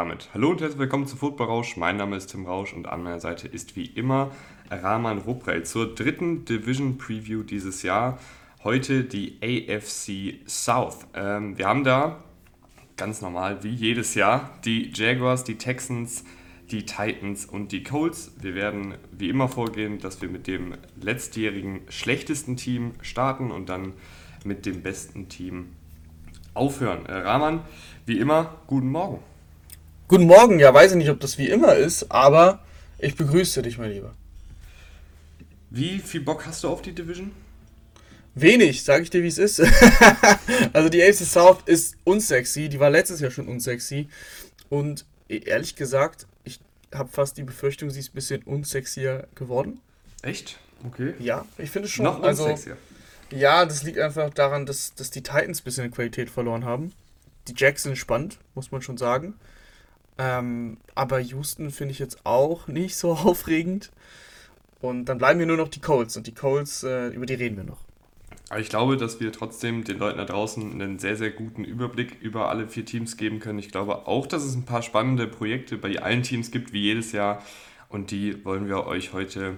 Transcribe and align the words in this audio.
Damit 0.00 0.30
hallo 0.32 0.48
und 0.48 0.62
herzlich 0.62 0.78
willkommen 0.78 1.06
zu 1.06 1.14
Football 1.14 1.48
Rausch. 1.48 1.76
Mein 1.76 1.98
Name 1.98 2.16
ist 2.16 2.28
Tim 2.28 2.46
Rausch 2.46 2.72
und 2.72 2.88
an 2.88 3.02
meiner 3.02 3.20
Seite 3.20 3.46
ist 3.46 3.76
wie 3.76 3.84
immer 3.84 4.30
Rahman 4.70 5.18
Ruprell 5.18 5.62
zur 5.64 5.94
dritten 5.94 6.46
Division 6.46 6.96
Preview 6.96 7.42
dieses 7.42 7.82
Jahr. 7.82 8.18
Heute 8.64 9.04
die 9.04 9.36
AFC 9.42 10.40
South. 10.48 11.06
Ähm, 11.12 11.58
wir 11.58 11.66
haben 11.66 11.84
da 11.84 12.24
ganz 12.96 13.20
normal 13.20 13.62
wie 13.62 13.74
jedes 13.74 14.14
Jahr 14.14 14.58
die 14.64 14.90
Jaguars, 14.90 15.44
die 15.44 15.56
Texans, 15.58 16.24
die 16.70 16.86
Titans 16.86 17.44
und 17.44 17.70
die 17.70 17.82
Colts. 17.82 18.32
Wir 18.40 18.54
werden 18.54 18.94
wie 19.12 19.28
immer 19.28 19.48
vorgehen, 19.48 19.98
dass 19.98 20.22
wir 20.22 20.30
mit 20.30 20.46
dem 20.46 20.76
letztjährigen 20.98 21.82
schlechtesten 21.90 22.56
Team 22.56 22.92
starten 23.02 23.50
und 23.50 23.68
dann 23.68 23.92
mit 24.46 24.64
dem 24.64 24.80
besten 24.80 25.28
Team 25.28 25.72
aufhören. 26.54 27.04
Äh, 27.04 27.16
Rahman, 27.16 27.60
wie 28.06 28.18
immer, 28.18 28.54
guten 28.66 28.88
Morgen. 28.88 29.29
Guten 30.10 30.26
Morgen, 30.26 30.58
ja, 30.58 30.74
weiß 30.74 30.90
ich 30.90 30.96
nicht, 30.96 31.08
ob 31.08 31.20
das 31.20 31.38
wie 31.38 31.48
immer 31.48 31.76
ist, 31.76 32.10
aber 32.10 32.64
ich 32.98 33.14
begrüße 33.14 33.62
dich, 33.62 33.78
mein 33.78 33.92
Lieber. 33.92 34.12
Wie 35.70 36.00
viel 36.00 36.20
Bock 36.20 36.46
hast 36.46 36.64
du 36.64 36.68
auf 36.68 36.82
die 36.82 36.92
Division? 36.92 37.30
Wenig, 38.34 38.82
sage 38.82 39.04
ich 39.04 39.10
dir, 39.10 39.22
wie 39.22 39.28
es 39.28 39.38
ist. 39.38 39.60
also 40.72 40.88
die 40.88 41.00
AFC 41.00 41.24
South 41.24 41.58
ist 41.66 41.96
unsexy, 42.02 42.68
die 42.68 42.80
war 42.80 42.90
letztes 42.90 43.20
Jahr 43.20 43.30
schon 43.30 43.46
unsexy. 43.46 44.08
Und 44.68 45.06
ehrlich 45.28 45.76
gesagt, 45.76 46.26
ich 46.42 46.58
habe 46.92 47.08
fast 47.08 47.38
die 47.38 47.44
Befürchtung, 47.44 47.88
sie 47.90 48.00
ist 48.00 48.08
ein 48.08 48.14
bisschen 48.16 48.42
unsexier 48.42 49.28
geworden. 49.36 49.78
Echt? 50.22 50.58
Okay. 50.88 51.14
Ja, 51.20 51.46
ich 51.56 51.70
finde 51.70 51.86
es 51.86 51.92
schon. 51.92 52.06
Noch 52.06 52.20
also, 52.20 52.46
unsexier. 52.46 52.76
Ja, 53.30 53.64
das 53.64 53.84
liegt 53.84 54.00
einfach 54.00 54.30
daran, 54.30 54.66
dass, 54.66 54.92
dass 54.92 55.12
die 55.12 55.22
Titans 55.22 55.60
ein 55.60 55.64
bisschen 55.64 55.90
Qualität 55.92 56.30
verloren 56.30 56.64
haben. 56.64 56.90
Die 57.46 57.54
Jacks 57.56 57.84
sind 57.84 57.96
spannend, 57.96 58.38
muss 58.56 58.72
man 58.72 58.82
schon 58.82 58.96
sagen. 58.96 59.34
Ähm, 60.18 60.78
aber 60.94 61.20
Houston 61.20 61.70
finde 61.70 61.92
ich 61.92 61.98
jetzt 61.98 62.24
auch 62.24 62.68
nicht 62.68 62.96
so 62.96 63.12
aufregend. 63.24 63.90
Und 64.80 65.06
dann 65.06 65.18
bleiben 65.18 65.38
mir 65.38 65.46
nur 65.46 65.56
noch 65.56 65.68
die 65.68 65.80
Colts. 65.80 66.16
Und 66.16 66.26
die 66.26 66.34
Colts, 66.34 66.82
äh, 66.82 67.08
über 67.08 67.26
die 67.26 67.34
reden 67.34 67.56
wir 67.56 67.64
noch. 67.64 67.78
Aber 68.48 68.60
ich 68.60 68.68
glaube, 68.68 68.96
dass 68.96 69.20
wir 69.20 69.30
trotzdem 69.30 69.84
den 69.84 69.98
Leuten 69.98 70.18
da 70.18 70.24
draußen 70.24 70.72
einen 70.72 70.98
sehr, 70.98 71.16
sehr 71.16 71.30
guten 71.30 71.62
Überblick 71.62 72.20
über 72.20 72.48
alle 72.48 72.66
vier 72.66 72.84
Teams 72.84 73.16
geben 73.16 73.38
können. 73.38 73.60
Ich 73.60 73.70
glaube 73.70 74.08
auch, 74.08 74.26
dass 74.26 74.42
es 74.42 74.56
ein 74.56 74.64
paar 74.64 74.82
spannende 74.82 75.28
Projekte 75.28 75.76
bei 75.76 76.02
allen 76.02 76.24
Teams 76.24 76.50
gibt, 76.50 76.72
wie 76.72 76.80
jedes 76.80 77.12
Jahr. 77.12 77.44
Und 77.88 78.10
die 78.10 78.44
wollen 78.44 78.66
wir 78.66 78.86
euch 78.86 79.12
heute 79.12 79.56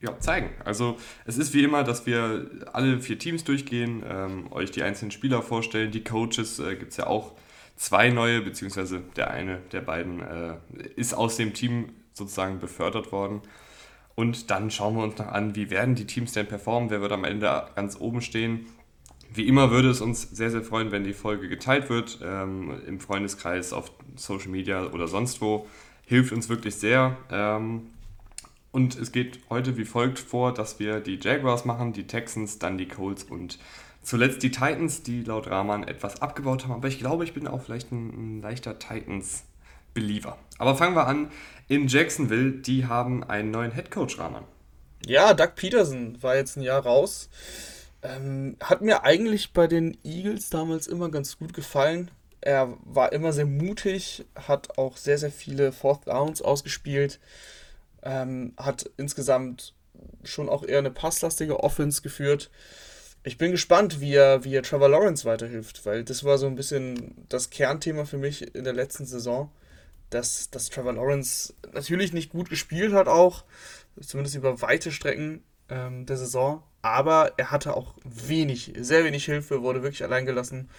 ja, 0.00 0.18
zeigen. 0.20 0.50
Also 0.64 0.96
es 1.24 1.36
ist 1.36 1.52
wie 1.52 1.64
immer, 1.64 1.82
dass 1.82 2.06
wir 2.06 2.48
alle 2.72 3.00
vier 3.00 3.18
Teams 3.18 3.44
durchgehen, 3.44 4.02
ähm, 4.08 4.52
euch 4.52 4.70
die 4.70 4.82
einzelnen 4.82 5.10
Spieler 5.10 5.42
vorstellen. 5.42 5.90
Die 5.90 6.04
Coaches 6.04 6.58
äh, 6.58 6.76
gibt 6.76 6.92
es 6.92 6.96
ja 6.96 7.06
auch 7.06 7.32
zwei 7.80 8.10
neue, 8.10 8.42
beziehungsweise 8.42 9.00
der 9.16 9.30
eine 9.30 9.56
der 9.72 9.80
beiden 9.80 10.20
äh, 10.20 10.56
ist 10.96 11.14
aus 11.14 11.36
dem 11.36 11.54
Team 11.54 11.88
sozusagen 12.12 12.60
befördert 12.60 13.10
worden. 13.10 13.40
Und 14.14 14.50
dann 14.50 14.70
schauen 14.70 14.96
wir 14.96 15.02
uns 15.02 15.16
noch 15.16 15.28
an, 15.28 15.56
wie 15.56 15.70
werden 15.70 15.94
die 15.94 16.04
Teams 16.04 16.32
denn 16.32 16.46
performen, 16.46 16.90
wer 16.90 17.00
wird 17.00 17.12
am 17.12 17.24
Ende 17.24 17.68
ganz 17.74 17.98
oben 17.98 18.20
stehen. 18.20 18.66
Wie 19.32 19.48
immer 19.48 19.70
würde 19.70 19.88
es 19.88 20.02
uns 20.02 20.22
sehr, 20.22 20.50
sehr 20.50 20.62
freuen, 20.62 20.92
wenn 20.92 21.04
die 21.04 21.14
Folge 21.14 21.48
geteilt 21.48 21.88
wird, 21.88 22.18
ähm, 22.22 22.82
im 22.86 23.00
Freundeskreis, 23.00 23.72
auf 23.72 23.90
Social 24.14 24.50
Media 24.50 24.88
oder 24.88 25.08
sonst 25.08 25.40
wo. 25.40 25.66
Hilft 26.04 26.32
uns 26.32 26.50
wirklich 26.50 26.74
sehr. 26.74 27.16
Ähm, 27.30 27.86
und 28.72 28.94
es 28.98 29.10
geht 29.10 29.40
heute 29.48 29.78
wie 29.78 29.86
folgt 29.86 30.18
vor, 30.18 30.52
dass 30.52 30.78
wir 30.80 31.00
die 31.00 31.18
Jaguars 31.18 31.64
machen, 31.64 31.94
die 31.94 32.06
Texans, 32.06 32.58
dann 32.58 32.76
die 32.76 32.88
Colts 32.88 33.24
und 33.24 33.58
Zuletzt 34.02 34.42
die 34.42 34.50
Titans, 34.50 35.02
die 35.02 35.22
laut 35.22 35.48
Rahman 35.48 35.86
etwas 35.86 36.22
abgebaut 36.22 36.64
haben, 36.64 36.72
aber 36.72 36.88
ich 36.88 36.98
glaube, 36.98 37.24
ich 37.24 37.34
bin 37.34 37.46
auch 37.46 37.62
vielleicht 37.62 37.92
ein, 37.92 38.38
ein 38.38 38.42
leichter 38.42 38.78
Titans-Believer. 38.78 40.38
Aber 40.58 40.74
fangen 40.74 40.96
wir 40.96 41.06
an. 41.06 41.30
In 41.68 41.86
Jacksonville, 41.86 42.52
die 42.52 42.86
haben 42.86 43.22
einen 43.22 43.50
neuen 43.50 43.72
Headcoach, 43.72 44.18
Rahman. 44.18 44.44
Ja, 45.06 45.34
Doug 45.34 45.54
Peterson 45.54 46.22
war 46.22 46.36
jetzt 46.36 46.56
ein 46.56 46.62
Jahr 46.62 46.82
raus. 46.82 47.28
Ähm, 48.02 48.56
hat 48.62 48.80
mir 48.80 49.04
eigentlich 49.04 49.52
bei 49.52 49.66
den 49.66 49.96
Eagles 50.02 50.48
damals 50.48 50.86
immer 50.86 51.10
ganz 51.10 51.38
gut 51.38 51.52
gefallen. 51.52 52.10
Er 52.40 52.74
war 52.84 53.12
immer 53.12 53.32
sehr 53.32 53.46
mutig, 53.46 54.24
hat 54.34 54.78
auch 54.78 54.96
sehr, 54.96 55.18
sehr 55.18 55.30
viele 55.30 55.72
Fourth 55.72 56.06
Downs 56.06 56.40
ausgespielt, 56.40 57.20
ähm, 58.02 58.54
hat 58.56 58.88
insgesamt 58.96 59.74
schon 60.24 60.48
auch 60.48 60.64
eher 60.64 60.78
eine 60.78 60.90
passlastige 60.90 61.62
Offense 61.62 62.00
geführt 62.00 62.50
ich 63.22 63.36
bin 63.36 63.50
gespannt, 63.50 64.00
wie 64.00 64.14
er, 64.14 64.44
wie 64.44 64.54
er 64.54 64.62
Trevor 64.62 64.88
Lawrence 64.88 65.24
weiterhilft, 65.24 65.84
weil 65.84 66.04
das 66.04 66.24
war 66.24 66.38
so 66.38 66.46
ein 66.46 66.54
bisschen 66.54 67.26
das 67.28 67.50
Kernthema 67.50 68.04
für 68.04 68.16
mich 68.16 68.54
in 68.54 68.64
der 68.64 68.72
letzten 68.72 69.04
Saison, 69.04 69.50
dass, 70.08 70.50
dass 70.50 70.70
Trevor 70.70 70.94
Lawrence 70.94 71.54
natürlich 71.72 72.12
nicht 72.12 72.30
gut 72.30 72.48
gespielt 72.48 72.92
hat, 72.92 73.08
auch, 73.08 73.44
zumindest 74.00 74.36
über 74.36 74.62
weite 74.62 74.90
Strecken 74.90 75.42
ähm, 75.68 76.06
der 76.06 76.16
Saison, 76.16 76.62
aber 76.82 77.34
er 77.36 77.50
hatte 77.50 77.76
auch 77.76 77.94
wenig, 78.04 78.72
sehr 78.78 79.04
wenig 79.04 79.26
Hilfe, 79.26 79.62
wurde 79.62 79.82
wirklich 79.82 80.02
allein 80.02 80.24
gelassen. 80.24 80.70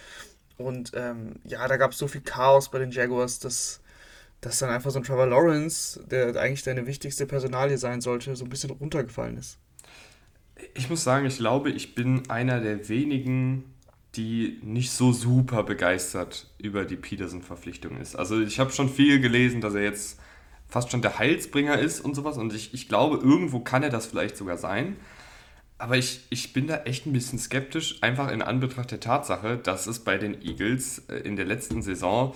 Und 0.58 0.92
ähm, 0.94 1.36
ja, 1.44 1.66
da 1.68 1.76
gab 1.76 1.92
es 1.92 1.98
so 1.98 2.08
viel 2.08 2.20
Chaos 2.22 2.70
bei 2.70 2.78
den 2.78 2.90
Jaguars, 2.90 3.38
dass, 3.38 3.80
dass 4.40 4.58
dann 4.58 4.70
einfach 4.70 4.90
so 4.90 4.98
ein 4.98 5.04
Trevor 5.04 5.26
Lawrence, 5.26 6.04
der 6.06 6.34
eigentlich 6.36 6.64
deine 6.64 6.86
wichtigste 6.86 7.26
Personalie 7.26 7.78
sein 7.78 8.00
sollte, 8.00 8.34
so 8.34 8.44
ein 8.44 8.50
bisschen 8.50 8.70
runtergefallen 8.70 9.38
ist 9.38 9.58
ich 10.74 10.90
muss 10.90 11.04
sagen, 11.04 11.26
ich 11.26 11.38
glaube, 11.38 11.70
ich 11.70 11.94
bin 11.94 12.28
einer 12.28 12.60
der 12.60 12.88
wenigen, 12.88 13.64
die 14.14 14.58
nicht 14.62 14.90
so 14.90 15.12
super 15.12 15.62
begeistert 15.62 16.50
über 16.58 16.84
die 16.84 16.96
Peterson-Verpflichtung 16.96 17.98
ist. 17.98 18.14
Also 18.14 18.40
ich 18.40 18.58
habe 18.60 18.70
schon 18.70 18.88
viel 18.88 19.20
gelesen, 19.20 19.60
dass 19.60 19.74
er 19.74 19.82
jetzt 19.82 20.20
fast 20.68 20.90
schon 20.90 21.02
der 21.02 21.18
Heilsbringer 21.18 21.78
ist 21.78 22.00
und 22.00 22.14
sowas. 22.14 22.36
Und 22.38 22.54
ich, 22.54 22.74
ich 22.74 22.88
glaube, 22.88 23.16
irgendwo 23.16 23.60
kann 23.60 23.82
er 23.82 23.90
das 23.90 24.06
vielleicht 24.06 24.36
sogar 24.36 24.56
sein. 24.56 24.96
Aber 25.78 25.96
ich, 25.96 26.26
ich 26.30 26.52
bin 26.52 26.66
da 26.66 26.82
echt 26.84 27.06
ein 27.06 27.12
bisschen 27.12 27.38
skeptisch, 27.38 28.02
einfach 28.02 28.30
in 28.30 28.40
Anbetracht 28.40 28.90
der 28.90 29.00
Tatsache, 29.00 29.58
dass 29.58 29.86
es 29.86 29.98
bei 29.98 30.16
den 30.16 30.40
Eagles 30.40 31.02
äh, 31.08 31.16
in 31.16 31.36
der 31.36 31.44
letzten 31.44 31.82
Saison 31.82 32.34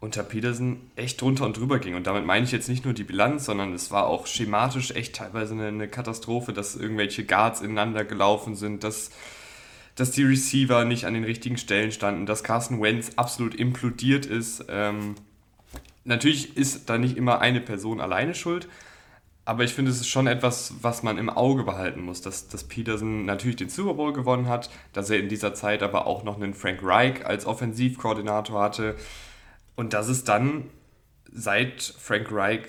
unter 0.00 0.22
Peterson 0.22 0.90
echt 0.96 1.20
drunter 1.20 1.44
und 1.44 1.58
drüber 1.58 1.78
ging. 1.78 1.94
Und 1.94 2.06
damit 2.06 2.24
meine 2.24 2.44
ich 2.44 2.52
jetzt 2.52 2.70
nicht 2.70 2.86
nur 2.86 2.94
die 2.94 3.04
Bilanz, 3.04 3.44
sondern 3.44 3.74
es 3.74 3.90
war 3.90 4.06
auch 4.06 4.26
schematisch 4.26 4.92
echt 4.92 5.16
teilweise 5.16 5.52
eine, 5.52 5.68
eine 5.68 5.88
Katastrophe, 5.88 6.54
dass 6.54 6.74
irgendwelche 6.74 7.24
Guards 7.24 7.60
ineinander 7.60 8.04
gelaufen 8.04 8.56
sind, 8.56 8.82
dass, 8.82 9.10
dass 9.96 10.10
die 10.10 10.24
Receiver 10.24 10.86
nicht 10.86 11.04
an 11.04 11.12
den 11.12 11.24
richtigen 11.24 11.58
Stellen 11.58 11.92
standen, 11.92 12.24
dass 12.24 12.42
Carson 12.42 12.80
Wentz 12.80 13.12
absolut 13.16 13.54
implodiert 13.54 14.24
ist. 14.24 14.64
Ähm, 14.70 15.16
natürlich 16.04 16.56
ist 16.56 16.88
da 16.88 16.96
nicht 16.96 17.18
immer 17.18 17.42
eine 17.42 17.60
Person 17.60 18.00
alleine 18.00 18.34
schuld, 18.34 18.68
aber 19.44 19.64
ich 19.64 19.74
finde, 19.74 19.90
es 19.90 20.00
ist 20.00 20.08
schon 20.08 20.26
etwas, 20.26 20.76
was 20.80 21.02
man 21.02 21.18
im 21.18 21.28
Auge 21.28 21.64
behalten 21.64 22.00
muss, 22.00 22.22
dass, 22.22 22.48
dass 22.48 22.64
Peterson 22.64 23.26
natürlich 23.26 23.56
den 23.56 23.68
Super 23.68 23.94
Bowl 23.94 24.14
gewonnen 24.14 24.48
hat, 24.48 24.70
dass 24.94 25.10
er 25.10 25.18
in 25.18 25.28
dieser 25.28 25.52
Zeit 25.52 25.82
aber 25.82 26.06
auch 26.06 26.24
noch 26.24 26.36
einen 26.36 26.54
Frank 26.54 26.80
Reich 26.82 27.26
als 27.26 27.44
Offensivkoordinator 27.44 28.62
hatte 28.62 28.96
und 29.80 29.94
dass 29.94 30.08
es 30.08 30.24
dann 30.24 30.68
seit 31.32 31.80
Frank 31.80 32.28
Reich, 32.30 32.60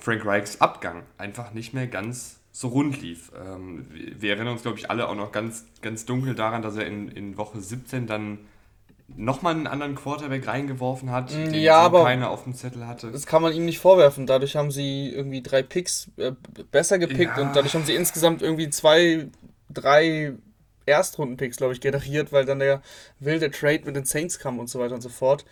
Frank 0.00 0.26
Reichs 0.26 0.60
Abgang 0.60 1.04
einfach 1.16 1.52
nicht 1.52 1.72
mehr 1.72 1.86
ganz 1.86 2.40
so 2.50 2.66
rund 2.66 3.00
lief. 3.00 3.30
Ähm, 3.40 3.86
wir 3.92 4.30
erinnern 4.30 4.54
uns, 4.54 4.62
glaube 4.62 4.76
ich, 4.76 4.90
alle 4.90 5.08
auch 5.08 5.14
noch 5.14 5.30
ganz, 5.30 5.66
ganz 5.82 6.04
dunkel 6.04 6.34
daran, 6.34 6.60
dass 6.60 6.76
er 6.76 6.84
in, 6.84 7.06
in 7.06 7.36
Woche 7.36 7.60
17 7.60 8.08
dann 8.08 8.40
nochmal 9.06 9.54
einen 9.54 9.68
anderen 9.68 9.94
Quarterback 9.94 10.48
reingeworfen 10.48 11.12
hat, 11.12 11.30
mm, 11.30 11.52
den 11.52 11.54
ja, 11.54 11.78
so 11.78 11.86
aber 11.86 12.02
keiner 12.02 12.30
auf 12.30 12.42
dem 12.42 12.54
Zettel 12.54 12.88
hatte. 12.88 13.12
Das 13.12 13.24
kann 13.24 13.40
man 13.40 13.52
ihm 13.52 13.64
nicht 13.64 13.78
vorwerfen. 13.78 14.26
Dadurch 14.26 14.56
haben 14.56 14.72
sie 14.72 15.10
irgendwie 15.10 15.42
drei 15.42 15.62
Picks 15.62 16.10
äh, 16.16 16.32
besser 16.72 16.98
gepickt 16.98 17.36
ja. 17.36 17.42
und 17.42 17.54
dadurch 17.54 17.74
haben 17.74 17.84
sie 17.84 17.94
insgesamt 17.94 18.42
irgendwie 18.42 18.68
zwei, 18.68 19.28
drei 19.70 20.34
Erstrunden-Picks, 20.86 21.56
glaube 21.56 21.74
ich, 21.74 21.80
generiert, 21.80 22.32
weil 22.32 22.44
dann 22.44 22.58
der 22.58 22.82
wilde 23.20 23.50
Trade 23.50 23.82
mit 23.84 23.94
den 23.94 24.04
Saints 24.04 24.40
kam 24.40 24.58
und 24.58 24.68
so 24.68 24.80
weiter 24.80 24.94
und 24.94 25.02
so 25.02 25.08
fort. 25.08 25.44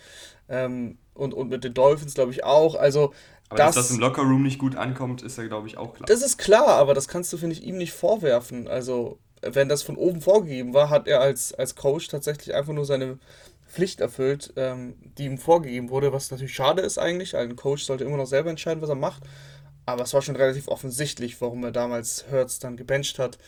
Ähm, 0.50 0.98
und, 1.14 1.32
und 1.32 1.48
mit 1.48 1.64
den 1.64 1.74
Dolphins, 1.74 2.14
glaube 2.14 2.32
ich, 2.32 2.44
auch. 2.44 2.74
Also, 2.74 3.14
aber 3.48 3.58
das, 3.58 3.74
dass 3.74 3.88
das 3.88 3.96
im 3.96 4.00
Lockerroom 4.00 4.42
nicht 4.42 4.58
gut 4.58 4.76
ankommt, 4.76 5.22
ist 5.22 5.38
ja, 5.38 5.46
glaube 5.46 5.66
ich, 5.66 5.78
auch 5.78 5.94
klar. 5.94 6.06
Das 6.06 6.22
ist 6.22 6.38
klar, 6.38 6.68
aber 6.68 6.94
das 6.94 7.08
kannst 7.08 7.32
du, 7.32 7.38
finde 7.38 7.56
ich, 7.56 7.64
ihm 7.64 7.78
nicht 7.78 7.92
vorwerfen. 7.92 8.68
Also, 8.68 9.18
wenn 9.42 9.68
das 9.68 9.82
von 9.82 9.96
oben 9.96 10.20
vorgegeben 10.20 10.74
war, 10.74 10.90
hat 10.90 11.08
er 11.08 11.20
als, 11.20 11.54
als 11.54 11.74
Coach 11.74 12.08
tatsächlich 12.08 12.54
einfach 12.54 12.72
nur 12.72 12.84
seine 12.84 13.18
Pflicht 13.66 14.00
erfüllt, 14.00 14.52
ähm, 14.56 14.94
die 15.16 15.24
ihm 15.24 15.38
vorgegeben 15.38 15.90
wurde, 15.90 16.12
was 16.12 16.30
natürlich 16.30 16.54
schade 16.54 16.82
ist 16.82 16.98
eigentlich. 16.98 17.36
Ein 17.36 17.56
Coach 17.56 17.84
sollte 17.84 18.04
immer 18.04 18.16
noch 18.16 18.26
selber 18.26 18.50
entscheiden, 18.50 18.82
was 18.82 18.88
er 18.88 18.96
macht. 18.96 19.22
Aber 19.86 20.02
es 20.02 20.12
war 20.12 20.22
schon 20.22 20.36
relativ 20.36 20.68
offensichtlich, 20.68 21.40
warum 21.40 21.64
er 21.64 21.72
damals 21.72 22.26
Hertz 22.30 22.58
dann 22.58 22.76
gebencht 22.76 23.18
hat. 23.18 23.38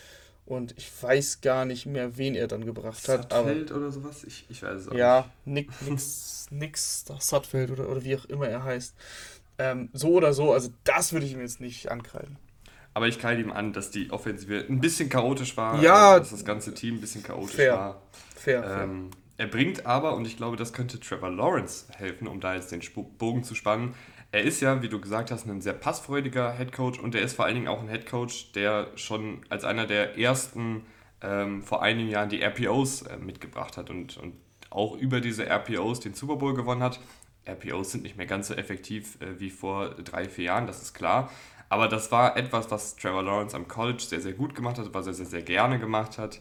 Und 0.44 0.74
ich 0.76 0.90
weiß 1.02 1.40
gar 1.40 1.64
nicht 1.64 1.86
mehr, 1.86 2.16
wen 2.16 2.34
er 2.34 2.48
dann 2.48 2.66
gebracht 2.66 3.08
hat. 3.08 3.32
Sutfeld 3.32 3.70
aber, 3.70 3.80
oder 3.80 3.90
sowas? 3.92 4.24
Ich, 4.24 4.44
ich 4.48 4.62
weiß 4.62 4.80
es 4.80 4.88
auch 4.88 4.94
ja, 4.94 5.30
nicht. 5.44 5.70
Ja, 5.70 5.88
nix, 5.90 6.46
nix, 6.50 7.04
Sutfeld 7.20 7.70
oder, 7.70 7.88
oder 7.88 8.02
wie 8.04 8.16
auch 8.16 8.24
immer 8.26 8.48
er 8.48 8.64
heißt. 8.64 8.94
Ähm, 9.58 9.90
so 9.92 10.08
oder 10.12 10.32
so, 10.32 10.52
also 10.52 10.70
das 10.84 11.12
würde 11.12 11.26
ich 11.26 11.32
ihm 11.32 11.40
jetzt 11.40 11.60
nicht 11.60 11.90
ankreiden. 11.90 12.36
Aber 12.94 13.08
ich 13.08 13.18
kreide 13.18 13.40
ihm 13.40 13.52
an, 13.52 13.72
dass 13.72 13.90
die 13.90 14.10
Offensive 14.10 14.66
ein 14.68 14.80
bisschen 14.80 15.08
chaotisch 15.08 15.56
war. 15.56 15.80
Ja. 15.82 16.18
Dass 16.18 16.30
das 16.30 16.44
ganze 16.44 16.74
Team 16.74 16.96
ein 16.96 17.00
bisschen 17.00 17.22
chaotisch 17.22 17.56
fair. 17.56 17.74
war. 17.74 18.02
Fair, 18.34 18.64
ähm, 18.64 19.10
fair. 19.10 19.18
Er 19.38 19.46
bringt 19.46 19.86
aber, 19.86 20.14
und 20.14 20.26
ich 20.26 20.36
glaube, 20.36 20.56
das 20.56 20.72
könnte 20.72 21.00
Trevor 21.00 21.30
Lawrence 21.30 21.86
helfen, 21.96 22.28
um 22.28 22.40
da 22.40 22.54
jetzt 22.54 22.70
den 22.70 22.82
Bogen 23.18 23.44
zu 23.44 23.54
spannen. 23.54 23.94
Er 24.32 24.42
ist 24.42 24.60
ja, 24.62 24.80
wie 24.80 24.88
du 24.88 24.98
gesagt 24.98 25.30
hast, 25.30 25.46
ein 25.46 25.60
sehr 25.60 25.74
passfreudiger 25.74 26.52
Headcoach 26.52 26.98
und 26.98 27.14
er 27.14 27.20
ist 27.20 27.34
vor 27.34 27.44
allen 27.44 27.54
Dingen 27.54 27.68
auch 27.68 27.82
ein 27.82 27.88
Headcoach, 27.88 28.52
der 28.54 28.88
schon 28.96 29.42
als 29.50 29.64
einer 29.64 29.86
der 29.86 30.18
ersten 30.18 30.86
ähm, 31.20 31.62
vor 31.62 31.82
einigen 31.82 32.08
Jahren 32.08 32.30
die 32.30 32.40
RPOs 32.42 33.02
äh, 33.02 33.18
mitgebracht 33.18 33.76
hat 33.76 33.90
und, 33.90 34.16
und 34.16 34.32
auch 34.70 34.96
über 34.96 35.20
diese 35.20 35.44
RPOs 35.46 36.00
den 36.00 36.14
Super 36.14 36.36
Bowl 36.36 36.54
gewonnen 36.54 36.82
hat. 36.82 36.98
RPOs 37.46 37.92
sind 37.92 38.04
nicht 38.04 38.16
mehr 38.16 38.26
ganz 38.26 38.48
so 38.48 38.54
effektiv 38.54 39.20
äh, 39.20 39.38
wie 39.38 39.50
vor 39.50 39.90
drei, 39.96 40.26
vier 40.26 40.46
Jahren, 40.46 40.66
das 40.66 40.80
ist 40.80 40.94
klar. 40.94 41.30
Aber 41.68 41.88
das 41.88 42.10
war 42.10 42.34
etwas, 42.36 42.70
was 42.70 42.96
Trevor 42.96 43.22
Lawrence 43.22 43.54
am 43.54 43.68
College 43.68 44.02
sehr, 44.02 44.22
sehr 44.22 44.32
gut 44.32 44.54
gemacht 44.54 44.78
hat, 44.78 44.94
was 44.94 45.06
er 45.06 45.12
sehr, 45.12 45.26
sehr 45.26 45.42
gerne 45.42 45.78
gemacht 45.78 46.16
hat. 46.16 46.40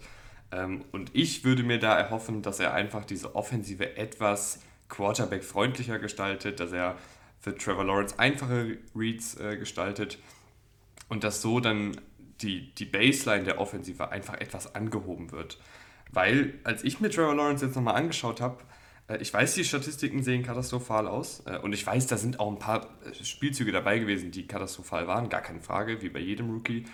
Ähm, 0.53 0.85
und 0.93 1.11
ich 1.13 1.43
würde 1.43 1.63
mir 1.63 1.77
da 1.77 1.97
erhoffen, 1.97 2.41
dass 2.41 2.61
er 2.61 2.73
einfach 2.73 3.03
diese 3.03 3.35
Offensive 3.35 3.97
etwas 3.97 4.59
Quarterback-freundlicher 4.88 5.99
gestaltet, 5.99 6.61
dass 6.61 6.71
er 6.71 6.95
für 7.41 7.55
Trevor 7.55 7.83
Lawrence 7.83 8.17
einfache 8.17 8.77
Reads 8.95 9.38
äh, 9.39 9.57
gestaltet 9.57 10.19
und 11.09 11.23
dass 11.23 11.41
so 11.41 11.59
dann 11.59 11.99
die, 12.41 12.73
die 12.75 12.85
Baseline 12.85 13.43
der 13.43 13.59
Offensive 13.59 14.09
einfach 14.09 14.35
etwas 14.35 14.73
angehoben 14.73 15.31
wird. 15.31 15.59
Weil, 16.11 16.59
als 16.63 16.83
ich 16.83 16.99
mir 16.99 17.09
Trevor 17.09 17.35
Lawrence 17.35 17.65
jetzt 17.65 17.75
nochmal 17.75 17.95
angeschaut 17.95 18.41
habe, 18.41 18.63
äh, 19.07 19.17
ich 19.17 19.33
weiß, 19.33 19.55
die 19.55 19.65
Statistiken 19.65 20.23
sehen 20.23 20.43
katastrophal 20.43 21.07
aus 21.07 21.43
äh, 21.45 21.57
und 21.57 21.73
ich 21.73 21.85
weiß, 21.85 22.07
da 22.07 22.17
sind 22.17 22.39
auch 22.39 22.51
ein 22.51 22.59
paar 22.59 22.88
äh, 23.05 23.23
Spielzüge 23.23 23.71
dabei 23.71 23.99
gewesen, 23.99 24.31
die 24.31 24.47
katastrophal 24.47 25.07
waren, 25.07 25.29
gar 25.29 25.41
keine 25.41 25.61
Frage, 25.61 26.01
wie 26.01 26.09
bei 26.09 26.19
jedem 26.19 26.49
Rookie. 26.49 26.85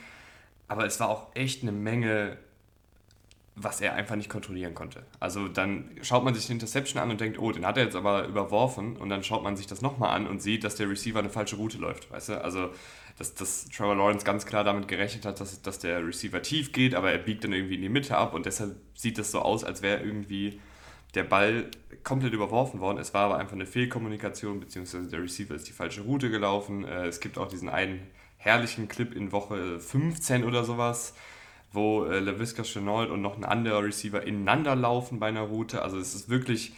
Aber 0.67 0.85
es 0.85 0.99
war 0.99 1.09
auch 1.09 1.35
echt 1.35 1.61
eine 1.63 1.71
Menge, 1.71 2.37
was 3.59 3.81
er 3.81 3.95
einfach 3.95 4.15
nicht 4.15 4.29
kontrollieren 4.29 4.75
konnte. 4.75 5.03
Also 5.19 5.47
dann 5.47 5.89
schaut 6.03 6.23
man 6.23 6.35
sich 6.35 6.45
die 6.45 6.51
Interception 6.51 7.01
an 7.01 7.09
und 7.09 7.19
denkt, 7.19 7.39
oh, 7.39 7.51
den 7.51 7.65
hat 7.65 7.75
er 7.77 7.83
jetzt 7.83 7.95
aber 7.95 8.27
überworfen 8.27 8.95
und 8.97 9.09
dann 9.09 9.23
schaut 9.23 9.43
man 9.43 9.57
sich 9.57 9.65
das 9.65 9.81
nochmal 9.81 10.15
an 10.15 10.27
und 10.27 10.41
sieht, 10.41 10.63
dass 10.63 10.75
der 10.75 10.87
Receiver 10.89 11.17
eine 11.17 11.29
falsche 11.29 11.55
Route 11.55 11.79
läuft, 11.79 12.11
weißt 12.11 12.29
du? 12.29 12.43
Also 12.43 12.69
dass, 13.17 13.33
dass 13.33 13.67
Trevor 13.69 13.95
Lawrence 13.95 14.23
ganz 14.23 14.45
klar 14.45 14.63
damit 14.63 14.87
gerechnet 14.87 15.25
hat, 15.25 15.39
dass, 15.39 15.59
dass 15.63 15.79
der 15.79 16.05
Receiver 16.05 16.39
tief 16.43 16.71
geht, 16.71 16.93
aber 16.93 17.11
er 17.11 17.17
biegt 17.17 17.43
dann 17.43 17.51
irgendwie 17.51 17.75
in 17.75 17.81
die 17.81 17.89
Mitte 17.89 18.15
ab 18.15 18.35
und 18.35 18.45
deshalb 18.45 18.75
sieht 18.93 19.17
es 19.17 19.31
so 19.31 19.39
aus, 19.39 19.63
als 19.63 19.81
wäre 19.81 20.03
irgendwie 20.03 20.61
der 21.15 21.23
Ball 21.23 21.71
komplett 22.03 22.33
überworfen 22.33 22.79
worden. 22.79 22.99
Es 22.99 23.15
war 23.15 23.25
aber 23.25 23.37
einfach 23.39 23.53
eine 23.53 23.65
Fehlkommunikation, 23.65 24.59
beziehungsweise 24.59 25.09
der 25.09 25.23
Receiver 25.23 25.55
ist 25.55 25.67
die 25.67 25.73
falsche 25.73 26.01
Route 26.01 26.29
gelaufen. 26.29 26.85
Äh, 26.85 27.07
es 27.07 27.19
gibt 27.19 27.39
auch 27.39 27.47
diesen 27.47 27.69
einen 27.69 28.05
herrlichen 28.37 28.87
Clip 28.87 29.15
in 29.15 29.31
Woche 29.31 29.79
15 29.79 30.43
oder 30.43 30.63
sowas, 30.63 31.15
wo 31.71 32.05
äh, 32.05 32.19
LaVisca 32.19 32.63
Chenault 32.63 33.09
und 33.09 33.21
noch 33.21 33.37
ein 33.37 33.43
anderer 33.43 33.83
Receiver 33.83 34.25
ineinander 34.25 34.75
laufen 34.75 35.19
bei 35.19 35.27
einer 35.27 35.41
Route. 35.41 35.81
Also 35.81 35.97
es 35.97 36.15
ist 36.15 36.29
wirklich 36.29 36.73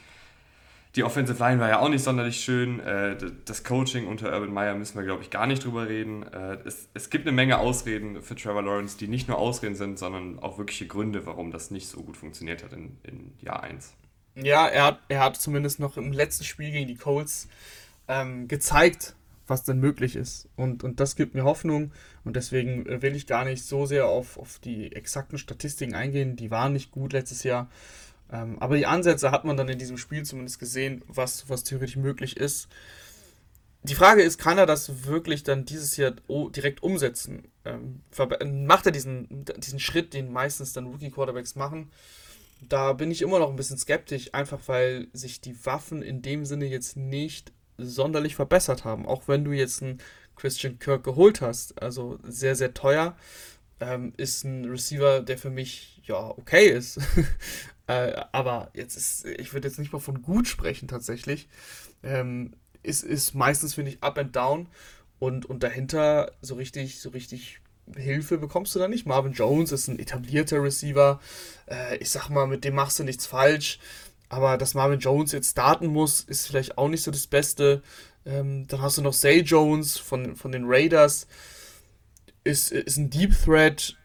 die 0.96 1.04
Offensive 1.04 1.38
Line 1.38 1.60
war 1.60 1.70
ja 1.70 1.80
auch 1.80 1.90
nicht 1.90 2.04
sonderlich 2.04 2.42
schön. 2.42 2.80
Äh, 2.80 3.16
das 3.46 3.64
Coaching 3.64 4.08
unter 4.08 4.34
Urban 4.34 4.52
Meyer 4.52 4.76
müssen 4.76 4.98
wir, 4.98 5.06
glaube 5.06 5.22
ich, 5.22 5.30
gar 5.30 5.46
nicht 5.46 5.64
drüber 5.64 5.88
reden. 5.88 6.24
Äh, 6.24 6.58
es, 6.66 6.90
es 6.94 7.10
gibt 7.10 7.28
eine 7.28 7.36
Menge 7.36 7.60
Ausreden 7.60 8.24
für 8.24 8.36
Trevor 8.36 8.64
Lawrence, 8.64 8.98
die 8.98 9.08
nicht 9.08 9.28
nur 9.28 9.38
Ausreden 9.38 9.76
sind, 9.76 10.00
sondern 10.00 10.40
auch 10.40 10.58
wirkliche 10.58 10.88
Gründe, 10.88 11.26
warum 11.26 11.52
das 11.52 11.70
nicht 11.70 11.88
so 11.88 12.02
gut 12.02 12.18
funktioniert 12.18 12.64
hat 12.64 12.74
in, 12.74 12.98
in 13.04 13.34
Jahr 13.40 13.62
1. 13.64 13.94
Ja, 14.36 14.68
er 14.68 14.84
hat, 14.86 15.00
er 15.10 15.20
hat 15.24 15.38
zumindest 15.38 15.80
noch 15.80 15.98
im 15.98 16.12
letzten 16.12 16.44
Spiel 16.44 16.72
gegen 16.72 16.88
die 16.88 16.96
Colts 16.96 17.50
ähm, 18.08 18.48
gezeigt, 18.48 19.16
was 19.50 19.64
denn 19.64 19.80
möglich 19.80 20.16
ist. 20.16 20.48
Und, 20.56 20.84
und 20.84 21.00
das 21.00 21.16
gibt 21.16 21.34
mir 21.34 21.44
Hoffnung. 21.44 21.92
Und 22.24 22.36
deswegen 22.36 22.86
will 23.02 23.16
ich 23.16 23.28
gar 23.28 23.46
nicht 23.46 23.64
so 23.64 23.86
sehr 23.86 24.08
auf, 24.08 24.38
auf 24.38 24.60
die 24.60 24.92
exakten 24.96 25.38
Statistiken 25.38 25.96
eingehen. 25.96 26.36
Die 26.36 26.52
waren 26.52 26.74
nicht 26.74 26.92
gut 26.92 27.14
letztes 27.14 27.44
Jahr. 27.44 27.70
Ähm, 28.32 28.60
aber 28.60 28.78
die 28.78 28.86
Ansätze 28.86 29.32
hat 29.32 29.46
man 29.46 29.58
dann 29.58 29.70
in 29.70 29.80
diesem 29.80 29.98
Spiel 29.98 30.24
zumindest 30.24 30.60
gesehen, 30.60 31.04
was, 31.08 31.50
was 31.50 31.64
theoretisch 31.64 31.98
möglich 31.98 32.38
ist. 32.38 32.68
Die 33.84 33.96
Frage 33.96 34.22
ist, 34.22 34.38
kann 34.38 34.58
er 34.58 34.66
das 34.66 35.06
wirklich 35.06 35.44
dann 35.44 35.66
dieses 35.66 35.96
Jahr 35.96 36.14
direkt 36.30 36.84
umsetzen? 36.84 37.48
Ähm, 37.64 38.02
macht 38.68 38.86
er 38.86 38.92
diesen, 38.92 39.46
diesen 39.58 39.80
Schritt, 39.80 40.14
den 40.14 40.32
meistens 40.32 40.74
dann 40.74 40.88
Rookie-Quarterbacks 40.88 41.56
machen? 41.56 41.90
Da 42.62 42.92
bin 42.92 43.10
ich 43.10 43.22
immer 43.22 43.40
noch 43.40 43.50
ein 43.50 43.56
bisschen 43.56 43.78
skeptisch, 43.78 44.34
einfach 44.34 44.60
weil 44.68 45.08
sich 45.14 45.40
die 45.40 45.66
Waffen 45.66 46.02
in 46.02 46.22
dem 46.22 46.44
Sinne 46.44 46.66
jetzt 46.66 46.98
nicht 46.98 47.54
sonderlich 47.80 48.36
verbessert 48.36 48.86
haben. 48.86 49.06
Auch 49.06 49.28
wenn 49.28 49.44
du 49.44 49.52
jetzt 49.52 49.82
einen 49.82 50.00
Christian 50.36 50.80
Kirk 50.80 51.04
geholt 51.04 51.42
hast, 51.42 51.82
also 51.82 52.20
sehr, 52.24 52.56
sehr 52.56 52.74
teuer, 52.74 53.16
ähm, 53.80 54.14
ist 54.18 54.44
ein 54.44 54.66
Receiver, 54.66 55.22
der 55.22 55.38
für 55.38 55.50
mich 55.50 56.02
ja 56.06 56.30
okay 56.30 56.68
ist. 56.68 57.00
Äh, 57.90 58.22
aber 58.34 58.70
jetzt 58.76 58.96
ist, 58.96 59.26
ich 59.26 59.52
würde 59.52 59.68
jetzt 59.68 59.80
nicht 59.80 59.92
mal 59.92 59.98
von 59.98 60.22
gut 60.22 60.48
sprechen 60.48 60.88
tatsächlich. 60.88 61.50
Ähm, 62.04 62.54
ist, 62.84 63.04
ist 63.04 63.34
meistens, 63.34 63.74
finde 63.74 63.90
ich, 63.90 64.04
up 64.04 64.20
and 64.20 64.36
down. 64.36 64.68
Und, 65.18 65.48
und 65.48 65.64
dahinter 65.64 66.32
so 66.40 66.54
richtig, 66.54 67.00
so 67.02 67.10
richtig 67.10 67.62
Hilfe 67.96 68.38
bekommst 68.38 68.76
du 68.76 68.80
da 68.80 68.88
nicht. 68.88 69.08
Marvin 69.08 69.34
Jones 69.34 69.72
ist 69.72 69.88
ein 69.88 69.98
etablierter 69.98 70.62
Receiver. 70.62 71.20
Äh, 71.66 71.98
ich 71.98 72.12
sag 72.12 72.30
mal, 72.30 72.46
mit 72.46 72.64
dem 72.64 72.76
machst 72.76 73.00
du 73.00 73.04
nichts 73.04 73.26
falsch. 73.26 73.80
Aber 74.30 74.58
dass 74.58 74.76
Marvin 74.76 75.00
Jones 75.00 75.32
jetzt 75.32 75.52
starten 75.52 75.88
muss, 75.88 76.22
ist 76.22 76.48
vielleicht 76.48 76.78
auch 76.78 76.88
nicht 76.88 77.04
so 77.04 77.12
das 77.12 77.28
Beste. 77.28 77.82
Ähm, 78.26 78.68
dann 78.68 78.82
hast 78.82 78.98
du 78.98 79.02
noch 79.02 79.14
Zay 79.14 79.42
Jones 79.42 79.98
von, 79.98 80.36
von 80.36 80.52
den 80.52 80.66
Raiders. 80.66 81.28
Ist, 82.44 82.72
ist 82.72 82.98
ein 82.98 83.10
Deep 83.10 83.36
Threat, 83.44 83.98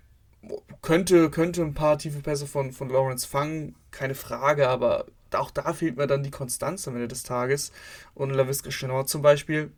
könnte, 0.82 1.30
könnte 1.30 1.62
ein 1.62 1.74
paar 1.74 1.98
tiefe 1.98 2.20
Pässe 2.20 2.46
von, 2.46 2.72
von 2.72 2.88
Lawrence 2.88 3.26
fangen, 3.26 3.76
keine 3.90 4.14
Frage, 4.14 4.68
aber 4.68 5.06
auch 5.32 5.50
da 5.50 5.72
fehlt 5.72 5.96
mir 5.96 6.06
dann 6.06 6.22
die 6.22 6.30
Konstanz 6.30 6.86
am 6.88 6.94
Ende 6.94 7.08
des 7.08 7.22
Tages. 7.22 7.72
Und 8.14 8.30
LaVisca 8.30 8.70
Chenot 8.70 9.08
zum 9.08 9.22
Beispiel, 9.22 9.72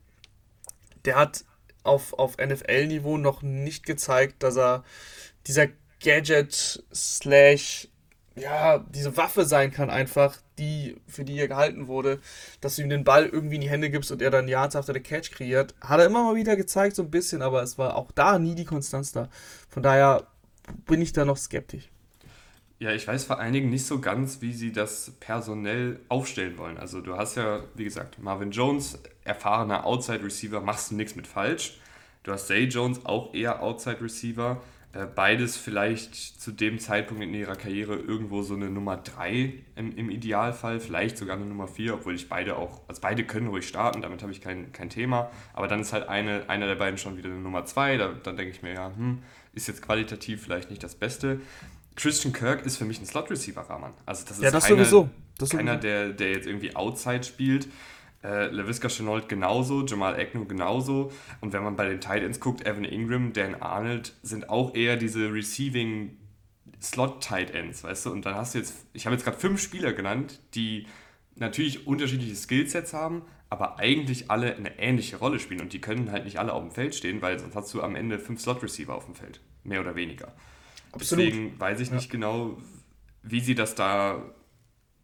der 1.04 1.16
hat 1.16 1.44
auf, 1.82 2.12
auf 2.14 2.36
NFL-Niveau 2.36 3.16
noch 3.16 3.42
nicht 3.42 3.86
gezeigt, 3.86 4.42
dass 4.42 4.56
er 4.56 4.84
dieser 5.46 5.68
Gadget 6.02 6.84
slash 6.92 7.88
ja, 8.36 8.78
diese 8.78 9.16
Waffe 9.16 9.44
sein 9.44 9.70
kann 9.72 9.88
einfach, 9.88 10.36
die, 10.58 10.96
für 11.06 11.24
die 11.24 11.38
er 11.38 11.48
gehalten 11.48 11.86
wurde, 11.86 12.20
dass 12.60 12.76
du 12.76 12.82
ihm 12.82 12.90
den 12.90 13.04
Ball 13.04 13.26
irgendwie 13.26 13.56
in 13.56 13.62
die 13.62 13.70
Hände 13.70 13.90
gibst 13.90 14.12
und 14.12 14.20
er 14.20 14.30
dann 14.30 14.48
Yards 14.48 14.76
after 14.76 14.92
the 14.92 15.00
Catch 15.00 15.32
kreiert. 15.32 15.74
Hat 15.80 16.00
er 16.00 16.06
immer 16.06 16.22
mal 16.22 16.36
wieder 16.36 16.56
gezeigt, 16.56 16.96
so 16.96 17.02
ein 17.02 17.10
bisschen, 17.10 17.42
aber 17.42 17.62
es 17.62 17.78
war 17.78 17.96
auch 17.96 18.12
da 18.12 18.38
nie 18.38 18.54
die 18.54 18.64
Konstanz 18.64 19.12
da. 19.12 19.28
Von 19.70 19.82
daher 19.82 20.26
bin 20.86 21.00
ich 21.00 21.12
da 21.12 21.24
noch 21.24 21.38
skeptisch. 21.38 21.88
Ja, 22.78 22.90
ich 22.92 23.08
weiß 23.08 23.24
vor 23.24 23.38
allen 23.38 23.54
Dingen 23.54 23.70
nicht 23.70 23.86
so 23.86 24.00
ganz, 24.00 24.42
wie 24.42 24.52
sie 24.52 24.70
das 24.70 25.12
personell 25.18 25.98
aufstellen 26.10 26.58
wollen. 26.58 26.76
Also 26.76 27.00
du 27.00 27.16
hast 27.16 27.36
ja, 27.36 27.64
wie 27.74 27.84
gesagt, 27.84 28.18
Marvin 28.18 28.50
Jones, 28.50 28.98
erfahrener 29.24 29.86
Outside 29.86 30.22
Receiver, 30.22 30.60
machst 30.60 30.90
du 30.90 30.96
nichts 30.96 31.16
mit 31.16 31.26
falsch. 31.26 31.78
Du 32.22 32.32
hast 32.32 32.48
Zay 32.48 32.64
Jones, 32.64 33.06
auch 33.06 33.32
eher 33.32 33.62
Outside 33.62 34.02
Receiver. 34.02 34.60
Äh, 34.96 35.06
beides 35.14 35.56
vielleicht 35.56 36.14
zu 36.14 36.52
dem 36.52 36.78
Zeitpunkt 36.78 37.22
in 37.22 37.34
ihrer 37.34 37.56
Karriere 37.56 37.96
irgendwo 37.96 38.42
so 38.42 38.54
eine 38.54 38.70
Nummer 38.70 38.96
3 38.96 39.52
im, 39.74 39.94
im 39.96 40.10
Idealfall, 40.10 40.80
vielleicht 40.80 41.18
sogar 41.18 41.36
eine 41.36 41.44
Nummer 41.44 41.68
4, 41.68 41.94
obwohl 41.94 42.14
ich 42.14 42.28
beide 42.28 42.56
auch, 42.56 42.80
also 42.88 43.02
beide 43.02 43.24
können 43.24 43.48
ruhig 43.48 43.68
starten, 43.68 44.00
damit 44.00 44.22
habe 44.22 44.32
ich 44.32 44.40
kein, 44.40 44.72
kein 44.72 44.88
Thema. 44.88 45.30
Aber 45.52 45.68
dann 45.68 45.80
ist 45.80 45.92
halt 45.92 46.08
eine, 46.08 46.48
einer 46.48 46.66
der 46.66 46.76
beiden 46.76 46.96
schon 46.96 47.18
wieder 47.18 47.28
eine 47.28 47.38
Nummer 47.38 47.66
2, 47.66 47.96
da, 47.98 48.08
dann 48.22 48.36
denke 48.36 48.52
ich 48.52 48.62
mir, 48.62 48.72
ja, 48.72 48.92
hm, 48.96 49.18
ist 49.52 49.68
jetzt 49.68 49.82
qualitativ 49.82 50.42
vielleicht 50.42 50.70
nicht 50.70 50.82
das 50.82 50.94
Beste. 50.94 51.40
Christian 51.94 52.32
Kirk 52.32 52.64
ist 52.64 52.78
für 52.78 52.84
mich 52.86 52.98
ein 53.00 53.06
Slot-Receiver-Rahman. 53.06 53.92
Also 54.06 54.24
das 54.26 54.38
ist 54.38 54.44
ja, 54.44 54.50
das 54.50 54.64
keine, 54.64 54.76
sowieso. 54.76 55.10
Das 55.36 55.50
keiner, 55.50 55.74
sowieso. 55.74 55.82
Der, 55.82 56.08
der 56.10 56.30
jetzt 56.30 56.46
irgendwie 56.46 56.74
Outside 56.74 57.24
spielt. 57.24 57.68
Äh, 58.26 58.48
LaVisca 58.48 58.88
Chenault 58.88 59.28
genauso, 59.28 59.84
Jamal 59.86 60.18
Agnew 60.18 60.46
genauso. 60.46 61.12
Und 61.40 61.52
wenn 61.52 61.62
man 61.62 61.76
bei 61.76 61.88
den 61.88 62.00
Titans 62.00 62.40
guckt, 62.40 62.66
Evan 62.66 62.84
Ingram, 62.84 63.32
Dan 63.32 63.54
Arnold 63.54 64.14
sind 64.22 64.50
auch 64.50 64.74
eher 64.74 64.96
diese 64.96 65.32
Receiving 65.32 66.16
Slot 66.82 67.22
Tight 67.22 67.52
Ends, 67.52 67.84
weißt 67.84 68.06
du? 68.06 68.10
Und 68.10 68.26
dann 68.26 68.34
hast 68.34 68.54
du 68.54 68.58
jetzt, 68.58 68.74
ich 68.92 69.06
habe 69.06 69.14
jetzt 69.14 69.24
gerade 69.24 69.38
fünf 69.38 69.60
Spieler 69.60 69.92
genannt, 69.92 70.40
die 70.54 70.86
natürlich 71.36 71.86
unterschiedliche 71.86 72.34
Skillsets 72.34 72.92
haben, 72.92 73.22
aber 73.48 73.78
eigentlich 73.78 74.30
alle 74.30 74.56
eine 74.56 74.78
ähnliche 74.78 75.18
Rolle 75.18 75.38
spielen 75.38 75.60
und 75.60 75.72
die 75.72 75.80
können 75.80 76.10
halt 76.10 76.24
nicht 76.24 76.38
alle 76.38 76.52
auf 76.52 76.62
dem 76.62 76.72
Feld 76.72 76.94
stehen, 76.94 77.22
weil 77.22 77.38
sonst 77.38 77.54
hast 77.54 77.72
du 77.74 77.82
am 77.82 77.94
Ende 77.94 78.18
fünf 78.18 78.40
Slot-Receiver 78.40 78.94
auf 78.94 79.04
dem 79.04 79.14
Feld, 79.14 79.40
mehr 79.62 79.80
oder 79.80 79.94
weniger. 79.94 80.32
Absolut. 80.92 81.26
Deswegen 81.26 81.60
weiß 81.60 81.80
ich 81.80 81.92
nicht 81.92 82.06
ja. 82.06 82.12
genau, 82.12 82.58
wie 83.22 83.40
sie 83.40 83.54
das 83.54 83.74
da 83.74 84.22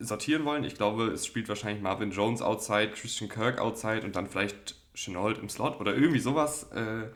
sortieren 0.04 0.44
wollen. 0.44 0.64
Ich 0.64 0.74
glaube, 0.74 1.06
es 1.06 1.26
spielt 1.26 1.48
wahrscheinlich 1.48 1.82
Marvin 1.82 2.10
Jones 2.10 2.42
outside, 2.42 2.90
Christian 2.90 3.30
Kirk 3.30 3.60
outside 3.60 4.02
und 4.04 4.16
dann 4.16 4.26
vielleicht 4.26 4.76
Chenault 4.94 5.38
im 5.38 5.48
Slot 5.48 5.80
oder 5.80 5.94
irgendwie 5.94 6.20
sowas. 6.20 6.70
Äh, 6.72 7.08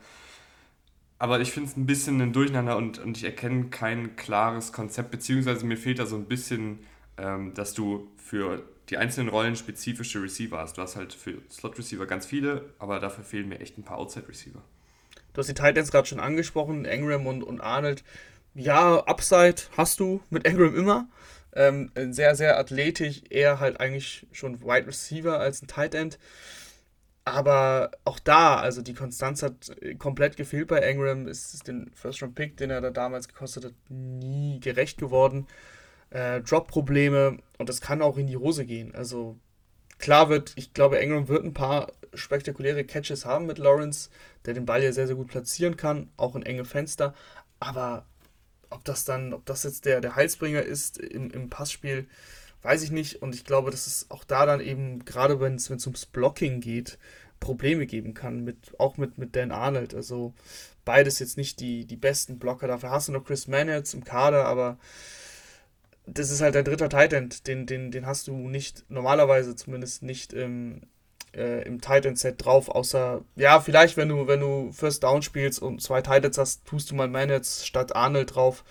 aber 1.19 1.39
ich 1.39 1.51
finde 1.51 1.69
es 1.69 1.77
ein 1.77 1.85
bisschen 1.85 2.21
ein 2.21 2.33
Durcheinander 2.33 2.77
und, 2.77 2.99
und 2.99 3.17
ich 3.17 3.23
erkenne 3.23 3.65
kein 3.69 4.15
klares 4.15 4.71
Konzept, 4.71 5.11
beziehungsweise 5.11 5.65
mir 5.65 5.77
fehlt 5.77 5.99
da 5.99 6.05
so 6.05 6.15
ein 6.15 6.25
bisschen, 6.25 6.79
ähm, 7.17 7.53
dass 7.53 7.73
du 7.73 8.11
für 8.17 8.63
die 8.89 8.97
einzelnen 8.97 9.29
Rollen 9.29 9.55
spezifische 9.55 10.21
Receiver 10.21 10.57
hast. 10.57 10.77
Du 10.77 10.81
hast 10.81 10.95
halt 10.95 11.13
für 11.13 11.41
Slot-Receiver 11.49 12.05
ganz 12.05 12.25
viele, 12.25 12.69
aber 12.79 12.99
dafür 12.99 13.23
fehlen 13.23 13.49
mir 13.49 13.59
echt 13.59 13.77
ein 13.77 13.83
paar 13.83 13.97
Outside-Receiver. 13.97 14.61
Du 15.33 15.39
hast 15.39 15.47
die 15.47 15.53
Titans 15.53 15.91
gerade 15.91 16.07
schon 16.07 16.19
angesprochen, 16.19 16.85
Engram 16.85 17.27
und, 17.27 17.43
und 17.43 17.61
Arnold. 17.61 18.03
Ja, 18.53 18.99
Upside 19.05 19.55
hast 19.75 19.99
du 19.99 20.21
mit 20.29 20.45
Engram 20.45 20.75
immer. 20.75 21.07
Ähm, 21.57 21.91
sehr, 22.11 22.35
sehr 22.35 22.59
athletisch, 22.59 23.23
eher 23.31 23.59
halt 23.59 23.79
eigentlich 23.79 24.27
schon 24.31 24.61
Wide 24.61 24.85
Receiver 24.85 25.39
als 25.39 25.63
ein 25.63 25.67
Tight 25.67 25.95
End. 25.95 26.19
Aber 27.25 27.91
auch 28.05 28.19
da, 28.19 28.57
also 28.57 28.81
die 28.81 28.93
Konstanz 28.93 29.43
hat 29.43 29.75
komplett 29.97 30.37
gefehlt 30.37 30.67
bei 30.67 30.79
Ingram. 30.87 31.27
Ist 31.27 31.67
den 31.67 31.91
First-Round-Pick, 31.95 32.57
den 32.57 32.69
er 32.69 32.79
da 32.79 32.91
damals 32.91 33.27
gekostet 33.27 33.65
hat, 33.65 33.73
nie 33.89 34.59
gerecht 34.59 34.99
geworden. 34.99 35.47
Äh, 36.11 36.41
Drop-Probleme 36.41 37.39
und 37.57 37.69
das 37.69 37.81
kann 37.81 38.01
auch 38.01 38.17
in 38.17 38.27
die 38.27 38.37
Hose 38.37 38.65
gehen. 38.65 38.95
Also 38.95 39.37
klar 39.97 40.29
wird, 40.29 40.53
ich 40.55 40.73
glaube, 40.73 40.99
Ingram 40.99 41.27
wird 41.27 41.43
ein 41.43 41.53
paar 41.53 41.91
spektakuläre 42.13 42.85
Catches 42.85 43.25
haben 43.25 43.45
mit 43.47 43.57
Lawrence, 43.57 44.09
der 44.45 44.53
den 44.53 44.65
Ball 44.65 44.83
ja 44.83 44.93
sehr, 44.93 45.07
sehr 45.07 45.15
gut 45.15 45.27
platzieren 45.27 45.75
kann, 45.75 46.09
auch 46.17 46.35
in 46.35 46.43
enge 46.43 46.65
Fenster. 46.65 47.13
Aber 47.59 48.05
ob 48.69 48.83
das 48.83 49.05
dann, 49.05 49.33
ob 49.33 49.45
das 49.45 49.63
jetzt 49.63 49.85
der, 49.85 50.01
der 50.01 50.15
Heilsbringer 50.15 50.61
ist 50.61 50.97
im, 50.97 51.31
im 51.31 51.49
Passspiel, 51.49 52.07
weiß 52.61 52.83
ich 52.83 52.91
nicht. 52.91 53.21
Und 53.21 53.35
ich 53.35 53.45
glaube, 53.45 53.71
dass 53.71 53.87
es 53.87 54.07
auch 54.09 54.23
da 54.23 54.45
dann 54.45 54.59
eben, 54.59 55.05
gerade 55.05 55.39
wenn 55.39 55.55
es 55.55 55.69
ums 55.69 56.05
Blocking 56.05 56.59
geht, 56.59 56.97
Probleme 57.39 57.85
geben 57.85 58.13
kann, 58.13 58.43
mit, 58.43 58.57
auch 58.79 58.97
mit, 58.97 59.17
mit 59.17 59.35
Dan 59.35 59.51
Arnold. 59.51 59.93
Also 59.93 60.33
beides 60.85 61.19
jetzt 61.19 61.37
nicht 61.37 61.59
die, 61.59 61.85
die 61.85 61.95
besten 61.95 62.39
Blocker. 62.39 62.67
Dafür 62.67 62.91
hast 62.91 63.07
du 63.07 63.11
noch 63.11 63.23
Chris 63.23 63.47
Mann 63.47 63.69
im 63.69 64.03
Kader, 64.03 64.45
aber 64.45 64.77
das 66.05 66.31
ist 66.31 66.41
halt 66.41 66.55
der 66.55 66.63
dritte 66.63 66.89
Titan, 66.89 67.29
den, 67.45 67.65
den, 67.65 67.91
den 67.91 68.05
hast 68.05 68.27
du 68.27 68.33
nicht, 68.33 68.85
normalerweise 68.89 69.55
zumindest 69.55 70.03
nicht 70.03 70.33
im, 70.33 70.81
äh, 71.35 71.63
im 71.63 71.81
Titan-Set 71.81 72.43
drauf, 72.43 72.69
außer, 72.69 73.21
ja, 73.35 73.59
vielleicht, 73.59 73.97
wenn 73.97 74.09
du, 74.09 74.27
wenn 74.27 74.39
du 74.39 74.71
First 74.71 75.03
Down 75.03 75.21
spielst 75.21 75.61
und 75.61 75.81
zwei 75.81 76.01
Titans 76.01 76.37
hast, 76.37 76.65
tust 76.65 76.91
du 76.91 76.95
mal 76.95 77.07
Manets 77.07 77.65
statt 77.65 77.95
Arnold 77.95 78.35
drauf. 78.35 78.63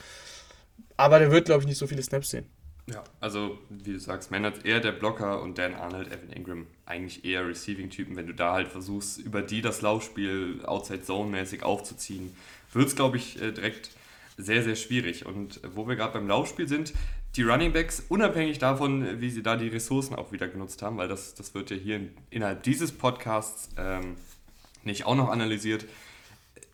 Aber 0.97 1.19
der 1.19 1.31
wird, 1.31 1.47
glaube 1.47 1.63
ich, 1.63 1.69
nicht 1.69 1.79
so 1.79 1.87
viele 1.87 2.03
Snaps 2.03 2.31
sehen. 2.31 2.47
Ja, 2.89 3.03
also 3.21 3.59
wie 3.69 3.95
du 3.95 3.99
sagst, 3.99 4.31
Maynard 4.31 4.65
eher 4.65 4.79
der 4.79 4.93
Blocker 4.93 5.43
und 5.43 5.59
Dan 5.59 5.75
Arnold, 5.75 6.07
Evan 6.07 6.31
Ingram 6.31 6.67
eigentlich 6.87 7.25
eher 7.25 7.47
Receiving-Typen. 7.47 8.15
Wenn 8.15 8.29
du 8.29 8.35
da 8.35 8.53
halt 8.53 8.69
versuchst, 8.69 9.19
über 9.19 9.43
die 9.43 9.61
das 9.61 9.83
Laufspiel 9.83 10.61
Outside-Zone-mäßig 10.65 11.65
aufzuziehen, 11.65 12.37
wird 12.73 12.87
es, 12.87 12.95
glaube 12.95 13.17
ich, 13.17 13.43
äh, 13.43 13.51
direkt 13.51 13.91
sehr, 14.37 14.63
sehr 14.63 14.77
schwierig. 14.77 15.27
Und 15.27 15.61
wo 15.75 15.89
wir 15.89 15.97
gerade 15.97 16.13
beim 16.13 16.29
Laufspiel 16.29 16.69
sind, 16.69 16.93
die 17.37 17.43
Running 17.43 17.73
Backs, 17.73 18.03
unabhängig 18.09 18.59
davon, 18.59 19.21
wie 19.21 19.31
sie 19.31 19.43
da 19.43 19.57
die 19.57 19.69
Ressourcen 19.69 20.15
auch 20.15 20.33
wieder 20.33 20.49
genutzt 20.49 20.83
haben, 20.83 20.97
weil 20.97 21.09
das, 21.09 21.35
das 21.35 21.55
wird 21.55 21.71
ja 21.71 21.77
hier 21.77 22.01
innerhalb 22.31 22.63
dieses 22.63 22.93
Podcasts 22.93 23.69
ähm, 23.77 24.17
nicht 24.85 25.05
auch 25.05 25.17
noch 25.17 25.29
analysiert, 25.29 25.85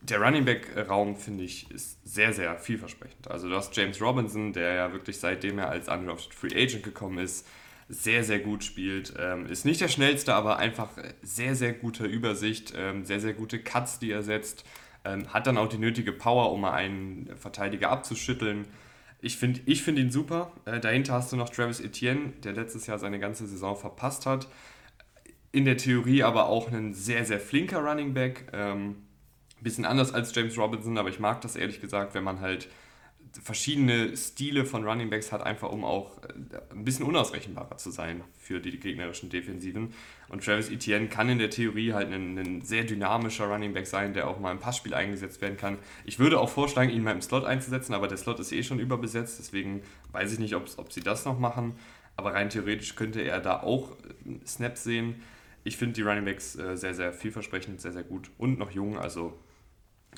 der 0.02 0.20
Running 0.20 0.44
Back-Raum, 0.44 1.16
finde 1.16 1.44
ich, 1.44 1.70
ist 1.70 1.96
sehr, 2.04 2.32
sehr 2.32 2.58
vielversprechend. 2.58 3.30
Also 3.30 3.48
du 3.48 3.54
hast 3.54 3.76
James 3.76 4.00
Robinson, 4.00 4.52
der 4.52 4.74
ja 4.74 4.92
wirklich 4.92 5.18
seitdem 5.18 5.58
er 5.58 5.68
als 5.68 5.88
undrafted 5.88 6.34
Free 6.34 6.54
Agent 6.54 6.82
gekommen 6.82 7.18
ist, 7.18 7.46
sehr, 7.88 8.24
sehr 8.24 8.40
gut 8.40 8.64
spielt. 8.64 9.14
Ähm, 9.18 9.46
ist 9.46 9.64
nicht 9.64 9.80
der 9.80 9.88
schnellste, 9.88 10.34
aber 10.34 10.58
einfach 10.58 10.88
sehr, 11.22 11.54
sehr 11.54 11.72
gute 11.72 12.04
Übersicht, 12.04 12.72
ähm, 12.76 13.04
sehr, 13.04 13.20
sehr 13.20 13.32
gute 13.32 13.60
Cuts, 13.60 14.00
die 14.00 14.10
er 14.10 14.22
setzt. 14.22 14.64
Ähm, 15.04 15.32
hat 15.32 15.46
dann 15.46 15.58
auch 15.58 15.68
die 15.68 15.78
nötige 15.78 16.12
Power, 16.12 16.52
um 16.52 16.62
mal 16.62 16.72
einen 16.72 17.30
Verteidiger 17.36 17.90
abzuschütteln. 17.90 18.66
Ich 19.24 19.36
finde 19.36 19.60
ich 19.66 19.82
find 19.82 19.98
ihn 19.98 20.10
super. 20.10 20.52
Äh, 20.64 20.80
dahinter 20.80 21.14
hast 21.14 21.32
du 21.32 21.36
noch 21.36 21.48
Travis 21.48 21.80
Etienne, 21.80 22.32
der 22.42 22.52
letztes 22.52 22.88
Jahr 22.88 22.98
seine 22.98 23.20
ganze 23.20 23.46
Saison 23.46 23.76
verpasst 23.76 24.26
hat. 24.26 24.48
In 25.52 25.64
der 25.64 25.76
Theorie 25.76 26.24
aber 26.24 26.46
auch 26.46 26.72
ein 26.72 26.92
sehr, 26.92 27.24
sehr 27.24 27.38
flinker 27.38 27.78
Running 27.78 28.14
Back. 28.14 28.48
Ähm, 28.52 28.96
bisschen 29.60 29.84
anders 29.84 30.12
als 30.12 30.34
James 30.34 30.58
Robinson, 30.58 30.98
aber 30.98 31.08
ich 31.08 31.20
mag 31.20 31.40
das 31.40 31.54
ehrlich 31.54 31.80
gesagt, 31.80 32.14
wenn 32.14 32.24
man 32.24 32.40
halt 32.40 32.68
verschiedene 33.40 34.16
Stile 34.16 34.64
von 34.64 34.86
Running 34.86 35.10
Backs 35.10 35.32
hat, 35.32 35.42
einfach 35.42 35.70
um 35.70 35.84
auch 35.84 36.18
äh, 36.22 36.32
ein 36.70 36.84
bisschen 36.84 37.06
unausrechenbarer 37.06 37.76
zu 37.78 37.90
sein 37.90 38.22
für 38.38 38.60
die 38.60 38.78
gegnerischen 38.78 39.30
Defensiven. 39.30 39.94
Und 40.28 40.44
Travis 40.44 40.70
Etienne 40.70 41.08
kann 41.08 41.28
in 41.28 41.38
der 41.38 41.50
Theorie 41.50 41.92
halt 41.92 42.12
ein, 42.12 42.38
ein 42.38 42.62
sehr 42.62 42.84
dynamischer 42.84 43.46
Running 43.46 43.72
Back 43.72 43.86
sein, 43.86 44.12
der 44.14 44.28
auch 44.28 44.38
mal 44.38 44.52
im 44.52 44.58
Passspiel 44.58 44.94
eingesetzt 44.94 45.40
werden 45.40 45.56
kann. 45.56 45.78
Ich 46.04 46.18
würde 46.18 46.40
auch 46.40 46.50
vorschlagen, 46.50 46.90
ihn 46.90 47.02
mal 47.02 47.12
im 47.12 47.22
Slot 47.22 47.44
einzusetzen, 47.44 47.94
aber 47.94 48.08
der 48.08 48.18
Slot 48.18 48.40
ist 48.40 48.52
eh 48.52 48.62
schon 48.62 48.78
überbesetzt, 48.78 49.38
deswegen 49.38 49.82
weiß 50.12 50.32
ich 50.32 50.38
nicht, 50.38 50.54
ob, 50.54 50.92
sie 50.92 51.00
das 51.00 51.24
noch 51.24 51.38
machen. 51.38 51.74
Aber 52.16 52.34
rein 52.34 52.50
theoretisch 52.50 52.94
könnte 52.94 53.22
er 53.22 53.40
da 53.40 53.62
auch 53.62 53.92
äh, 54.26 54.46
Snaps 54.46 54.84
sehen. 54.84 55.22
Ich 55.64 55.76
finde 55.76 55.94
die 55.94 56.02
Running 56.02 56.24
Backs 56.24 56.56
äh, 56.56 56.76
sehr, 56.76 56.94
sehr 56.94 57.12
vielversprechend, 57.12 57.80
sehr, 57.80 57.92
sehr 57.92 58.02
gut 58.02 58.30
und 58.36 58.58
noch 58.58 58.70
jung, 58.72 58.98
also 58.98 59.38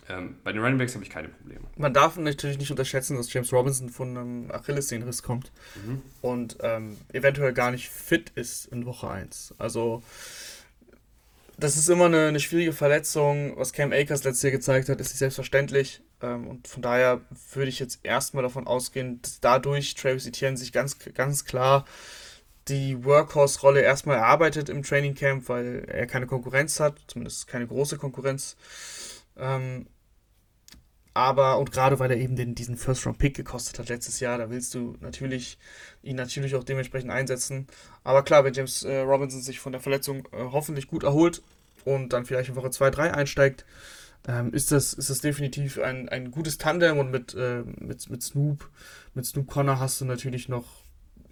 ähm, 0.08 0.36
bei 0.44 0.52
den 0.52 0.62
Running 0.62 0.78
Backs 0.78 0.94
habe 0.94 1.04
ich 1.04 1.10
keine 1.10 1.28
Probleme. 1.28 1.62
Man 1.76 1.94
darf 1.94 2.16
natürlich 2.16 2.58
nicht 2.58 2.70
unterschätzen, 2.70 3.16
dass 3.16 3.32
James 3.32 3.52
Robinson 3.52 3.88
von 3.88 4.16
einem 4.16 4.50
Achillessehnenriss 4.50 5.22
kommt 5.22 5.50
mhm. 5.84 6.02
und 6.20 6.58
ähm, 6.60 6.96
eventuell 7.12 7.52
gar 7.52 7.70
nicht 7.70 7.88
fit 7.88 8.30
ist 8.34 8.66
in 8.66 8.86
Woche 8.86 9.08
1. 9.08 9.54
Also 9.58 10.02
das 11.56 11.76
ist 11.76 11.88
immer 11.88 12.06
eine, 12.06 12.26
eine, 12.26 12.40
schwierige 12.40 12.72
Verletzung. 12.72 13.56
Was 13.56 13.72
Cam 13.72 13.92
Akers 13.92 14.24
letztes 14.24 14.42
Jahr 14.42 14.52
gezeigt 14.52 14.88
hat, 14.88 15.00
ist 15.00 15.10
nicht 15.10 15.18
selbstverständlich. 15.18 16.02
Ähm, 16.20 16.48
und 16.48 16.68
von 16.68 16.82
daher 16.82 17.20
würde 17.52 17.68
ich 17.68 17.78
jetzt 17.78 18.00
erstmal 18.02 18.42
davon 18.42 18.66
ausgehen, 18.66 19.22
dass 19.22 19.40
dadurch 19.40 19.94
Travis 19.94 20.26
Etienne 20.26 20.56
sich 20.56 20.72
ganz, 20.72 20.98
ganz 21.14 21.44
klar 21.44 21.84
die 22.68 23.04
Workhorse-Rolle 23.04 23.82
erstmal 23.82 24.16
erarbeitet 24.16 24.68
im 24.68 24.82
Training 24.82 25.14
Camp, 25.14 25.48
weil 25.48 25.84
er 25.86 26.06
keine 26.06 26.26
Konkurrenz 26.26 26.80
hat, 26.80 26.98
zumindest 27.06 27.46
keine 27.46 27.66
große 27.66 27.98
Konkurrenz. 27.98 28.56
Ähm, 29.36 29.86
aber, 31.14 31.58
und 31.58 31.70
gerade 31.70 32.00
weil 32.00 32.10
er 32.10 32.16
eben 32.16 32.34
den, 32.34 32.56
diesen 32.56 32.76
First-Round-Pick 32.76 33.36
gekostet 33.36 33.78
hat 33.78 33.88
letztes 33.88 34.18
Jahr, 34.18 34.36
da 34.36 34.50
willst 34.50 34.74
du 34.74 34.96
natürlich 35.00 35.58
ihn 36.02 36.16
natürlich 36.16 36.56
auch 36.56 36.64
dementsprechend 36.64 37.12
einsetzen. 37.12 37.68
Aber 38.02 38.24
klar, 38.24 38.44
wenn 38.44 38.52
James 38.52 38.82
äh, 38.82 38.98
Robinson 38.98 39.40
sich 39.40 39.60
von 39.60 39.70
der 39.70 39.80
Verletzung 39.80 40.26
äh, 40.32 40.38
hoffentlich 40.50 40.88
gut 40.88 41.04
erholt 41.04 41.40
und 41.84 42.12
dann 42.12 42.26
vielleicht 42.26 42.48
in 42.48 42.56
Woche 42.56 42.70
2, 42.70 42.90
3 42.90 43.14
einsteigt, 43.14 43.64
ähm, 44.26 44.52
ist, 44.52 44.72
das, 44.72 44.92
ist 44.92 45.08
das 45.08 45.20
definitiv 45.20 45.78
ein, 45.78 46.08
ein 46.08 46.32
gutes 46.32 46.58
Tandem 46.58 46.98
und 46.98 47.12
mit, 47.12 47.32
äh, 47.34 47.62
mit, 47.78 48.10
mit 48.10 48.22
Snoop, 48.22 48.68
mit 49.14 49.24
Snoop 49.24 49.46
Connor 49.46 49.78
hast 49.78 50.00
du 50.00 50.04
natürlich 50.06 50.48
noch, 50.48 50.82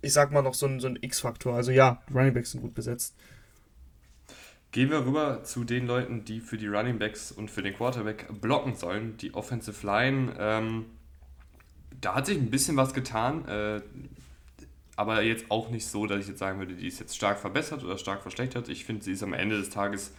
ich 0.01 0.13
sag 0.13 0.31
mal, 0.31 0.43
noch 0.43 0.55
so 0.55 0.67
einen, 0.67 0.79
so 0.79 0.89
X-Faktor. 1.01 1.57
Also 1.57 1.73
ja, 1.73 2.03
Running 2.15 2.35
Backs 2.35 2.53
sind 2.53 2.61
gut 2.61 2.75
besetzt. 2.75 3.17
Gehen 4.73 4.91
wir 4.91 5.05
rüber 5.05 5.45
zu 5.45 5.65
den 5.65 5.87
Leuten, 5.87 6.25
die 6.25 6.41
für 6.41 6.57
die 6.57 6.67
Running 6.67 6.99
Backs 6.99 7.31
und 7.31 7.51
für 7.51 7.61
den 7.61 7.75
Quarterback 7.75 8.27
blocken 8.41 8.75
sollen, 8.75 9.19
die 9.19 9.35
Offensive 9.35 9.87
Line. 9.87 10.35
Ähm, 10.39 10.87
da 12.01 12.15
hat 12.15 12.25
sich 12.25 12.39
ein 12.39 12.51
bisschen 12.51 12.79
was 12.79 12.95
getan, 12.95 13.47
äh, 13.47 13.83
aber 14.97 15.21
jetzt 15.23 15.51
auch 15.51 15.69
nicht 15.69 15.87
so, 15.87 16.07
dass 16.07 16.21
ich 16.21 16.29
jetzt 16.29 16.39
sagen 16.39 16.59
würde, 16.59 16.75
die 16.75 16.87
ist 16.87 17.01
jetzt 17.01 17.15
stark 17.15 17.39
verbessert 17.39 17.85
oder 17.85 17.99
stark 17.99 18.23
verschlechtert. 18.23 18.71
Ich 18.71 18.87
finde, 18.87 19.05
sie 19.05 19.13
ist 19.13 19.23
am 19.23 19.35
Ende 19.35 19.59
des 19.59 19.69
Tages 19.69 20.15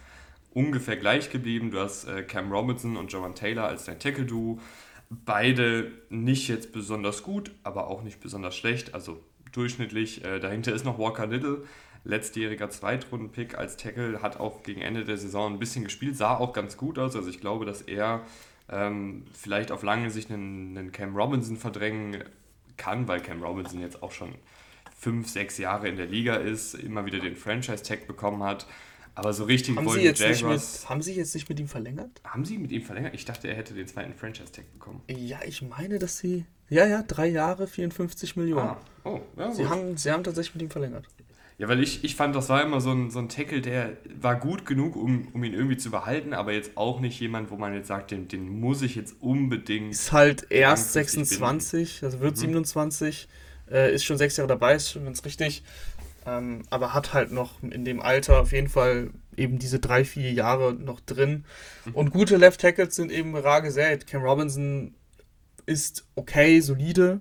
ungefähr 0.52 0.96
gleich 0.96 1.30
geblieben. 1.30 1.72
Du 1.72 1.80
hast 1.80 2.04
äh, 2.04 2.22
Cam 2.22 2.52
Robinson 2.52 2.96
und 2.96 3.12
Jovan 3.12 3.34
Taylor 3.34 3.66
als 3.66 3.86
dein 3.86 3.98
Tackle-Duo. 3.98 4.60
Beide 5.10 5.90
nicht 6.10 6.46
jetzt 6.46 6.72
besonders 6.72 7.24
gut, 7.24 7.50
aber 7.64 7.88
auch 7.88 8.04
nicht 8.04 8.20
besonders 8.20 8.56
schlecht, 8.56 8.94
also 8.94 9.20
durchschnittlich. 9.50 10.24
Äh, 10.24 10.38
dahinter 10.38 10.72
ist 10.72 10.84
noch 10.84 10.96
Walker 10.96 11.26
Little 11.26 11.64
letztjähriger 12.04 12.70
Zweitrunden-Pick 12.70 13.56
als 13.56 13.76
Tackle, 13.76 14.20
hat 14.22 14.38
auch 14.38 14.62
gegen 14.62 14.82
Ende 14.82 15.04
der 15.04 15.16
Saison 15.16 15.54
ein 15.54 15.58
bisschen 15.58 15.84
gespielt, 15.84 16.16
sah 16.16 16.36
auch 16.36 16.52
ganz 16.52 16.76
gut 16.76 16.98
aus. 16.98 17.16
Also 17.16 17.28
ich 17.30 17.40
glaube, 17.40 17.64
dass 17.64 17.82
er 17.82 18.22
ähm, 18.68 19.24
vielleicht 19.32 19.72
auf 19.72 19.82
lange 19.82 20.10
Sicht 20.10 20.30
einen, 20.30 20.76
einen 20.76 20.92
Cam 20.92 21.16
Robinson 21.16 21.56
verdrängen 21.56 22.24
kann, 22.76 23.08
weil 23.08 23.20
Cam 23.20 23.42
Robinson 23.42 23.80
jetzt 23.80 24.02
auch 24.02 24.12
schon 24.12 24.34
fünf, 24.96 25.28
sechs 25.28 25.58
Jahre 25.58 25.88
in 25.88 25.96
der 25.96 26.06
Liga 26.06 26.36
ist, 26.36 26.74
immer 26.74 27.04
wieder 27.04 27.18
den 27.18 27.36
Franchise-Tag 27.36 28.06
bekommen 28.06 28.42
hat. 28.42 28.66
Aber 29.14 29.32
so 29.32 29.44
richtig 29.44 29.76
haben 29.76 29.86
wollen 29.86 30.00
Sie 30.00 30.06
jetzt 30.06 30.20
Jaguars. 30.20 30.80
Mit, 30.80 30.90
haben 30.90 31.02
Sie 31.02 31.14
jetzt 31.14 31.34
nicht 31.34 31.48
mit 31.48 31.60
ihm 31.60 31.68
verlängert? 31.68 32.20
Haben 32.24 32.44
Sie 32.44 32.58
mit 32.58 32.72
ihm 32.72 32.82
verlängert? 32.82 33.14
Ich 33.14 33.24
dachte, 33.24 33.48
er 33.48 33.54
hätte 33.54 33.74
den 33.74 33.86
zweiten 33.86 34.14
Franchise-Tag 34.14 34.72
bekommen. 34.72 35.02
Ja, 35.08 35.38
ich 35.46 35.62
meine, 35.62 35.98
dass 35.98 36.18
Sie. 36.18 36.46
Ja, 36.68 36.86
ja, 36.86 37.02
drei 37.02 37.28
Jahre, 37.28 37.66
54 37.66 38.36
Millionen. 38.36 38.70
Ah, 38.70 38.80
oh, 39.04 39.20
ja, 39.36 39.52
Sie, 39.52 39.66
haben, 39.66 39.96
Sie 39.96 40.10
haben 40.10 40.24
tatsächlich 40.24 40.54
mit 40.54 40.62
ihm 40.62 40.70
verlängert. 40.70 41.06
Ja, 41.56 41.68
weil 41.68 41.80
ich, 41.82 42.02
ich 42.02 42.16
fand, 42.16 42.34
das 42.34 42.48
war 42.48 42.62
immer 42.64 42.80
so 42.80 42.90
ein, 42.90 43.10
so 43.10 43.20
ein 43.20 43.28
Tackle, 43.28 43.60
der 43.60 43.96
war 44.20 44.38
gut 44.38 44.66
genug, 44.66 44.96
um, 44.96 45.28
um 45.32 45.44
ihn 45.44 45.54
irgendwie 45.54 45.76
zu 45.76 45.90
behalten, 45.90 46.32
aber 46.32 46.52
jetzt 46.52 46.76
auch 46.76 46.98
nicht 47.00 47.20
jemand, 47.20 47.50
wo 47.50 47.56
man 47.56 47.74
jetzt 47.74 47.86
sagt, 47.86 48.10
den, 48.10 48.26
den 48.26 48.60
muss 48.60 48.82
ich 48.82 48.96
jetzt 48.96 49.14
unbedingt. 49.20 49.92
Ist 49.92 50.12
halt 50.12 50.46
erst 50.50 50.92
26, 50.94 52.02
also 52.02 52.18
wird 52.18 52.36
mhm. 52.36 52.40
27, 52.40 53.28
äh, 53.70 53.94
ist 53.94 54.04
schon 54.04 54.18
sechs 54.18 54.36
Jahre 54.36 54.48
dabei, 54.48 54.74
ist 54.74 54.90
schon 54.90 55.04
ganz 55.04 55.24
richtig. 55.24 55.62
Ähm, 56.26 56.62
aber 56.70 56.94
hat 56.94 57.12
halt 57.12 57.32
noch 57.32 57.62
in 57.62 57.84
dem 57.84 58.00
Alter 58.00 58.40
auf 58.40 58.52
jeden 58.52 58.68
Fall 58.68 59.10
eben 59.36 59.58
diese 59.58 59.78
drei, 59.78 60.04
vier 60.04 60.32
Jahre 60.32 60.72
noch 60.72 61.00
drin. 61.00 61.44
Mhm. 61.84 61.94
Und 61.94 62.10
gute 62.10 62.36
Left 62.36 62.60
Tackles 62.60 62.96
sind 62.96 63.12
eben 63.12 63.36
rar 63.36 63.62
gesät. 63.62 64.06
Cam 64.06 64.22
Robinson 64.22 64.94
ist 65.66 66.06
okay, 66.14 66.60
solide, 66.60 67.20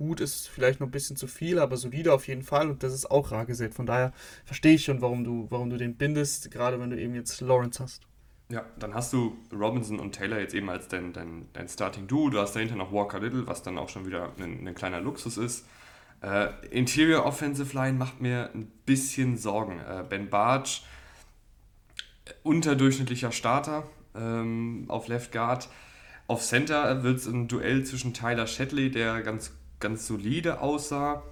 gut 0.00 0.20
ist 0.20 0.48
vielleicht 0.48 0.80
noch 0.80 0.88
ein 0.88 0.90
bisschen 0.90 1.16
zu 1.16 1.26
viel, 1.26 1.58
aber 1.58 1.76
solide 1.76 2.14
auf 2.14 2.26
jeden 2.26 2.42
Fall 2.42 2.70
und 2.70 2.82
das 2.82 2.94
ist 2.94 3.10
auch 3.10 3.32
rar 3.32 3.44
gesät. 3.44 3.74
Von 3.74 3.84
daher 3.84 4.14
verstehe 4.46 4.74
ich 4.74 4.84
schon, 4.84 5.02
warum 5.02 5.24
du, 5.24 5.46
warum 5.50 5.68
du 5.68 5.76
den 5.76 5.96
bindest, 5.96 6.50
gerade 6.50 6.80
wenn 6.80 6.88
du 6.88 6.98
eben 6.98 7.14
jetzt 7.14 7.42
Lawrence 7.42 7.82
hast. 7.82 8.02
Ja, 8.48 8.64
dann 8.78 8.94
hast 8.94 9.12
du 9.12 9.36
Robinson 9.52 10.00
und 10.00 10.12
Taylor 10.12 10.40
jetzt 10.40 10.54
eben 10.54 10.70
als 10.70 10.88
dein, 10.88 11.12
dein, 11.12 11.48
dein 11.52 11.68
Starting 11.68 12.06
Duo. 12.06 12.30
Du 12.30 12.38
hast 12.38 12.56
dahinter 12.56 12.76
noch 12.76 12.92
Walker 12.92 13.20
Little, 13.20 13.46
was 13.46 13.62
dann 13.62 13.76
auch 13.76 13.90
schon 13.90 14.06
wieder 14.06 14.32
ein, 14.38 14.66
ein 14.66 14.74
kleiner 14.74 15.02
Luxus 15.02 15.36
ist. 15.36 15.66
Äh, 16.22 16.48
Interior 16.70 17.26
Offensive 17.26 17.76
Line 17.76 17.98
macht 17.98 18.22
mir 18.22 18.50
ein 18.54 18.72
bisschen 18.86 19.36
Sorgen. 19.36 19.80
Äh, 19.80 20.02
ben 20.08 20.30
Bartsch, 20.30 20.80
unterdurchschnittlicher 22.42 23.32
Starter 23.32 23.86
ähm, 24.14 24.86
auf 24.88 25.08
Left 25.08 25.30
Guard. 25.30 25.68
Auf 26.26 26.42
Center 26.42 27.02
wird 27.02 27.18
es 27.18 27.26
ein 27.26 27.48
Duell 27.48 27.84
zwischen 27.84 28.14
Tyler 28.14 28.46
Shetley, 28.46 28.90
der 28.90 29.20
ganz, 29.22 29.52
ganz 29.80 30.06
solide 30.06 30.60
aussah, 30.60 31.22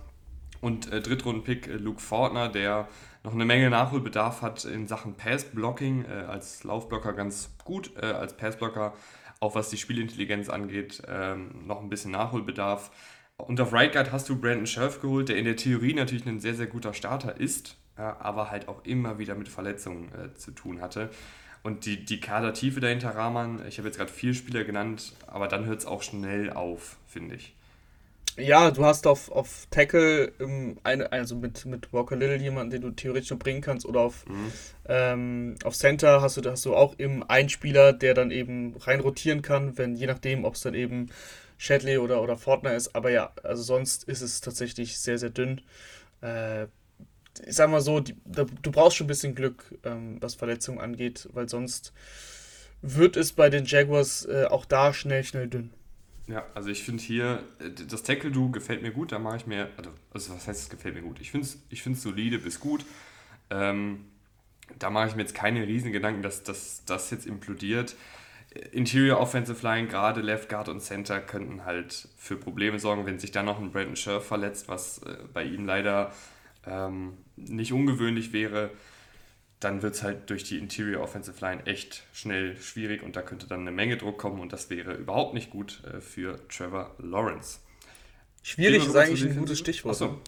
und 0.60 0.92
äh, 0.92 1.00
Drittrunden-Pick 1.00 1.68
äh, 1.68 1.72
Luke 1.74 2.00
Fortner, 2.00 2.48
der 2.48 2.88
noch 3.24 3.32
eine 3.32 3.44
Menge 3.44 3.70
Nachholbedarf 3.70 4.42
hat 4.42 4.64
in 4.64 4.86
Sachen 4.86 5.14
Pass-Blocking, 5.14 6.04
äh, 6.04 6.24
als 6.28 6.64
Laufblocker 6.64 7.12
ganz 7.12 7.50
gut, 7.64 7.92
äh, 7.96 8.06
als 8.06 8.36
Passblocker 8.36 8.94
auch 9.40 9.54
was 9.54 9.70
die 9.70 9.76
Spielintelligenz 9.76 10.48
angeht, 10.48 11.02
ähm, 11.06 11.66
noch 11.66 11.80
ein 11.80 11.88
bisschen 11.88 12.10
Nachholbedarf. 12.10 12.90
Und 13.36 13.60
auf 13.60 13.72
Right 13.72 13.92
Guard 13.92 14.10
hast 14.10 14.28
du 14.28 14.40
Brandon 14.40 14.66
Scherf 14.66 15.00
geholt, 15.00 15.28
der 15.28 15.36
in 15.36 15.44
der 15.44 15.54
Theorie 15.54 15.94
natürlich 15.94 16.26
ein 16.26 16.40
sehr, 16.40 16.54
sehr 16.54 16.66
guter 16.66 16.92
Starter 16.92 17.36
ist, 17.38 17.76
ja, 17.96 18.16
aber 18.18 18.50
halt 18.50 18.66
auch 18.66 18.84
immer 18.84 19.20
wieder 19.20 19.36
mit 19.36 19.48
Verletzungen 19.48 20.12
äh, 20.12 20.34
zu 20.34 20.50
tun 20.50 20.80
hatte. 20.80 21.10
Und 21.62 21.86
die, 21.86 22.04
die 22.04 22.18
Kadertiefe 22.18 22.80
dahinter 22.80 23.14
Rahman, 23.14 23.64
ich 23.68 23.78
habe 23.78 23.86
jetzt 23.86 23.98
gerade 23.98 24.12
vier 24.12 24.34
Spieler 24.34 24.64
genannt, 24.64 25.14
aber 25.28 25.46
dann 25.46 25.66
hört 25.66 25.78
es 25.78 25.86
auch 25.86 26.02
schnell 26.02 26.52
auf, 26.52 26.96
finde 27.06 27.36
ich. 27.36 27.54
Ja, 28.38 28.70
du 28.70 28.84
hast 28.84 29.06
auf, 29.06 29.30
auf 29.32 29.66
Tackle 29.70 30.32
ähm, 30.38 30.78
eine, 30.84 31.10
also 31.10 31.34
mit, 31.34 31.66
mit 31.66 31.92
Walker 31.92 32.14
Little 32.14 32.36
jemanden, 32.36 32.70
den 32.70 32.82
du 32.82 32.90
theoretisch 32.90 33.30
noch 33.30 33.38
bringen 33.38 33.60
kannst, 33.60 33.84
oder 33.84 34.00
auf, 34.00 34.26
mhm. 34.26 34.52
ähm, 34.86 35.54
auf 35.64 35.76
Center 35.76 36.22
hast 36.22 36.36
du, 36.36 36.50
hast 36.50 36.64
du 36.64 36.76
auch 36.76 36.98
eben 36.98 37.28
einen 37.28 37.48
Spieler, 37.48 37.92
der 37.92 38.14
dann 38.14 38.30
eben 38.30 38.76
rein 38.76 39.00
rotieren 39.00 39.42
kann, 39.42 39.76
wenn 39.76 39.96
je 39.96 40.06
nachdem, 40.06 40.44
ob 40.44 40.54
es 40.54 40.60
dann 40.60 40.74
eben 40.74 41.10
Shadley 41.56 41.98
oder, 41.98 42.22
oder 42.22 42.36
Fortner 42.36 42.74
ist. 42.74 42.94
Aber 42.94 43.10
ja, 43.10 43.32
also 43.42 43.62
sonst 43.62 44.04
ist 44.04 44.20
es 44.20 44.40
tatsächlich 44.40 44.98
sehr, 44.98 45.18
sehr 45.18 45.30
dünn. 45.30 45.60
Äh, 46.22 46.64
ich 47.46 47.54
sag 47.56 47.70
mal 47.70 47.80
so, 47.80 48.00
die, 48.00 48.14
da, 48.24 48.46
du 48.62 48.70
brauchst 48.70 48.96
schon 48.96 49.06
ein 49.06 49.08
bisschen 49.08 49.34
Glück, 49.34 49.74
ähm, 49.84 50.18
was 50.20 50.36
Verletzungen 50.36 50.80
angeht, 50.80 51.28
weil 51.32 51.48
sonst 51.48 51.92
wird 52.82 53.16
es 53.16 53.32
bei 53.32 53.50
den 53.50 53.64
Jaguars 53.64 54.24
äh, 54.26 54.46
auch 54.48 54.64
da 54.64 54.92
schnell, 54.92 55.24
schnell 55.24 55.48
dünn. 55.48 55.70
Ja, 56.28 56.44
also 56.54 56.68
ich 56.68 56.82
finde 56.84 57.02
hier, 57.02 57.42
äh, 57.58 57.70
das 57.70 58.02
Tackle-Do 58.02 58.50
gefällt 58.50 58.82
mir 58.82 58.92
gut, 58.92 59.12
da 59.12 59.18
mache 59.18 59.38
ich 59.38 59.46
mir, 59.46 59.70
also, 59.76 59.90
also 60.12 60.34
was 60.34 60.46
heißt 60.46 60.62
es 60.62 60.68
gefällt 60.68 60.94
mir 60.94 61.02
gut? 61.02 61.20
Ich 61.20 61.30
finde 61.30 61.46
es 61.46 61.58
ich 61.70 61.82
solide 62.00 62.38
bis 62.38 62.60
gut. 62.60 62.84
Ähm, 63.50 64.04
da 64.78 64.90
mache 64.90 65.08
ich 65.08 65.14
mir 65.16 65.22
jetzt 65.22 65.34
keine 65.34 65.66
riesen 65.66 65.92
Gedanken, 65.92 66.22
dass 66.22 66.42
das 66.84 67.10
jetzt 67.10 67.26
implodiert. 67.26 67.96
Interior 68.72 69.20
Offensive 69.20 69.62
Line, 69.62 69.88
gerade 69.88 70.20
Left 70.20 70.48
Guard 70.48 70.68
und 70.68 70.80
Center, 70.80 71.20
könnten 71.20 71.64
halt 71.64 72.08
für 72.18 72.36
Probleme 72.36 72.78
sorgen, 72.78 73.06
wenn 73.06 73.18
sich 73.18 73.30
dann 73.30 73.46
noch 73.46 73.58
ein 73.58 73.70
Brandon 73.70 73.96
Scherf 73.96 74.26
verletzt, 74.26 74.68
was 74.68 74.98
äh, 74.98 75.16
bei 75.32 75.44
ihm 75.44 75.64
leider 75.64 76.12
ähm, 76.66 77.16
nicht 77.36 77.72
ungewöhnlich 77.72 78.32
wäre 78.34 78.70
dann 79.60 79.82
wird 79.82 79.94
es 79.94 80.02
halt 80.02 80.30
durch 80.30 80.44
die 80.44 80.58
Interior 80.58 81.02
Offensive 81.02 81.40
Line 81.40 81.66
echt 81.66 82.04
schnell 82.12 82.56
schwierig 82.56 83.02
und 83.02 83.16
da 83.16 83.22
könnte 83.22 83.46
dann 83.46 83.60
eine 83.60 83.72
Menge 83.72 83.96
Druck 83.96 84.18
kommen 84.18 84.40
und 84.40 84.52
das 84.52 84.70
wäre 84.70 84.94
überhaupt 84.94 85.34
nicht 85.34 85.50
gut 85.50 85.82
äh, 85.84 86.00
für 86.00 86.46
Trevor 86.48 86.94
Lawrence. 86.98 87.60
Schwierig 88.42 88.86
ist 88.86 88.96
eigentlich 88.96 89.24
ein 89.24 89.36
gutes 89.36 89.58
Stichwort. 89.58 89.94
Achso. 89.94 90.20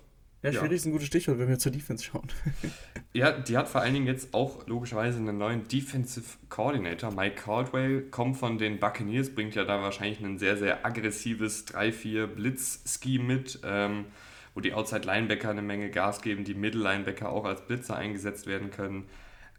Ja, 0.42 0.52
schwierig 0.52 0.70
ja. 0.70 0.76
ist 0.76 0.86
ein 0.86 0.92
gutes 0.92 1.06
Stichwort, 1.06 1.38
wenn 1.38 1.48
wir 1.48 1.58
zur 1.58 1.70
Defense 1.70 2.02
schauen. 2.02 2.26
ja, 3.12 3.30
die 3.30 3.58
hat 3.58 3.68
vor 3.68 3.82
allen 3.82 3.92
Dingen 3.92 4.06
jetzt 4.06 4.32
auch 4.32 4.66
logischerweise 4.66 5.18
einen 5.18 5.36
neuen 5.36 5.68
Defensive 5.68 6.38
Coordinator. 6.48 7.12
Mike 7.12 7.42
Caldwell 7.42 8.02
kommt 8.10 8.38
von 8.38 8.56
den 8.56 8.80
Buccaneers, 8.80 9.34
bringt 9.34 9.54
ja 9.54 9.64
da 9.64 9.82
wahrscheinlich 9.82 10.20
ein 10.20 10.38
sehr, 10.38 10.56
sehr 10.56 10.86
aggressives 10.86 11.66
3-4 11.68 12.26
Blitz-Scheme 12.26 13.24
mit, 13.24 13.60
ähm, 13.64 14.06
wo 14.54 14.60
die 14.60 14.72
Outside 14.72 15.06
Linebacker 15.06 15.50
eine 15.50 15.62
Menge 15.62 15.90
Gas 15.90 16.22
geben, 16.22 16.44
die 16.44 16.54
Middle 16.54 16.82
Linebacker 16.82 17.30
auch 17.30 17.44
als 17.44 17.66
Blitzer 17.66 17.96
eingesetzt 17.96 18.46
werden 18.46 18.70
können. 18.70 19.08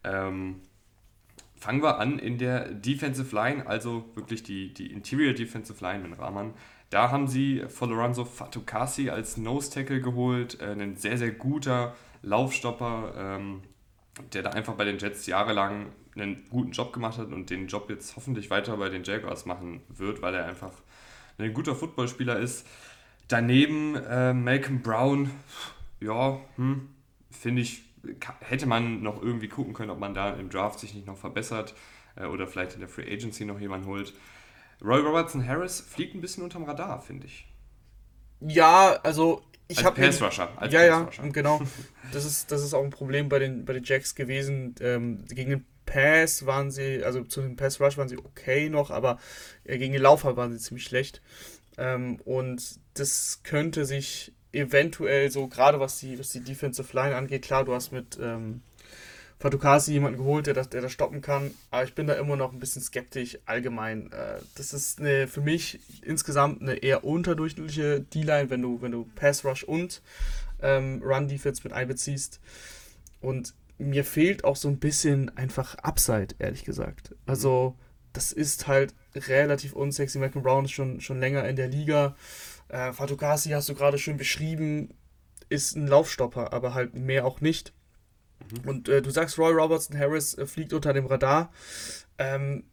Ähm, 0.03 0.61
fangen 1.55 1.83
wir 1.83 1.99
an 1.99 2.19
in 2.19 2.37
der 2.37 2.71
Defensive 2.71 3.35
Line, 3.35 3.67
also 3.67 4.05
wirklich 4.15 4.43
die, 4.43 4.73
die 4.73 4.91
Interior 4.91 5.33
Defensive 5.33 5.83
Line 5.83 6.07
mit 6.07 6.19
Rahman. 6.19 6.53
Da 6.89 7.09
haben 7.09 7.27
sie 7.27 7.63
Foloranzo 7.69 8.25
Fatukasi 8.25 9.09
als 9.09 9.37
Nose 9.37 9.71
Tackle 9.71 10.01
geholt, 10.01 10.59
äh, 10.59 10.71
ein 10.71 10.95
sehr, 10.97 11.17
sehr 11.17 11.31
guter 11.31 11.95
Laufstopper, 12.21 13.13
ähm, 13.15 13.61
der 14.33 14.43
da 14.43 14.49
einfach 14.49 14.73
bei 14.73 14.85
den 14.85 14.97
Jets 14.97 15.25
jahrelang 15.25 15.93
einen 16.15 16.45
guten 16.49 16.71
Job 16.71 16.91
gemacht 16.93 17.17
hat 17.17 17.31
und 17.31 17.49
den 17.49 17.67
Job 17.67 17.89
jetzt 17.89 18.15
hoffentlich 18.15 18.49
weiter 18.49 18.75
bei 18.77 18.89
den 18.89 19.03
Jaguars 19.03 19.45
machen 19.45 19.81
wird, 19.87 20.21
weil 20.21 20.35
er 20.35 20.45
einfach 20.45 20.73
ein 21.37 21.53
guter 21.53 21.75
Footballspieler 21.75 22.37
ist. 22.39 22.67
Daneben 23.31 23.95
äh, 23.95 24.33
Malcolm 24.33 24.81
Brown, 24.81 25.31
ja, 25.99 26.39
hm, 26.57 26.89
finde 27.29 27.61
ich 27.61 27.83
hätte 28.41 28.65
man 28.65 29.01
noch 29.03 29.21
irgendwie 29.21 29.47
gucken 29.47 29.73
können, 29.73 29.91
ob 29.91 29.99
man 29.99 30.13
da 30.13 30.33
im 30.33 30.49
Draft 30.49 30.79
sich 30.79 30.93
nicht 30.93 31.07
noch 31.07 31.17
verbessert 31.17 31.75
äh, 32.15 32.25
oder 32.25 32.47
vielleicht 32.47 32.73
in 32.73 32.79
der 32.79 32.89
Free 32.89 33.11
Agency 33.11 33.45
noch 33.45 33.59
jemanden 33.59 33.87
holt. 33.87 34.13
Roy 34.83 34.99
Robertson 34.99 35.47
Harris 35.47 35.79
fliegt 35.79 36.15
ein 36.15 36.21
bisschen 36.21 36.43
unterm 36.43 36.63
Radar, 36.63 37.01
finde 37.01 37.27
ich. 37.27 37.47
Ja, 38.39 38.99
also 39.03 39.43
ich 39.67 39.85
habe 39.85 40.01
Pass 40.01 40.21
Rusher. 40.21 40.49
Als 40.57 40.73
ja, 40.73 41.05
Pass 41.05 41.15
-Rusher. 41.15 41.25
ja, 41.25 41.31
genau. 41.31 41.61
Das 42.11 42.25
ist, 42.25 42.51
das 42.51 42.61
ist 42.61 42.73
auch 42.73 42.83
ein 42.83 42.89
Problem 42.89 43.29
bei 43.29 43.39
den, 43.39 43.63
bei 43.63 43.71
den 43.71 43.85
Jacks 43.85 44.15
gewesen. 44.15 44.75
Ähm, 44.81 45.23
gegen 45.29 45.51
den 45.51 45.65
Pass 45.85 46.45
waren 46.45 46.71
sie, 46.71 47.05
also 47.05 47.23
zu 47.23 47.41
dem 47.41 47.55
Pass 47.55 47.79
Rush 47.79 47.97
waren 47.97 48.09
sie 48.09 48.17
okay 48.17 48.69
noch, 48.69 48.91
aber 48.91 49.17
äh, 49.63 49.77
gegen 49.77 49.93
den 49.93 50.01
Laufer 50.01 50.35
waren 50.35 50.51
sie 50.51 50.59
ziemlich 50.59 50.83
schlecht. 50.83 51.21
Ähm, 51.77 52.19
und 52.25 52.79
das 52.93 53.41
könnte 53.43 53.85
sich 53.85 54.33
eventuell 54.51 55.31
so, 55.31 55.47
gerade 55.47 55.79
was 55.79 55.99
die, 55.99 56.19
was 56.19 56.29
die 56.29 56.41
Defensive 56.41 56.95
Line 56.95 57.15
angeht, 57.15 57.43
klar, 57.43 57.63
du 57.63 57.73
hast 57.73 57.91
mit 57.91 58.17
ähm, 58.21 58.61
Fatukasi 59.39 59.93
jemanden 59.93 60.19
geholt, 60.19 60.45
der 60.45 60.53
das, 60.53 60.69
der 60.69 60.81
das 60.81 60.91
stoppen 60.91 61.21
kann, 61.21 61.51
aber 61.71 61.83
ich 61.83 61.95
bin 61.95 62.05
da 62.05 62.13
immer 62.13 62.35
noch 62.35 62.53
ein 62.53 62.59
bisschen 62.59 62.81
skeptisch 62.81 63.39
allgemein. 63.45 64.11
Äh, 64.11 64.39
das 64.55 64.73
ist 64.73 64.99
eine, 64.99 65.27
für 65.27 65.41
mich 65.41 65.79
insgesamt 66.03 66.61
eine 66.61 66.75
eher 66.75 67.03
unterdurchschnittliche 67.03 68.01
D-Line, 68.01 68.49
wenn 68.49 68.61
du, 68.61 68.81
wenn 68.81 68.91
du 68.91 69.09
Pass 69.15 69.43
Rush 69.43 69.63
und 69.63 70.01
ähm, 70.61 71.01
Run 71.03 71.27
Defense 71.27 71.61
mit 71.63 71.73
einbeziehst. 71.73 72.39
Und 73.19 73.55
mir 73.79 74.05
fehlt 74.05 74.43
auch 74.43 74.55
so 74.55 74.67
ein 74.67 74.77
bisschen 74.77 75.35
einfach 75.35 75.75
Upside, 75.75 76.35
ehrlich 76.37 76.63
gesagt. 76.63 77.15
Also, 77.25 77.75
das 78.13 78.31
ist 78.31 78.67
halt 78.67 78.93
relativ 79.15 79.73
unsexy. 79.73 80.19
Malcolm 80.19 80.43
Brown 80.43 80.65
ist 80.65 80.71
schon, 80.71 81.01
schon 81.01 81.19
länger 81.19 81.47
in 81.47 81.55
der 81.55 81.67
Liga. 81.67 82.15
Äh, 82.67 82.93
Fatukasi 82.93 83.49
hast 83.49 83.69
du 83.69 83.75
gerade 83.75 83.97
schön 83.97 84.17
beschrieben, 84.17 84.93
ist 85.49 85.75
ein 85.75 85.87
Laufstopper, 85.87 86.53
aber 86.53 86.73
halt 86.73 86.95
mehr 86.95 87.25
auch 87.25 87.41
nicht. 87.41 87.73
Mhm. 88.49 88.69
Und 88.69 88.89
äh, 88.89 89.01
du 89.01 89.09
sagst, 89.09 89.37
Roy 89.37 89.51
Robertson 89.53 89.97
Harris 89.97 90.37
äh, 90.37 90.45
fliegt 90.45 90.73
unter 90.73 90.93
dem 90.93 91.05
Radar. 91.05 91.51
Ähm, 92.17 92.63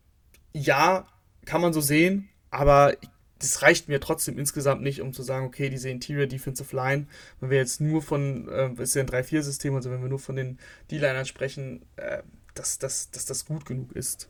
ja, 0.53 1.07
kann 1.45 1.61
man 1.61 1.73
so 1.73 1.81
sehen, 1.81 2.29
aber 2.51 2.95
das 3.39 3.63
reicht 3.63 3.89
mir 3.89 4.01
trotzdem 4.01 4.39
insgesamt 4.39 4.83
nicht, 4.83 5.01
um 5.01 5.13
zu 5.13 5.23
sagen, 5.23 5.47
okay, 5.47 5.71
diese 5.71 5.91
Interior 5.91 6.27
Defensive 6.27 6.75
Line, 6.75 7.07
wenn 7.41 7.51
wir 7.51 7.59
jetzt 7.59 7.81
nur 7.81 8.03
von, 8.03 8.49
äh, 8.49 8.83
ist 8.83 8.95
ja 8.95 9.03
ein 9.03 9.09
3-4-System, 9.09 9.75
also 9.75 9.91
wenn 9.91 10.03
wir 10.03 10.09
nur 10.09 10.19
von 10.19 10.37
den 10.37 10.59
D-Linern 10.91 11.27
sprechen, 11.27 11.85
äh, 11.97 12.23
dass, 12.55 12.79
dass, 12.79 13.11
dass 13.11 13.27
das 13.27 13.45
gut 13.45 13.65
genug 13.65 13.93
ist. 13.93 14.29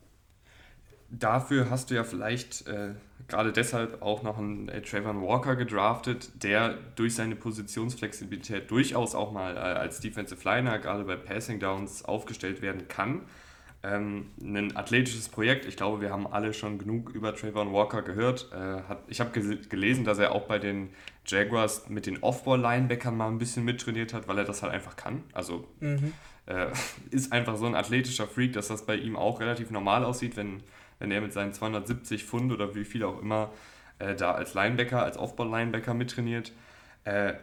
Dafür 1.11 1.71
hast 1.71 1.91
du 1.91 1.95
ja 1.95 2.05
vielleicht 2.05 2.67
äh, 2.67 2.95
gerade 3.29 3.53
deshalb 3.53 4.03
auch 4.03 4.23
noch 4.23 4.39
einen 4.39 4.69
äh, 4.69 4.83
Trayvon 4.83 5.23
Walker 5.23 5.57
gedraftet, 5.57 6.31
der 6.43 6.79
durch 6.97 7.15
seine 7.15 7.37
Positionsflexibilität 7.37 8.71
durchaus 8.71 9.15
auch 9.15 9.33
mal 9.33 9.57
äh, 9.57 9.61
als 9.61 10.01
Defensive 10.01 10.41
Liner, 10.45 10.79
gerade 10.79 11.05
bei 11.05 11.17
Passing 11.17 11.61
Downs, 11.61 12.05
aufgestellt 12.05 12.63
werden 12.63 12.89
kann. 12.89 13.23
Ähm, 13.83 14.31
ein 14.43 14.77
athletisches 14.77 15.29
Projekt. 15.29 15.65
Ich 15.65 15.77
glaube, 15.77 16.01
wir 16.01 16.11
haben 16.11 16.27
alle 16.27 16.53
schon 16.53 16.79
genug 16.79 17.11
über 17.11 17.35
Trayvon 17.35 17.73
Walker 17.73 18.03
gehört. 18.03 18.51
Äh, 18.53 18.83
hat, 18.89 19.05
ich 19.07 19.21
habe 19.21 19.31
gelesen, 19.31 20.05
dass 20.05 20.19
er 20.19 20.33
auch 20.33 20.47
bei 20.47 20.59
den 20.59 20.91
Jaguars 21.25 21.89
mit 21.89 22.07
den 22.07 22.19
Off-Ball-Linebackern 22.23 23.17
mal 23.17 23.29
ein 23.29 23.39
bisschen 23.39 23.65
mittrainiert 23.65 24.15
hat, 24.15 24.27
weil 24.27 24.39
er 24.39 24.45
das 24.45 24.63
halt 24.63 24.73
einfach 24.73 24.97
kann. 24.97 25.23
Also 25.33 25.69
mhm. 25.79 26.13
äh, 26.47 26.67
ist 27.11 27.33
einfach 27.33 27.57
so 27.57 27.67
ein 27.67 27.77
athletischer 27.77 28.27
Freak, 28.27 28.55
dass 28.55 28.69
das 28.69 28.85
bei 28.85 28.97
ihm 28.97 29.17
auch 29.17 29.39
relativ 29.39 29.71
normal 29.71 30.05
aussieht, 30.05 30.37
wenn 30.37 30.63
wenn 30.99 31.11
er 31.11 31.21
mit 31.21 31.33
seinen 31.33 31.53
270 31.53 32.25
Pfund 32.25 32.53
oder 32.53 32.75
wie 32.75 32.85
viel 32.85 33.05
auch 33.05 33.21
immer 33.21 33.53
äh, 33.99 34.15
da 34.15 34.33
als 34.33 34.55
Linebacker, 34.55 35.03
als 35.03 35.17
Aufbau-Linebacker 35.17 35.95
mittrainiert. 35.95 36.53
Äh, 37.05 37.35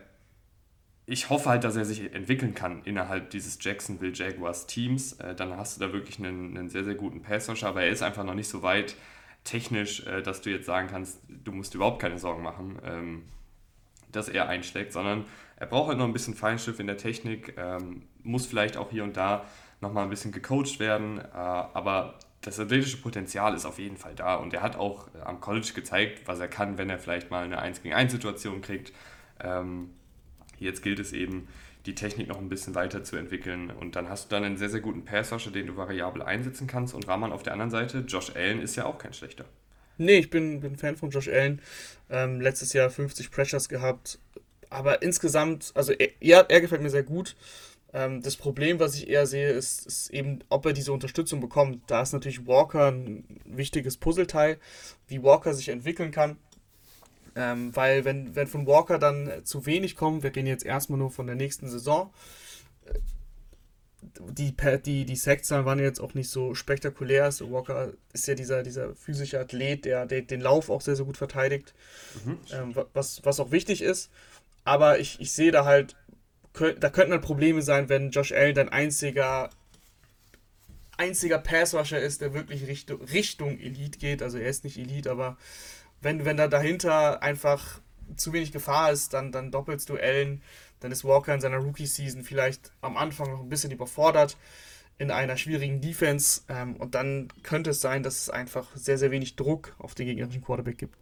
ich 1.07 1.29
hoffe 1.29 1.49
halt, 1.49 1.63
dass 1.63 1.75
er 1.75 1.85
sich 1.85 2.13
entwickeln 2.13 2.55
kann 2.55 2.81
innerhalb 2.83 3.29
dieses 3.29 3.59
Jacksonville 3.61 4.13
Jaguars 4.13 4.65
Teams. 4.65 5.13
Äh, 5.13 5.35
dann 5.35 5.55
hast 5.55 5.77
du 5.77 5.85
da 5.85 5.93
wirklich 5.93 6.19
einen, 6.19 6.57
einen 6.57 6.69
sehr, 6.69 6.83
sehr 6.83 6.95
guten 6.95 7.21
Passrusher, 7.21 7.67
aber 7.67 7.83
er 7.83 7.89
ist 7.89 8.01
einfach 8.01 8.23
noch 8.23 8.33
nicht 8.33 8.49
so 8.49 8.63
weit 8.63 8.95
technisch, 9.43 10.05
äh, 10.07 10.21
dass 10.21 10.41
du 10.41 10.49
jetzt 10.49 10.65
sagen 10.65 10.87
kannst, 10.89 11.19
du 11.29 11.51
musst 11.51 11.75
überhaupt 11.75 12.01
keine 12.01 12.17
Sorgen 12.17 12.41
machen, 12.41 12.79
ähm, 12.83 13.23
dass 14.11 14.29
er 14.29 14.49
einschlägt, 14.49 14.93
sondern 14.93 15.25
er 15.57 15.67
braucht 15.67 15.89
halt 15.89 15.99
noch 15.99 16.05
ein 16.05 16.13
bisschen 16.13 16.33
Feinschliff 16.33 16.79
in 16.79 16.87
der 16.87 16.97
Technik, 16.97 17.55
ähm, 17.57 18.03
muss 18.23 18.45
vielleicht 18.45 18.75
auch 18.75 18.89
hier 18.89 19.03
und 19.03 19.15
da 19.15 19.45
nochmal 19.81 20.03
ein 20.03 20.09
bisschen 20.09 20.31
gecoacht 20.31 20.79
werden, 20.79 21.19
äh, 21.19 21.23
aber 21.33 22.17
das 22.45 22.59
athletische 22.59 22.97
Potenzial 22.97 23.53
ist 23.55 23.65
auf 23.65 23.79
jeden 23.79 23.97
Fall 23.97 24.15
da 24.15 24.35
und 24.35 24.53
er 24.53 24.61
hat 24.61 24.75
auch 24.75 25.07
äh, 25.15 25.21
am 25.21 25.41
College 25.41 25.71
gezeigt, 25.75 26.21
was 26.25 26.39
er 26.39 26.47
kann, 26.47 26.77
wenn 26.77 26.89
er 26.89 26.99
vielleicht 26.99 27.31
mal 27.31 27.43
eine 27.43 27.59
1 27.59 27.81
gegen 27.81 27.93
1 27.93 28.11
Situation 28.11 28.61
kriegt. 28.61 28.93
Ähm, 29.43 29.89
Jetzt 30.59 30.81
gilt 30.81 30.99
es 30.99 31.13
eben, 31.13 31.47
die 31.85 31.95
Technik 31.95 32.27
noch 32.27 32.39
ein 32.39 32.49
bisschen 32.49 32.75
weiterzuentwickeln. 32.75 33.69
Und 33.69 33.95
dann 33.95 34.09
hast 34.09 34.25
du 34.25 34.35
dann 34.35 34.43
einen 34.43 34.57
sehr, 34.57 34.69
sehr 34.69 34.81
guten 34.81 35.05
Passwasher, 35.05 35.51
den 35.51 35.67
du 35.67 35.77
variabel 35.77 36.21
einsetzen 36.21 36.67
kannst. 36.67 36.93
Und 36.93 37.07
Rahman 37.07 37.31
auf 37.31 37.43
der 37.43 37.53
anderen 37.53 37.71
Seite, 37.71 37.99
Josh 38.07 38.35
Allen 38.35 38.61
ist 38.61 38.75
ja 38.75 38.85
auch 38.85 38.97
kein 38.97 39.13
schlechter. 39.13 39.45
Nee, 39.97 40.17
ich 40.17 40.29
bin, 40.29 40.61
bin 40.61 40.75
Fan 40.75 40.97
von 40.97 41.09
Josh 41.09 41.29
Allen. 41.29 41.61
Ähm, 42.09 42.41
letztes 42.41 42.73
Jahr 42.73 42.89
50 42.89 43.31
Pressures 43.31 43.69
gehabt. 43.69 44.19
Aber 44.69 45.01
insgesamt, 45.03 45.71
also 45.75 45.93
er, 45.93 46.49
er 46.49 46.61
gefällt 46.61 46.81
mir 46.81 46.89
sehr 46.89 47.03
gut. 47.03 47.35
Ähm, 47.95 48.21
das 48.21 48.35
Problem, 48.35 48.79
was 48.79 48.93
ich 48.95 49.07
eher 49.07 49.25
sehe, 49.25 49.49
ist, 49.49 49.87
ist, 49.87 50.09
eben, 50.09 50.39
ob 50.49 50.65
er 50.65 50.73
diese 50.73 50.91
Unterstützung 50.91 51.39
bekommt. 51.39 51.81
Da 51.87 52.01
ist 52.01 52.11
natürlich 52.11 52.45
Walker 52.45 52.91
ein 52.91 53.23
wichtiges 53.45 53.95
Puzzleteil, 53.95 54.57
wie 55.07 55.23
Walker 55.23 55.53
sich 55.53 55.69
entwickeln 55.69 56.11
kann. 56.11 56.35
Ähm, 57.37 57.73
weil 57.73 58.03
wenn, 58.03 58.35
wenn 58.35 58.47
von 58.47 58.67
Walker 58.67 58.99
dann 58.99 59.31
zu 59.45 59.65
wenig 59.65 59.95
kommt, 59.95 60.23
wir 60.23 60.31
gehen 60.31 60.45
jetzt 60.45 60.65
erstmal 60.65 60.99
nur 60.99 61.09
von 61.09 61.25
der 61.25 61.37
nächsten 61.37 61.69
Saison, 61.69 62.13
äh, 62.85 62.99
die, 64.29 64.53
die, 64.85 65.05
die 65.05 65.15
Sackzahlen 65.15 65.65
waren 65.65 65.79
jetzt 65.79 65.99
auch 66.01 66.13
nicht 66.13 66.29
so 66.29 66.53
spektakulär. 66.53 67.31
So 67.31 67.49
Walker 67.49 67.93
ist 68.11 68.27
ja 68.27 68.35
dieser, 68.35 68.61
dieser 68.61 68.93
physische 68.95 69.39
Athlet, 69.39 69.85
der, 69.85 70.05
der 70.05 70.21
den 70.21 70.41
Lauf 70.41 70.69
auch 70.69 70.81
sehr, 70.81 70.97
sehr 70.97 71.05
gut 71.05 71.17
verteidigt, 71.17 71.73
mhm. 72.25 72.39
ähm, 72.51 72.75
was, 72.93 73.23
was 73.23 73.39
auch 73.39 73.51
wichtig 73.51 73.81
ist. 73.81 74.11
Aber 74.65 74.99
ich, 74.99 75.21
ich 75.21 75.31
sehe 75.31 75.51
da 75.51 75.63
halt, 75.63 75.95
da 76.79 76.89
könnten 76.89 77.11
halt 77.11 77.21
Probleme 77.21 77.61
sein, 77.61 77.89
wenn 77.89 78.11
Josh 78.11 78.31
Allen 78.31 78.55
dein 78.55 78.69
einziger 78.69 79.49
einziger 80.97 81.39
Passrusher 81.39 81.99
ist, 81.99 82.21
der 82.21 82.33
wirklich 82.33 82.67
Richtung, 82.67 83.01
Richtung 83.01 83.59
Elite 83.59 83.99
geht. 83.99 84.21
Also 84.21 84.37
er 84.37 84.49
ist 84.49 84.63
nicht 84.63 84.77
Elite, 84.77 85.11
aber 85.11 85.37
wenn, 86.01 86.25
wenn 86.25 86.37
da 86.37 86.47
dahinter 86.47 87.21
einfach 87.21 87.79
zu 88.15 88.33
wenig 88.33 88.51
Gefahr 88.51 88.91
ist, 88.91 89.13
dann, 89.13 89.31
dann 89.31 89.51
doppelst 89.51 89.89
du 89.89 89.95
Allen. 89.95 90.41
Dann 90.79 90.91
ist 90.91 91.03
Walker 91.03 91.33
in 91.33 91.41
seiner 91.41 91.57
Rookie-Season 91.57 92.23
vielleicht 92.23 92.71
am 92.81 92.97
Anfang 92.97 93.31
noch 93.31 93.41
ein 93.41 93.49
bisschen 93.49 93.71
überfordert 93.71 94.37
in 94.97 95.11
einer 95.11 95.35
schwierigen 95.37 95.81
Defense. 95.81 96.41
Ähm, 96.47 96.75
und 96.75 96.95
dann 96.95 97.29
könnte 97.43 97.71
es 97.71 97.81
sein, 97.81 98.03
dass 98.03 98.21
es 98.21 98.29
einfach 98.29 98.67
sehr, 98.75 98.97
sehr 98.97 99.11
wenig 99.11 99.35
Druck 99.35 99.75
auf 99.79 99.95
den 99.95 100.05
gegnerischen 100.05 100.43
Quarterback 100.43 100.77
gibt. 100.77 100.95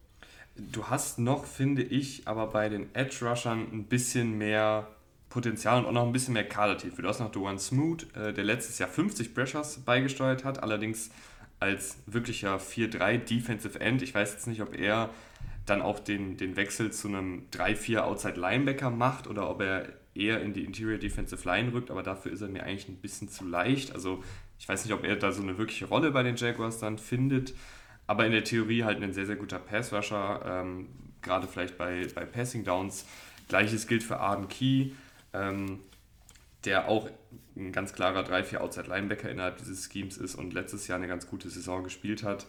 Du 0.56 0.86
hast 0.86 1.20
noch, 1.20 1.46
finde 1.46 1.82
ich, 1.84 2.28
aber 2.28 2.48
bei 2.48 2.70
den 2.70 2.94
Edge-Rushern 2.96 3.72
ein 3.72 3.86
bisschen 3.86 4.38
mehr 4.38 4.88
Potenzial 5.34 5.80
und 5.80 5.88
auch 5.88 5.92
noch 5.92 6.06
ein 6.06 6.14
bisschen 6.14 6.36
mehr 6.36 6.48
Kadertiefe. 6.48 7.02
Du 7.02 7.08
hast 7.08 7.20
noch 7.20 7.32
Duane 7.32 7.58
Smoot, 7.58 8.06
äh, 8.16 8.34
der 8.34 8.44
letztes 8.44 8.78
Jahr 8.78 8.88
50 8.88 9.34
Pressures 9.34 9.80
beigesteuert 9.80 10.44
hat, 10.46 10.62
allerdings 10.62 11.10
als 11.60 11.98
wirklicher 12.06 12.60
4-3 12.60 13.18
Defensive 13.18 13.80
End. 13.80 14.04
Ich 14.04 14.14
weiß 14.14 14.34
jetzt 14.34 14.46
nicht, 14.46 14.62
ob 14.62 14.78
er 14.78 15.10
dann 15.66 15.82
auch 15.82 15.98
den, 15.98 16.38
den 16.38 16.56
Wechsel 16.56 16.92
zu 16.92 17.08
einem 17.08 17.48
3-4 17.52 18.02
Outside 18.02 18.40
Linebacker 18.40 18.92
macht 18.92 19.26
oder 19.26 19.50
ob 19.50 19.62
er 19.62 19.88
eher 20.14 20.40
in 20.40 20.54
die 20.54 20.64
Interior 20.66 21.00
Defensive 21.00 21.50
Line 21.50 21.74
rückt, 21.74 21.90
aber 21.90 22.04
dafür 22.04 22.32
ist 22.32 22.42
er 22.42 22.50
mir 22.50 22.62
eigentlich 22.62 22.88
ein 22.88 22.98
bisschen 22.98 23.28
zu 23.28 23.44
leicht. 23.44 23.92
Also 23.92 24.24
ich 24.60 24.70
weiß 24.70 24.86
nicht, 24.86 24.94
ob 24.94 25.04
er 25.04 25.16
da 25.16 25.32
so 25.32 25.42
eine 25.42 25.58
wirkliche 25.58 25.86
Rolle 25.86 26.12
bei 26.12 26.22
den 26.22 26.36
Jaguars 26.36 26.78
dann 26.78 27.00
findet, 27.00 27.56
aber 28.06 28.28
in 28.28 28.34
der 28.34 28.44
Theorie 28.44 28.84
halt 28.84 29.02
ein 29.02 29.14
sehr, 29.14 29.26
sehr 29.26 29.38
guter 29.38 29.58
Passrusher, 29.58 30.44
ähm, 30.46 30.90
gerade 31.24 31.48
vielleicht 31.48 31.76
bei, 31.76 32.06
bei 32.14 32.24
Passing 32.24 32.64
Downs. 32.64 33.08
Gleiches 33.48 33.88
gilt 33.88 34.04
für 34.04 34.20
Arden 34.20 34.48
Key. 34.48 34.92
Ähm, 35.34 35.80
der 36.66 36.88
auch 36.88 37.10
ein 37.56 37.72
ganz 37.72 37.94
klarer 37.94 38.22
3-4 38.22 38.58
Outside-Linebacker 38.58 39.30
innerhalb 39.30 39.58
dieses 39.58 39.92
Schemes 39.92 40.18
ist 40.18 40.36
und 40.36 40.54
letztes 40.54 40.88
Jahr 40.88 40.98
eine 40.98 41.08
ganz 41.08 41.28
gute 41.28 41.50
Saison 41.50 41.84
gespielt 41.84 42.24
hat. 42.24 42.46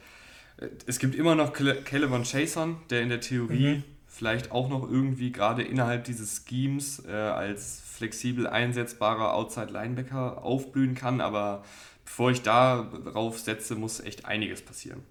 Äh, 0.58 0.68
es 0.86 0.98
gibt 0.98 1.14
immer 1.14 1.34
noch 1.34 1.52
Calebon 1.52 2.24
Chason, 2.24 2.76
der 2.90 3.02
in 3.02 3.08
der 3.08 3.20
Theorie 3.20 3.76
mhm. 3.76 3.84
vielleicht 4.06 4.52
auch 4.52 4.68
noch 4.68 4.88
irgendwie 4.88 5.32
gerade 5.32 5.62
innerhalb 5.62 6.04
dieses 6.04 6.44
Schemes 6.48 7.02
äh, 7.06 7.12
als 7.12 7.82
flexibel 7.84 8.46
einsetzbarer 8.46 9.34
Outside-Linebacker 9.34 10.44
aufblühen 10.44 10.94
kann, 10.94 11.20
aber 11.20 11.64
bevor 12.04 12.30
ich 12.30 12.42
darauf 12.42 13.38
setze, 13.38 13.74
muss 13.74 14.00
echt 14.00 14.26
einiges 14.26 14.62
passieren. 14.62 15.02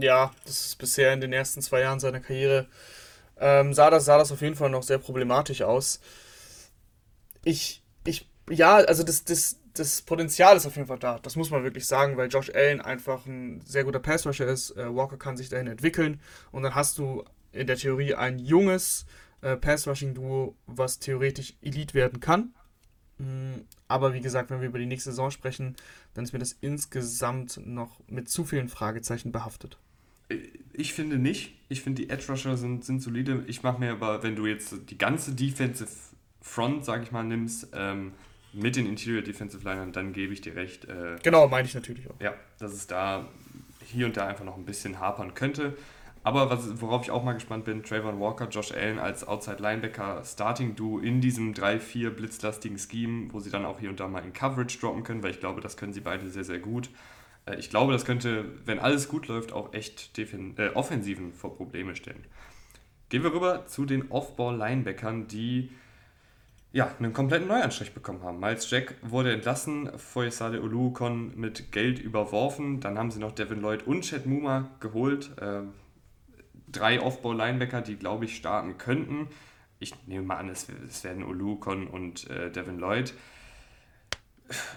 Ja, 0.00 0.32
das 0.44 0.66
ist 0.66 0.78
bisher 0.78 1.12
in 1.12 1.20
den 1.20 1.32
ersten 1.32 1.60
zwei 1.62 1.80
Jahren 1.80 2.00
seiner 2.00 2.20
Karriere 2.20 2.66
ähm, 3.40 3.74
sah, 3.74 3.90
das, 3.90 4.04
sah 4.04 4.18
das 4.18 4.32
auf 4.32 4.40
jeden 4.40 4.54
Fall 4.54 4.70
noch 4.70 4.82
sehr 4.82 4.98
problematisch 4.98 5.62
aus. 5.62 6.00
Ich 7.44 7.84
ja, 8.50 8.76
also 8.76 9.02
das, 9.02 9.24
das, 9.24 9.60
das 9.74 10.02
Potenzial 10.02 10.56
ist 10.56 10.66
auf 10.66 10.76
jeden 10.76 10.88
Fall 10.88 10.98
da. 10.98 11.18
Das 11.18 11.36
muss 11.36 11.50
man 11.50 11.64
wirklich 11.64 11.86
sagen, 11.86 12.16
weil 12.16 12.28
Josh 12.28 12.50
Allen 12.54 12.80
einfach 12.80 13.26
ein 13.26 13.60
sehr 13.64 13.84
guter 13.84 14.00
Passrusher 14.00 14.46
ist. 14.46 14.76
Äh, 14.76 14.94
Walker 14.94 15.16
kann 15.16 15.36
sich 15.36 15.48
dahin 15.48 15.66
entwickeln 15.66 16.20
und 16.52 16.62
dann 16.62 16.74
hast 16.74 16.98
du 16.98 17.24
in 17.52 17.66
der 17.66 17.76
Theorie 17.76 18.14
ein 18.14 18.38
junges 18.38 19.06
äh, 19.40 19.56
Passrushing-Duo, 19.56 20.56
was 20.66 20.98
theoretisch 20.98 21.54
Elite 21.62 21.94
werden 21.94 22.20
kann. 22.20 22.54
Mhm, 23.18 23.64
aber 23.88 24.12
wie 24.12 24.20
gesagt, 24.20 24.50
wenn 24.50 24.60
wir 24.60 24.68
über 24.68 24.78
die 24.78 24.86
nächste 24.86 25.10
Saison 25.10 25.30
sprechen, 25.30 25.76
dann 26.14 26.24
ist 26.24 26.32
mir 26.32 26.38
das 26.38 26.56
insgesamt 26.60 27.60
noch 27.64 28.00
mit 28.08 28.28
zu 28.28 28.44
vielen 28.44 28.68
Fragezeichen 28.68 29.32
behaftet. 29.32 29.78
Ich 30.72 30.94
finde 30.94 31.18
nicht. 31.18 31.54
Ich 31.68 31.82
finde, 31.82 32.02
die 32.02 32.10
Edge 32.10 32.24
Rusher 32.28 32.56
sind, 32.56 32.84
sind 32.84 33.00
solide. 33.00 33.44
Ich 33.46 33.62
mache 33.62 33.78
mir 33.78 33.92
aber, 33.92 34.22
wenn 34.22 34.34
du 34.36 34.46
jetzt 34.46 34.74
die 34.88 34.98
ganze 34.98 35.32
Defensive 35.32 35.90
Front, 36.44 36.84
sag 36.84 37.02
ich 37.02 37.10
mal, 37.10 37.24
nimmst, 37.24 37.68
ähm, 37.74 38.12
mit 38.52 38.76
den 38.76 38.86
Interior 38.86 39.22
Defensive 39.22 39.68
Linern, 39.68 39.92
dann 39.92 40.12
gebe 40.12 40.32
ich 40.32 40.40
dir 40.40 40.54
recht. 40.54 40.84
Äh, 40.84 41.16
genau, 41.22 41.48
meine 41.48 41.66
ich 41.66 41.74
natürlich 41.74 42.08
auch. 42.08 42.20
Ja, 42.20 42.34
dass 42.58 42.72
es 42.72 42.86
da 42.86 43.26
hier 43.84 44.06
und 44.06 44.16
da 44.16 44.28
einfach 44.28 44.44
noch 44.44 44.56
ein 44.56 44.64
bisschen 44.64 45.00
hapern 45.00 45.34
könnte. 45.34 45.76
Aber 46.22 46.48
was, 46.48 46.80
worauf 46.80 47.02
ich 47.02 47.10
auch 47.10 47.24
mal 47.24 47.32
gespannt 47.32 47.64
bin, 47.64 47.82
Trayvon 47.82 48.20
Walker, 48.20 48.48
Josh 48.48 48.72
Allen 48.72 48.98
als 48.98 49.26
Outside 49.26 49.60
Linebacker 49.60 50.22
Starting 50.24 50.76
Duo 50.76 50.98
in 50.98 51.20
diesem 51.20 51.54
3-4 51.54 52.10
blitzlastigen 52.10 52.78
Scheme, 52.78 53.32
wo 53.32 53.40
sie 53.40 53.50
dann 53.50 53.64
auch 53.64 53.80
hier 53.80 53.90
und 53.90 53.98
da 53.98 54.06
mal 54.06 54.24
in 54.24 54.32
Coverage 54.32 54.78
droppen 54.78 55.02
können, 55.02 55.22
weil 55.22 55.32
ich 55.32 55.40
glaube, 55.40 55.60
das 55.60 55.76
können 55.76 55.92
sie 55.92 56.00
beide 56.00 56.30
sehr, 56.30 56.44
sehr 56.44 56.60
gut. 56.60 56.90
Äh, 57.46 57.56
ich 57.56 57.70
glaube, 57.70 57.92
das 57.92 58.04
könnte, 58.04 58.44
wenn 58.64 58.78
alles 58.78 59.08
gut 59.08 59.28
läuft, 59.28 59.52
auch 59.52 59.72
echt 59.72 60.16
Defin 60.16 60.54
äh, 60.56 60.68
Offensiven 60.68 61.32
vor 61.32 61.56
Probleme 61.56 61.96
stellen. 61.96 62.24
Gehen 63.08 63.22
wir 63.22 63.32
rüber 63.32 63.66
zu 63.66 63.84
den 63.84 64.10
Off-Ball-Linebackern, 64.10 65.26
die 65.26 65.70
ja, 66.74 66.92
einen 66.98 67.12
kompletten 67.12 67.46
Neuanstrich 67.46 67.94
bekommen 67.94 68.24
haben. 68.24 68.40
Miles 68.40 68.68
Jack 68.68 68.96
wurde 69.00 69.32
entlassen, 69.32 69.96
Foyesade 69.96 70.60
Oluokon 70.60 71.38
mit 71.38 71.70
Geld 71.70 72.00
überworfen, 72.00 72.80
dann 72.80 72.98
haben 72.98 73.12
sie 73.12 73.20
noch 73.20 73.30
Devin 73.30 73.60
Lloyd 73.60 73.86
und 73.86 74.02
Chad 74.02 74.26
Muma 74.26 74.70
geholt. 74.80 75.30
Äh, 75.40 75.60
drei 76.66 77.00
Off-Ball-Linebacker, 77.00 77.80
die, 77.80 77.94
glaube 77.94 78.24
ich, 78.24 78.34
starten 78.34 78.76
könnten. 78.76 79.28
Ich 79.78 79.94
nehme 80.08 80.26
mal 80.26 80.38
an, 80.38 80.48
es, 80.48 80.66
es 80.88 81.04
werden 81.04 81.22
Oluokon 81.22 81.86
und 81.86 82.28
äh, 82.28 82.50
Devin 82.50 82.80
Lloyd. 82.80 83.14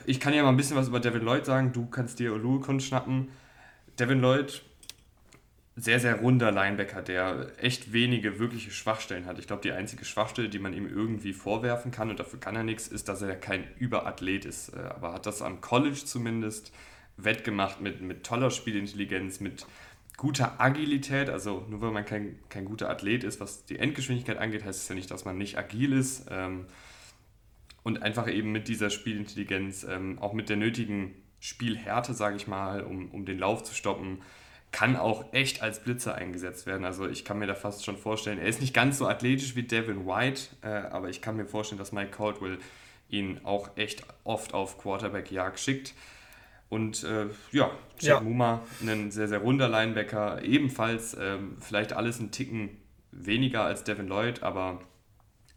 Ich 0.05 0.19
kann 0.19 0.35
ja 0.35 0.43
mal 0.43 0.49
ein 0.49 0.57
bisschen 0.57 0.77
was 0.77 0.89
über 0.89 0.99
Devin 0.99 1.23
Lloyd 1.23 1.47
sagen. 1.47 1.73
Du 1.73 1.87
kannst 1.87 2.19
dir 2.19 2.31
Oluokon 2.31 2.79
schnappen. 2.79 3.29
Devin 3.97 4.21
Lloyd 4.21 4.61
sehr, 5.79 5.99
sehr 5.99 6.15
runder 6.15 6.51
Linebacker, 6.51 7.03
der 7.03 7.51
echt 7.61 7.93
wenige 7.93 8.39
wirkliche 8.39 8.71
Schwachstellen 8.71 9.27
hat. 9.27 9.37
Ich 9.37 9.45
glaube, 9.45 9.61
die 9.61 9.71
einzige 9.71 10.05
Schwachstelle, 10.05 10.49
die 10.49 10.57
man 10.57 10.73
ihm 10.73 10.89
irgendwie 10.89 11.33
vorwerfen 11.33 11.91
kann, 11.91 12.09
und 12.09 12.19
dafür 12.19 12.39
kann 12.39 12.55
er 12.55 12.63
nichts, 12.63 12.87
ist, 12.87 13.07
dass 13.07 13.21
er 13.21 13.35
kein 13.35 13.63
Überathlet 13.77 14.45
ist. 14.45 14.69
Äh, 14.69 14.79
aber 14.79 15.13
hat 15.13 15.27
das 15.27 15.43
am 15.43 15.61
College 15.61 16.01
zumindest 16.03 16.73
wettgemacht 17.15 17.79
mit, 17.79 18.01
mit 18.01 18.25
toller 18.25 18.49
Spielintelligenz, 18.49 19.39
mit 19.39 19.67
guter 20.17 20.59
Agilität. 20.59 21.29
Also 21.29 21.63
nur 21.69 21.79
weil 21.81 21.91
man 21.91 22.05
kein, 22.05 22.39
kein 22.49 22.65
guter 22.65 22.89
Athlet 22.89 23.23
ist, 23.23 23.39
was 23.39 23.65
die 23.65 23.77
Endgeschwindigkeit 23.77 24.39
angeht, 24.39 24.65
heißt 24.65 24.81
es 24.81 24.89
ja 24.89 24.95
nicht, 24.95 25.11
dass 25.11 25.25
man 25.25 25.37
nicht 25.37 25.59
agil 25.59 25.93
ist. 25.93 26.25
Ähm, 26.31 26.65
und 27.83 28.01
einfach 28.01 28.27
eben 28.27 28.51
mit 28.51 28.67
dieser 28.67 28.89
Spielintelligenz, 28.89 29.85
ähm, 29.87 30.17
auch 30.17 30.33
mit 30.33 30.49
der 30.49 30.57
nötigen 30.57 31.13
Spielhärte, 31.39 32.15
sage 32.15 32.35
ich 32.35 32.47
mal, 32.47 32.81
um, 32.81 33.11
um 33.11 33.25
den 33.25 33.37
Lauf 33.37 33.61
zu 33.61 33.75
stoppen, 33.75 34.23
kann 34.71 34.95
auch 34.95 35.33
echt 35.33 35.61
als 35.61 35.81
Blitzer 35.81 36.15
eingesetzt 36.15 36.65
werden. 36.65 36.85
Also 36.85 37.07
ich 37.07 37.25
kann 37.25 37.39
mir 37.39 37.47
da 37.47 37.55
fast 37.55 37.85
schon 37.85 37.97
vorstellen, 37.97 38.39
er 38.39 38.47
ist 38.47 38.61
nicht 38.61 38.73
ganz 38.73 38.97
so 38.97 39.07
athletisch 39.07 39.55
wie 39.55 39.63
Devin 39.63 40.05
White, 40.05 40.41
äh, 40.61 40.67
aber 40.67 41.09
ich 41.09 41.21
kann 41.21 41.37
mir 41.37 41.45
vorstellen, 41.45 41.79
dass 41.79 41.91
Mike 41.91 42.11
Caldwell 42.11 42.59
ihn 43.09 43.39
auch 43.43 43.75
echt 43.77 44.03
oft 44.23 44.53
auf 44.53 44.77
Quarterback-Jagd 44.77 45.59
schickt. 45.59 45.93
Und 46.69 47.03
äh, 47.05 47.27
ja, 47.51 47.71
Jack 47.99 48.01
ja. 48.01 48.21
Muma, 48.21 48.61
ein 48.81 49.09
sehr, 49.11 49.29
sehr 49.29 49.39
runder 49.39 49.69
Linebacker, 49.69 50.43
ebenfalls 50.43 51.15
ähm, 51.19 51.55
vielleicht 51.61 51.93
alles 51.93 52.19
ein 52.19 52.31
Ticken 52.31 52.77
weniger 53.11 53.63
als 53.63 53.85
Devin 53.85 54.07
Lloyd, 54.07 54.43
aber 54.43 54.81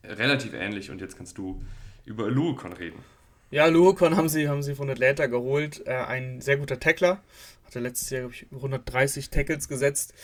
relativ 0.05 0.55
ähnlich. 0.55 0.90
Und 0.90 1.01
jetzt 1.01 1.16
kannst 1.16 1.37
du 1.37 1.62
über 2.05 2.29
Luukon 2.29 2.73
reden. 2.73 3.03
Ja, 3.50 3.66
Luukon 3.66 4.16
haben 4.16 4.28
sie, 4.28 4.48
haben 4.48 4.62
sie 4.62 4.76
von 4.76 4.88
Atlanta 4.88 5.26
geholt. 5.26 5.84
Äh, 5.86 5.94
ein 5.94 6.40
sehr 6.40 6.56
guter 6.56 6.78
Tackler. 6.78 7.20
Hatte 7.64 7.80
letztes 7.80 8.10
Jahr, 8.10 8.22
glaube 8.22 8.34
ich, 8.34 8.46
130 8.52 9.30
Tackles 9.30 9.68
gesetzt. 9.68 10.14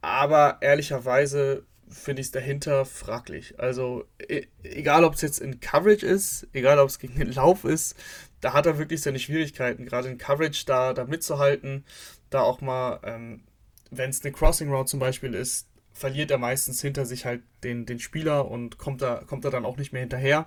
Aber 0.00 0.58
ehrlicherweise 0.60 1.64
finde 1.88 2.20
ich 2.20 2.28
es 2.28 2.32
dahinter 2.32 2.84
fraglich. 2.84 3.58
Also, 3.58 4.04
e 4.28 4.46
egal 4.62 5.04
ob 5.04 5.14
es 5.14 5.22
jetzt 5.22 5.40
in 5.40 5.60
Coverage 5.60 6.06
ist, 6.06 6.46
egal 6.52 6.78
ob 6.78 6.88
es 6.88 6.98
gegen 6.98 7.18
den 7.18 7.32
Lauf 7.32 7.64
ist, 7.64 7.96
da 8.40 8.52
hat 8.52 8.66
er 8.66 8.78
wirklich 8.78 9.02
seine 9.02 9.18
Schwierigkeiten, 9.18 9.84
gerade 9.84 10.08
in 10.08 10.18
Coverage 10.18 10.64
da, 10.66 10.92
da 10.92 11.04
mitzuhalten. 11.04 11.84
Da 12.30 12.42
auch 12.42 12.60
mal, 12.60 13.00
ähm, 13.04 13.42
wenn 13.90 14.10
es 14.10 14.24
eine 14.24 14.32
Crossing 14.32 14.70
Route 14.70 14.90
zum 14.90 15.00
Beispiel 15.00 15.34
ist, 15.34 15.68
verliert 15.92 16.30
er 16.30 16.38
meistens 16.38 16.80
hinter 16.80 17.06
sich 17.06 17.24
halt 17.24 17.42
den, 17.64 17.86
den 17.86 17.98
Spieler 17.98 18.48
und 18.48 18.78
kommt 18.78 19.02
da, 19.02 19.22
kommt 19.26 19.44
da 19.44 19.50
dann 19.50 19.64
auch 19.64 19.78
nicht 19.78 19.92
mehr 19.92 20.02
hinterher. 20.02 20.46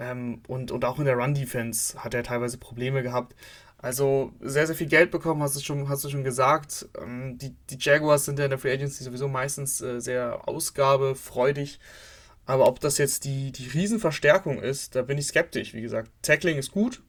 Ähm, 0.00 0.42
und, 0.48 0.70
und 0.70 0.84
auch 0.86 0.98
in 0.98 1.04
der 1.04 1.16
Run-Defense 1.16 2.02
hat 2.02 2.14
er 2.14 2.22
teilweise 2.22 2.56
Probleme 2.56 3.02
gehabt. 3.02 3.36
Also 3.76 4.32
sehr, 4.40 4.66
sehr 4.66 4.74
viel 4.74 4.86
Geld 4.88 5.10
bekommen, 5.10 5.42
hast 5.42 5.56
du 5.56 5.60
schon, 5.60 5.88
hast 5.90 6.04
du 6.04 6.08
schon 6.08 6.24
gesagt. 6.24 6.88
Ähm, 7.00 7.36
die, 7.38 7.54
die 7.68 7.76
Jaguars 7.78 8.24
sind 8.24 8.38
ja 8.38 8.46
in 8.46 8.50
der 8.50 8.58
Free 8.58 8.72
Agency 8.72 9.04
sowieso 9.04 9.28
meistens 9.28 9.80
äh, 9.82 10.00
sehr 10.00 10.48
ausgabefreudig. 10.48 11.78
Aber 12.46 12.66
ob 12.66 12.80
das 12.80 12.98
jetzt 12.98 13.24
die, 13.24 13.52
die 13.52 13.68
Riesenverstärkung 13.68 14.60
ist, 14.60 14.96
da 14.96 15.02
bin 15.02 15.18
ich 15.18 15.26
skeptisch. 15.26 15.74
Wie 15.74 15.82
gesagt, 15.82 16.10
Tackling 16.22 16.56
ist 16.56 16.72
gut, 16.72 17.02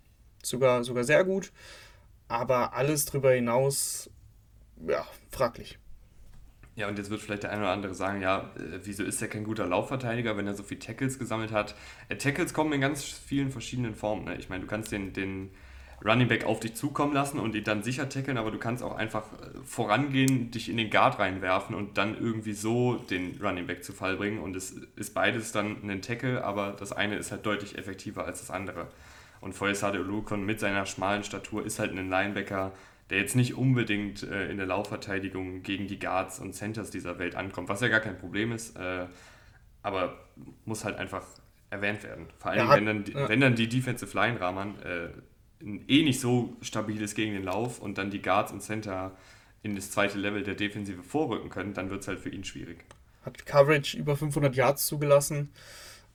sogar, 0.44 0.84
sogar 0.84 1.06
sehr 1.06 1.24
gut. 1.24 1.52
Aber 2.28 2.74
alles 2.74 3.06
darüber 3.06 3.32
hinaus, 3.32 4.10
ja, 4.86 5.06
fraglich. 5.32 5.80
Ja, 6.76 6.88
und 6.88 6.98
jetzt 6.98 7.10
wird 7.10 7.22
vielleicht 7.22 7.44
der 7.44 7.52
eine 7.52 7.62
oder 7.62 7.72
andere 7.72 7.94
sagen, 7.94 8.22
ja, 8.22 8.52
äh, 8.56 8.80
wieso 8.84 9.04
ist 9.04 9.22
er 9.22 9.28
kein 9.28 9.44
guter 9.44 9.68
Laufverteidiger, 9.68 10.38
wenn 10.38 10.48
er 10.48 10.56
so 10.56 10.64
viel 10.64 10.80
Tackles 10.80 11.20
gesammelt 11.20 11.52
hat? 11.52 11.76
Äh, 12.08 12.16
Tackles 12.16 12.54
kommen 12.54 12.72
in 12.72 12.82
ganz 12.82 13.04
vielen 13.04 13.52
verschiedenen 13.52 13.94
Formen. 13.94 14.26
Ne? 14.26 14.36
Ich 14.38 14.48
meine, 14.48 14.62
du 14.62 14.68
kannst 14.68 14.92
den, 14.92 15.12
den 15.12 15.52
Running 16.04 16.30
Back 16.30 16.46
auf 16.46 16.60
dich 16.60 16.74
zukommen 16.76 17.14
lassen 17.14 17.40
und 17.40 17.56
ihn 17.56 17.64
dann 17.64 17.84
sicher 17.84 18.10
tackeln, 18.10 18.38
aber 18.38 18.52
du 18.52 18.58
kannst 18.58 18.84
auch 18.84 18.96
einfach 18.96 19.24
äh, 19.34 19.64
vorangehen, 19.66 20.50
dich 20.50 20.70
in 20.70 20.78
den 20.78 20.90
Guard 20.90 21.20
reinwerfen 21.20 21.76
und 21.76 21.98
dann 21.98 22.18
irgendwie 22.18 22.54
so 22.54 22.96
den 22.96 23.38
Running 23.42 23.68
Back 23.68 23.84
zu 23.84 23.92
Fall 23.92 24.16
bringen. 24.16 24.40
Und 24.40 24.56
es 24.56 24.72
ist 24.96 25.14
beides 25.14 25.52
dann 25.52 25.78
ein 25.84 26.02
Tackle, 26.02 26.44
aber 26.44 26.72
das 26.72 26.94
eine 26.94 27.18
ist 27.18 27.32
halt 27.32 27.46
deutlich 27.46 27.78
effektiver 27.78 28.26
als 28.26 28.40
das 28.40 28.50
andere. 28.50 28.88
Und 29.42 29.54
Foyesade 29.54 30.00
Olukon 30.00 30.46
mit 30.46 30.60
seiner 30.60 30.86
schmalen 30.86 31.24
Statur 31.24 31.66
ist 31.66 31.80
halt 31.80 31.92
ein 31.92 32.10
Linebacker, 32.10 32.72
der 33.12 33.20
jetzt 33.20 33.36
nicht 33.36 33.56
unbedingt 33.56 34.24
äh, 34.24 34.50
in 34.50 34.58
der 34.58 34.66
Laufverteidigung 34.66 35.64
gegen 35.64 35.88
die 35.88 36.00
Guards 36.00 36.40
und 36.40 36.54
Centers 36.54 36.92
dieser 36.92 37.20
Welt 37.20 37.36
ankommt, 37.36 37.68
was 37.68 37.82
ja 37.82 37.90
gar 37.90 38.00
kein 38.00 38.18
Problem 38.18 38.54
ist, 38.54 38.78
äh, 38.78 39.06
aber 39.84 40.18
muss 40.64 40.86
halt 40.86 40.98
einfach 40.98 41.26
erwähnt 41.70 42.04
werden. 42.04 42.28
Vor 42.40 42.52
allem, 42.52 42.68
ja, 42.68 42.76
wenn, 42.76 42.86
dann, 42.86 43.06
ja. 43.06 43.28
wenn 43.28 43.42
dann 43.42 43.56
die 43.56 43.68
Defensive 43.68 44.18
Line-Rahmern 44.18 44.76
äh, 44.82 45.10
eh 45.88 46.04
nicht 46.04 46.22
so 46.22 46.56
stabil 46.62 47.02
ist 47.02 47.16
gegen 47.16 47.34
den 47.34 47.44
Lauf 47.44 47.80
und 47.80 47.98
dann 47.98 48.12
die 48.12 48.22
Guards 48.22 48.54
und 48.54 48.62
Center 48.62 49.12
in 49.62 49.76
das 49.76 49.92
zweite 49.92 50.18
Level 50.18 50.44
der 50.44 50.56
Defensive 50.56 51.04
vorrücken 51.04 51.50
können, 51.50 51.74
dann 51.74 51.90
wird 51.90 52.02
es 52.02 52.08
halt 52.08 52.20
für 52.20 52.30
ihn 52.30 52.46
schwierig. 52.46 52.86
Hat 53.26 53.46
Coverage 53.46 53.98
über 53.98 54.16
500 54.16 54.56
Yards 54.56 54.88
zugelassen. 54.88 55.52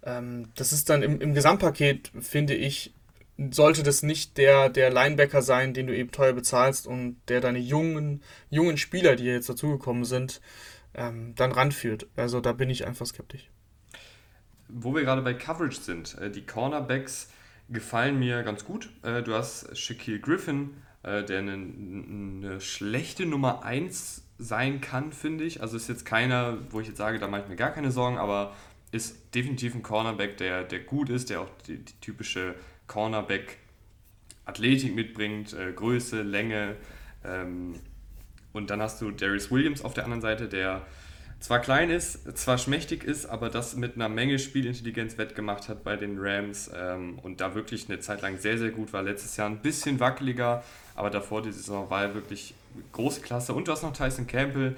Ähm, 0.03 0.49
das 0.55 0.73
ist 0.73 0.89
dann 0.89 1.03
im, 1.03 1.21
im 1.21 1.35
Gesamtpaket, 1.35 2.11
finde 2.21 2.55
ich, 2.55 2.95
sollte 3.51 3.83
das 3.83 4.03
nicht 4.03 4.39
der, 4.39 4.69
der 4.71 4.91
Linebacker 4.91 5.43
sein, 5.43 5.75
den 5.75 5.87
du 5.87 5.97
eben 5.97 6.11
teuer 6.11 6.33
bezahlst 6.33 6.87
und 6.87 7.17
der 7.29 7.41
deine 7.41 7.59
jungen, 7.59 8.23
jungen 8.51 8.79
Spieler, 8.79 9.17
die 9.17 9.25
jetzt 9.25 9.49
dazugekommen 9.49 10.05
sind, 10.05 10.41
ähm, 10.95 11.35
dann 11.35 11.53
ranführt. 11.53 12.07
Also 12.17 12.41
da 12.41 12.53
bin 12.53 12.71
ich 12.71 12.87
einfach 12.87 13.07
skeptisch. 13.07 13.51
Wo 14.69 14.95
wir 14.95 15.03
gerade 15.03 15.23
bei 15.23 15.35
Coverage 15.35 15.81
sind, 15.81 16.17
äh, 16.19 16.31
die 16.31 16.47
Cornerbacks 16.47 17.31
gefallen 17.69 18.19
mir 18.19 18.43
ganz 18.43 18.65
gut. 18.65 18.91
Äh, 19.03 19.23
du 19.23 19.35
hast 19.35 19.77
Shaquille 19.77 20.21
Griffin, 20.21 20.71
äh, 21.03 21.23
der 21.23 21.41
eine, 21.41 21.53
eine 21.53 22.61
schlechte 22.61 23.27
Nummer 23.27 23.65
1 23.65 24.23
sein 24.39 24.81
kann, 24.81 25.13
finde 25.13 25.45
ich. 25.45 25.61
Also 25.61 25.77
ist 25.77 25.89
jetzt 25.89 26.05
keiner, 26.07 26.59
wo 26.71 26.81
ich 26.81 26.89
jetzt 26.89 26.99
sage, 26.99 27.19
da 27.19 27.29
mache 27.29 27.43
ich 27.43 27.49
mir 27.49 27.57
gar 27.57 27.71
keine 27.71 27.91
Sorgen, 27.91 28.19
aber 28.19 28.55
ist 28.93 29.35
definitiv 29.35 29.75
ein 29.75 29.83
Cornerback, 29.83 30.37
der, 30.37 30.65
der 30.65 30.81
gut 30.81 31.11
ist, 31.11 31.31
der 31.31 31.43
auch 31.43 31.51
die, 31.67 31.79
die 31.79 32.01
typische 32.01 32.55
Cornerback 32.87 33.59
Athletik 34.45 34.95
mitbringt, 34.95 35.53
äh, 35.53 35.73
Größe, 35.73 36.23
Länge. 36.23 36.77
Ähm, 37.25 37.81
und 38.53 38.71
dann 38.71 38.81
hast 38.81 39.03
du 39.03 39.11
Darius 39.11 39.51
Williams 39.51 39.83
auf 39.83 39.93
der 39.93 40.05
anderen 40.05 40.23
Seite, 40.23 40.49
der 40.49 40.87
zwar 41.41 41.61
klein 41.61 41.91
ist, 41.91 42.39
zwar 42.39 42.57
schmächtig 42.57 43.05
ist, 43.05 43.27
aber 43.27 43.51
das 43.51 43.77
mit 43.77 43.97
einer 43.97 44.09
Menge 44.09 44.39
Spielintelligenz 44.39 45.19
wettgemacht 45.19 45.69
hat 45.69 45.85
bei 45.85 45.97
den 45.97 46.17
Rams 46.19 46.71
ähm, 46.75 47.19
und 47.19 47.41
da 47.41 47.55
wirklich 47.55 47.89
eine 47.89 48.01
Zeit 48.01 48.23
lang 48.23 48.39
sehr, 48.39 48.57
sehr 48.57 48.71
gut 48.71 48.93
war. 48.93 49.03
Letztes 49.03 49.37
Jahr 49.37 49.49
ein 49.49 49.61
bisschen 49.61 50.01
wackeliger, 50.01 50.65
aber 50.95 51.11
davor 51.11 51.43
die 51.43 51.53
Saison 51.53 51.91
war 51.91 52.03
er 52.03 52.15
wirklich 52.15 52.55
große 52.93 53.21
Klasse. 53.21 53.53
Und 53.53 53.69
du 53.69 53.73
hast 53.73 53.83
noch 53.83 53.93
Tyson 53.93 54.27
Campbell, 54.27 54.77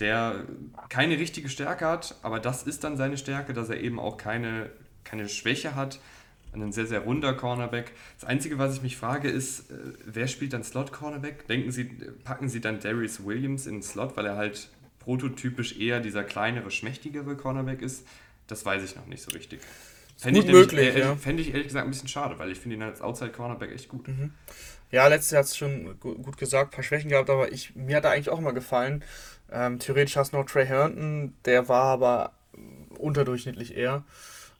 der 0.00 0.44
keine 0.88 1.18
richtige 1.18 1.48
Stärke 1.48 1.86
hat, 1.86 2.16
aber 2.22 2.40
das 2.40 2.64
ist 2.64 2.82
dann 2.82 2.96
seine 2.96 3.16
Stärke, 3.16 3.52
dass 3.52 3.68
er 3.68 3.80
eben 3.80 4.00
auch 4.00 4.16
keine, 4.16 4.70
keine 5.04 5.28
Schwäche 5.28 5.76
hat. 5.76 6.00
Ein 6.52 6.72
sehr, 6.72 6.86
sehr 6.86 7.00
runder 7.00 7.32
Cornerback. 7.34 7.92
Das 8.18 8.28
Einzige, 8.28 8.58
was 8.58 8.74
ich 8.74 8.82
mich 8.82 8.96
frage, 8.96 9.28
ist, 9.28 9.70
äh, 9.70 9.74
wer 10.04 10.26
spielt 10.26 10.52
dann 10.52 10.64
Slot-Cornerback? 10.64 11.46
Denken 11.46 11.70
Sie, 11.70 11.84
packen 12.24 12.48
Sie 12.48 12.60
dann 12.60 12.80
Darius 12.80 13.24
Williams 13.24 13.66
in 13.66 13.76
den 13.76 13.82
Slot, 13.82 14.16
weil 14.16 14.26
er 14.26 14.36
halt 14.36 14.68
prototypisch 14.98 15.78
eher 15.78 16.00
dieser 16.00 16.24
kleinere, 16.24 16.70
schmächtigere 16.70 17.36
Cornerback 17.36 17.82
ist, 17.82 18.06
das 18.46 18.64
weiß 18.64 18.82
ich 18.82 18.96
noch 18.96 19.06
nicht 19.06 19.22
so 19.22 19.30
richtig. 19.30 19.60
Fände 20.16 20.40
ich, 20.40 20.46
möglich, 20.46 20.94
äh, 20.94 21.00
ja. 21.00 21.16
fände 21.16 21.42
ich 21.42 21.48
ehrlich 21.48 21.68
gesagt 21.68 21.86
ein 21.86 21.90
bisschen 21.90 22.08
schade, 22.08 22.38
weil 22.38 22.50
ich 22.50 22.60
finde 22.60 22.76
ihn 22.76 22.82
als 22.82 23.00
Outside-Cornerback 23.00 23.72
echt 23.72 23.88
gut. 23.88 24.06
Mhm. 24.06 24.34
Ja, 24.90 25.06
letztes 25.06 25.30
Jahr 25.30 25.40
hat 25.40 25.46
es 25.46 25.56
schon 25.56 25.98
gut 25.98 26.36
gesagt, 26.36 26.72
ein 26.72 26.74
paar 26.74 26.84
Schwächen 26.84 27.10
gehabt, 27.10 27.30
aber 27.30 27.52
ich, 27.52 27.74
mir 27.74 27.96
hat 27.96 28.04
er 28.04 28.10
eigentlich 28.10 28.28
auch 28.28 28.38
immer 28.38 28.52
gefallen. 28.52 29.02
Ähm, 29.50 29.78
theoretisch 29.78 30.16
hast 30.16 30.32
du 30.32 30.36
noch 30.36 30.46
Trey 30.46 30.66
Herndon, 30.66 31.32
der 31.44 31.68
war 31.68 31.84
aber 31.84 32.32
unterdurchschnittlich 32.98 33.76
eher. 33.76 34.04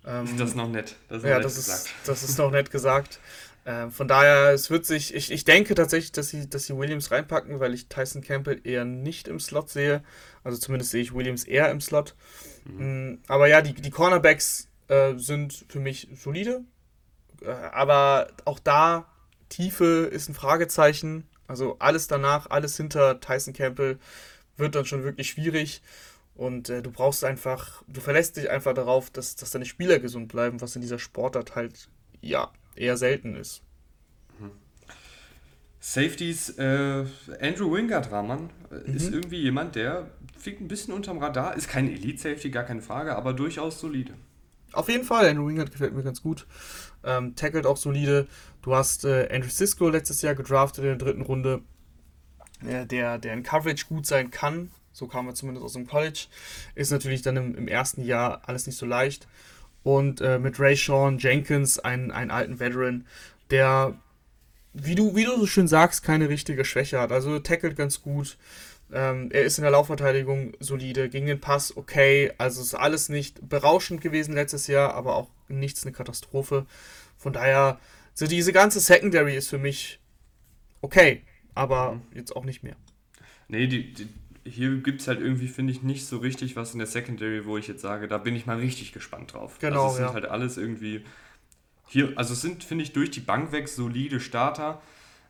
Ähm, 0.07 0.37
das 0.37 0.51
ist 0.51 0.57
noch 0.57 0.69
nett. 0.69 0.97
Das 1.09 1.23
ist 1.23 1.29
ja, 1.29 1.41
das, 1.41 1.57
gesagt. 1.57 1.85
Ist, 1.85 2.09
das 2.09 2.23
ist 2.23 2.39
noch 2.39 2.51
nett 2.51 2.71
gesagt. 2.71 3.21
Äh, 3.65 3.91
von 3.91 4.09
daher, 4.09 4.53
es 4.53 4.71
wird 4.71 4.87
sich, 4.87 5.15
ich, 5.15 5.31
ich 5.31 5.45
denke 5.45 5.75
tatsächlich, 5.75 6.13
dass 6.13 6.29
sie, 6.29 6.49
dass 6.49 6.67
sie 6.67 6.77
Williams 6.77 7.11
reinpacken, 7.11 7.61
weil 7.61 7.75
ich 7.75 7.89
Tyson 7.89 8.23
Campbell 8.23 8.61
eher 8.65 8.85
nicht 8.85 9.29
im 9.29 9.39
Slot 9.39 9.69
sehe. 9.69 10.03
Also 10.43 10.59
zumindest 10.59 10.91
sehe 10.91 11.03
ich 11.03 11.15
Williams 11.15 11.45
eher 11.45 11.71
im 11.71 11.81
Slot. 11.81 12.15
Mhm. 12.65 13.13
Mm, 13.13 13.19
aber 13.29 13.49
ja, 13.49 13.61
die, 13.61 13.75
die 13.75 13.91
Cornerbacks 13.91 14.69
äh, 14.89 15.15
sind 15.17 15.67
für 15.69 15.81
mich 15.81 16.09
solide. 16.15 16.63
Äh, 17.43 17.51
aber 17.51 18.29
auch 18.45 18.59
da, 18.59 19.07
Tiefe 19.51 20.09
ist 20.11 20.29
ein 20.29 20.35
Fragezeichen. 20.35 21.29
Also 21.47 21.77
alles 21.81 22.07
danach, 22.07 22.49
alles 22.49 22.77
hinter 22.77 23.21
Tyson 23.21 23.53
Campbell 23.53 23.99
wird 24.57 24.75
dann 24.75 24.87
schon 24.87 25.05
wirklich 25.05 25.31
schwierig. 25.31 25.83
Und 26.41 26.71
äh, 26.71 26.81
du 26.81 26.91
brauchst 26.91 27.23
einfach, 27.23 27.83
du 27.87 28.01
verlässt 28.01 28.39
dich 28.39 28.49
einfach 28.49 28.73
darauf, 28.73 29.11
dass, 29.11 29.37
dass 29.37 29.51
deine 29.51 29.67
Spieler 29.67 29.99
gesund 29.99 30.29
bleiben, 30.29 30.63
was 30.63 30.75
in 30.75 30.81
dieser 30.81 30.99
Sportart 30.99 31.55
halt, 31.55 31.91
ja, 32.23 32.51
eher 32.75 32.97
selten 32.97 33.37
ist. 33.37 33.61
Mhm. 34.39 34.53
Safeties, 35.81 36.49
äh, 36.57 37.05
Andrew 37.43 37.71
Wingard, 37.71 38.11
Rahman, 38.11 38.49
äh, 38.71 38.89
mhm. 38.89 38.97
ist 38.97 39.13
irgendwie 39.13 39.43
jemand, 39.43 39.75
der 39.75 40.13
fliegt 40.39 40.63
ein 40.63 40.69
bisschen 40.69 40.95
unterm 40.95 41.19
Radar, 41.19 41.57
ist 41.57 41.69
kein 41.69 41.87
Elite-Safety, 41.91 42.49
gar 42.49 42.65
keine 42.65 42.81
Frage, 42.81 43.17
aber 43.17 43.35
durchaus 43.35 43.79
solide. 43.79 44.15
Auf 44.73 44.89
jeden 44.89 45.05
Fall, 45.05 45.29
Andrew 45.29 45.47
Wingard 45.47 45.71
gefällt 45.71 45.93
mir 45.93 46.03
ganz 46.03 46.23
gut. 46.23 46.47
Ähm, 47.05 47.37
tackelt 47.37 47.67
auch 47.67 47.77
solide. 47.77 48.27
Du 48.63 48.75
hast 48.75 49.05
äh, 49.05 49.29
Andrew 49.31 49.51
Cisco 49.51 49.91
letztes 49.91 50.23
Jahr 50.23 50.35
gedraftet 50.35 50.85
in 50.85 50.89
der 50.89 50.97
dritten 50.97 51.21
Runde, 51.21 51.61
äh, 52.67 52.87
der, 52.87 53.19
der 53.19 53.35
in 53.35 53.43
Coverage 53.43 53.85
gut 53.91 54.07
sein 54.07 54.31
kann. 54.31 54.71
So 54.93 55.07
kam 55.07 55.27
er 55.27 55.35
zumindest 55.35 55.65
aus 55.65 55.73
dem 55.75 55.87
College. 55.87 56.27
Ist 56.75 56.91
natürlich 56.91 57.23
dann 57.23 57.37
im, 57.37 57.55
im 57.55 57.69
ersten 57.69 58.03
Jahr 58.05 58.43
alles 58.47 58.67
nicht 58.67 58.77
so 58.77 58.87
leicht. 58.87 59.29
Und 59.83 60.21
äh, 60.21 60.39
mit 60.39 60.61
Ray 60.61 60.77
Sean 60.77 61.19
Jenkins, 61.19 61.79
einen, 61.79 62.11
einen 62.11 62.31
alten 62.31 62.61
Veteran, 62.61 63.07
der, 63.51 63.99
wie 64.75 64.95
du, 64.95 65.17
wie 65.17 65.25
du 65.25 65.39
so 65.39 65.47
schön 65.47 65.69
sagst, 65.69 66.03
keine 66.03 66.29
richtige 66.29 66.65
Schwäche 66.65 67.01
hat. 67.01 67.13
Also 67.13 67.39
tackelt 67.39 67.77
ganz 67.77 68.03
gut. 68.03 68.37
Ähm, 68.93 69.31
er 69.31 69.45
ist 69.45 69.59
in 69.59 69.63
der 69.63 69.71
Laufverteidigung 69.71 70.53
solide, 70.59 71.09
gegen 71.09 71.27
den 71.27 71.41
Pass 71.41 71.77
okay. 71.77 72.33
Also 72.39 72.61
ist 72.61 72.75
alles 72.75 73.09
nicht 73.09 73.49
berauschend 73.49 74.01
gewesen 74.01 74.35
letztes 74.35 74.67
Jahr, 74.67 74.95
aber 74.95 75.15
auch 75.17 75.29
nichts 75.49 75.85
eine 75.85 75.93
Katastrophe. 75.93 76.67
Von 77.17 77.33
daher, 77.33 77.79
so 78.15 78.27
diese 78.27 78.53
ganze 78.53 78.81
Secondary 78.81 79.37
ist 79.37 79.49
für 79.49 79.59
mich 79.59 80.01
okay, 80.81 81.23
aber 81.55 81.93
mhm. 81.93 82.03
jetzt 82.15 82.35
auch 82.35 82.45
nicht 82.45 82.63
mehr. 82.63 82.77
Nee, 83.49 83.67
die, 83.67 83.93
die, 83.93 84.09
hier 84.45 84.77
gibt 84.79 85.01
es 85.01 85.09
halt 85.09 85.21
irgendwie, 85.21 85.49
finde 85.49 85.73
ich, 85.73 85.83
nicht 85.83 86.07
so 86.07 86.19
richtig 86.19 86.57
was 86.57 86.73
in 86.73 86.79
der 86.79 86.87
Secondary, 86.87 87.45
wo 87.45 87.57
ich 87.57 87.69
jetzt 87.69 87.83
sage, 87.83 88.09
da 88.09 88.19
bin 88.19 88.35
ich 88.35 88.47
mal 88.47 88.57
richtig 88.57 88.93
gespannt 88.93 89.35
drauf. 89.35 89.59
Genau. 89.59 89.85
Also 89.85 89.89
es 89.89 89.97
sind 89.97 90.07
ja. 90.07 90.13
halt 90.15 90.27
alles 90.27 90.57
irgendwie. 90.57 91.05
Hier, 91.87 92.13
also 92.17 92.33
es 92.33 92.41
sind, 92.41 92.65
finde 92.65 92.85
ich, 92.85 92.93
durch 92.93 93.11
die 93.11 93.21
Bank 93.21 93.53
weg 93.53 93.69
solide 93.69 94.21
Starter. 94.21 94.81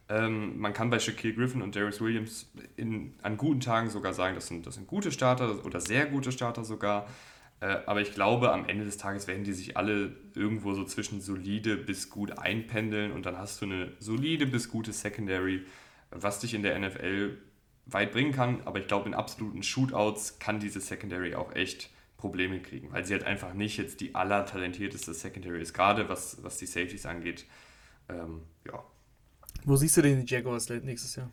Ähm, 0.09 0.59
man 0.59 0.73
kann 0.73 0.91
bei 0.91 0.99
Shaquille 0.99 1.35
Griffin 1.35 1.63
und 1.63 1.75
Darius 1.75 2.01
Williams 2.01 2.51
in, 2.77 3.15
an 3.23 3.37
guten 3.37 3.61
Tagen 3.61 3.91
sogar 3.91 4.13
sagen, 4.13 4.35
das 4.35 4.49
sind, 4.49 4.67
das 4.67 4.75
sind 4.75 4.87
gute 4.87 5.13
Starter 5.13 5.65
oder 5.65 5.81
sehr 5.81 6.07
gute 6.07 6.33
Starter 6.33 6.65
sogar. 6.65 7.09
Äh, 7.61 7.79
aber 7.87 8.01
ich 8.01 8.13
glaube, 8.13 8.53
am 8.53 8.69
Ende 8.69 8.85
des 8.85 8.97
Tages 8.97 9.27
werden 9.27 9.45
die 9.45 9.53
sich 9.53 9.77
alle 9.77 10.17
irgendwo 10.35 10.75
so 10.75 10.85
zwischen 10.85 11.21
solide 11.21 11.77
bis 11.77 12.11
gut 12.11 12.39
einpendeln 12.39 13.13
und 13.13 13.27
dann 13.27 13.39
hast 13.39 13.61
du 13.61 13.67
eine 13.67 13.93
solide 13.99 14.47
bis 14.47 14.69
gute 14.69 14.93
Secondary, 14.93 15.63
was 16.11 16.41
dich 16.41 16.55
in 16.55 16.63
der 16.63 16.79
NFL 16.79 17.39
weit 17.87 18.13
bringen 18.13 18.33
kann, 18.33 18.63
aber 18.65 18.79
ich 18.79 18.87
glaube, 18.87 19.09
in 19.09 19.15
absoluten 19.15 19.63
Shootouts 19.63 20.39
kann 20.39 20.61
diese 20.61 20.81
Secondary 20.81 21.35
auch 21.35 21.55
echt 21.55 21.91
Probleme 22.17 22.61
kriegen, 22.61 22.93
weil 22.93 23.05
sie 23.05 23.15
halt 23.15 23.25
einfach 23.25 23.55
nicht 23.55 23.79
jetzt 23.79 24.01
die 24.01 24.15
allertalentierteste 24.15 25.15
Secondary 25.15 25.61
ist, 25.61 25.73
gerade 25.73 26.09
was, 26.09 26.43
was 26.43 26.59
die 26.59 26.67
Safeties 26.67 27.07
angeht. 27.07 27.47
Ähm, 28.09 28.43
ja. 28.67 28.85
Wo 29.65 29.77
siehst 29.77 29.97
du 29.97 30.03
denn 30.03 30.25
die 30.25 30.33
Jaguars 30.33 30.69
nächstes 30.69 31.17
Jahr? 31.17 31.31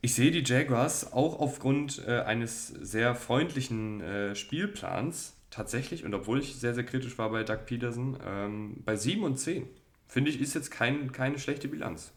Ich 0.00 0.14
sehe 0.14 0.30
die 0.30 0.44
Jaguars 0.44 1.12
auch 1.12 1.40
aufgrund 1.40 2.04
äh, 2.06 2.20
eines 2.20 2.68
sehr 2.68 3.14
freundlichen 3.14 4.00
äh, 4.00 4.34
Spielplans 4.34 5.36
tatsächlich, 5.50 6.04
und 6.04 6.14
obwohl 6.14 6.40
ich 6.40 6.56
sehr, 6.56 6.74
sehr 6.74 6.84
kritisch 6.84 7.18
war 7.18 7.30
bei 7.30 7.42
Doug 7.42 7.66
Peterson, 7.66 8.16
ähm, 8.24 8.76
bei 8.84 8.96
7 8.96 9.22
und 9.24 9.38
10. 9.38 9.66
Finde 10.06 10.30
ich, 10.30 10.40
ist 10.40 10.54
jetzt 10.54 10.70
kein, 10.70 11.12
keine 11.12 11.38
schlechte 11.38 11.68
Bilanz. 11.68 12.12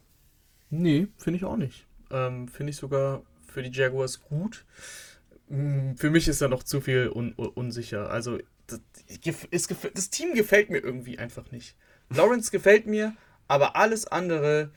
Nee, 0.70 1.08
finde 1.18 1.38
ich 1.38 1.44
auch 1.44 1.56
nicht. 1.56 1.86
Ähm, 2.10 2.48
finde 2.48 2.70
ich 2.70 2.76
sogar 2.76 3.22
für 3.52 3.62
die 3.62 3.76
Jaguars 3.76 4.20
gut. 4.22 4.64
Hm, 5.48 5.96
für 5.96 6.10
mich 6.10 6.28
ist 6.28 6.40
da 6.40 6.48
noch 6.48 6.62
zu 6.62 6.80
viel 6.80 7.08
un 7.08 7.32
unsicher. 7.32 8.10
Also, 8.10 8.38
das, 8.66 8.80
das 9.94 10.10
Team 10.10 10.34
gefällt 10.34 10.70
mir 10.70 10.78
irgendwie 10.78 11.18
einfach 11.18 11.50
nicht. 11.50 11.76
Lawrence 12.08 12.50
gefällt 12.50 12.86
mir, 12.86 13.14
aber 13.48 13.76
alles 13.76 14.06
andere 14.06 14.70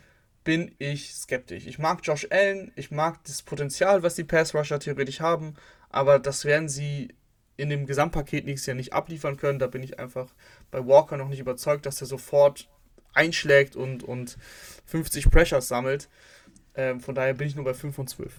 bin 0.44 0.76
ich 0.78 1.14
skeptisch. 1.14 1.66
Ich 1.66 1.80
mag 1.80 2.00
Josh 2.04 2.28
Allen, 2.30 2.72
ich 2.76 2.92
mag 2.92 3.24
das 3.24 3.42
Potenzial, 3.42 4.04
was 4.04 4.16
die 4.16 4.24
Pass 4.24 4.54
Rusher 4.54 4.80
theoretisch 4.80 5.20
haben, 5.20 5.56
aber 5.90 6.20
das 6.20 6.46
werden 6.46 6.70
sie 6.70 7.16
in 7.58 7.70
dem 7.70 7.86
Gesamtpaket 7.86 8.46
nächstes 8.46 8.68
Jahr 8.68 8.76
nicht 8.76 8.94
abliefern 8.94 9.38
können. 9.38 9.60
Da 9.60 9.68
bin 9.68 9.82
ich 9.82 10.00
einfach 10.00 10.28
bei 10.72 10.86
Walker 10.86 11.18
noch 11.18 11.30
nicht 11.30 11.40
überzeugt, 11.40 11.86
dass 11.86 12.02
er 12.02 12.08
sofort 12.08 12.70
einschlägt 13.14 13.76
und, 13.76 14.04
und 14.04 14.38
50 14.86 15.32
Pressures 15.32 15.68
sammelt. 15.68 16.10
Ähm, 16.76 17.00
von 17.00 17.16
daher 17.16 17.34
bin 17.34 17.48
ich 17.48 17.56
nur 17.56 17.66
bei 17.66 17.74
5 17.74 17.98
und 17.98 18.10
12. 18.10 18.34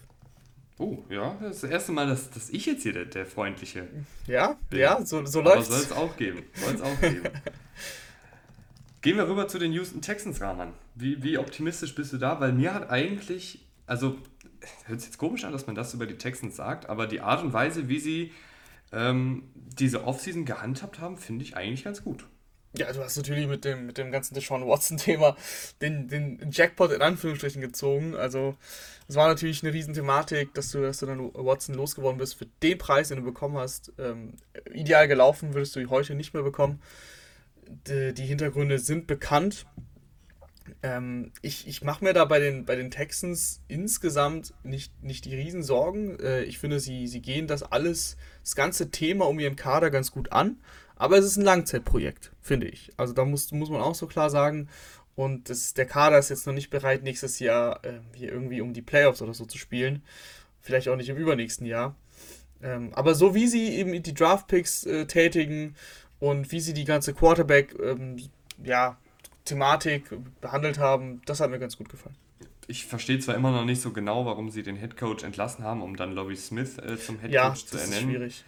Oh, 0.78 0.98
ja, 1.08 1.36
das 1.40 1.56
ist 1.56 1.62
das 1.64 1.70
erste 1.70 1.92
Mal, 1.92 2.06
dass, 2.06 2.30
dass 2.30 2.50
ich 2.50 2.66
jetzt 2.66 2.82
hier 2.82 2.92
der, 2.92 3.06
der 3.06 3.24
Freundliche 3.24 3.88
Ja, 4.26 4.58
bin. 4.68 4.80
ja, 4.80 5.04
so, 5.04 5.24
so 5.24 5.40
läuft 5.40 5.62
es. 5.62 5.68
Soll 5.68 5.80
es 5.80 5.92
auch 5.92 6.16
geben. 6.16 6.42
Soll 6.54 6.74
es 6.74 6.82
auch 6.82 7.00
geben. 7.00 7.22
Gehen 9.00 9.16
wir 9.16 9.28
rüber 9.28 9.48
zu 9.48 9.58
den 9.58 9.72
Houston 9.72 10.02
Texans, 10.02 10.40
Rahman. 10.40 10.72
Wie, 10.94 11.22
wie 11.22 11.38
optimistisch 11.38 11.94
bist 11.94 12.12
du 12.12 12.18
da? 12.18 12.40
Weil 12.40 12.52
mir 12.52 12.74
hat 12.74 12.90
eigentlich, 12.90 13.64
also 13.86 14.18
hört 14.84 15.00
sich 15.00 15.10
jetzt 15.10 15.18
komisch 15.18 15.44
an, 15.44 15.52
dass 15.52 15.66
man 15.66 15.76
das 15.76 15.94
über 15.94 16.06
die 16.06 16.18
Texans 16.18 16.56
sagt, 16.56 16.88
aber 16.88 17.06
die 17.06 17.20
Art 17.20 17.42
und 17.42 17.52
Weise, 17.52 17.88
wie 17.88 18.00
sie 18.00 18.32
ähm, 18.92 19.44
diese 19.54 20.04
Offseason 20.04 20.44
gehandhabt 20.44 20.98
haben, 21.00 21.16
finde 21.16 21.44
ich 21.44 21.56
eigentlich 21.56 21.84
ganz 21.84 22.02
gut. 22.02 22.24
Ja, 22.76 22.92
du 22.92 23.00
hast 23.00 23.16
natürlich 23.16 23.46
mit 23.46 23.64
dem, 23.64 23.86
mit 23.86 23.98
dem 23.98 24.12
ganzen 24.12 24.34
Deshaun 24.34 24.66
Watson-Thema 24.66 25.36
den, 25.80 26.08
den 26.08 26.50
Jackpot 26.50 26.92
in 26.92 27.02
Anführungsstrichen 27.02 27.60
gezogen. 27.60 28.14
Also, 28.14 28.56
es 29.08 29.16
war 29.16 29.28
natürlich 29.28 29.62
eine 29.62 29.72
Riesenthematik, 29.72 30.52
dass 30.54 30.70
du, 30.70 30.82
dass 30.82 30.98
du 30.98 31.06
dann 31.06 31.32
Watson 31.34 31.74
losgeworden 31.74 32.18
bist 32.18 32.34
für 32.34 32.46
den 32.62 32.78
Preis, 32.78 33.08
den 33.08 33.18
du 33.18 33.24
bekommen 33.24 33.56
hast. 33.56 33.92
Ähm, 33.98 34.34
ideal 34.72 35.08
gelaufen 35.08 35.54
würdest 35.54 35.76
du 35.76 35.88
heute 35.88 36.14
nicht 36.14 36.34
mehr 36.34 36.42
bekommen 36.42 36.80
die, 37.68 38.14
die 38.14 38.26
Hintergründe 38.26 38.78
sind 38.78 39.06
bekannt. 39.06 39.66
Ähm, 40.82 41.32
ich 41.42 41.68
ich 41.68 41.82
mache 41.82 42.04
mir 42.04 42.12
da 42.12 42.24
bei 42.24 42.38
den, 42.38 42.64
bei 42.64 42.76
den 42.76 42.90
Texans 42.90 43.60
insgesamt 43.68 44.52
nicht, 44.62 45.02
nicht 45.02 45.24
die 45.24 45.34
Riesensorgen. 45.34 46.18
Äh, 46.20 46.42
ich 46.42 46.58
finde, 46.58 46.80
sie, 46.80 47.06
sie 47.06 47.20
gehen 47.20 47.46
das 47.46 47.62
alles, 47.62 48.16
das 48.42 48.56
ganze 48.56 48.90
Thema 48.90 49.26
um 49.26 49.38
ihren 49.38 49.56
Kader 49.56 49.90
ganz 49.90 50.10
gut 50.10 50.32
an. 50.32 50.58
Aber 50.96 51.18
es 51.18 51.24
ist 51.24 51.36
ein 51.36 51.44
Langzeitprojekt, 51.44 52.32
finde 52.40 52.68
ich. 52.68 52.90
Also 52.96 53.12
da 53.12 53.24
muss, 53.24 53.52
muss 53.52 53.70
man 53.70 53.82
auch 53.82 53.94
so 53.94 54.06
klar 54.06 54.30
sagen. 54.30 54.68
Und 55.14 55.48
das, 55.48 55.74
der 55.74 55.86
Kader 55.86 56.18
ist 56.18 56.30
jetzt 56.30 56.46
noch 56.46 56.54
nicht 56.54 56.70
bereit, 56.70 57.02
nächstes 57.02 57.38
Jahr 57.38 57.84
äh, 57.84 58.00
hier 58.14 58.32
irgendwie 58.32 58.60
um 58.60 58.72
die 58.72 58.82
Playoffs 58.82 59.22
oder 59.22 59.34
so 59.34 59.44
zu 59.46 59.58
spielen. 59.58 60.02
Vielleicht 60.60 60.88
auch 60.88 60.96
nicht 60.96 61.08
im 61.08 61.16
übernächsten 61.16 61.66
Jahr. 61.66 61.94
Ähm, 62.62 62.92
aber 62.94 63.14
so 63.14 63.34
wie 63.34 63.46
sie 63.46 63.76
eben 63.76 64.02
die 64.02 64.14
Draftpicks 64.14 64.84
äh, 64.84 65.06
tätigen 65.06 65.74
und 66.18 66.50
wie 66.52 66.60
sie 66.60 66.74
die 66.74 66.84
ganze 66.84 67.14
Quarterback, 67.14 67.74
ähm, 67.82 68.16
ja, 68.62 68.96
Thematik 69.44 70.10
behandelt 70.40 70.78
haben, 70.78 71.22
das 71.24 71.40
hat 71.40 71.50
mir 71.50 71.58
ganz 71.58 71.76
gut 71.76 71.88
gefallen. 71.88 72.16
Ich 72.66 72.86
verstehe 72.86 73.18
zwar 73.20 73.36
immer 73.36 73.52
noch 73.52 73.64
nicht 73.64 73.80
so 73.80 73.92
genau, 73.92 74.26
warum 74.26 74.50
sie 74.50 74.62
den 74.62 74.76
Headcoach 74.76 75.22
entlassen 75.22 75.64
haben, 75.64 75.82
um 75.82 75.96
dann 75.96 76.12
Lobby 76.12 76.34
Smith 76.34 76.78
äh, 76.78 76.98
zum 76.98 77.20
Headcoach 77.20 77.32
ja, 77.32 77.54
zu 77.54 77.78
ernennen. 77.78 78.10
Ist 78.10 78.16
schwierig, 78.16 78.44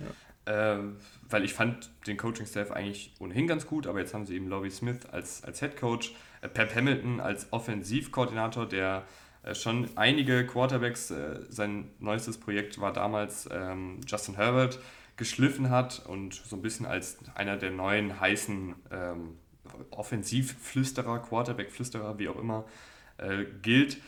ja. 0.47 0.75
äh, 0.75 0.83
weil 1.31 1.45
ich 1.45 1.55
fand 1.55 1.91
den 2.07 2.17
Coaching-Staff 2.17 2.71
eigentlich 2.71 3.13
ohnehin 3.19 3.47
ganz 3.47 3.67
gut, 3.67 3.87
aber 3.87 4.01
jetzt 4.01 4.15
haben 4.15 4.27
sie 4.27 4.37
eben 4.37 4.49
Lobby 4.49 4.71
Smith 4.71 5.07
als, 5.11 5.45
als 5.45 5.61
Headcoach, 5.61 6.15
äh, 6.41 6.49
Pep 6.49 6.75
Hamilton 6.75 7.21
als 7.21 7.53
Offensivkoordinator, 7.53 8.67
der 8.67 9.05
äh, 9.43 9.55
schon 9.55 9.89
einige 9.97 10.47
Quarterbacks, 10.47 11.11
äh, 11.11 11.41
sein 11.49 11.91
neuestes 11.99 12.39
Projekt 12.39 12.81
war 12.81 12.93
damals 12.93 13.49
ähm, 13.53 14.01
Justin 14.07 14.37
Herbert, 14.37 14.79
geschliffen 15.17 15.71
hat 15.71 16.07
und 16.07 16.35
so 16.35 16.57
ein 16.57 16.63
bisschen 16.63 16.87
als 16.87 17.19
einer 17.35 17.57
der 17.57 17.71
neuen 17.71 18.21
heißen 18.21 18.75
ähm, 18.91 19.37
Offensivflüsterer, 19.91 21.19
Quarterback-Flüsterer, 21.21 22.19
wie 22.19 22.29
auch 22.29 22.39
immer, 22.39 22.65
äh, 23.19 23.45
gilt. 23.63 23.99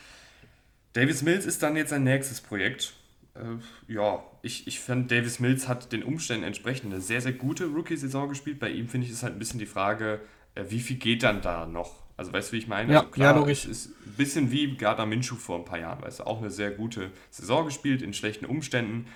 Davis 0.93 1.21
Mills 1.21 1.45
ist 1.45 1.61
dann 1.63 1.75
jetzt 1.75 1.89
sein 1.89 2.03
nächstes 2.03 2.41
Projekt. 2.41 2.93
Äh, 3.35 3.93
ja, 3.93 4.23
ich, 4.41 4.67
ich 4.67 4.79
finde, 4.79 5.15
Davis 5.15 5.39
Mills 5.39 5.67
hat 5.67 5.91
den 5.91 6.03
Umständen 6.03 6.43
entsprechend 6.43 6.93
eine 6.93 7.01
sehr, 7.01 7.21
sehr 7.21 7.33
gute 7.33 7.65
Rookie-Saison 7.65 8.29
gespielt. 8.29 8.59
Bei 8.59 8.69
ihm 8.69 8.87
finde 8.87 9.07
ich 9.07 9.13
es 9.13 9.23
halt 9.23 9.33
ein 9.33 9.39
bisschen 9.39 9.59
die 9.59 9.65
Frage, 9.65 10.21
äh, 10.55 10.65
wie 10.69 10.79
viel 10.79 10.97
geht 10.97 11.23
dann 11.23 11.41
da 11.41 11.65
noch? 11.65 12.01
Also 12.17 12.33
weißt 12.33 12.49
du, 12.49 12.53
wie 12.53 12.59
ich 12.59 12.67
meine? 12.67 12.93
Ja, 12.93 12.99
also 12.99 13.11
klar, 13.11 13.33
ja 13.33 13.39
logisch. 13.39 13.65
Es 13.65 13.87
ist 13.87 13.95
ein 14.05 14.13
bisschen 14.17 14.51
wie 14.51 14.75
Gardner 14.75 15.05
Minshew 15.05 15.35
vor 15.35 15.57
ein 15.57 15.65
paar 15.65 15.79
Jahren, 15.79 16.01
weißt 16.01 16.19
du, 16.19 16.23
auch 16.25 16.39
eine 16.39 16.51
sehr 16.51 16.71
gute 16.71 17.11
Saison 17.29 17.65
gespielt 17.65 18.01
in 18.01 18.13
schlechten 18.13 18.45
Umständen. 18.45 19.07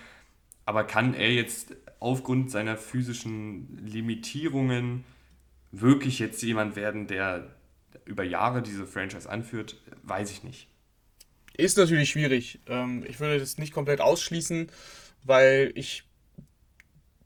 Aber 0.66 0.84
kann 0.84 1.14
er 1.14 1.32
jetzt 1.32 1.76
aufgrund 2.00 2.50
seiner 2.50 2.78
physischen 2.78 3.78
Limitierungen 3.86 5.04
wirklich 5.72 6.20
jetzt 6.20 6.42
jemand 6.42 6.76
werden, 6.76 7.08
der 7.08 7.56
über 8.06 8.24
Jahre 8.24 8.62
diese 8.62 8.88
Franchise 8.88 9.30
anführt, 9.30 9.82
weiß 10.04 10.32
ich 10.32 10.44
nicht. 10.44 10.68
Ist 11.58 11.78
natürlich 11.78 12.10
schwierig. 12.10 12.60
Ähm, 12.68 13.06
ich 13.08 13.20
würde 13.20 13.40
das 13.40 13.58
nicht 13.58 13.74
komplett 13.74 14.02
ausschließen, 14.02 14.72
weil 15.24 15.72
ich 15.76 16.04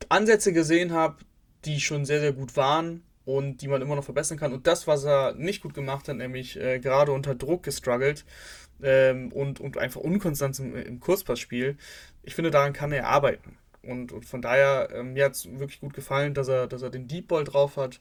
Ansätze 0.07 0.53
gesehen 0.53 0.91
habe, 0.91 1.17
die 1.65 1.79
schon 1.79 2.05
sehr, 2.05 2.19
sehr 2.19 2.33
gut 2.33 2.55
waren 2.55 3.03
und 3.25 3.61
die 3.61 3.67
man 3.67 3.81
immer 3.81 3.95
noch 3.95 4.03
verbessern 4.03 4.37
kann. 4.37 4.53
Und 4.53 4.67
das, 4.67 4.87
was 4.87 5.03
er 5.03 5.33
nicht 5.35 5.61
gut 5.61 5.73
gemacht 5.73 6.07
hat, 6.07 6.17
nämlich 6.17 6.59
äh, 6.59 6.79
gerade 6.79 7.11
unter 7.11 7.35
Druck 7.35 7.63
gestruggelt 7.63 8.25
ähm, 8.81 9.31
und, 9.31 9.59
und 9.59 9.77
einfach 9.77 10.01
unkonstant 10.01 10.57
im, 10.59 10.75
im 10.75 10.99
Kurzpassspiel, 10.99 11.77
ich 12.23 12.35
finde, 12.35 12.51
daran 12.51 12.73
kann 12.73 12.91
er 12.91 13.07
arbeiten. 13.07 13.57
Und, 13.81 14.11
und 14.11 14.25
von 14.25 14.41
daher, 14.41 14.89
ähm, 14.93 15.13
mir 15.13 15.25
hat 15.25 15.33
es 15.33 15.45
wirklich 15.59 15.79
gut 15.79 15.93
gefallen, 15.93 16.33
dass 16.33 16.47
er, 16.47 16.67
dass 16.67 16.81
er 16.81 16.89
den 16.89 17.07
Deep 17.07 17.27
Ball 17.29 17.43
drauf 17.43 17.77
hat, 17.77 17.99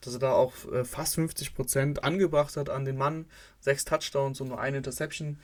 dass 0.00 0.14
er 0.14 0.20
da 0.20 0.32
auch 0.32 0.52
äh, 0.72 0.84
fast 0.84 1.18
50% 1.18 1.98
angebracht 1.98 2.56
hat 2.56 2.70
an 2.70 2.84
den 2.84 2.96
Mann. 2.96 3.26
Sechs 3.60 3.84
Touchdowns 3.84 4.40
und 4.40 4.48
nur 4.48 4.60
eine 4.60 4.78
Interception. 4.78 5.38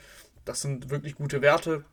Das 0.45 0.61
sind 0.61 0.91
wirklich 0.91 1.15
gute 1.15 1.43
Werte. 1.43 1.85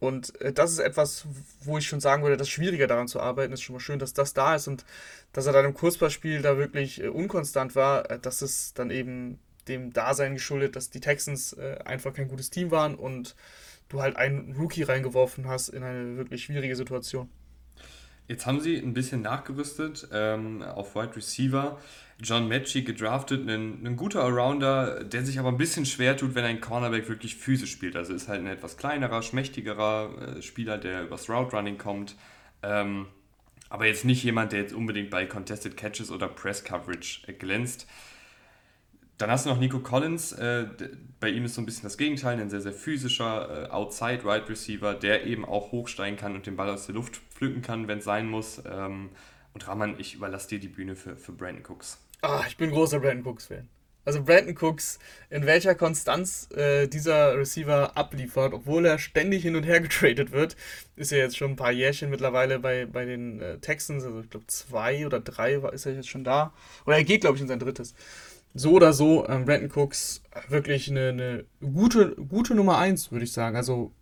Und 0.00 0.40
äh, 0.40 0.52
das 0.52 0.72
ist 0.72 0.80
etwas, 0.80 1.26
wo 1.62 1.78
ich 1.78 1.86
schon 1.86 2.00
sagen 2.00 2.22
würde, 2.22 2.36
das 2.36 2.48
schwieriger 2.48 2.86
daran 2.86 3.08
zu 3.08 3.20
arbeiten. 3.20 3.52
ist 3.52 3.62
schon 3.62 3.74
mal 3.74 3.80
schön, 3.80 3.98
dass 3.98 4.12
das 4.12 4.34
da 4.34 4.56
ist 4.56 4.66
und 4.68 4.84
dass 5.32 5.46
er 5.46 5.52
dann 5.52 5.64
im 5.64 5.74
Kurzballspiel 5.74 6.42
da 6.42 6.56
wirklich 6.58 7.02
äh, 7.02 7.08
unkonstant 7.08 7.76
war. 7.76 8.10
Äh, 8.10 8.18
das 8.18 8.42
ist 8.42 8.78
dann 8.78 8.90
eben 8.90 9.38
dem 9.68 9.92
Dasein 9.92 10.34
geschuldet, 10.34 10.74
dass 10.74 10.90
die 10.90 10.98
Texans 10.98 11.56
einfach 11.56 12.12
kein 12.12 12.26
gutes 12.26 12.50
Team 12.50 12.72
waren 12.72 12.96
und 12.96 13.36
du 13.88 14.02
halt 14.02 14.16
einen 14.16 14.56
Rookie 14.56 14.82
reingeworfen 14.82 15.46
hast 15.46 15.68
in 15.68 15.84
eine 15.84 16.16
wirklich 16.16 16.42
schwierige 16.42 16.74
Situation. 16.74 17.30
Jetzt 18.32 18.46
haben 18.46 18.60
sie 18.60 18.78
ein 18.78 18.94
bisschen 18.94 19.20
nachgerüstet 19.20 20.08
ähm, 20.10 20.62
auf 20.62 20.94
Wide 20.94 21.14
Receiver. 21.16 21.78
John 22.18 22.48
Matchy 22.48 22.80
gedraftet, 22.80 23.46
ein, 23.46 23.86
ein 23.86 23.94
guter 23.94 24.24
Allrounder, 24.24 25.04
der 25.04 25.22
sich 25.22 25.38
aber 25.38 25.50
ein 25.50 25.58
bisschen 25.58 25.84
schwer 25.84 26.16
tut, 26.16 26.34
wenn 26.34 26.46
ein 26.46 26.62
Cornerback 26.62 27.10
wirklich 27.10 27.36
physisch 27.36 27.70
spielt. 27.72 27.94
Also 27.94 28.14
ist 28.14 28.28
halt 28.28 28.40
ein 28.40 28.46
etwas 28.46 28.78
kleinerer, 28.78 29.20
schmächtigerer 29.20 30.36
äh, 30.38 30.42
Spieler, 30.42 30.78
der 30.78 31.02
übers 31.02 31.28
Route 31.28 31.54
Running 31.54 31.76
kommt. 31.76 32.16
Ähm, 32.62 33.04
aber 33.68 33.84
jetzt 33.84 34.06
nicht 34.06 34.24
jemand, 34.24 34.52
der 34.52 34.60
jetzt 34.60 34.72
unbedingt 34.72 35.10
bei 35.10 35.26
Contested 35.26 35.76
Catches 35.76 36.10
oder 36.10 36.26
Press 36.26 36.64
Coverage 36.64 37.26
äh, 37.26 37.34
glänzt. 37.34 37.86
Dann 39.18 39.30
hast 39.30 39.44
du 39.44 39.50
noch 39.50 39.58
Nico 39.58 39.80
Collins. 39.80 40.32
Äh, 40.32 40.68
bei 41.20 41.28
ihm 41.28 41.44
ist 41.44 41.54
so 41.54 41.60
ein 41.60 41.66
bisschen 41.66 41.82
das 41.82 41.98
Gegenteil, 41.98 42.40
ein 42.40 42.48
sehr, 42.48 42.62
sehr 42.62 42.72
physischer 42.72 43.66
äh, 43.66 43.70
Outside-Wide 43.70 44.48
Receiver, 44.48 44.94
der 44.94 45.26
eben 45.26 45.44
auch 45.44 45.70
hochsteigen 45.70 46.18
kann 46.18 46.34
und 46.34 46.46
den 46.46 46.56
Ball 46.56 46.70
aus 46.70 46.86
der 46.86 46.94
Luft 46.94 47.20
pflücken 47.42 47.62
kann, 47.62 47.88
wenn 47.88 47.98
es 47.98 48.04
sein 48.04 48.28
muss. 48.28 48.62
Ähm, 48.70 49.10
und 49.52 49.66
Rahman, 49.66 49.96
ich 49.98 50.14
überlasse 50.14 50.48
dir 50.48 50.60
die 50.60 50.68
Bühne 50.68 50.94
für, 50.94 51.16
für 51.16 51.32
Brandon 51.32 51.64
Cooks. 51.68 51.98
Ah, 52.22 52.44
ich 52.46 52.56
bin 52.56 52.70
großer 52.70 53.00
Brandon 53.00 53.26
Cooks-Fan. 53.26 53.68
Also 54.04 54.22
Brandon 54.22 54.56
Cooks, 54.60 55.00
in 55.28 55.44
welcher 55.44 55.74
Konstanz 55.74 56.48
äh, 56.52 56.86
dieser 56.86 57.36
Receiver 57.36 57.96
abliefert, 57.96 58.52
obwohl 58.54 58.86
er 58.86 58.98
ständig 58.98 59.42
hin 59.42 59.56
und 59.56 59.64
her 59.64 59.80
getradet 59.80 60.30
wird, 60.30 60.56
ist 60.94 61.10
ja 61.10 61.18
jetzt 61.18 61.36
schon 61.36 61.52
ein 61.52 61.56
paar 61.56 61.72
Jährchen 61.72 62.10
mittlerweile 62.10 62.60
bei, 62.60 62.86
bei 62.86 63.04
den 63.04 63.40
äh, 63.40 63.58
Texans, 63.58 64.04
also 64.04 64.20
ich 64.20 64.30
glaube 64.30 64.46
zwei 64.46 65.04
oder 65.04 65.18
drei 65.18 65.54
ist 65.54 65.86
er 65.86 65.94
jetzt 65.94 66.08
schon 66.08 66.24
da. 66.24 66.52
Oder 66.86 66.98
er 66.98 67.04
geht, 67.04 67.22
glaube 67.22 67.36
ich, 67.36 67.42
in 67.42 67.48
sein 67.48 67.58
drittes 67.58 67.94
so 68.54 68.72
oder 68.72 68.92
so, 68.92 69.26
ähm, 69.28 69.44
Brandon 69.44 69.70
Cooks 69.74 70.22
wirklich 70.48 70.90
eine, 70.90 71.08
eine 71.08 71.44
gute, 71.60 72.14
gute 72.16 72.54
Nummer 72.54 72.78
1, 72.78 73.10
würde 73.10 73.24
ich 73.24 73.32
sagen. 73.32 73.56
Also, 73.56 73.92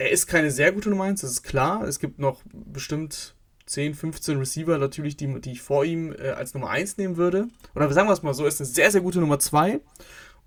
er 0.00 0.10
ist 0.10 0.26
keine 0.26 0.50
sehr 0.50 0.72
gute 0.72 0.88
Nummer 0.88 1.04
1, 1.04 1.20
das 1.20 1.30
ist 1.30 1.42
klar. 1.42 1.82
Es 1.82 1.98
gibt 1.98 2.18
noch 2.18 2.40
bestimmt 2.52 3.34
10, 3.66 3.94
15 3.94 4.38
Receiver 4.38 4.78
natürlich, 4.78 5.18
die, 5.18 5.40
die 5.42 5.52
ich 5.52 5.60
vor 5.60 5.84
ihm 5.84 6.14
äh, 6.18 6.30
als 6.30 6.54
Nummer 6.54 6.70
1 6.70 6.96
nehmen 6.96 7.18
würde. 7.18 7.48
Oder 7.74 7.92
sagen 7.92 8.08
wir 8.08 8.14
es 8.14 8.22
mal 8.22 8.32
so, 8.32 8.46
ist 8.46 8.60
eine 8.60 8.66
sehr, 8.66 8.90
sehr 8.90 9.02
gute 9.02 9.20
Nummer 9.20 9.38
2. 9.38 9.80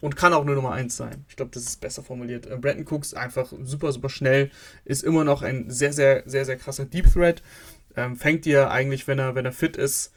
und 0.01 0.15
kann 0.15 0.33
auch 0.33 0.41
eine 0.41 0.55
Nummer 0.55 0.71
1 0.71 0.97
sein. 0.97 1.23
Ich 1.29 1.35
glaube, 1.35 1.51
das 1.53 1.63
ist 1.63 1.81
besser 1.81 2.01
formuliert. 2.01 2.47
Äh, 2.47 2.57
Brandon 2.57 2.87
Cooks 2.87 3.13
einfach 3.13 3.53
super, 3.61 3.91
super 3.91 4.09
schnell, 4.09 4.49
ist 4.85 5.03
immer 5.03 5.23
noch 5.23 5.43
ein 5.43 5.69
sehr, 5.69 5.93
sehr, 5.93 6.23
sehr, 6.25 6.45
sehr 6.45 6.57
krasser 6.57 6.85
Deep 6.85 7.13
Threat. 7.13 7.43
Ähm, 7.95 8.15
fängt 8.15 8.45
dir 8.45 8.71
eigentlich, 8.71 9.07
wenn 9.07 9.19
er, 9.19 9.35
wenn 9.35 9.45
er 9.45 9.51
fit 9.51 9.77
ist, 9.77 10.13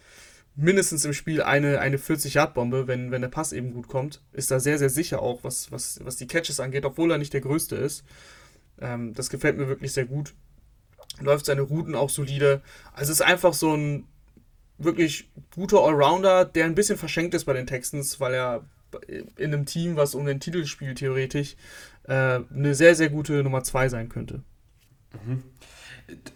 mindestens 0.55 1.05
im 1.05 1.13
Spiel 1.13 1.43
eine, 1.43 1.81
eine 1.81 1.99
40-Yard-Bombe, 1.99 2.87
wenn, 2.89 3.11
wenn 3.11 3.21
der 3.21 3.29
Pass 3.29 3.53
eben 3.53 3.75
gut 3.75 3.87
kommt. 3.87 4.23
Ist 4.33 4.51
da 4.51 4.61
sehr, 4.61 4.79
sehr 4.79 4.89
sicher 4.89 5.21
auch, 5.21 5.45
was, 5.45 5.71
was, 5.71 6.01
was 6.03 6.17
die 6.17 6.27
Catches 6.27 6.59
angeht, 6.59 6.87
obwohl 6.87 7.11
er 7.11 7.19
nicht 7.19 7.35
der 7.35 7.43
Größte 7.43 7.77
ist. 7.77 8.03
Ähm, 8.81 9.15
das 9.15 9.31
gefällt 9.31 9.57
mir 9.57 9.69
wirklich 9.69 9.93
sehr 9.93 10.07
gut. 10.07 10.35
Läuft 11.21 11.47
seine 11.47 11.63
Routen 11.63 11.95
auch 11.95 12.11
solide. 12.11 12.63
Also 12.93 13.13
ist 13.13 13.23
einfach 13.23 13.55
so 13.55 13.75
ein 13.75 14.07
wirklich 14.79 15.31
guter 15.55 15.83
Allrounder, 15.83 16.45
der 16.45 16.67
ein 16.67 16.75
bisschen 16.75 16.99
verschenkt 16.99 17.35
ist 17.35 17.45
bei 17.45 17.55
den 17.55 17.67
Texans, 17.67 18.21
weil 18.21 18.35
er 18.35 18.65
in 19.37 19.53
einem 19.53 19.67
Team, 19.67 19.97
was 19.97 20.15
um 20.15 20.27
den 20.27 20.41
Titel 20.41 20.65
spielt, 20.65 20.99
theoretisch, 20.99 21.57
äh, 22.05 22.41
eine 22.55 22.75
sehr, 22.75 22.95
sehr 22.95 23.09
gute 23.09 23.43
Nummer 23.43 23.63
2 23.63 23.89
sein 23.89 24.09
könnte. 24.09 24.43
Mhm. 25.25 25.43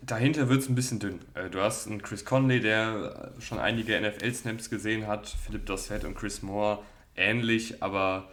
Dahinter 0.03 0.49
wird 0.49 0.63
es 0.63 0.69
ein 0.69 0.75
bisschen 0.75 0.99
dünn. 0.99 1.21
Äh, 1.35 1.49
du 1.49 1.61
hast 1.61 1.87
einen 1.87 2.03
Chris 2.03 2.25
Conley, 2.25 2.61
der 2.61 3.33
schon 3.39 3.59
einige 3.59 4.01
NFL-Snaps 4.01 4.69
gesehen 4.69 5.07
hat, 5.07 5.29
Philipp 5.29 5.67
Dossett 5.67 6.05
und 6.05 6.15
Chris 6.15 6.43
Moore 6.43 6.83
ähnlich, 7.15 7.83
aber 7.83 8.29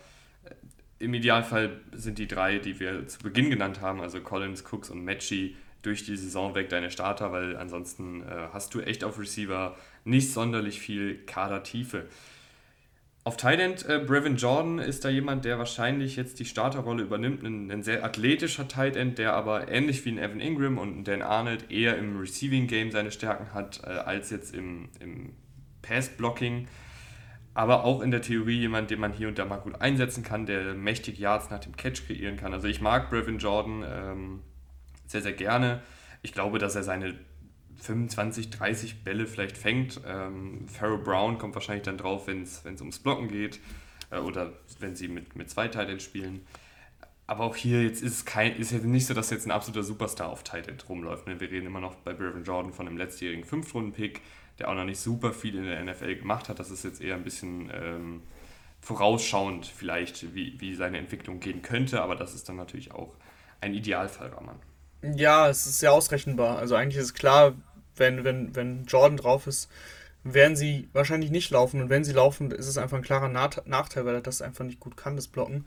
im 1.00 1.14
Idealfall 1.14 1.80
sind 1.93 2.18
die 2.18 2.28
drei, 2.28 2.60
die 2.60 2.80
wir 2.80 3.08
zu 3.08 3.20
Beginn 3.20 3.50
genannt 3.50 3.82
haben, 3.82 4.02
also 4.02 4.20
Collins, 4.20 4.64
Cooks 4.72 4.89
und 4.89 5.04
Matchy, 5.04 5.56
durch 5.84 6.04
die 6.04 6.18
Saison 6.18 6.56
weg 6.56 6.70
deine 6.70 6.89
Starter, 6.89 7.32
weil 7.32 7.56
ansonsten 7.56 8.24
äh, 8.24 8.48
hast 8.52 8.74
du 8.74 8.82
echt 8.82 9.04
auf 9.04 9.20
Receiver 9.20 9.78
nicht 10.04 10.34
sonderlich 10.34 10.80
viel 10.80 11.24
Kadertiefe. 11.26 12.06
Auf 13.24 13.38
Thailand, 13.38 13.86
äh, 13.88 14.00
Brevin 14.00 14.38
Jordan 14.38 14.80
ist 14.80 15.06
da 15.06 15.10
jemand, 15.10 15.45
der 15.45 15.60
wahrscheinlich 15.60 16.16
jetzt 16.16 16.39
die 16.39 16.45
Starterrolle 16.45 17.04
übernimmt. 17.04 17.43
Ein, 17.43 17.70
ein 17.70 17.84
sehr 17.84 18.04
athletischer 18.04 18.68
Tight 18.68 18.95
End, 18.95 19.18
der 19.18 19.34
aber 19.34 19.70
ähnlich 19.70 20.06
wie 20.06 20.12
ein 20.12 20.18
Evan 20.18 20.39
Ingram 20.39 20.78
und 20.78 21.00
ein 21.00 21.04
Dan 21.04 21.22
Arnold 21.22 21.70
eher 21.70 21.98
im 21.98 22.18
Receiving 22.20 22.68
Game 22.68 22.91
seine 22.91 23.12
Stärken 23.12 23.54
hat, 23.54 23.82
äh, 23.84 23.89
als 23.89 24.30
jetzt 24.30 24.56
im, 24.56 24.89
im 25.00 25.34
Pass-Blocking. 25.82 26.68
Aber 27.58 27.86
auch 27.86 28.01
in 28.01 28.12
der 28.12 28.22
Theorie 28.22 28.60
jemand, 28.60 28.91
den 28.91 28.99
man 28.99 29.14
hier 29.14 29.28
und 29.28 29.39
da 29.39 29.43
mal 29.43 29.58
gut 29.58 29.82
einsetzen 29.82 30.24
kann, 30.24 30.45
der 30.45 30.76
mächtig 30.76 31.18
Yards 31.18 31.49
nach 31.49 31.58
dem 31.58 31.76
Catch 31.76 32.05
kreieren 32.05 32.38
kann. 32.38 32.53
Also 32.53 32.68
ich 32.68 32.82
mag 32.82 33.10
Brevin 33.10 33.39
Jordan 33.39 33.84
ähm, 33.84 34.41
sehr, 35.08 35.24
sehr 35.24 35.34
gerne. 35.34 35.82
Ich 36.22 36.34
glaube, 36.34 36.60
dass 36.60 36.76
er 36.76 36.84
seine 36.84 37.16
25, 37.82 38.51
30 38.51 39.03
Bälle 39.03 39.26
vielleicht 39.26 39.58
fängt. 39.58 39.99
Ähm, 40.05 40.68
Pharaoh 40.68 40.99
Brown 40.99 41.39
kommt 41.39 41.55
wahrscheinlich 41.55 41.84
dann 41.84 41.97
drauf, 41.97 42.28
wenn 42.28 42.43
es 42.43 42.64
ums 42.64 42.99
Blocken 42.99 43.28
geht 43.28 43.60
äh, 44.12 44.20
oder 44.20 44.53
wenn 44.80 44.95
sie 44.95 45.08
mit, 45.08 45.36
mit 45.36 45.49
zwei 45.49 45.68
Titans 45.68 46.03
spielen. 46.03 46.45
Aber 47.26 47.43
auch 47.43 47.55
hier 47.55 47.82
jetzt 47.82 48.03
ist 48.03 48.14
es 48.14 48.26
kein, 48.26 48.55
ist 48.58 48.72
jetzt 48.72 48.86
nicht 48.86 49.08
so, 49.08 49.16
dass 49.16 49.32
jetzt 49.32 49.47
ein 49.47 49.51
absoluter 49.51 49.82
Superstar 49.82 50.30
auf 50.30 50.43
Titan 50.43 50.78
rumläuft. 50.88 51.26
Ne? 51.26 51.39
Wir 51.39 51.49
reden 51.49 51.66
immer 51.66 51.82
noch 51.82 51.95
bei 51.95 52.14
Brevin 52.14 52.43
Jordan 52.43 52.72
von 52.72 52.88
einem 52.88 52.97
letztjährigen 52.97 53.45
Fünftrunden-Pick, 53.45 54.22
der 54.60 54.70
auch 54.70 54.76
noch 54.76 54.86
nicht 54.86 54.99
super 54.99 55.34
viel 55.34 55.55
in 55.55 55.66
der 55.66 55.84
NFL 55.84 56.16
gemacht 56.16 56.49
hat. 56.49 56.60
Das 56.60 56.72
ist 56.72 56.84
jetzt 56.84 57.01
eher 57.01 57.16
ein 57.16 57.24
bisschen 57.24 57.72
ähm, 57.74 58.22
vorausschauend 58.82 59.66
vielleicht, 59.66 60.34
wie, 60.34 60.60
wie 60.60 60.76
seine 60.76 60.97
Entwicklung 60.97 61.39
gehen 61.39 61.62
könnte, 61.62 62.01
aber 62.01 62.16
das 62.16 62.34
ist 62.34 62.47
dann 62.49 62.55
natürlich 62.55 62.91
auch 62.91 63.16
ein 63.62 63.74
Idealfall, 63.74 64.30
Raman. 64.30 64.60
Ja, 65.16 65.49
es 65.49 65.66
ist 65.66 65.80
sehr 65.80 65.93
ausrechenbar. 65.93 66.58
Also 66.58 66.76
eigentlich 66.76 67.01
ist 67.01 67.14
klar, 67.14 67.53
wenn, 67.95 68.24
wenn, 68.24 68.55
wenn 68.55 68.86
Jordan 68.86 69.18
drauf 69.18 69.47
ist, 69.47 69.70
werden 70.24 70.55
sie 70.55 70.89
wahrscheinlich 70.93 71.32
nicht 71.32 71.51
laufen. 71.51 71.82
Und 71.82 71.89
wenn 71.89 72.03
sie 72.03 72.14
laufen, 72.14 72.51
ist 72.51 72.68
es 72.68 72.78
einfach 72.78 72.97
ein 72.97 73.03
klarer 73.03 73.30
Nachteil, 73.30 74.05
weil 74.05 74.16
er 74.16 74.22
das 74.22 74.41
einfach 74.41 74.66
nicht 74.66 74.80
gut 74.80 74.97
kann, 74.97 75.16
das 75.16 75.28
Blocken. 75.28 75.66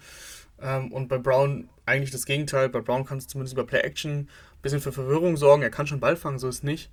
Ähm, 0.60 0.92
und 0.92 1.08
bei 1.08 1.18
Brown 1.18 1.68
eigentlich 1.86 2.10
das 2.10 2.26
Gegenteil. 2.26 2.68
Bei 2.68 2.80
Brown 2.80 3.04
kann 3.04 3.18
es 3.18 3.28
zumindest 3.28 3.54
über 3.54 3.66
Play-Action 3.66 4.12
ein 4.20 4.28
bisschen 4.62 4.80
für 4.80 4.92
Verwirrung 4.92 5.36
sorgen. 5.36 5.62
Er 5.62 5.70
kann 5.70 5.86
schon 5.86 6.00
Ball 6.00 6.16
fangen, 6.16 6.38
so 6.38 6.48
ist 6.48 6.56
es 6.56 6.62
nicht. 6.62 6.90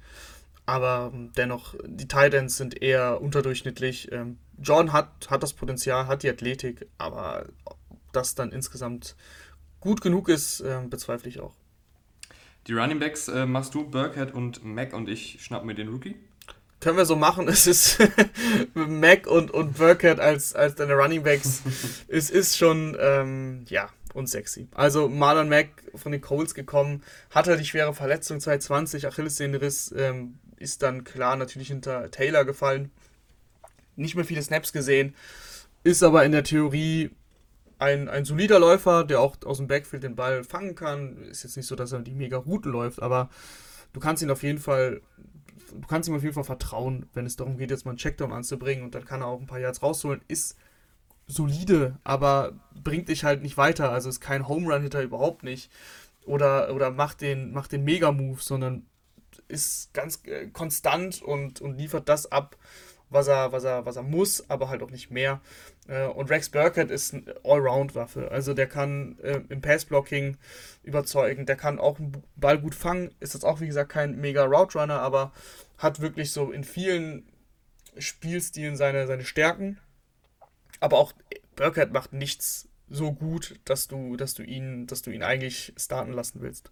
Aber 0.68 1.12
ähm, 1.14 1.32
dennoch, 1.36 1.76
die 1.86 2.08
Titans 2.08 2.58
sind 2.58 2.82
eher 2.82 3.22
unterdurchschnittlich. 3.22 4.12
Ähm, 4.12 4.38
Jordan 4.60 4.92
hat, 4.94 5.30
hat 5.30 5.42
das 5.42 5.54
Potenzial, 5.54 6.08
hat 6.08 6.24
die 6.24 6.30
Athletik, 6.30 6.88
aber 6.98 7.46
ob 7.64 7.78
das 8.12 8.36
dann 8.36 8.52
insgesamt 8.52 9.16
gut 9.80 10.02
genug 10.02 10.28
ist, 10.28 10.60
äh, 10.60 10.82
bezweifle 10.88 11.30
ich 11.30 11.40
auch. 11.40 11.56
Die 12.68 12.74
Running 12.74 13.00
Backs 13.00 13.30
äh, 13.30 13.46
machst 13.46 13.74
du, 13.76 13.90
Burkhead 13.90 14.34
und 14.34 14.64
Mac 14.66 14.94
und 14.94 15.08
ich 15.08 15.42
schnappen 15.42 15.68
mir 15.68 15.76
den 15.76 15.88
Rookie? 15.88 16.16
Können 16.82 16.98
wir 16.98 17.06
so 17.06 17.16
machen. 17.16 17.48
Es 17.48 17.66
ist 17.66 17.98
Mac 18.74 19.26
und, 19.26 19.52
und 19.52 19.78
Burkhead 19.78 20.20
als, 20.20 20.54
als 20.54 20.76
deine 20.76 20.96
Running 20.96 21.24
Backs. 21.24 21.62
es 22.10 22.30
ist 22.30 22.58
schon, 22.58 22.98
ähm, 23.00 23.64
ja, 23.70 23.90
unsexy. 24.14 24.68
Also 24.76 25.08
Marlon 25.08 25.48
Mack 25.48 25.70
von 25.96 26.12
den 26.12 26.20
Coles 26.20 26.54
gekommen, 26.54 27.04
hatte 27.30 27.56
die 27.56 27.64
schwere 27.64 27.94
Verletzung 27.94 28.42
2020, 28.42 29.08
Achillessehnenriss, 29.08 29.94
ähm, 29.98 30.40
ist 30.58 30.84
dann 30.84 31.04
klar 31.04 31.36
natürlich 31.36 31.70
hinter 31.70 32.10
Taylor 32.12 32.46
gefallen. 32.46 32.92
Nicht 33.96 34.16
mehr 34.16 34.26
viele 34.26 34.44
Snaps 34.44 34.74
gesehen, 34.74 35.16
ist 35.84 36.04
aber 36.04 36.24
in 36.26 36.32
der 36.32 36.44
Theorie 36.44 37.12
ein, 37.80 38.10
ein 38.10 38.26
solider 38.26 38.60
Läufer, 38.60 39.04
der 39.04 39.22
auch 39.22 39.38
aus 39.46 39.58
dem 39.58 39.68
Backfield 39.68 40.04
den 40.04 40.16
Ball 40.16 40.44
fangen 40.44 40.76
kann. 40.76 41.18
Ist 41.24 41.44
jetzt 41.44 41.58
nicht 41.58 41.68
so, 41.68 41.76
dass 41.76 41.92
er 41.92 42.00
die 42.00 42.14
mega 42.14 42.38
Routen 42.38 42.72
läuft, 42.72 43.02
aber 43.02 43.30
du 43.94 44.00
kannst 44.00 44.24
ihn 44.24 44.32
auf 44.32 44.44
jeden 44.44 44.60
Fall, 44.60 45.02
du 45.74 45.88
kannst 45.88 46.10
ihm 46.10 46.16
auf 46.16 46.24
jeden 46.24 46.34
Fall 46.34 46.44
vertrauen, 46.44 47.08
wenn 47.14 47.26
es 47.26 47.36
darum 47.36 47.58
geht, 47.58 47.72
jetzt 47.72 47.86
mal 47.86 47.92
einen 47.92 47.98
Checkdown 47.98 48.34
anzubringen 48.34 48.84
und 48.84 48.96
dann 48.96 49.06
kann 49.06 49.22
er 49.22 49.28
auch 49.28 49.40
ein 49.40 49.48
paar 49.48 49.60
Yards 49.60 49.84
rausholen. 49.84 50.22
Ist 50.28 50.58
solide, 51.28 51.98
aber 52.04 52.54
bringt 52.84 53.10
dich 53.10 53.24
halt 53.24 53.42
nicht 53.42 53.58
weiter. 53.58 53.92
Also 53.92 54.10
ist 54.10 54.22
kein 54.22 54.48
Home 54.48 54.74
Run 54.74 54.82
Hitter 54.82 55.04
überhaupt 55.04 55.44
nicht. 55.44 55.72
Oder, 56.26 56.74
oder 56.74 56.92
macht 56.92 57.22
den, 57.22 57.52
macht 57.52 57.72
den 57.72 57.84
Mega-Move, 57.84 58.42
sondern 58.42 58.86
ist 59.48 59.94
ganz 59.94 60.22
äh, 60.26 60.48
konstant 60.48 61.22
und, 61.22 61.62
und 61.62 61.78
liefert 61.78 62.10
das 62.10 62.32
ab, 62.32 62.58
was 63.10 63.28
er, 63.28 63.52
was 63.52 63.64
er, 63.64 63.86
was 63.86 63.96
er 63.96 64.04
muss, 64.04 64.50
aber 64.50 64.70
halt 64.70 64.84
auch 64.84 64.92
nicht 64.92 65.12
mehr. 65.12 65.42
Äh, 65.88 66.08
und 66.08 66.30
Rex 66.30 66.50
Burkett 66.50 66.92
ist 66.92 67.14
eine 67.14 67.36
Allround-Waffe. 67.44 68.30
Also 68.32 68.54
der 68.54 68.68
kann 68.68 69.18
äh, 69.20 69.42
im 69.50 69.62
Pass-Blocking 69.62 70.38
überzeugen, 70.84 71.46
der 71.46 71.56
kann 71.56 71.80
auch 71.80 72.00
einen 72.00 72.24
Ball 72.36 72.60
gut 72.60 72.76
fangen. 72.76 73.14
Ist 73.20 73.34
jetzt 73.34 73.46
auch, 73.46 73.62
wie 73.62 73.68
gesagt, 73.68 73.92
kein 73.92 74.20
mega 74.20 74.44
Route-Runner, 74.44 75.00
aber 75.00 75.32
hat 75.78 76.02
wirklich 76.02 76.32
so 76.32 76.52
in 76.52 76.64
vielen 76.64 77.28
Spielstilen 77.98 78.76
seine, 78.76 79.08
seine 79.08 79.26
Stärken. 79.26 79.80
Aber 80.80 80.98
auch 80.98 81.14
Burkett 81.56 81.92
macht 81.92 82.14
nichts 82.14 82.68
so 82.90 83.12
gut, 83.12 83.60
dass 83.66 83.88
du, 83.88 84.16
dass 84.16 84.34
du 84.34 84.44
ihn, 84.44 84.88
dass 84.88 85.02
du 85.02 85.12
ihn 85.12 85.24
eigentlich 85.24 85.74
starten 85.78 86.14
lassen 86.14 86.42
willst. 86.42 86.72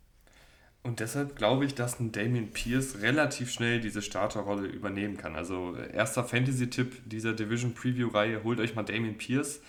Und 0.85 0.99
deshalb 0.99 1.35
glaube 1.35 1.65
ich, 1.65 1.73
dass 1.73 1.99
ein 1.99 2.11
Damien 2.11 2.51
Pierce 2.51 3.01
relativ 3.01 3.51
schnell 3.51 3.81
diese 3.81 4.03
Starterrolle 4.03 4.67
übernehmen 4.67 5.17
kann. 5.17 5.35
Also 5.35 5.75
erster 5.75 6.23
Fantasy-Tipp 6.23 7.09
dieser 7.09 7.33
Division 7.33 7.73
Preview-Reihe, 7.73 8.43
holt 8.43 8.59
euch 8.59 8.75
mal 8.75 8.83
Damien 8.83 9.17
Pierce. 9.17 9.63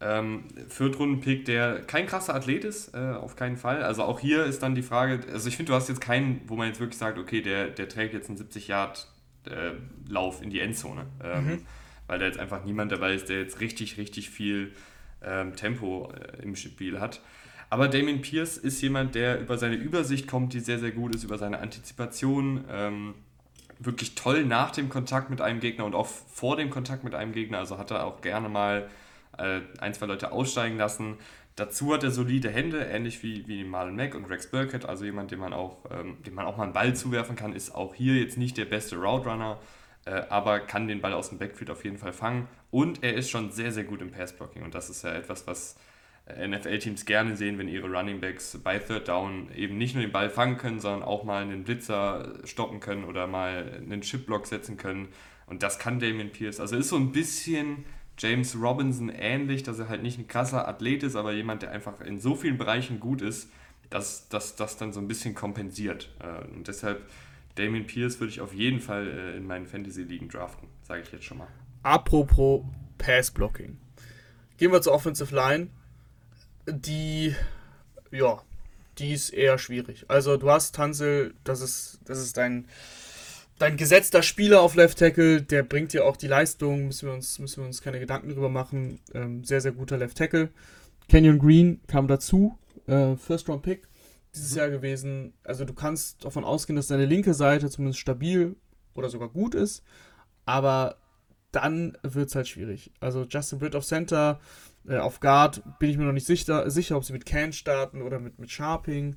Ähm, 0.00 0.44
Viertrunden-Pick, 0.70 1.44
der 1.44 1.82
kein 1.82 2.06
krasser 2.06 2.34
Athlet 2.34 2.64
ist, 2.64 2.94
äh, 2.94 3.12
auf 3.12 3.36
keinen 3.36 3.58
Fall. 3.58 3.82
Also 3.82 4.04
auch 4.04 4.20
hier 4.20 4.46
ist 4.46 4.62
dann 4.62 4.74
die 4.74 4.82
Frage, 4.82 5.20
also 5.30 5.50
ich 5.50 5.58
finde, 5.58 5.72
du 5.72 5.76
hast 5.76 5.90
jetzt 5.90 6.00
keinen, 6.00 6.40
wo 6.46 6.56
man 6.56 6.68
jetzt 6.68 6.80
wirklich 6.80 6.98
sagt, 6.98 7.18
okay, 7.18 7.42
der, 7.42 7.68
der 7.68 7.86
trägt 7.86 8.14
jetzt 8.14 8.30
einen 8.30 8.38
70-Yard-Lauf 8.38 10.40
äh, 10.40 10.44
in 10.44 10.48
die 10.48 10.60
Endzone. 10.60 11.04
Ähm, 11.22 11.46
mhm. 11.46 11.66
Weil 12.06 12.20
da 12.20 12.24
jetzt 12.24 12.38
einfach 12.38 12.64
niemand 12.64 12.90
dabei 12.90 13.12
ist, 13.12 13.28
der 13.28 13.38
jetzt 13.38 13.60
richtig, 13.60 13.98
richtig 13.98 14.30
viel 14.30 14.72
ähm, 15.22 15.56
Tempo 15.56 16.10
äh, 16.10 16.42
im 16.42 16.56
Spiel 16.56 17.00
hat. 17.00 17.20
Aber 17.70 17.88
Damien 17.88 18.20
Pierce 18.20 18.56
ist 18.56 18.80
jemand, 18.82 19.14
der 19.14 19.40
über 19.40 19.58
seine 19.58 19.76
Übersicht 19.76 20.28
kommt, 20.28 20.52
die 20.52 20.60
sehr, 20.60 20.78
sehr 20.78 20.92
gut 20.92 21.14
ist, 21.14 21.24
über 21.24 21.38
seine 21.38 21.58
Antizipation. 21.58 22.64
Ähm, 22.70 23.14
wirklich 23.78 24.14
toll 24.14 24.44
nach 24.44 24.70
dem 24.70 24.88
Kontakt 24.88 25.30
mit 25.30 25.40
einem 25.40 25.60
Gegner 25.60 25.84
und 25.84 25.94
auch 25.94 26.06
vor 26.06 26.56
dem 26.56 26.70
Kontakt 26.70 27.04
mit 27.04 27.14
einem 27.14 27.32
Gegner. 27.32 27.58
Also 27.58 27.78
hat 27.78 27.90
er 27.90 28.06
auch 28.06 28.20
gerne 28.20 28.48
mal 28.48 28.88
äh, 29.38 29.60
ein, 29.78 29.94
zwei 29.94 30.06
Leute 30.06 30.32
aussteigen 30.32 30.76
lassen. 30.76 31.16
Dazu 31.56 31.94
hat 31.94 32.02
er 32.02 32.10
solide 32.10 32.50
Hände, 32.50 32.80
ähnlich 32.84 33.22
wie, 33.22 33.46
wie 33.46 33.62
Marlon 33.62 33.94
Mack 33.94 34.14
und 34.16 34.24
Rex 34.24 34.48
Burkett, 34.50 34.86
also 34.86 35.04
jemand, 35.04 35.30
dem 35.30 35.38
man, 35.38 35.52
auch, 35.52 35.78
ähm, 35.90 36.16
dem 36.24 36.34
man 36.34 36.46
auch 36.46 36.56
mal 36.56 36.64
einen 36.64 36.72
Ball 36.72 36.96
zuwerfen 36.96 37.36
kann, 37.36 37.52
ist 37.52 37.74
auch 37.74 37.94
hier 37.94 38.14
jetzt 38.16 38.36
nicht 38.36 38.56
der 38.56 38.64
beste 38.64 38.96
Route 38.96 39.56
äh, 40.06 40.22
aber 40.28 40.60
kann 40.60 40.88
den 40.88 41.00
Ball 41.00 41.12
aus 41.12 41.28
dem 41.28 41.38
Backfield 41.38 41.70
auf 41.70 41.84
jeden 41.84 41.96
Fall 41.96 42.12
fangen. 42.12 42.48
Und 42.70 43.04
er 43.04 43.14
ist 43.14 43.30
schon 43.30 43.52
sehr, 43.52 43.70
sehr 43.70 43.84
gut 43.84 44.02
im 44.02 44.10
Passblocking 44.10 44.62
und 44.62 44.74
das 44.74 44.90
ist 44.90 45.02
ja 45.02 45.14
etwas, 45.14 45.46
was 45.46 45.76
NFL-Teams 46.26 47.04
gerne 47.04 47.36
sehen, 47.36 47.58
wenn 47.58 47.68
ihre 47.68 47.90
Running 47.90 48.20
Backs 48.20 48.58
bei 48.62 48.78
Third 48.78 49.08
Down 49.08 49.48
eben 49.54 49.76
nicht 49.76 49.94
nur 49.94 50.02
den 50.02 50.12
Ball 50.12 50.30
fangen 50.30 50.56
können, 50.56 50.80
sondern 50.80 51.02
auch 51.02 51.24
mal 51.24 51.42
einen 51.42 51.64
Blitzer 51.64 52.32
stoppen 52.44 52.80
können 52.80 53.04
oder 53.04 53.26
mal 53.26 53.80
einen 53.82 54.00
Chipblock 54.00 54.46
setzen 54.46 54.78
können. 54.78 55.08
Und 55.46 55.62
das 55.62 55.78
kann 55.78 56.00
Damien 56.00 56.32
Pierce. 56.32 56.60
Also 56.60 56.76
ist 56.76 56.88
so 56.88 56.96
ein 56.96 57.12
bisschen 57.12 57.84
James 58.16 58.56
Robinson 58.58 59.10
ähnlich, 59.10 59.64
dass 59.64 59.78
er 59.78 59.88
halt 59.88 60.02
nicht 60.02 60.18
ein 60.18 60.26
krasser 60.26 60.66
Athlet 60.66 61.02
ist, 61.02 61.14
aber 61.14 61.32
jemand, 61.32 61.62
der 61.62 61.72
einfach 61.72 62.00
in 62.00 62.18
so 62.18 62.34
vielen 62.34 62.56
Bereichen 62.56 63.00
gut 63.00 63.20
ist, 63.20 63.50
dass 63.90 64.28
das 64.28 64.76
dann 64.78 64.92
so 64.92 65.00
ein 65.00 65.08
bisschen 65.08 65.34
kompensiert. 65.34 66.10
Äh, 66.20 66.44
und 66.54 66.68
deshalb 66.68 67.02
Damien 67.56 67.86
Pierce 67.86 68.18
würde 68.18 68.32
ich 68.32 68.40
auf 68.40 68.52
jeden 68.54 68.80
Fall 68.80 69.06
äh, 69.06 69.36
in 69.36 69.46
meinen 69.46 69.66
Fantasy-Ligen 69.66 70.28
draften, 70.28 70.68
sage 70.82 71.02
ich 71.02 71.12
jetzt 71.12 71.24
schon 71.24 71.38
mal. 71.38 71.48
Apropos 71.82 72.64
Pass-Blocking. 72.98 73.78
Gehen 74.56 74.72
wir 74.72 74.80
zur 74.80 74.94
Offensive 74.94 75.34
Line. 75.34 75.68
Die, 76.66 77.34
ja, 78.10 78.42
die 78.98 79.12
ist 79.12 79.30
eher 79.30 79.58
schwierig. 79.58 80.04
Also 80.08 80.36
du 80.36 80.50
hast 80.50 80.74
Tanzel, 80.74 81.34
das 81.44 81.60
ist, 81.60 82.00
das 82.04 82.18
ist 82.18 82.36
dein, 82.36 82.66
dein 83.58 83.76
gesetzter 83.76 84.22
Spieler 84.22 84.60
auf 84.60 84.74
Left 84.74 84.98
Tackle, 84.98 85.42
der 85.42 85.62
bringt 85.62 85.92
dir 85.92 86.04
auch 86.04 86.16
die 86.16 86.28
Leistung, 86.28 86.86
müssen 86.86 87.08
wir 87.08 87.14
uns, 87.14 87.38
müssen 87.38 87.62
wir 87.62 87.66
uns 87.66 87.82
keine 87.82 88.00
Gedanken 88.00 88.30
drüber 88.30 88.48
machen. 88.48 89.00
Ähm, 89.12 89.44
sehr, 89.44 89.60
sehr 89.60 89.72
guter 89.72 89.96
Left 89.96 90.16
Tackle. 90.16 90.50
Canyon 91.08 91.38
Green 91.38 91.80
kam 91.86 92.08
dazu, 92.08 92.58
äh, 92.86 93.16
First 93.16 93.48
Round 93.48 93.62
Pick 93.62 93.86
dieses 94.34 94.52
mhm. 94.52 94.58
Jahr 94.58 94.70
gewesen. 94.70 95.34
Also 95.44 95.64
du 95.64 95.74
kannst 95.74 96.24
davon 96.24 96.44
ausgehen, 96.44 96.76
dass 96.76 96.88
deine 96.88 97.06
linke 97.06 97.34
Seite 97.34 97.70
zumindest 97.70 98.00
stabil 98.00 98.56
oder 98.94 99.08
sogar 99.08 99.28
gut 99.28 99.54
ist, 99.54 99.82
aber 100.44 100.96
dann 101.52 101.96
wird 102.02 102.28
es 102.28 102.34
halt 102.34 102.48
schwierig. 102.48 102.90
Also 103.00 103.24
Justin 103.28 103.60
Britt 103.60 103.76
auf 103.76 103.86
Center, 103.86 104.40
äh, 104.88 104.98
auf 104.98 105.20
Guard 105.20 105.62
bin 105.78 105.90
ich 105.90 105.96
mir 105.96 106.04
noch 106.04 106.12
nicht 106.12 106.26
sicher, 106.26 106.70
sicher 106.70 106.96
ob 106.96 107.04
sie 107.04 107.12
mit 107.12 107.26
Can 107.26 107.52
starten 107.52 108.02
oder 108.02 108.18
mit, 108.18 108.38
mit 108.38 108.50
Sharping. 108.50 109.16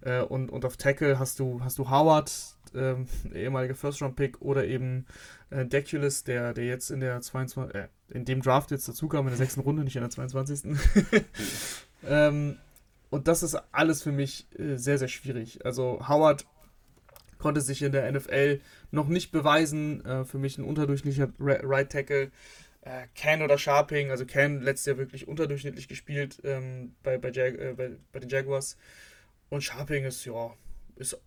Äh, 0.00 0.22
und, 0.22 0.50
und 0.50 0.64
auf 0.64 0.76
Tackle 0.76 1.18
hast 1.18 1.40
du, 1.40 1.60
hast 1.62 1.78
du 1.78 1.90
Howard, 1.90 2.30
ähm, 2.74 3.06
ehemaliger 3.34 3.74
First-Round-Pick, 3.74 4.40
oder 4.40 4.66
eben 4.66 5.06
äh, 5.50 5.64
Deculus, 5.64 6.24
der, 6.24 6.54
der 6.54 6.66
jetzt 6.66 6.90
in 6.90 7.00
der 7.00 7.20
22, 7.20 7.74
äh, 7.74 7.88
in 8.10 8.24
dem 8.24 8.42
Draft 8.42 8.70
jetzt 8.70 8.88
dazu 8.88 9.08
kam, 9.08 9.26
in 9.26 9.30
der 9.30 9.38
sechsten 9.38 9.60
Runde, 9.60 9.84
nicht 9.84 9.96
in 9.96 10.02
der 10.02 10.10
22. 10.10 10.76
ähm, 12.06 12.58
und 13.10 13.26
das 13.26 13.42
ist 13.42 13.56
alles 13.72 14.02
für 14.02 14.12
mich 14.12 14.46
äh, 14.58 14.76
sehr, 14.76 14.98
sehr 14.98 15.08
schwierig. 15.08 15.64
Also 15.64 16.06
Howard 16.06 16.46
konnte 17.38 17.60
sich 17.60 17.82
in 17.82 17.92
der 17.92 18.10
NFL 18.10 18.60
noch 18.90 19.08
nicht 19.08 19.32
beweisen. 19.32 20.04
Äh, 20.04 20.24
für 20.24 20.38
mich 20.38 20.58
ein 20.58 20.64
unterdurchschnittlicher 20.64 21.32
Right 21.38 21.90
Tackle. 21.90 22.30
Äh, 22.88 23.06
Can 23.14 23.42
oder 23.42 23.58
Sharping, 23.58 24.10
also 24.10 24.24
Can 24.24 24.62
letztes 24.62 24.86
Jahr 24.86 24.96
wirklich 24.96 25.28
unterdurchschnittlich 25.28 25.88
gespielt 25.88 26.40
ähm, 26.42 26.94
bei, 27.02 27.18
bei, 27.18 27.30
Jag 27.30 27.58
äh, 27.58 27.74
bei, 27.76 27.90
bei, 28.12 28.20
den 28.20 28.30
Jaguars. 28.30 28.78
Und 29.50 29.62
Sharping 29.62 30.04
ist, 30.04 30.24
ja, 30.24 30.54
ist 30.96 31.20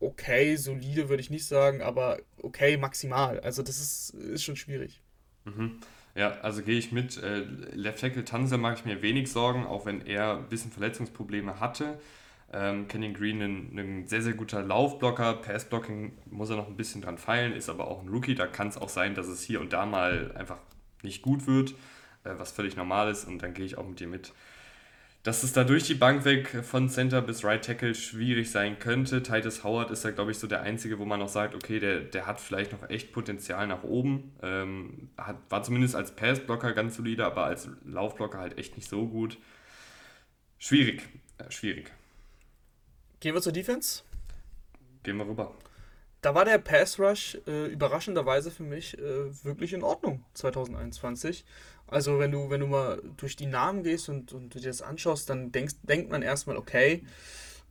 okay, 0.00 0.56
solide 0.56 1.10
würde 1.10 1.20
ich 1.20 1.28
nicht 1.28 1.44
sagen, 1.44 1.82
aber 1.82 2.18
okay 2.40 2.78
maximal. 2.78 3.40
Also 3.40 3.62
das 3.62 3.78
ist, 3.78 4.14
ist 4.14 4.42
schon 4.42 4.56
schwierig. 4.56 5.02
Mhm. 5.44 5.80
Ja, 6.14 6.40
also 6.40 6.62
gehe 6.62 6.78
ich 6.78 6.92
mit. 6.92 7.22
Äh, 7.22 7.40
Left 7.74 8.00
Tackle 8.00 8.24
Tanzer 8.24 8.56
mache 8.56 8.74
ich 8.74 8.84
mir 8.86 9.02
wenig 9.02 9.30
Sorgen, 9.30 9.66
auch 9.66 9.84
wenn 9.84 10.06
er 10.06 10.38
ein 10.38 10.48
bisschen 10.48 10.72
Verletzungsprobleme 10.72 11.60
hatte. 11.60 12.00
Ähm, 12.54 12.88
Kenyon 12.88 13.12
Green 13.12 13.42
ein, 13.42 13.78
ein, 13.78 14.08
sehr, 14.08 14.22
sehr 14.22 14.32
guter 14.32 14.62
Laufblocker. 14.62 15.34
Passblocking 15.34 16.12
muss 16.30 16.48
er 16.48 16.56
noch 16.56 16.68
ein 16.68 16.76
bisschen 16.76 17.02
dran 17.02 17.18
feilen, 17.18 17.52
ist 17.52 17.68
aber 17.68 17.88
auch 17.88 18.02
ein 18.02 18.08
Rookie. 18.08 18.34
Da 18.34 18.46
kann 18.46 18.68
es 18.68 18.78
auch 18.78 18.88
sein, 18.88 19.14
dass 19.14 19.26
es 19.26 19.42
hier 19.42 19.60
und 19.60 19.74
da 19.74 19.84
mal 19.84 20.32
einfach 20.36 20.58
nicht 21.02 21.22
gut 21.22 21.46
wird, 21.46 21.72
äh, 22.24 22.34
was 22.36 22.52
völlig 22.52 22.76
normal 22.76 23.10
ist. 23.10 23.24
Und 23.24 23.42
dann 23.42 23.54
gehe 23.54 23.64
ich 23.64 23.78
auch 23.78 23.86
mit 23.86 24.00
dir 24.00 24.08
mit. 24.08 24.32
Dass 25.22 25.44
es 25.44 25.52
da 25.52 25.62
durch 25.62 25.84
die 25.84 25.94
Bank 25.94 26.24
weg 26.24 26.64
von 26.64 26.88
Center 26.88 27.22
bis 27.22 27.44
Right 27.44 27.64
Tackle 27.64 27.94
schwierig 27.94 28.50
sein 28.50 28.80
könnte. 28.80 29.22
Titus 29.22 29.62
Howard 29.62 29.92
ist 29.92 30.04
da, 30.04 30.10
glaube 30.10 30.32
ich, 30.32 30.38
so 30.38 30.48
der 30.48 30.62
Einzige, 30.62 30.98
wo 30.98 31.04
man 31.04 31.20
noch 31.20 31.28
sagt, 31.28 31.54
okay, 31.54 31.78
der, 31.78 32.00
der 32.00 32.26
hat 32.26 32.40
vielleicht 32.40 32.72
noch 32.72 32.90
echt 32.90 33.12
Potenzial 33.12 33.68
nach 33.68 33.84
oben. 33.84 34.32
Ähm, 34.42 35.10
hat, 35.16 35.36
war 35.48 35.62
zumindest 35.62 35.94
als 35.94 36.16
Passblocker 36.16 36.72
ganz 36.72 36.96
solide, 36.96 37.24
aber 37.24 37.44
als 37.44 37.68
Laufblocker 37.84 38.38
halt 38.38 38.58
echt 38.58 38.76
nicht 38.76 38.88
so 38.88 39.06
gut. 39.06 39.38
Schwierig. 40.58 41.02
Äh, 41.38 41.50
schwierig. 41.52 41.92
Gehen 43.20 43.34
wir 43.34 43.42
zur 43.42 43.52
Defense? 43.52 44.02
Gehen 45.04 45.16
wir 45.18 45.28
rüber. 45.28 45.54
Da 46.22 46.34
war 46.34 46.44
der 46.44 46.58
Pass 46.58 46.98
Rush 46.98 47.38
äh, 47.46 47.66
überraschenderweise 47.66 48.50
für 48.50 48.62
mich 48.62 48.96
äh, 48.98 49.44
wirklich 49.44 49.72
in 49.72 49.82
Ordnung 49.82 50.24
2021. 50.34 51.44
Also 51.88 52.18
wenn 52.18 52.30
du, 52.30 52.48
wenn 52.48 52.60
du 52.60 52.66
mal 52.66 53.02
durch 53.16 53.36
die 53.36 53.46
Namen 53.46 53.82
gehst 53.82 54.08
und, 54.08 54.32
und 54.32 54.54
dir 54.54 54.62
das 54.62 54.82
anschaust, 54.82 55.28
dann 55.28 55.52
denkst, 55.52 55.74
denkt 55.82 56.10
man 56.10 56.22
erstmal, 56.22 56.56
okay, 56.56 57.02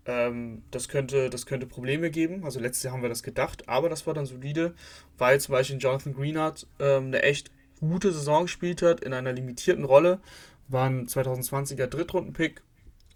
ähm, 0.05 0.63
das, 0.69 0.89
könnte, 0.89 1.29
das 1.29 1.45
könnte 1.45 1.65
Probleme 1.65 2.11
geben. 2.11 2.43
Also 2.43 2.59
letztes 2.59 2.83
Jahr 2.83 2.93
haben 2.93 3.01
wir 3.01 3.09
das 3.09 3.23
gedacht, 3.23 3.67
aber 3.67 3.89
das 3.89 4.05
war 4.05 4.13
dann 4.13 4.25
solide, 4.25 4.75
weil 5.17 5.39
zum 5.39 5.53
Beispiel 5.53 5.77
Jonathan 5.77 6.13
Greenhardt 6.13 6.67
ähm, 6.79 7.05
eine 7.05 7.23
echt 7.23 7.51
gute 7.79 8.11
Saison 8.11 8.43
gespielt 8.43 8.81
hat 8.81 8.99
in 9.01 9.13
einer 9.13 9.33
limitierten 9.33 9.85
Rolle. 9.85 10.19
War 10.67 10.87
ein 10.87 11.07
2020er 11.07 11.87
Drittrunden-Pick 11.87 12.61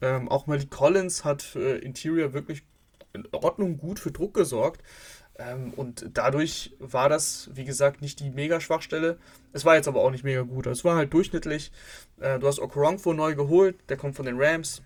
ähm, 0.01 0.29
auch 0.29 0.47
Malik 0.47 0.69
Collins 0.71 1.23
hat 1.23 1.41
für 1.41 1.77
Interior 1.77 2.33
wirklich 2.33 2.63
in 3.13 3.27
Ordnung 3.31 3.77
gut 3.77 3.99
für 3.99 4.11
Druck 4.11 4.33
gesorgt. 4.33 4.81
Ähm, 5.37 5.73
und 5.75 6.09
dadurch 6.13 6.73
war 6.79 7.09
das, 7.09 7.49
wie 7.53 7.65
gesagt, 7.65 8.01
nicht 8.01 8.19
die 8.19 8.29
mega 8.29 8.59
Schwachstelle. 8.61 9.17
Es 9.53 9.65
war 9.65 9.75
jetzt 9.75 9.87
aber 9.87 10.01
auch 10.01 10.11
nicht 10.11 10.23
mega 10.23 10.41
gut. 10.41 10.67
Es 10.67 10.85
war 10.85 10.95
halt 10.95 11.13
durchschnittlich. 11.13 11.71
Äh, 12.19 12.39
du 12.39 12.47
hast 12.47 12.59
Okorongfo 12.59 13.13
neu 13.13 13.35
geholt, 13.35 13.75
der 13.89 13.97
kommt 13.97 14.15
von 14.15 14.25
den 14.25 14.39
Rams. 14.39 14.81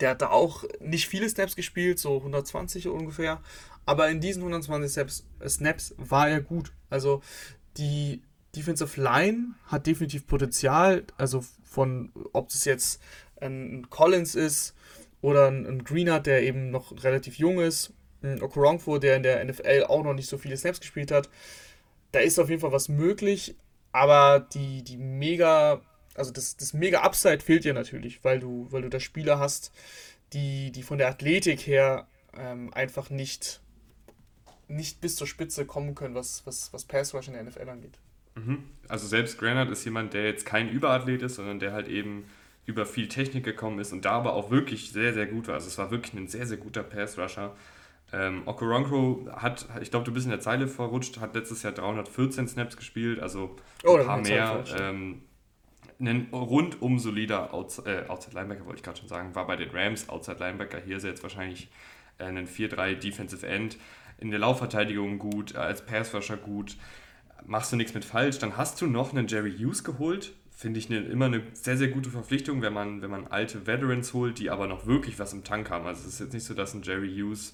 Der 0.00 0.10
hat 0.10 0.22
da 0.22 0.28
auch 0.28 0.64
nicht 0.80 1.08
viele 1.08 1.28
Snaps 1.28 1.56
gespielt, 1.56 1.98
so 1.98 2.18
120 2.18 2.88
ungefähr. 2.88 3.40
Aber 3.86 4.08
in 4.08 4.20
diesen 4.20 4.42
120 4.42 4.92
Snaps, 4.92 5.24
Snaps 5.46 5.94
war 5.96 6.28
er 6.28 6.40
gut. 6.40 6.72
Also 6.90 7.22
die 7.78 8.22
Defensive 8.54 9.00
Line 9.00 9.54
hat 9.66 9.86
definitiv 9.86 10.26
Potenzial. 10.26 11.04
Also 11.16 11.44
von, 11.64 12.12
ob 12.32 12.50
es 12.50 12.64
jetzt 12.64 13.00
ein 13.40 13.88
Collins 13.88 14.34
ist 14.34 14.74
oder 15.20 15.48
ein, 15.48 15.84
Greener, 15.84 16.20
der 16.20 16.42
eben 16.42 16.70
noch 16.70 16.92
relativ 17.04 17.38
jung 17.38 17.60
ist, 17.60 17.92
ein 18.34 18.42
Okorongfo, 18.42 18.98
der 18.98 19.16
in 19.16 19.22
der 19.22 19.44
NFL 19.44 19.84
auch 19.88 20.02
noch 20.02 20.14
nicht 20.14 20.28
so 20.28 20.38
viele 20.38 20.56
Snaps 20.56 20.80
gespielt 20.80 21.10
hat. 21.10 21.28
Da 22.12 22.20
ist 22.20 22.38
auf 22.38 22.48
jeden 22.48 22.60
Fall 22.60 22.72
was 22.72 22.88
möglich, 22.88 23.56
aber 23.92 24.40
die, 24.40 24.82
die 24.82 24.96
mega, 24.96 25.80
also 26.14 26.30
das, 26.32 26.56
das 26.56 26.72
mega 26.72 27.00
Upside 27.02 27.40
fehlt 27.40 27.64
dir 27.64 27.74
natürlich, 27.74 28.24
weil 28.24 28.40
du, 28.40 28.68
weil 28.70 28.82
du 28.82 28.88
da 28.88 29.00
Spieler 29.00 29.38
hast, 29.38 29.72
die, 30.32 30.72
die 30.72 30.82
von 30.82 30.98
der 30.98 31.08
Athletik 31.08 31.66
her 31.66 32.06
ähm, 32.36 32.72
einfach 32.74 33.10
nicht, 33.10 33.60
nicht 34.68 35.00
bis 35.00 35.16
zur 35.16 35.26
Spitze 35.26 35.66
kommen 35.66 35.94
können, 35.94 36.14
was, 36.14 36.46
was, 36.46 36.72
was 36.72 36.84
Pass 36.84 37.14
Rush 37.14 37.28
in 37.28 37.34
der 37.34 37.44
NFL 37.44 37.68
angeht. 37.68 37.98
Mhm. 38.34 38.64
Also 38.88 39.06
selbst 39.06 39.38
Granite 39.38 39.72
ist 39.72 39.84
jemand, 39.84 40.14
der 40.14 40.24
jetzt 40.24 40.46
kein 40.46 40.68
Überathlet 40.68 41.22
ist, 41.22 41.36
sondern 41.36 41.58
der 41.58 41.72
halt 41.72 41.88
eben 41.88 42.26
über 42.66 42.84
viel 42.84 43.08
Technik 43.08 43.44
gekommen 43.44 43.78
ist 43.78 43.92
und 43.92 44.04
da 44.04 44.12
aber 44.12 44.34
auch 44.34 44.50
wirklich 44.50 44.90
sehr, 44.90 45.14
sehr 45.14 45.26
gut 45.26 45.46
war. 45.46 45.54
Also 45.54 45.68
es 45.68 45.78
war 45.78 45.90
wirklich 45.90 46.14
ein 46.14 46.26
sehr, 46.26 46.46
sehr 46.46 46.56
guter 46.56 46.82
Pass-Rusher. 46.82 47.56
Ähm, 48.12 48.42
Okoronkwo 48.46 49.28
hat, 49.32 49.66
ich 49.80 49.90
glaube, 49.90 50.04
du 50.04 50.12
bist 50.12 50.26
in 50.26 50.30
der 50.30 50.40
Zeile 50.40 50.68
verrutscht, 50.68 51.18
hat 51.20 51.34
letztes 51.34 51.62
Jahr 51.62 51.72
314 51.72 52.46
Snaps 52.46 52.76
gespielt, 52.76 53.20
also 53.20 53.56
oh, 53.84 53.96
ein 53.96 54.06
paar 54.06 54.18
mehr. 54.18 54.64
Ähm, 54.78 55.22
ein 55.98 56.28
rundum 56.32 56.98
solider 56.98 57.52
Outside, 57.54 58.04
äh, 58.04 58.08
Outside 58.08 58.34
Linebacker, 58.34 58.66
wollte 58.66 58.78
ich 58.78 58.82
gerade 58.82 58.98
schon 58.98 59.08
sagen, 59.08 59.34
war 59.34 59.46
bei 59.46 59.56
den 59.56 59.70
Rams 59.70 60.08
Outside 60.08 60.38
Linebacker. 60.38 60.78
Hier 60.84 60.98
ist 60.98 61.04
er 61.04 61.10
jetzt 61.10 61.22
wahrscheinlich 61.22 61.68
äh, 62.18 62.24
ein 62.24 62.46
4-3 62.46 62.94
Defensive 62.94 63.46
End. 63.46 63.78
In 64.18 64.30
der 64.30 64.38
Laufverteidigung 64.38 65.18
gut, 65.18 65.56
als 65.56 65.84
Passrusher 65.84 66.36
gut. 66.36 66.76
Machst 67.44 67.72
du 67.72 67.76
nichts 67.76 67.94
mit 67.94 68.04
falsch. 68.04 68.38
Dann 68.38 68.56
hast 68.56 68.80
du 68.80 68.86
noch 68.86 69.12
einen 69.12 69.26
Jerry 69.26 69.56
Hughes 69.56 69.84
geholt, 69.84 70.32
finde 70.54 70.78
ich 70.78 70.90
eine, 70.90 71.00
immer 71.00 71.26
eine 71.26 71.42
sehr, 71.52 71.76
sehr 71.76 71.88
gute 71.88 72.10
Verpflichtung, 72.10 72.62
wenn 72.62 72.72
man, 72.72 73.02
wenn 73.02 73.10
man 73.10 73.26
alte 73.26 73.66
Veterans 73.66 74.14
holt, 74.14 74.38
die 74.38 74.50
aber 74.50 74.66
noch 74.66 74.86
wirklich 74.86 75.18
was 75.18 75.32
im 75.32 75.44
Tank 75.44 75.70
haben. 75.70 75.86
Also 75.86 76.02
es 76.02 76.14
ist 76.14 76.20
jetzt 76.20 76.32
nicht 76.32 76.44
so, 76.44 76.54
dass 76.54 76.74
ein 76.74 76.82
Jerry 76.82 77.14
Hughes 77.14 77.52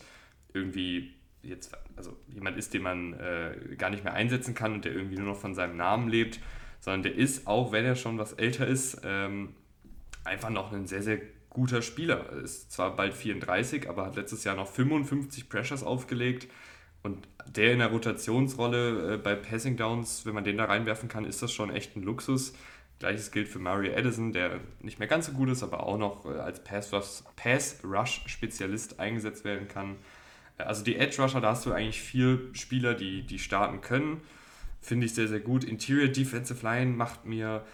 irgendwie 0.55 1.13
jetzt, 1.43 1.73
also 1.97 2.17
jemand 2.29 2.57
ist, 2.57 2.75
den 2.75 2.83
man 2.83 3.15
äh, 3.15 3.77
gar 3.77 3.91
nicht 3.91 4.05
mehr 4.05 4.15
einsetzen 4.15 4.55
kann 4.55 4.73
und 4.73 4.85
der 4.85 4.93
irgendwie 4.93 5.17
nur 5.17 5.27
noch 5.27 5.41
von 5.41 5.55
seinem 5.55 5.77
Namen 5.77 6.09
lebt, 6.09 6.41
sondern 6.81 7.03
der 7.03 7.15
ist, 7.15 7.47
auch 7.47 7.73
wenn 7.73 7.85
er 7.85 7.97
schon 7.97 8.19
was 8.19 8.33
älter 8.33 8.67
ist, 8.67 9.01
ähm, 9.05 9.55
einfach 10.25 10.51
noch 10.51 10.73
ein 10.73 10.87
sehr, 10.87 11.03
sehr 11.03 11.19
guter 11.51 11.83
Spieler. 11.83 12.33
Ist 12.33 12.73
zwar 12.73 12.97
bald 12.97 13.15
34, 13.15 13.89
aber 13.89 14.07
hat 14.07 14.17
letztes 14.17 14.45
Jahr 14.45 14.57
noch 14.57 14.69
55 14.69 15.49
Pressures 15.49 15.83
aufgelegt. 15.83 16.49
Und 17.03 17.27
der 17.47 17.73
in 17.73 17.81
der 17.81 17.91
Rotationsrolle 17.91 19.15
äh, 19.15 19.19
bei 19.19 19.35
Passing 19.35 19.77
Downs, 19.77 20.25
wenn 20.25 20.35
man 20.35 20.45
den 20.45 20.57
da 20.57 20.67
reinwerfen 20.67 21.09
kann, 21.09 21.25
ist 21.25 21.43
das 21.43 21.53
schon 21.53 21.71
echt 21.71 21.97
ein 21.97 22.03
Luxus. 22.03 22.55
Gleiches 23.01 23.33
gilt 23.33 23.49
für 23.49 23.59
Mario 23.59 23.91
Edison, 23.93 24.33
der 24.33 24.61
nicht 24.81 25.01
mehr 25.01 25.09
ganz 25.09 25.27
so 25.27 25.33
gut 25.33 25.51
ist, 25.51 25.65
aber 25.65 25.85
auch 25.85 25.99
noch 25.99 26.25
äh, 26.25 26.39
als 26.39 26.63
Pass-Rush-Spezialist 26.63 29.01
eingesetzt 29.01 29.45
werden 29.45 29.67
kann. 29.67 29.97
Also 30.59 30.85
die 30.85 30.97
Edge-Rusher, 30.97 31.41
da 31.41 31.51
hast 31.51 31.67
du 31.67 31.73
eigentlich 31.73 32.01
vier 32.01 32.41
Spieler, 32.53 32.95
die, 32.95 33.23
die 33.23 33.39
starten 33.39 33.81
können. 33.81 34.21
Finde 34.81 35.07
ich 35.07 35.15
sehr, 35.15 35.29
sehr 35.29 35.41
gut. 35.41 35.65
Interior 35.65 36.09
Defensive 36.09 36.65
Line 36.65 36.93
macht 36.93 37.25
mir 37.25 37.65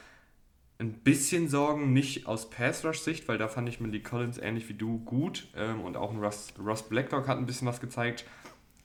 ein 0.78 0.92
bisschen 0.92 1.48
Sorgen, 1.48 1.92
nicht 1.92 2.26
aus 2.26 2.50
Pass-Rush-Sicht, 2.50 3.26
weil 3.26 3.38
da 3.38 3.48
fand 3.48 3.68
ich 3.68 3.80
Malik 3.80 4.04
Collins 4.04 4.38
ähnlich 4.38 4.68
wie 4.68 4.74
du 4.74 4.98
gut 5.00 5.48
ähm, 5.56 5.80
und 5.80 5.96
auch 5.96 6.12
ein 6.12 6.20
Ross, 6.20 6.52
Ross 6.58 6.88
Blacklock 6.88 7.26
hat 7.26 7.38
ein 7.38 7.46
bisschen 7.46 7.66
was 7.66 7.80
gezeigt. 7.80 8.24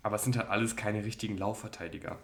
Aber 0.02 0.16
es 0.16 0.24
sind 0.24 0.36
halt 0.38 0.50
alles 0.50 0.76
keine 0.76 1.06
richtigen 1.06 1.38
Laufverteidiger. 1.38 2.18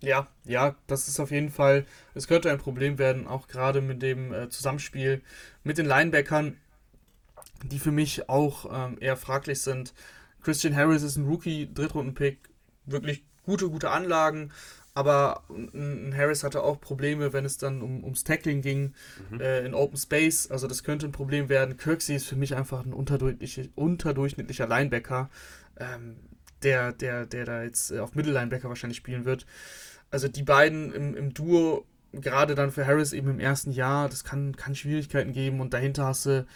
Ja, 0.00 0.26
ja, 0.44 0.74
das 0.86 1.08
ist 1.08 1.20
auf 1.20 1.30
jeden 1.30 1.50
Fall, 1.50 1.86
es 2.14 2.28
könnte 2.28 2.50
ein 2.50 2.58
Problem 2.58 2.98
werden, 2.98 3.26
auch 3.26 3.48
gerade 3.48 3.80
mit 3.80 4.02
dem 4.02 4.32
äh, 4.32 4.48
Zusammenspiel 4.50 5.22
mit 5.64 5.78
den 5.78 5.86
Linebackern, 5.86 6.56
die 7.62 7.78
für 7.78 7.92
mich 7.92 8.28
auch 8.28 8.66
ähm, 8.70 8.98
eher 9.00 9.16
fraglich 9.16 9.62
sind. 9.62 9.94
Christian 10.46 10.76
Harris 10.76 11.02
ist 11.02 11.16
ein 11.16 11.26
Rookie, 11.26 11.68
Drittrunden-Pick, 11.74 12.38
wirklich 12.84 13.24
gute, 13.42 13.68
gute 13.68 13.90
Anlagen, 13.90 14.52
aber 14.94 15.42
ein 15.50 16.14
Harris 16.16 16.44
hatte 16.44 16.62
auch 16.62 16.80
Probleme, 16.80 17.32
wenn 17.32 17.44
es 17.44 17.58
dann 17.58 17.82
um, 17.82 18.04
ums 18.04 18.22
Tackling 18.22 18.62
ging 18.62 18.94
mhm. 19.28 19.40
äh, 19.40 19.66
in 19.66 19.74
Open 19.74 19.96
Space. 19.98 20.48
Also 20.48 20.68
das 20.68 20.84
könnte 20.84 21.06
ein 21.06 21.10
Problem 21.10 21.48
werden. 21.48 21.76
Kirksey 21.76 22.14
ist 22.14 22.28
für 22.28 22.36
mich 22.36 22.54
einfach 22.54 22.86
ein 22.86 22.92
unterdurchschnittlicher, 22.92 23.64
unterdurchschnittlicher 23.74 24.68
Linebacker, 24.68 25.30
ähm, 25.80 26.14
der, 26.62 26.92
der, 26.92 27.26
der 27.26 27.44
da 27.44 27.64
jetzt 27.64 27.90
äh, 27.90 27.98
auf 27.98 28.14
Mittellinebacker 28.14 28.68
wahrscheinlich 28.68 28.98
spielen 28.98 29.24
wird. 29.24 29.46
Also 30.12 30.28
die 30.28 30.44
beiden 30.44 30.92
im, 30.92 31.16
im 31.16 31.34
Duo, 31.34 31.84
gerade 32.12 32.54
dann 32.54 32.70
für 32.70 32.86
Harris 32.86 33.12
eben 33.12 33.30
im 33.30 33.40
ersten 33.40 33.72
Jahr, 33.72 34.08
das 34.08 34.22
kann, 34.22 34.54
kann 34.54 34.76
Schwierigkeiten 34.76 35.32
geben. 35.32 35.60
Und 35.60 35.74
dahinter 35.74 36.06
hast 36.06 36.26
du 36.26 36.46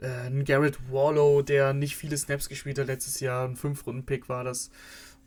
äh, 0.00 0.06
einen 0.06 0.44
Garrett 0.44 0.78
Wallow, 0.90 1.42
der 1.42 1.72
nicht 1.72 1.96
viele 1.96 2.16
Snaps 2.16 2.48
gespielt 2.48 2.78
hat 2.78 2.86
letztes 2.86 3.20
Jahr, 3.20 3.46
ein 3.46 3.56
Fünf-Runden-Pick 3.56 4.28
war 4.28 4.44
das 4.44 4.70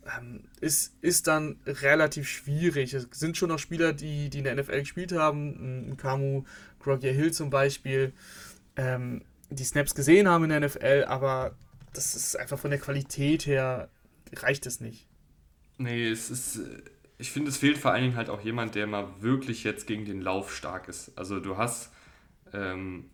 ähm, 0.06 0.44
ist, 0.60 0.94
ist 1.02 1.26
dann 1.26 1.58
relativ 1.66 2.28
schwierig. 2.28 2.94
Es 2.94 3.08
sind 3.12 3.36
schon 3.36 3.48
noch 3.48 3.58
Spieler, 3.58 3.92
die, 3.92 4.30
die 4.30 4.38
in 4.38 4.44
der 4.44 4.54
NFL 4.56 4.80
gespielt 4.80 5.12
haben, 5.12 5.90
ein 5.90 5.96
Kamu 5.96 6.44
Grogier 6.78 7.12
Hill 7.12 7.32
zum 7.32 7.50
Beispiel, 7.50 8.12
ähm, 8.76 9.22
die 9.50 9.64
Snaps 9.64 9.94
gesehen 9.94 10.28
haben 10.28 10.44
in 10.44 10.50
der 10.50 10.60
NFL, 10.60 11.04
aber 11.06 11.54
das 11.92 12.14
ist 12.14 12.36
einfach 12.36 12.58
von 12.58 12.70
der 12.70 12.80
Qualität 12.80 13.46
her, 13.46 13.90
reicht 14.34 14.64
es 14.64 14.80
nicht. 14.80 15.06
Nee, 15.76 16.08
es 16.08 16.30
ist, 16.30 16.60
ich 17.18 17.30
finde, 17.32 17.50
es 17.50 17.58
fehlt 17.58 17.76
vor 17.76 17.92
allen 17.92 18.04
Dingen 18.04 18.16
halt 18.16 18.30
auch 18.30 18.40
jemand, 18.42 18.74
der 18.74 18.86
mal 18.86 19.08
wirklich 19.20 19.64
jetzt 19.64 19.86
gegen 19.86 20.04
den 20.04 20.22
Lauf 20.22 20.54
stark 20.54 20.88
ist. 20.88 21.12
Also 21.16 21.40
du 21.40 21.58
hast, 21.58 21.90
ähm, 22.54 23.10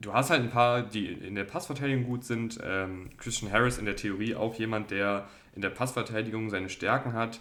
du 0.00 0.12
hast 0.12 0.30
halt 0.30 0.42
ein 0.42 0.50
paar, 0.50 0.82
die 0.82 1.06
in 1.06 1.34
der 1.34 1.44
Passverteidigung 1.44 2.04
gut 2.04 2.24
sind. 2.24 2.58
Ähm, 2.62 3.10
Christian 3.18 3.52
Harris 3.52 3.78
in 3.78 3.84
der 3.84 3.96
Theorie 3.96 4.34
auch 4.34 4.54
jemand, 4.54 4.90
der 4.90 5.28
in 5.54 5.62
der 5.62 5.70
Passverteidigung 5.70 6.50
seine 6.50 6.68
Stärken 6.68 7.12
hat. 7.12 7.40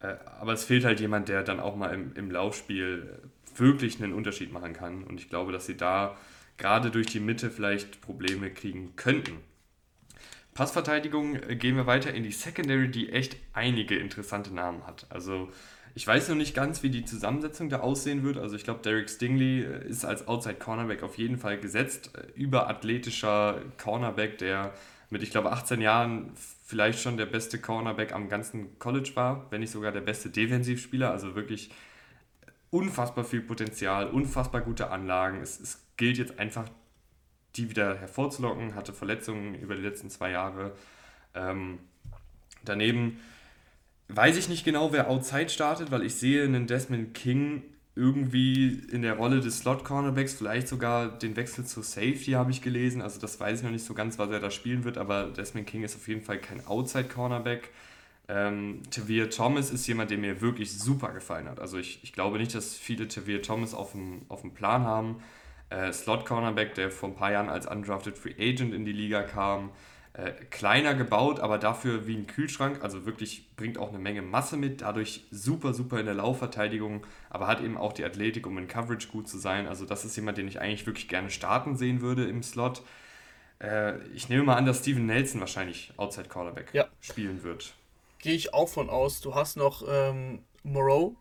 Äh, 0.00 0.14
aber 0.40 0.52
es 0.52 0.64
fehlt 0.64 0.84
halt 0.84 1.00
jemand, 1.00 1.28
der 1.28 1.42
dann 1.42 1.60
auch 1.60 1.76
mal 1.76 1.92
im, 1.92 2.12
im 2.14 2.30
Laufspiel 2.30 3.20
wirklich 3.56 4.02
einen 4.02 4.12
Unterschied 4.12 4.52
machen 4.52 4.72
kann. 4.72 5.02
Und 5.04 5.20
ich 5.20 5.28
glaube, 5.28 5.52
dass 5.52 5.66
sie 5.66 5.76
da 5.76 6.16
gerade 6.56 6.90
durch 6.90 7.06
die 7.06 7.20
Mitte 7.20 7.50
vielleicht 7.50 8.00
Probleme 8.00 8.50
kriegen 8.50 8.94
könnten. 8.96 9.38
Passverteidigung 10.54 11.36
äh, 11.36 11.56
gehen 11.56 11.76
wir 11.76 11.86
weiter 11.86 12.12
in 12.12 12.22
die 12.22 12.32
Secondary, 12.32 12.90
die 12.90 13.12
echt 13.12 13.36
einige 13.52 13.96
interessante 13.96 14.54
Namen 14.54 14.86
hat. 14.86 15.06
Also 15.10 15.50
ich 15.98 16.06
weiß 16.06 16.28
noch 16.28 16.36
nicht 16.36 16.54
ganz, 16.54 16.84
wie 16.84 16.90
die 16.90 17.04
Zusammensetzung 17.04 17.70
da 17.70 17.80
aussehen 17.80 18.22
wird. 18.22 18.36
Also 18.36 18.54
ich 18.54 18.62
glaube, 18.62 18.82
Derek 18.82 19.10
Stingley 19.10 19.64
äh, 19.64 19.88
ist 19.88 20.04
als 20.04 20.28
Outside 20.28 20.54
Cornerback 20.54 21.02
auf 21.02 21.18
jeden 21.18 21.38
Fall 21.38 21.58
gesetzt. 21.58 22.12
Überathletischer 22.36 23.60
Cornerback, 23.82 24.38
der 24.38 24.72
mit, 25.10 25.24
ich 25.24 25.32
glaube, 25.32 25.50
18 25.50 25.80
Jahren 25.80 26.30
vielleicht 26.64 27.00
schon 27.00 27.16
der 27.16 27.26
beste 27.26 27.60
Cornerback 27.60 28.12
am 28.12 28.28
ganzen 28.28 28.78
College 28.78 29.10
war, 29.14 29.50
wenn 29.50 29.58
nicht 29.58 29.72
sogar 29.72 29.90
der 29.90 30.00
beste 30.00 30.30
Defensivspieler. 30.30 31.10
Also 31.10 31.34
wirklich 31.34 31.70
unfassbar 32.70 33.24
viel 33.24 33.40
Potenzial, 33.40 34.08
unfassbar 34.08 34.60
gute 34.60 34.92
Anlagen. 34.92 35.40
Es, 35.40 35.58
es 35.58 35.84
gilt 35.96 36.16
jetzt 36.16 36.38
einfach, 36.38 36.68
die 37.56 37.70
wieder 37.70 37.98
hervorzulocken. 37.98 38.76
Hatte 38.76 38.92
Verletzungen 38.92 39.56
über 39.56 39.74
die 39.74 39.82
letzten 39.82 40.10
zwei 40.10 40.30
Jahre. 40.30 40.76
Ähm, 41.34 41.80
daneben 42.64 43.18
weiß 44.08 44.36
ich 44.36 44.48
nicht 44.48 44.64
genau, 44.64 44.92
wer 44.92 45.08
Outside 45.08 45.48
startet, 45.48 45.90
weil 45.90 46.02
ich 46.02 46.14
sehe 46.14 46.44
einen 46.44 46.66
Desmond 46.66 47.14
King 47.14 47.62
irgendwie 47.94 48.80
in 48.92 49.02
der 49.02 49.14
Rolle 49.14 49.40
des 49.40 49.58
Slot-Cornerbacks, 49.58 50.34
vielleicht 50.34 50.68
sogar 50.68 51.08
den 51.18 51.34
Wechsel 51.34 51.66
zu 51.66 51.82
Safety 51.82 52.32
habe 52.32 52.52
ich 52.52 52.62
gelesen. 52.62 53.02
Also 53.02 53.20
das 53.20 53.40
weiß 53.40 53.58
ich 53.58 53.64
noch 53.64 53.72
nicht 53.72 53.84
so 53.84 53.92
ganz, 53.92 54.18
was 54.18 54.30
er 54.30 54.38
da 54.38 54.50
spielen 54.52 54.84
wird, 54.84 54.98
aber 54.98 55.24
Desmond 55.24 55.66
King 55.66 55.82
ist 55.82 55.96
auf 55.96 56.06
jeden 56.06 56.22
Fall 56.22 56.38
kein 56.38 56.64
Outside-Cornerback. 56.64 57.70
Ähm, 58.28 58.82
Tavir 58.90 59.30
Thomas 59.30 59.70
ist 59.70 59.86
jemand, 59.88 60.10
der 60.10 60.18
mir 60.18 60.40
wirklich 60.40 60.78
super 60.78 61.12
gefallen 61.12 61.48
hat. 61.48 61.58
Also 61.58 61.76
ich, 61.78 61.98
ich 62.04 62.12
glaube 62.12 62.38
nicht, 62.38 62.54
dass 62.54 62.74
viele 62.76 63.08
Tavir 63.08 63.42
Thomas 63.42 63.74
auf 63.74 63.92
dem, 63.92 64.22
auf 64.28 64.42
dem 64.42 64.54
Plan 64.54 64.82
haben. 64.84 65.16
Äh, 65.70 65.92
Slot-Cornerback, 65.92 66.74
der 66.74 66.90
vor 66.92 67.08
ein 67.08 67.16
paar 67.16 67.32
Jahren 67.32 67.48
als 67.48 67.66
Undrafted 67.66 68.16
Free 68.16 68.34
Agent 68.38 68.72
in 68.74 68.84
die 68.84 68.92
Liga 68.92 69.22
kam. 69.22 69.70
Äh, 70.14 70.32
kleiner 70.50 70.94
gebaut, 70.94 71.38
aber 71.38 71.58
dafür 71.58 72.06
wie 72.06 72.16
ein 72.16 72.26
Kühlschrank, 72.26 72.82
also 72.82 73.06
wirklich 73.06 73.46
bringt 73.56 73.78
auch 73.78 73.90
eine 73.90 73.98
Menge 73.98 74.22
Masse 74.22 74.56
mit, 74.56 74.80
dadurch 74.80 75.26
super, 75.30 75.74
super 75.74 76.00
in 76.00 76.06
der 76.06 76.14
Laufverteidigung, 76.14 77.06
aber 77.30 77.46
hat 77.46 77.60
eben 77.60 77.76
auch 77.76 77.92
die 77.92 78.04
Athletik, 78.04 78.46
um 78.46 78.58
in 78.58 78.66
Coverage 78.66 79.08
gut 79.08 79.28
zu 79.28 79.38
sein. 79.38 79.68
Also 79.68 79.84
das 79.84 80.04
ist 80.04 80.16
jemand, 80.16 80.38
den 80.38 80.48
ich 80.48 80.60
eigentlich 80.60 80.86
wirklich 80.86 81.08
gerne 81.08 81.30
starten 81.30 81.76
sehen 81.76 82.00
würde 82.00 82.26
im 82.26 82.42
Slot. 82.42 82.82
Äh, 83.60 83.98
ich 84.08 84.28
nehme 84.28 84.42
mal 84.42 84.56
an, 84.56 84.66
dass 84.66 84.80
Steven 84.80 85.06
Nelson 85.06 85.40
wahrscheinlich 85.40 85.92
Outside 85.96 86.28
Cornerback 86.28 86.72
ja. 86.72 86.86
spielen 87.00 87.42
wird. 87.42 87.74
Gehe 88.18 88.34
ich 88.34 88.54
auch 88.54 88.68
von 88.68 88.90
aus. 88.90 89.20
Du 89.20 89.34
hast 89.34 89.56
noch 89.56 89.84
ähm, 89.88 90.42
Moreau, 90.64 91.16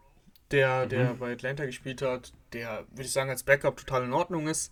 der, 0.52 0.86
mhm. 0.86 0.90
der 0.90 1.14
bei 1.16 1.34
Atlanta 1.34 1.66
gespielt 1.66 2.02
hat, 2.02 2.34
der, 2.54 2.86
würde 2.90 3.04
ich 3.04 3.12
sagen, 3.12 3.30
als 3.30 3.44
Backup 3.44 3.78
total 3.78 4.06
in 4.06 4.14
Ordnung 4.14 4.48
ist. 4.48 4.72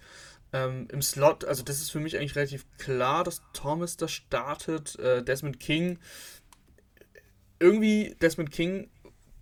Ähm, 0.53 0.87
Im 0.91 1.01
Slot, 1.01 1.45
also 1.45 1.63
das 1.63 1.81
ist 1.81 1.91
für 1.91 1.99
mich 1.99 2.17
eigentlich 2.17 2.35
relativ 2.35 2.65
klar, 2.77 3.23
dass 3.23 3.41
Thomas 3.53 3.97
da 3.97 4.07
startet. 4.07 4.97
Äh, 4.99 5.23
Desmond 5.23 5.59
King, 5.59 5.99
irgendwie 7.59 8.15
Desmond 8.21 8.51
King 8.51 8.89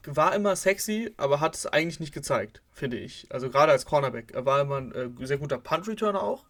war 0.05 0.35
immer 0.35 0.55
sexy, 0.55 1.13
aber 1.17 1.39
hat 1.39 1.55
es 1.55 1.65
eigentlich 1.65 1.99
nicht 1.99 2.13
gezeigt, 2.13 2.61
finde 2.71 2.97
ich. 2.97 3.27
Also 3.29 3.49
gerade 3.49 3.71
als 3.71 3.85
Cornerback. 3.85 4.31
Er 4.33 4.45
war 4.45 4.61
immer 4.61 4.77
ein 4.77 4.91
äh, 4.91 5.25
sehr 5.25 5.37
guter 5.37 5.57
Punt-Returner 5.57 6.21
auch. 6.21 6.45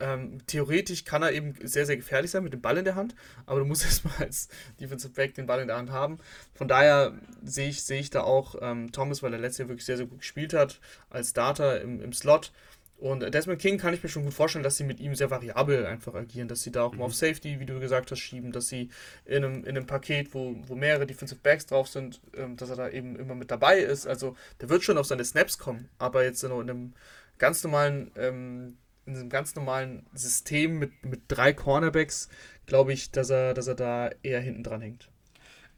Ähm, 0.00 0.44
theoretisch 0.46 1.04
kann 1.04 1.22
er 1.22 1.32
eben 1.32 1.54
sehr, 1.62 1.86
sehr 1.86 1.96
gefährlich 1.96 2.30
sein 2.30 2.42
mit 2.42 2.52
dem 2.52 2.60
Ball 2.60 2.78
in 2.78 2.84
der 2.84 2.96
Hand, 2.96 3.14
aber 3.46 3.60
du 3.60 3.66
musst 3.66 3.84
erstmal 3.84 4.16
als 4.18 4.48
Defensive 4.80 5.12
Back 5.12 5.34
den 5.34 5.46
Ball 5.46 5.60
in 5.60 5.68
der 5.68 5.76
Hand 5.76 5.90
haben. 5.90 6.18
Von 6.54 6.68
daher 6.68 7.12
sehe 7.44 7.68
ich, 7.68 7.84
sehe 7.84 8.00
ich 8.00 8.10
da 8.10 8.22
auch 8.22 8.56
ähm, 8.60 8.90
Thomas, 8.90 9.22
weil 9.22 9.32
er 9.32 9.38
letztes 9.38 9.58
Jahr 9.58 9.68
wirklich 9.68 9.86
sehr, 9.86 9.96
sehr 9.96 10.06
gut 10.06 10.18
gespielt 10.18 10.52
hat, 10.52 10.80
als 11.10 11.30
Starter 11.30 11.80
im, 11.80 12.00
im 12.00 12.12
Slot. 12.12 12.52
Und 12.96 13.34
Desmond 13.34 13.60
King 13.60 13.76
kann 13.76 13.92
ich 13.92 14.02
mir 14.02 14.08
schon 14.08 14.24
gut 14.24 14.34
vorstellen, 14.34 14.62
dass 14.62 14.76
sie 14.76 14.84
mit 14.84 15.00
ihm 15.00 15.14
sehr 15.14 15.30
variabel 15.30 15.84
einfach 15.84 16.14
agieren, 16.14 16.48
dass 16.48 16.62
sie 16.62 16.70
da 16.70 16.84
auch 16.84 16.92
mhm. 16.92 17.00
mal 17.00 17.04
auf 17.06 17.14
Safety, 17.14 17.58
wie 17.60 17.66
du 17.66 17.78
gesagt 17.80 18.10
hast, 18.10 18.20
schieben, 18.20 18.52
dass 18.52 18.68
sie 18.68 18.88
in 19.24 19.44
einem, 19.44 19.64
in 19.64 19.76
einem 19.76 19.86
Paket, 19.86 20.32
wo, 20.32 20.54
wo 20.66 20.74
mehrere 20.74 21.06
Defensive 21.06 21.40
Backs 21.42 21.66
drauf 21.66 21.88
sind, 21.88 22.20
ähm, 22.36 22.56
dass 22.56 22.70
er 22.70 22.76
da 22.76 22.88
eben 22.88 23.16
immer 23.16 23.34
mit 23.34 23.50
dabei 23.50 23.78
ist. 23.80 24.06
Also 24.06 24.36
der 24.60 24.68
wird 24.68 24.84
schon 24.84 24.96
auf 24.96 25.06
seine 25.06 25.24
Snaps 25.24 25.58
kommen, 25.58 25.88
aber 25.98 26.24
jetzt 26.24 26.42
in 26.44 26.52
einem 26.52 26.94
ganz 27.38 27.64
normalen, 27.64 28.12
ähm, 28.16 28.78
in 29.06 29.16
einem 29.16 29.28
ganz 29.28 29.54
normalen 29.54 30.06
System 30.14 30.78
mit, 30.78 31.04
mit 31.04 31.22
drei 31.28 31.52
Cornerbacks, 31.52 32.28
glaube 32.66 32.92
ich, 32.92 33.10
dass 33.10 33.28
er, 33.28 33.54
dass 33.54 33.66
er 33.66 33.74
da 33.74 34.10
eher 34.22 34.40
hinten 34.40 34.62
dran 34.62 34.80
hängt. 34.80 35.10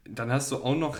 Dann 0.05 0.31
hast 0.31 0.51
du 0.51 0.57
auch 0.57 0.75
noch 0.75 0.99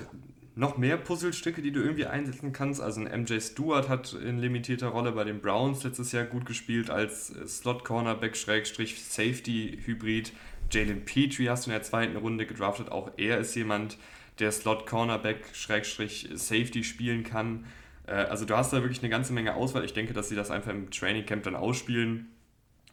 noch 0.58 0.78
mehr 0.78 0.98
Puzzlestücke, 0.98 1.62
die 1.62 1.72
du 1.72 1.82
irgendwie 1.82 2.08
einsetzen 2.08 2.52
kannst. 2.52 2.82
Also 2.82 3.02
ein 3.02 3.22
MJ 3.22 3.40
Stewart 3.40 3.88
hat 3.90 4.14
in 4.14 4.40
limitierter 4.40 4.88
Rolle 4.88 5.12
bei 5.12 5.24
den 5.24 5.40
Browns 5.40 5.84
letztes 5.84 6.12
Jahr 6.12 6.24
gut 6.26 6.48
gespielt 6.48 6.90
als 6.90 7.30
äh, 7.30 7.48
Slot-Cornerback-Safety-Hybrid. 7.48 10.34
Jalen 10.72 11.06
Petrie 11.06 11.50
hast 11.50 11.68
du 11.68 11.70
in 11.70 11.76
der 11.76 11.84
zweiten 11.84 12.18
Runde 12.18 12.48
gedraftet. 12.48 12.92
Auch 12.92 13.12
er 13.18 13.38
ist 13.38 13.54
jemand, 13.56 14.00
der 14.40 14.52
Slot-Cornerback-Safety 14.52 16.84
spielen 16.84 17.24
kann. 17.24 17.66
Äh, 18.08 18.14
also 18.14 18.46
du 18.46 18.58
hast 18.58 18.74
da 18.74 18.82
wirklich 18.82 19.02
eine 19.02 19.10
ganze 19.10 19.34
Menge 19.34 19.54
Auswahl. 19.54 19.86
Ich 19.86 19.94
denke, 19.94 20.14
dass 20.14 20.30
sie 20.30 20.36
das 20.36 20.50
einfach 20.50 20.72
im 20.72 20.90
Training 20.90 21.28
Camp 21.28 21.44
dann 21.44 21.56
ausspielen 21.56 22.32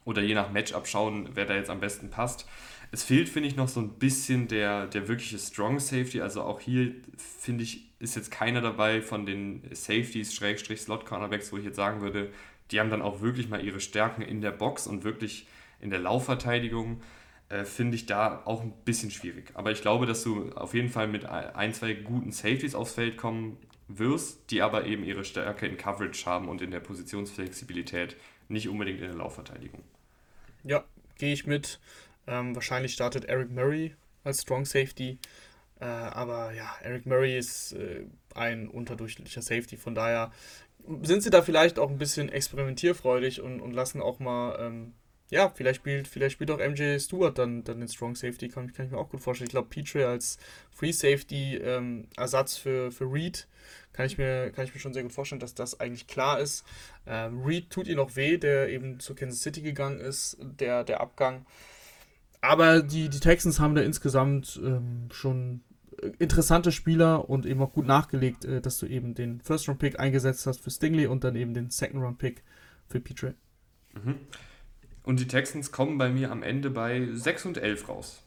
oder 0.03 0.21
je 0.21 0.35
nach 0.35 0.51
Matchup 0.51 0.85
schauen, 0.85 1.29
wer 1.33 1.45
da 1.45 1.55
jetzt 1.55 1.71
am 1.71 1.79
besten 1.79 2.11
passt. 2.11 2.47
Es 2.91 3.03
fehlt, 3.03 3.29
finde 3.29 3.49
ich, 3.49 3.55
noch 3.55 3.67
so 3.67 3.79
ein 3.79 3.99
bisschen 3.99 4.47
der, 4.47 4.87
der 4.87 5.07
wirkliche 5.07 5.37
Strong 5.37 5.79
Safety. 5.79 6.21
Also 6.21 6.41
auch 6.41 6.59
hier, 6.59 6.93
finde 7.17 7.63
ich, 7.63 7.91
ist 7.99 8.15
jetzt 8.15 8.31
keiner 8.31 8.61
dabei 8.61 9.01
von 9.01 9.25
den 9.25 9.63
Safeties, 9.71 10.33
Schrägstrich, 10.33 10.81
Slot 10.81 11.05
Cornerbacks, 11.05 11.51
wo 11.51 11.57
ich 11.57 11.65
jetzt 11.65 11.77
sagen 11.77 12.01
würde, 12.01 12.31
die 12.71 12.79
haben 12.79 12.89
dann 12.89 13.01
auch 13.01 13.21
wirklich 13.21 13.49
mal 13.49 13.63
ihre 13.63 13.79
Stärken 13.79 14.21
in 14.21 14.41
der 14.41 14.51
Box 14.51 14.87
und 14.87 15.03
wirklich 15.03 15.47
in 15.79 15.89
der 15.89 15.99
Laufverteidigung. 15.99 17.01
Äh, 17.47 17.63
finde 17.63 17.95
ich 17.95 18.07
da 18.07 18.41
auch 18.45 18.63
ein 18.63 18.73
bisschen 18.85 19.11
schwierig. 19.11 19.51
Aber 19.53 19.71
ich 19.71 19.81
glaube, 19.81 20.07
dass 20.07 20.23
du 20.23 20.51
auf 20.53 20.73
jeden 20.73 20.89
Fall 20.89 21.07
mit 21.07 21.25
ein, 21.25 21.73
zwei 21.73 21.93
guten 21.93 22.31
Safeties 22.31 22.73
aufs 22.73 22.93
Feld 22.93 23.17
kommen 23.17 23.57
wirst, 23.87 24.49
die 24.49 24.63
aber 24.63 24.85
eben 24.85 25.03
ihre 25.03 25.23
Stärke 25.23 25.67
in 25.67 25.77
Coverage 25.77 26.25
haben 26.25 26.49
und 26.49 26.61
in 26.61 26.71
der 26.71 26.79
Positionsflexibilität, 26.79 28.15
nicht 28.47 28.67
unbedingt 28.67 28.99
in 28.99 29.07
der 29.07 29.15
Laufverteidigung. 29.15 29.83
Ja, 30.63 30.83
gehe 31.19 31.33
ich 31.33 31.45
mit. 31.45 31.79
Ähm, 32.27 32.55
wahrscheinlich 32.55 32.93
startet 32.93 33.25
Eric 33.25 33.51
Murray 33.51 33.95
als 34.23 34.41
Strong 34.41 34.65
Safety. 34.65 35.19
Äh, 35.79 35.85
aber 35.85 36.53
ja, 36.53 36.73
Eric 36.81 37.05
Murray 37.05 37.37
ist 37.37 37.73
äh, 37.73 38.05
ein 38.33 38.67
unterdurchschnittlicher 38.67 39.41
Safety. 39.41 39.77
Von 39.77 39.95
daher 39.95 40.31
sind 41.01 41.23
sie 41.23 41.29
da 41.29 41.41
vielleicht 41.41 41.79
auch 41.79 41.89
ein 41.89 41.97
bisschen 41.97 42.29
experimentierfreudig 42.29 43.41
und, 43.41 43.59
und 43.59 43.71
lassen 43.71 44.01
auch 44.01 44.19
mal, 44.19 44.57
ähm, 44.59 44.93
ja, 45.31 45.49
vielleicht 45.49 45.77
spielt, 45.77 46.07
vielleicht 46.07 46.33
spielt 46.33 46.51
auch 46.51 46.59
MJ 46.59 46.99
Stewart 46.99 47.37
dann, 47.37 47.63
dann 47.63 47.79
den 47.79 47.89
Strong 47.89 48.15
Safety, 48.15 48.47
kann, 48.47 48.71
kann 48.71 48.85
ich 48.85 48.91
mir 48.91 48.97
auch 48.97 49.09
gut 49.09 49.21
vorstellen. 49.21 49.47
Ich 49.47 49.53
glaube, 49.53 49.69
Petrie 49.69 50.03
als 50.03 50.37
Free 50.71 50.91
Safety 50.91 51.57
ähm, 51.57 52.07
Ersatz 52.15 52.57
für, 52.57 52.91
für 52.91 53.11
Reed 53.11 53.47
kann 53.93 54.05
ich, 54.05 54.17
mir, 54.17 54.51
kann 54.51 54.65
ich 54.65 54.73
mir 54.73 54.79
schon 54.79 54.93
sehr 54.93 55.03
gut 55.03 55.13
vorstellen, 55.13 55.39
dass 55.39 55.55
das 55.55 55.79
eigentlich 55.79 56.07
klar 56.07 56.39
ist. 56.39 56.65
Ähm, 57.07 57.43
Reed 57.43 57.69
tut 57.69 57.87
ihr 57.87 57.95
noch 57.95 58.15
weh, 58.15 58.37
der 58.37 58.69
eben 58.69 58.99
zu 58.99 59.15
Kansas 59.15 59.41
City 59.41 59.61
gegangen 59.61 59.99
ist, 59.99 60.37
der, 60.39 60.83
der 60.83 60.99
Abgang. 60.99 61.45
Aber 62.47 62.81
die, 62.81 63.09
die 63.09 63.19
Texans 63.19 63.59
haben 63.59 63.75
da 63.75 63.81
insgesamt 63.81 64.59
ähm, 64.63 65.07
schon 65.11 65.61
interessante 66.19 66.71
Spieler 66.71 67.29
und 67.29 67.45
eben 67.45 67.61
auch 67.61 67.73
gut 67.73 67.87
nachgelegt, 67.87 68.45
äh, 68.45 68.61
dass 68.61 68.77
du 68.79 68.85
eben 68.85 69.13
den 69.13 69.41
First-Round-Pick 69.41 69.99
eingesetzt 69.99 70.45
hast 70.45 70.61
für 70.61 70.69
Stingley 70.69 71.07
und 71.07 71.23
dann 71.23 71.35
eben 71.35 71.53
den 71.53 71.69
Second-Round-Pick 71.69 72.43
für 72.87 72.99
Petrie. 72.99 73.33
Mhm. 73.93 74.15
Und 75.03 75.19
die 75.19 75.27
Texans 75.27 75.71
kommen 75.71 75.97
bei 75.97 76.09
mir 76.09 76.31
am 76.31 76.43
Ende 76.43 76.69
bei 76.69 77.07
6 77.11 77.45
und 77.45 77.57
11 77.57 77.89
raus. 77.89 78.21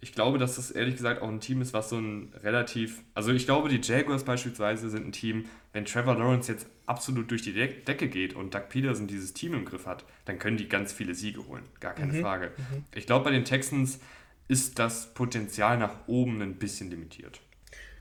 Ich 0.00 0.12
glaube, 0.12 0.38
dass 0.38 0.56
das 0.56 0.70
ehrlich 0.70 0.96
gesagt 0.96 1.22
auch 1.22 1.28
ein 1.28 1.40
Team 1.40 1.60
ist, 1.60 1.72
was 1.72 1.88
so 1.88 1.96
ein 1.96 2.32
relativ. 2.42 3.02
Also, 3.14 3.32
ich 3.32 3.46
glaube, 3.46 3.68
die 3.68 3.80
Jaguars 3.80 4.24
beispielsweise 4.24 4.90
sind 4.90 5.06
ein 5.06 5.12
Team, 5.12 5.46
wenn 5.74 5.84
Trevor 5.84 6.14
Lawrence 6.14 6.50
jetzt 6.50 6.66
absolut 6.86 7.30
durch 7.30 7.42
die 7.42 7.52
De 7.52 7.82
Decke 7.82 8.08
geht 8.08 8.34
und 8.34 8.54
Doug 8.54 8.68
Peterson 8.68 9.08
dieses 9.08 9.34
Team 9.34 9.54
im 9.54 9.64
Griff 9.64 9.86
hat, 9.86 10.04
dann 10.24 10.38
können 10.38 10.56
die 10.56 10.68
ganz 10.68 10.92
viele 10.92 11.14
Siege 11.16 11.46
holen. 11.48 11.64
Gar 11.80 11.94
keine 11.94 12.12
mhm. 12.12 12.20
Frage. 12.22 12.52
Mhm. 12.56 12.84
Ich 12.94 13.06
glaube, 13.06 13.24
bei 13.24 13.32
den 13.32 13.44
Texans 13.44 13.98
ist 14.46 14.78
das 14.78 15.12
Potenzial 15.14 15.76
nach 15.76 16.06
oben 16.06 16.40
ein 16.40 16.54
bisschen 16.54 16.90
limitiert. 16.90 17.40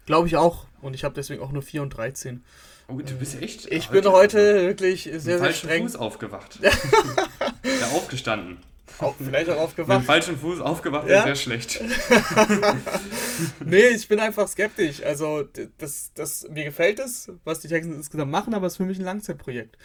Glaube 0.06 0.28
ich 0.28 0.38
auch. 0.38 0.68
Und 0.82 0.94
ich 0.94 1.04
habe 1.04 1.16
deswegen 1.16 1.42
auch 1.42 1.52
nur 1.52 1.64
4 1.64 1.82
und 1.82 1.90
13. 1.90 2.44
Oh, 2.90 2.98
du 2.98 3.16
bist 3.16 3.42
echt. 3.42 3.72
Ich 3.72 3.90
bin 3.90 4.06
heute 4.06 4.68
wirklich 4.68 5.04
sehr, 5.04 5.40
sehr 5.40 5.54
streng. 5.54 5.84
Fuß 5.84 5.96
aufgewacht. 5.96 6.60
ja, 6.62 7.88
aufgestanden. 7.96 8.58
Auch, 9.00 9.16
vielleicht 9.18 9.50
auch 9.50 9.58
aufgewacht. 9.58 10.00
Mit 10.00 10.06
falschem 10.06 10.38
Fuß 10.38 10.62
aufgewacht 10.62 11.08
ja? 11.08 11.24
sehr 11.24 11.36
schlecht. 11.36 11.82
nee, 13.66 13.88
ich 13.88 14.08
bin 14.08 14.20
einfach 14.20 14.48
skeptisch. 14.48 15.02
Also, 15.04 15.44
das, 15.78 16.12
das, 16.14 16.48
mir 16.50 16.64
gefällt 16.64 17.00
es, 17.00 17.32
was 17.44 17.60
die 17.60 17.68
Texans 17.68 17.96
insgesamt 17.96 18.32
machen, 18.32 18.54
aber 18.54 18.68
es 18.68 18.74
ist 18.74 18.78
für 18.78 18.86
mich 18.86 19.00
ein 19.00 19.06
Langzeitprojekt. 19.06 19.78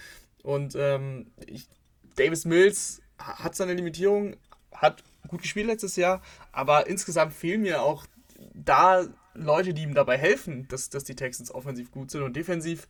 Und 0.43 0.75
ähm, 0.77 1.33
ich, 1.47 1.69
Davis 2.17 2.45
Mills 2.45 3.01
hat 3.19 3.55
seine 3.55 3.75
Limitierung, 3.75 4.37
hat 4.73 5.03
gut 5.29 5.43
gespielt 5.43 5.67
letztes 5.67 5.97
Jahr, 5.97 6.23
aber 6.53 6.87
insgesamt 6.87 7.35
fehlen 7.35 7.63
mir 7.63 7.83
auch 7.83 8.07
da 8.55 9.07
Leute, 9.35 9.75
die 9.75 9.83
ihm 9.83 9.95
dabei 9.95 10.19
helfen, 10.19 10.67
dass, 10.69 10.91
dass 10.91 11.05
die 11.05 11.15
Texans 11.15 11.53
offensiv 11.55 11.91
gut 11.91 12.11
sind 12.11 12.23
und 12.23 12.35
defensiv 12.35 12.89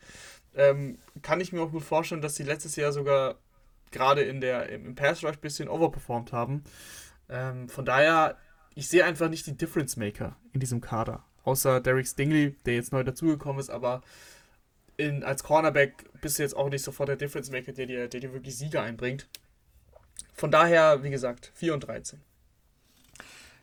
ähm, 0.55 0.99
kann 1.23 1.41
ich 1.41 1.53
mir 1.53 1.63
auch 1.63 1.71
gut 1.71 1.83
vorstellen, 1.83 2.23
dass 2.23 2.37
sie 2.37 2.43
letztes 2.43 2.77
Jahr 2.77 2.93
sogar 2.93 3.37
gerade 3.93 4.23
in 4.23 4.41
der, 4.41 4.69
im 4.69 4.95
Pass 4.95 5.23
Rush 5.25 5.37
ein 5.37 5.41
bisschen 5.41 5.69
overperformed 5.69 6.33
haben. 6.33 6.65
Ähm, 7.29 7.69
von 7.69 7.85
daher, 7.85 8.37
ich 8.75 8.89
sehe 8.89 9.05
einfach 9.05 9.29
nicht 9.29 9.47
die 9.47 9.57
Difference 9.57 9.97
Maker 9.97 10.37
in 10.53 10.61
diesem 10.61 10.81
Kader. 10.81 11.25
Außer 11.45 11.81
Derek 11.81 12.07
Stingley, 12.07 12.57
der 12.67 12.75
jetzt 12.75 12.93
neu 12.93 13.05
dazugekommen 13.05 13.61
ist, 13.61 13.71
aber 13.71 14.03
in, 14.97 15.23
als 15.25 15.43
Cornerback 15.45 16.05
bist 16.21 16.39
du 16.39 16.43
jetzt 16.43 16.57
auch 16.57 16.69
nicht 16.69 16.83
sofort 16.83 17.09
der 17.09 17.17
Difference 17.17 17.51
Maker, 17.51 17.73
der 17.73 17.87
dir, 17.87 18.09
der 18.09 18.21
dir 18.21 18.33
wirklich 18.33 18.57
Sieger 18.57 18.83
einbringt. 18.83 19.29
Von 20.35 20.51
daher, 20.51 21.03
wie 21.03 21.11
gesagt, 21.11 21.53
4 21.55 21.75
und 21.75 21.81
13. 21.81 22.21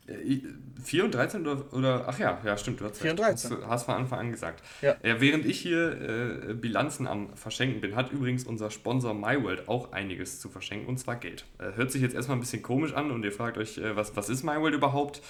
4 0.08 1.06
und 1.06 1.16
13 1.16 1.42
oder, 1.42 1.74
oder 1.74 2.06
ach 2.08 2.20
ja, 2.20 2.40
ja 2.46 2.58
stimmt, 2.58 2.80
du 2.80 2.86
hast, 2.86 3.02
4 3.02 3.12
und 3.12 3.20
13. 3.20 3.52
Hast, 3.52 3.68
hast 3.68 3.84
von 3.86 3.96
Anfang 3.96 4.20
an 4.20 4.32
gesagt. 4.32 4.64
Ja. 4.82 4.96
ja 5.02 5.20
während 5.20 5.46
ich 5.46 5.60
hier 5.60 6.50
äh, 6.50 6.54
Bilanzen 6.54 7.08
am 7.08 7.36
Verschenken 7.36 7.82
bin, 7.82 7.96
hat 7.96 8.12
übrigens 8.12 8.46
unser 8.46 8.70
Sponsor 8.70 9.16
MyWorld 9.16 9.68
auch 9.68 9.94
einiges 9.94 10.40
zu 10.40 10.50
verschenken 10.50 10.88
und 10.88 10.98
zwar 10.98 11.16
Geld. 11.16 11.46
Äh, 11.58 11.76
hört 11.76 11.92
sich 11.92 12.02
jetzt 12.02 12.14
erstmal 12.14 12.38
ein 12.38 12.42
bisschen 12.42 12.62
komisch 12.62 12.94
an 12.94 13.10
und 13.10 13.24
ihr 13.24 13.32
fragt 13.32 13.58
euch, 13.58 13.80
äh, 13.80 13.96
was, 13.96 14.16
was 14.16 14.30
ist 14.30 14.44
MyWorld 14.44 14.76
überhaupt? 14.76 15.22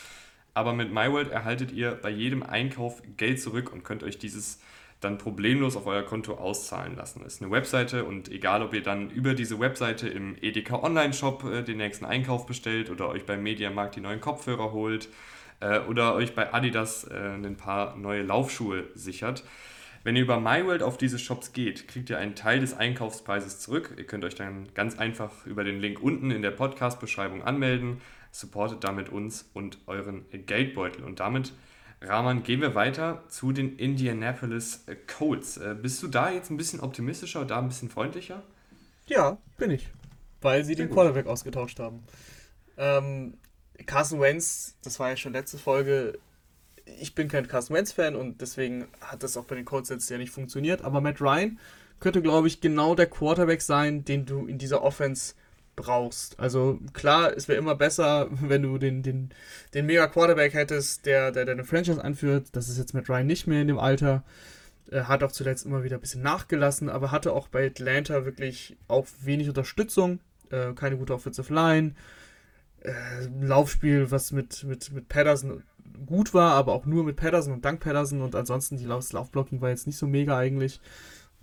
Aber 0.53 0.73
mit 0.73 0.91
MyWorld 0.91 1.31
erhaltet 1.31 1.71
ihr 1.71 1.91
bei 1.91 2.09
jedem 2.09 2.43
Einkauf 2.43 3.01
Geld 3.17 3.41
zurück 3.41 3.71
und 3.71 3.83
könnt 3.83 4.03
euch 4.03 4.17
dieses 4.17 4.59
dann 5.05 5.17
problemlos 5.17 5.77
auf 5.77 5.87
euer 5.87 6.03
Konto 6.03 6.33
auszahlen 6.33 6.95
lassen. 6.95 7.21
Das 7.23 7.35
ist 7.35 7.41
eine 7.41 7.51
Webseite 7.51 8.03
und 8.03 8.29
egal, 8.29 8.61
ob 8.61 8.73
ihr 8.73 8.83
dann 8.83 9.09
über 9.09 9.33
diese 9.33 9.59
Webseite 9.59 10.09
im 10.09 10.35
Edeka 10.41 10.81
Online-Shop 10.81 11.43
äh, 11.45 11.63
den 11.63 11.77
nächsten 11.77 12.05
Einkauf 12.05 12.45
bestellt 12.45 12.89
oder 12.89 13.07
euch 13.09 13.25
beim 13.25 13.43
Mediamarkt 13.43 13.95
die 13.95 14.01
neuen 14.01 14.19
Kopfhörer 14.19 14.71
holt 14.73 15.07
äh, 15.61 15.79
oder 15.79 16.15
euch 16.15 16.35
bei 16.35 16.53
Adidas 16.53 17.05
äh, 17.05 17.15
ein 17.15 17.55
paar 17.55 17.95
neue 17.95 18.23
Laufschuhe 18.23 18.85
sichert. 18.95 19.43
Wenn 20.03 20.15
ihr 20.15 20.21
über 20.21 20.39
MyWorld 20.39 20.83
auf 20.83 20.97
diese 20.97 21.17
Shops 21.17 21.53
geht, 21.53 21.87
kriegt 21.87 22.09
ihr 22.09 22.19
einen 22.19 22.35
Teil 22.35 22.59
des 22.59 22.75
Einkaufspreises 22.75 23.59
zurück. 23.59 23.93
Ihr 23.97 24.05
könnt 24.05 24.23
euch 24.23 24.35
dann 24.35 24.67
ganz 24.75 24.99
einfach 24.99 25.45
über 25.47 25.63
den 25.63 25.79
Link 25.79 26.01
unten 26.01 26.29
in 26.29 26.41
der 26.43 26.51
Podcast-Beschreibung 26.51 27.43
anmelden, 27.43 28.01
supportet 28.31 28.83
damit 28.83 29.09
uns 29.09 29.49
und 29.53 29.79
euren 29.87 30.25
Geldbeutel 30.31 31.03
und 31.03 31.19
damit 31.19 31.53
Rahman, 32.07 32.43
gehen 32.43 32.61
wir 32.61 32.75
weiter 32.75 33.23
zu 33.29 33.51
den 33.51 33.77
Indianapolis 33.77 34.85
Colts. 35.07 35.57
Äh, 35.57 35.75
bist 35.79 36.01
du 36.03 36.07
da 36.07 36.31
jetzt 36.31 36.49
ein 36.49 36.57
bisschen 36.57 36.79
optimistischer 36.79 37.39
oder 37.39 37.49
da 37.49 37.59
ein 37.59 37.67
bisschen 37.67 37.89
freundlicher? 37.89 38.43
Ja, 39.07 39.37
bin 39.57 39.71
ich. 39.71 39.89
Weil 40.41 40.63
sie 40.63 40.75
Sehr 40.75 40.85
den 40.85 40.93
Quarterback 40.93 41.27
ausgetauscht 41.27 41.79
haben. 41.79 42.03
Ähm, 42.77 43.37
Carson 43.85 44.19
Wentz, 44.19 44.75
das 44.83 44.99
war 44.99 45.09
ja 45.09 45.17
schon 45.17 45.33
letzte 45.33 45.57
Folge. 45.57 46.17
Ich 46.99 47.15
bin 47.15 47.27
kein 47.27 47.47
Carson 47.47 47.75
Wentz-Fan 47.75 48.15
und 48.15 48.41
deswegen 48.41 48.87
hat 49.01 49.23
das 49.23 49.37
auch 49.37 49.45
bei 49.45 49.55
den 49.55 49.65
Colts 49.65 49.89
jetzt 49.89 50.09
ja 50.09 50.17
nicht 50.17 50.31
funktioniert. 50.31 50.83
Aber 50.83 51.01
Matt 51.01 51.19
Ryan 51.19 51.59
könnte, 51.99 52.21
glaube 52.21 52.47
ich, 52.47 52.61
genau 52.61 52.93
der 52.95 53.07
Quarterback 53.07 53.61
sein, 53.61 54.05
den 54.05 54.25
du 54.25 54.45
in 54.45 54.57
dieser 54.57 54.83
Offense 54.83 55.33
brauchst. 55.75 56.39
Also 56.39 56.79
klar, 56.93 57.33
es 57.35 57.47
wäre 57.47 57.59
immer 57.59 57.75
besser, 57.75 58.27
wenn 58.41 58.63
du 58.63 58.77
den, 58.77 59.03
den, 59.03 59.29
den 59.73 59.85
mega 59.85 60.07
Quarterback 60.07 60.53
hättest, 60.53 61.05
der, 61.05 61.31
der 61.31 61.45
deine 61.45 61.63
Franchise 61.63 62.03
anführt. 62.03 62.47
Das 62.53 62.69
ist 62.69 62.77
jetzt 62.77 62.93
mit 62.93 63.09
Ryan 63.09 63.27
nicht 63.27 63.47
mehr 63.47 63.61
in 63.61 63.67
dem 63.67 63.79
Alter. 63.79 64.23
Er 64.89 65.07
hat 65.07 65.23
auch 65.23 65.31
zuletzt 65.31 65.65
immer 65.65 65.83
wieder 65.83 65.97
ein 65.97 66.01
bisschen 66.01 66.21
nachgelassen, 66.21 66.89
aber 66.89 67.11
hatte 67.11 67.33
auch 67.33 67.47
bei 67.47 67.65
Atlanta 67.67 68.25
wirklich 68.25 68.77
auch 68.87 69.07
wenig 69.21 69.47
Unterstützung. 69.47 70.19
Äh, 70.51 70.73
keine 70.73 70.97
gute 70.97 71.13
Offensive 71.13 71.53
Line. 71.53 71.95
Äh, 72.81 72.93
Laufspiel, 73.41 74.11
was 74.11 74.31
mit, 74.31 74.63
mit, 74.63 74.91
mit 74.91 75.07
Patterson 75.09 75.63
gut 76.05 76.33
war, 76.33 76.53
aber 76.53 76.73
auch 76.73 76.85
nur 76.85 77.03
mit 77.03 77.15
Patterson 77.15 77.53
und 77.53 77.65
dank 77.65 77.79
Patterson 77.79 78.21
und 78.21 78.35
ansonsten 78.35 78.77
die 78.77 78.85
Lauf 78.85 79.11
Laufblocking 79.11 79.61
war 79.61 79.69
jetzt 79.69 79.87
nicht 79.87 79.97
so 79.97 80.07
mega 80.07 80.37
eigentlich. 80.37 80.79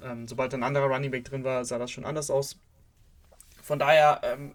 Ähm, 0.03 0.26
sobald 0.26 0.53
ein 0.55 0.62
anderer 0.62 0.87
Running 0.87 1.11
Back 1.11 1.24
drin 1.24 1.45
war, 1.45 1.64
sah 1.64 1.78
das 1.78 1.91
schon 1.91 2.05
anders 2.05 2.30
aus. 2.30 2.59
Von 3.63 3.79
daher, 3.79 4.21
ähm, 4.25 4.53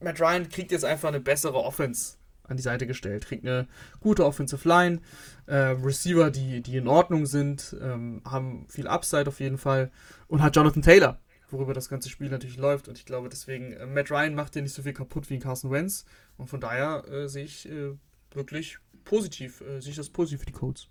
Matt 0.00 0.20
Ryan 0.20 0.48
kriegt 0.48 0.70
jetzt 0.72 0.84
einfach 0.84 1.08
eine 1.08 1.20
bessere 1.20 1.56
Offense 1.56 2.16
an 2.44 2.56
die 2.56 2.62
Seite 2.62 2.86
gestellt. 2.86 3.26
Kriegt 3.26 3.44
eine 3.44 3.66
gute 4.00 4.24
Offensive 4.24 4.66
Line, 4.66 5.00
äh, 5.46 5.56
Receiver, 5.56 6.30
die, 6.30 6.62
die 6.62 6.76
in 6.76 6.88
Ordnung 6.88 7.26
sind, 7.26 7.76
ähm, 7.80 8.22
haben 8.24 8.66
viel 8.68 8.86
Upside 8.86 9.28
auf 9.28 9.40
jeden 9.40 9.58
Fall 9.58 9.90
und 10.28 10.42
hat 10.42 10.56
Jonathan 10.56 10.82
Taylor, 10.82 11.18
worüber 11.50 11.74
das 11.74 11.88
ganze 11.88 12.08
Spiel 12.08 12.30
natürlich 12.30 12.56
läuft. 12.56 12.88
Und 12.88 12.96
ich 12.96 13.04
glaube 13.04 13.28
deswegen, 13.28 13.72
äh, 13.72 13.86
Matt 13.86 14.10
Ryan 14.10 14.34
macht 14.34 14.56
ja 14.56 14.62
nicht 14.62 14.74
so 14.74 14.82
viel 14.82 14.94
kaputt 14.94 15.28
wie 15.30 15.34
ein 15.34 15.40
Carson 15.40 15.70
Wentz. 15.70 16.04
Und 16.36 16.48
von 16.48 16.60
daher 16.60 17.04
äh, 17.08 17.28
sehe 17.28 17.44
ich 17.44 17.68
äh, 17.68 17.92
wirklich 18.32 18.78
positiv, 19.04 19.60
äh, 19.60 19.80
sehe 19.80 19.90
ich 19.90 19.96
das 19.96 20.08
positiv 20.08 20.40
für 20.40 20.46
die 20.46 20.52
Codes. 20.52 20.88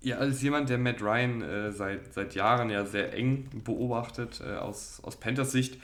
Ja, 0.00 0.18
als 0.18 0.42
jemand, 0.42 0.68
der 0.68 0.78
Matt 0.78 1.00
Ryan 1.00 1.42
äh, 1.42 1.72
seit, 1.72 2.12
seit 2.12 2.34
Jahren 2.34 2.70
ja 2.70 2.84
sehr 2.84 3.14
eng 3.14 3.48
beobachtet, 3.64 4.40
aus, 4.42 5.00
aus 5.04 5.16
Panthers 5.16 5.52
Sicht, 5.52 5.78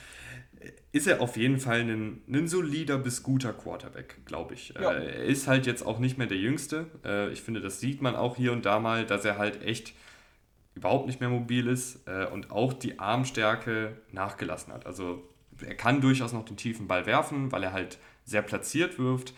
ist 0.93 1.07
er 1.07 1.21
auf 1.21 1.37
jeden 1.37 1.59
Fall 1.59 1.81
ein, 1.81 2.23
ein 2.29 2.49
solider 2.49 2.99
bis 2.99 3.23
guter 3.23 3.53
Quarterback, 3.53 4.25
glaube 4.25 4.55
ich. 4.55 4.71
Ja. 4.71 4.93
Äh, 4.93 5.19
er 5.19 5.25
ist 5.25 5.47
halt 5.47 5.67
jetzt 5.67 5.85
auch 5.85 5.99
nicht 5.99 6.19
mehr 6.19 6.27
der 6.27 6.39
Jüngste. 6.39 6.87
Äh, 7.05 7.31
ich 7.31 7.43
finde, 7.43 7.61
das 7.61 7.81
sieht 7.81 8.03
man 8.03 8.17
auch 8.17 8.37
hier 8.37 8.53
und 8.53 8.67
da 8.67 8.79
mal, 8.79 9.07
dass 9.07 9.25
er 9.25 9.39
halt 9.39 9.63
echt 9.63 9.95
überhaupt 10.75 11.07
nicht 11.07 11.21
mehr 11.21 11.29
mobil 11.29 11.67
ist 11.67 12.07
äh, 12.07 12.27
und 12.27 12.51
auch 12.51 12.73
die 12.73 12.99
Armstärke 12.99 13.97
nachgelassen 14.13 14.73
hat. 14.73 14.87
Also 14.87 15.23
er 15.61 15.75
kann 15.75 16.01
durchaus 16.01 16.33
noch 16.33 16.45
den 16.45 16.57
tiefen 16.57 16.87
Ball 16.87 17.05
werfen, 17.07 17.51
weil 17.53 17.65
er 17.65 17.73
halt 17.73 17.99
sehr 18.25 18.43
platziert 18.43 18.99
wirft. 18.99 19.35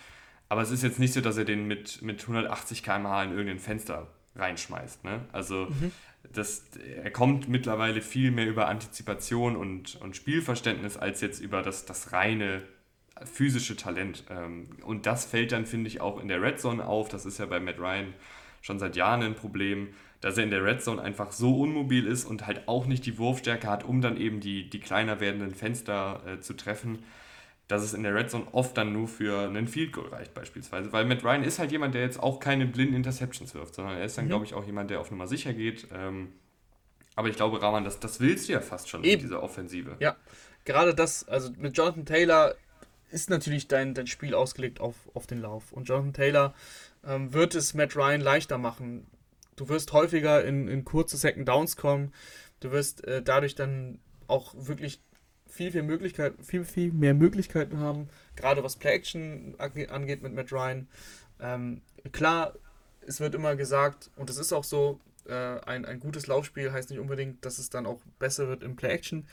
Aber 0.48 0.62
es 0.62 0.70
ist 0.70 0.82
jetzt 0.82 0.98
nicht 0.98 1.14
so, 1.14 1.20
dass 1.20 1.36
er 1.36 1.44
den 1.44 1.66
mit, 1.66 2.02
mit 2.02 2.22
180 2.22 2.82
km/h 2.82 3.24
in 3.24 3.30
irgendein 3.30 3.58
Fenster 3.58 4.08
reinschmeißt. 4.36 5.04
Ne? 5.04 5.20
Also 5.32 5.66
mhm 5.66 5.92
das, 6.32 6.64
er 7.02 7.10
kommt 7.10 7.48
mittlerweile 7.48 8.02
viel 8.02 8.30
mehr 8.30 8.46
über 8.46 8.68
Antizipation 8.68 9.56
und, 9.56 9.96
und 9.96 10.16
Spielverständnis 10.16 10.96
als 10.96 11.20
jetzt 11.20 11.40
über 11.40 11.62
das, 11.62 11.86
das 11.86 12.12
reine 12.12 12.62
physische 13.24 13.76
Talent. 13.76 14.24
Ähm, 14.30 14.68
und 14.84 15.06
das 15.06 15.24
fällt 15.24 15.52
dann, 15.52 15.66
finde 15.66 15.88
ich, 15.88 16.00
auch 16.00 16.20
in 16.20 16.28
der 16.28 16.42
Red 16.42 16.60
Zone 16.60 16.84
auf. 16.84 17.08
Das 17.08 17.26
ist 17.26 17.38
ja 17.38 17.46
bei 17.46 17.60
Matt 17.60 17.78
Ryan 17.78 18.14
schon 18.62 18.78
seit 18.78 18.96
Jahren 18.96 19.22
ein 19.22 19.34
Problem, 19.34 19.88
dass 20.20 20.36
er 20.36 20.44
in 20.44 20.50
der 20.50 20.64
Red 20.64 20.82
Zone 20.82 21.00
einfach 21.00 21.32
so 21.32 21.60
unmobil 21.60 22.06
ist 22.06 22.24
und 22.24 22.46
halt 22.46 22.68
auch 22.68 22.86
nicht 22.86 23.06
die 23.06 23.18
Wurfstärke 23.18 23.68
hat, 23.68 23.84
um 23.84 24.00
dann 24.00 24.16
eben 24.16 24.40
die, 24.40 24.68
die 24.68 24.80
kleiner 24.80 25.20
werdenden 25.20 25.54
Fenster 25.54 26.22
äh, 26.26 26.40
zu 26.40 26.54
treffen 26.54 27.00
dass 27.70 27.82
es 27.82 27.94
in 27.94 28.02
der 28.02 28.14
Red 28.14 28.30
Zone 28.30 28.46
oft 28.52 28.76
dann 28.76 28.92
nur 28.92 29.06
für 29.06 29.46
einen 29.46 29.68
Field 29.68 29.92
Goal 29.92 30.08
reicht 30.08 30.34
beispielsweise. 30.34 30.92
Weil 30.92 31.04
Matt 31.04 31.22
Ryan 31.22 31.44
ist 31.44 31.58
halt 31.58 31.70
jemand, 31.70 31.94
der 31.94 32.02
jetzt 32.02 32.20
auch 32.20 32.40
keine 32.40 32.66
blinden 32.66 32.94
Interceptions 32.94 33.54
wirft, 33.54 33.76
sondern 33.76 33.96
er 33.96 34.04
ist 34.04 34.18
dann, 34.18 34.24
mhm. 34.24 34.30
glaube 34.30 34.44
ich, 34.44 34.54
auch 34.54 34.64
jemand, 34.64 34.90
der 34.90 35.00
auf 35.00 35.10
Nummer 35.10 35.28
sicher 35.28 35.52
geht. 35.52 35.86
Ähm, 35.92 36.32
aber 37.14 37.28
ich 37.28 37.36
glaube, 37.36 37.62
Rahman, 37.62 37.84
das, 37.84 38.00
das 38.00 38.18
willst 38.18 38.48
du 38.48 38.54
ja 38.54 38.60
fast 38.60 38.88
schon 38.88 39.04
Eben. 39.04 39.14
in 39.14 39.18
dieser 39.20 39.42
Offensive. 39.42 39.96
Ja, 40.00 40.16
gerade 40.64 40.94
das, 40.94 41.28
also 41.28 41.50
mit 41.56 41.76
Jonathan 41.76 42.06
Taylor 42.06 42.54
ist 43.10 43.30
natürlich 43.30 43.68
dein, 43.68 43.94
dein 43.94 44.06
Spiel 44.06 44.34
ausgelegt 44.34 44.80
auf, 44.80 44.96
auf 45.14 45.26
den 45.26 45.40
Lauf. 45.40 45.72
Und 45.72 45.84
Jonathan 45.84 46.12
Taylor 46.12 46.54
ähm, 47.06 47.32
wird 47.32 47.54
es 47.54 47.74
Matt 47.74 47.94
Ryan 47.96 48.20
leichter 48.20 48.58
machen. 48.58 49.06
Du 49.56 49.68
wirst 49.68 49.92
häufiger 49.92 50.44
in, 50.44 50.68
in 50.68 50.84
kurze 50.84 51.16
Second 51.16 51.48
Downs 51.48 51.76
kommen. 51.76 52.12
Du 52.60 52.72
wirst 52.72 53.04
äh, 53.04 53.22
dadurch 53.22 53.54
dann 53.54 54.00
auch 54.26 54.54
wirklich 54.56 55.00
viel, 55.50 55.72
viel 55.72 55.82
Möglichkeiten, 55.82 56.42
viel, 56.42 56.64
viel 56.64 56.92
mehr 56.92 57.14
Möglichkeiten 57.14 57.78
haben, 57.78 58.08
gerade 58.36 58.62
was 58.62 58.76
Play-Action 58.76 59.56
angeht 59.58 60.22
mit 60.22 60.34
Matt 60.34 60.52
Ryan. 60.52 60.88
Ähm, 61.40 61.82
klar, 62.12 62.54
es 63.06 63.20
wird 63.20 63.34
immer 63.34 63.56
gesagt, 63.56 64.10
und 64.16 64.30
es 64.30 64.36
ist 64.36 64.52
auch 64.52 64.64
so, 64.64 65.00
äh, 65.26 65.34
ein, 65.34 65.84
ein 65.84 66.00
gutes 66.00 66.26
Laufspiel 66.26 66.72
heißt 66.72 66.90
nicht 66.90 66.98
unbedingt, 66.98 67.44
dass 67.44 67.58
es 67.58 67.70
dann 67.70 67.86
auch 67.86 68.00
besser 68.18 68.48
wird 68.48 68.62
im 68.62 68.76
Play-Action. 68.76 69.26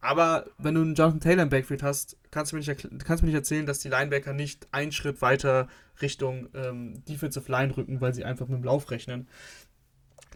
Aber 0.00 0.44
wenn 0.58 0.74
du 0.74 0.82
einen 0.82 0.94
Jonathan 0.94 1.20
Taylor 1.20 1.42
im 1.44 1.48
Backfield 1.48 1.82
hast, 1.82 2.18
kannst 2.30 2.52
du 2.52 2.56
mir 2.56 2.62
nicht, 2.62 2.88
kannst 3.06 3.22
mir 3.22 3.28
nicht 3.28 3.36
erzählen, 3.36 3.64
dass 3.64 3.78
die 3.78 3.88
Linebacker 3.88 4.34
nicht 4.34 4.68
einen 4.70 4.92
Schritt 4.92 5.22
weiter 5.22 5.66
Richtung 6.02 6.48
ähm, 6.54 7.02
Defensive 7.06 7.50
Line 7.50 7.74
rücken, 7.74 8.02
weil 8.02 8.12
sie 8.12 8.22
einfach 8.22 8.46
mit 8.46 8.58
dem 8.58 8.64
Lauf 8.64 8.90
rechnen. 8.90 9.28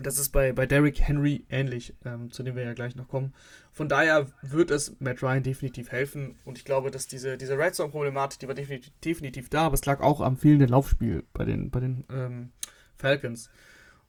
Das 0.00 0.18
ist 0.18 0.30
bei, 0.30 0.52
bei 0.52 0.66
Derrick 0.66 1.00
Henry 1.00 1.44
ähnlich, 1.50 1.94
ähm, 2.04 2.30
zu 2.30 2.42
dem 2.42 2.54
wir 2.54 2.62
ja 2.62 2.74
gleich 2.74 2.94
noch 2.94 3.08
kommen. 3.08 3.34
Von 3.72 3.88
daher 3.88 4.26
wird 4.42 4.70
es 4.70 4.94
Matt 5.00 5.22
Ryan 5.22 5.42
definitiv 5.42 5.90
helfen. 5.90 6.36
Und 6.44 6.58
ich 6.58 6.64
glaube, 6.64 6.90
dass 6.90 7.06
diese, 7.06 7.36
diese 7.36 7.58
Red 7.58 7.74
Zone-Problematik, 7.74 8.38
die 8.40 8.48
war 8.48 8.54
definitiv, 8.54 8.92
definitiv, 9.04 9.48
da, 9.48 9.62
aber 9.62 9.74
es 9.74 9.84
lag 9.86 10.00
auch 10.00 10.20
am 10.20 10.36
fehlenden 10.36 10.68
Laufspiel 10.68 11.24
bei 11.32 11.44
den, 11.44 11.70
bei 11.70 11.80
den 11.80 12.04
ähm, 12.10 12.52
Falcons. 12.96 13.50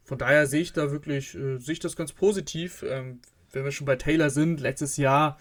Von 0.04 0.18
daher 0.18 0.48
sehe 0.48 0.62
ich 0.62 0.74
da 0.74 0.92
wirklich, 0.92 1.36
äh, 1.36 1.58
sehe 1.58 1.74
ich 1.74 1.80
das 1.80 1.96
ganz 1.96 2.14
positiv. 2.14 2.84
Ähm, 2.88 3.22
wenn 3.52 3.64
wir 3.64 3.72
schon 3.72 3.86
bei 3.86 3.96
Taylor 3.96 4.30
sind, 4.30 4.60
letztes 4.60 4.98
Jahr 4.98 5.38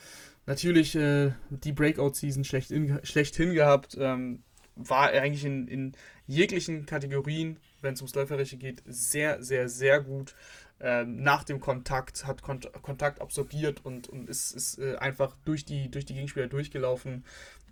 natürlich 0.47 0.95
äh, 0.95 1.33
die 1.51 1.73
Breakout-Season 1.73 2.45
schlechthin, 2.45 3.01
schlechthin 3.03 3.53
gehabt. 3.53 3.97
Ähm, 4.01 4.43
war 4.77 5.11
eigentlich 5.11 5.45
in, 5.45 5.69
in 5.69 5.93
jeglichen 6.27 6.87
Kategorien 6.87 7.59
wenn 7.81 7.95
es 7.95 8.01
ums 8.01 8.14
Läuferische 8.14 8.57
geht, 8.57 8.83
sehr, 8.87 9.43
sehr, 9.43 9.68
sehr 9.68 10.01
gut. 10.01 10.35
Ähm, 10.81 11.22
nach 11.22 11.43
dem 11.43 11.61
Kontakt, 11.61 12.26
hat 12.26 12.43
Kont 12.43 12.70
Kontakt 12.83 13.20
absorbiert 13.20 13.85
und, 13.85 14.09
und 14.09 14.31
ist, 14.31 14.53
ist 14.53 14.79
äh, 14.79 14.97
einfach 14.97 15.37
durch 15.45 15.64
die, 15.64 15.91
durch 15.91 16.05
die 16.05 16.14
Gegenspieler 16.14 16.47
durchgelaufen. 16.47 17.24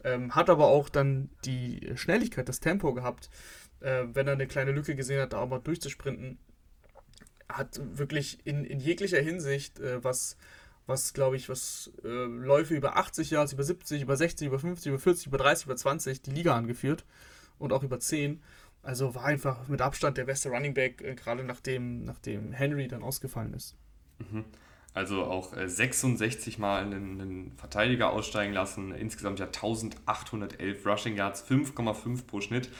Ähm, 0.02 0.34
hat 0.34 0.50
aber 0.50 0.66
auch 0.66 0.88
dann 0.88 1.30
die 1.44 1.92
Schnelligkeit, 1.94 2.48
das 2.48 2.61
Tempo 2.61 2.94
gehabt, 2.94 3.30
äh, 3.80 4.04
wenn 4.12 4.26
er 4.26 4.32
eine 4.32 4.46
kleine 4.46 4.72
Lücke 4.72 4.96
gesehen 4.96 5.20
hat, 5.20 5.32
da 5.32 5.46
mal 5.46 5.61
durchzusprinten. 5.61 6.38
Hat 7.48 7.80
wirklich 7.96 8.44
in, 8.44 8.64
in 8.64 8.80
jeglicher 8.80 9.20
Hinsicht, 9.20 9.78
äh, 9.78 10.02
was, 10.02 10.36
was 10.86 11.12
glaube 11.12 11.36
ich, 11.36 11.48
was 11.48 11.92
äh, 12.04 12.09
Läufe 12.09 12.74
über 12.74 12.96
80 12.96 13.30
Yards, 13.30 13.52
über 13.52 13.62
70, 13.62 14.02
über 14.02 14.16
60, 14.16 14.48
über 14.48 14.59
50, 14.59 14.88
über 14.88 14.98
40, 14.98 15.26
über 15.28 15.38
30, 15.38 15.66
über 15.66 15.76
20 15.76 16.22
die 16.22 16.32
Liga 16.32 16.57
angeführt 16.57 17.04
und 17.59 17.72
auch 17.72 17.84
über 17.84 18.00
10. 18.00 18.42
Also 18.87 19.16
war 19.16 19.24
einfach 19.24 19.66
mit 19.66 19.82
Abstand 19.82 20.16
der 20.16 20.26
beste 20.26 20.49
Running 20.49 20.72
Back, 20.72 21.03
äh, 21.03 21.16
gerade 21.16 21.43
nachdem, 21.43 22.05
nachdem 22.05 22.53
Henry 22.53 22.87
dann 22.87 23.03
ausgefallen 23.03 23.53
ist. 23.53 23.74
Mhm. 24.18 24.45
Also 24.95 25.24
auch 25.24 25.57
äh, 25.57 25.68
66 25.68 26.59
Mal 26.59 26.82
einen, 26.82 27.20
einen, 27.20 27.53
Verteidiger 27.57 28.12
aussteigen 28.12 28.53
lassen, 28.55 28.93
insgesamt 28.93 29.41
ja 29.41 29.47
1811 29.47 30.87
Rushing 30.87 31.16
Yards, 31.16 31.45
5,5 31.51 32.26
pro 32.28 32.41
Schnitt. 32.41 32.70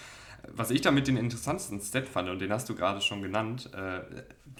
Was 0.55 0.71
ich 0.71 0.81
damit 0.81 1.09
den 1.09 1.17
interessantesten 1.17 1.81
Stat 1.81 2.09
fand, 2.09 2.29
und 2.29 2.39
den 2.39 2.53
hast 2.53 2.69
du 2.69 2.77
gerade 2.77 3.01
schon 3.01 3.21
genannt, 3.21 3.69
äh, 3.75 4.03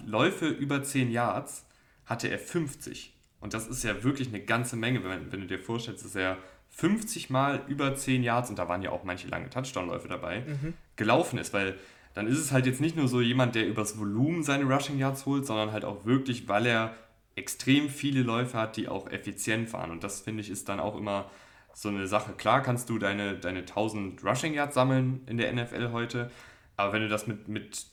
Läufe 0.05 0.47
über 0.49 0.83
10 0.83 1.09
Yards 1.11 1.65
hatte 2.05 2.27
er 2.27 2.39
50. 2.39 3.15
Und 3.39 3.53
das 3.53 3.67
ist 3.67 3.83
ja 3.83 4.03
wirklich 4.03 4.27
eine 4.27 4.41
ganze 4.41 4.75
Menge, 4.75 5.01
wenn, 5.05 5.31
wenn 5.31 5.39
du 5.39 5.47
dir 5.47 5.59
vorstellst, 5.59 6.03
dass 6.03 6.15
er 6.15 6.37
50 6.77 7.31
Mal 7.31 7.61
über 7.67 7.95
10 7.95 8.21
Yards, 8.21 8.51
und 8.51 8.59
da 8.59 8.67
waren 8.69 8.83
ja 8.83 8.91
auch 8.91 9.03
manche 9.03 9.27
lange 9.27 9.49
Touchdown-Läufe 9.49 10.07
dabei, 10.07 10.41
mhm. 10.41 10.73
gelaufen 10.95 11.39
ist, 11.39 11.51
weil 11.51 11.75
dann 12.13 12.27
ist 12.27 12.37
es 12.37 12.51
halt 12.51 12.67
jetzt 12.67 12.81
nicht 12.81 12.95
nur 12.95 13.07
so 13.07 13.19
jemand, 13.19 13.55
der 13.55 13.67
übers 13.67 13.97
Volumen 13.97 14.43
seine 14.43 14.63
Rushing 14.65 14.99
Yards 14.99 15.25
holt, 15.25 15.47
sondern 15.47 15.71
halt 15.71 15.85
auch 15.85 16.05
wirklich, 16.05 16.47
weil 16.47 16.67
er 16.67 16.93
extrem 17.35 17.89
viele 17.89 18.21
Läufe 18.21 18.59
hat, 18.59 18.77
die 18.77 18.87
auch 18.87 19.09
effizient 19.09 19.69
fahren. 19.69 19.89
Und 19.89 20.03
das 20.03 20.21
finde 20.21 20.41
ich 20.41 20.51
ist 20.51 20.69
dann 20.69 20.79
auch 20.79 20.95
immer 20.95 21.31
so 21.73 21.89
eine 21.89 22.07
Sache. 22.07 22.33
Klar 22.33 22.61
kannst 22.61 22.89
du 22.89 22.99
deine, 22.99 23.35
deine 23.35 23.59
1000 23.59 24.23
Rushing 24.23 24.53
Yards 24.53 24.75
sammeln 24.75 25.21
in 25.25 25.37
der 25.37 25.51
NFL 25.53 25.91
heute, 25.91 26.29
aber 26.75 26.93
wenn 26.93 27.01
du 27.01 27.07
das 27.07 27.25
mit, 27.25 27.47
mit 27.47 27.87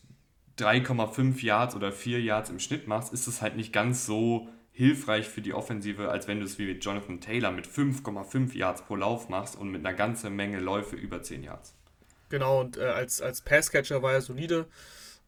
3,5 0.59 1.43
Yards 1.43 1.75
oder 1.75 1.91
4 1.91 2.21
Yards 2.21 2.51
im 2.51 2.59
Schnitt 2.59 2.87
machst, 2.87 3.15
ist 3.15 3.27
es 3.27 3.41
halt 3.41 3.57
nicht 3.57 3.73
ganz 3.73 4.05
so 4.05 4.49
hilfreich 4.75 5.29
für 5.29 5.41
die 5.41 5.55
Offensive, 5.55 6.11
als 6.11 6.27
wenn 6.27 6.41
du 6.41 6.45
es 6.45 6.59
wie 6.59 6.67
mit 6.67 6.85
Jonathan 6.85 7.21
Taylor 7.21 7.53
mit 7.53 7.67
5,5 7.67 8.55
Yards 8.57 8.83
pro 8.83 8.97
Lauf 8.97 9.29
machst 9.29 9.57
und 9.57 9.71
mit 9.71 9.87
einer 9.87 9.97
ganzen 9.97 10.35
Menge 10.35 10.59
Läufe 10.59 10.97
über 10.97 11.23
10 11.23 11.45
Yards. 11.45 11.75
Genau, 12.29 12.61
und 12.61 12.77
äh, 12.77 12.83
als, 12.87 13.23
als 13.23 13.41
Passcatcher 13.41 14.03
war 14.03 14.13
er 14.13 14.21
solide. 14.21 14.67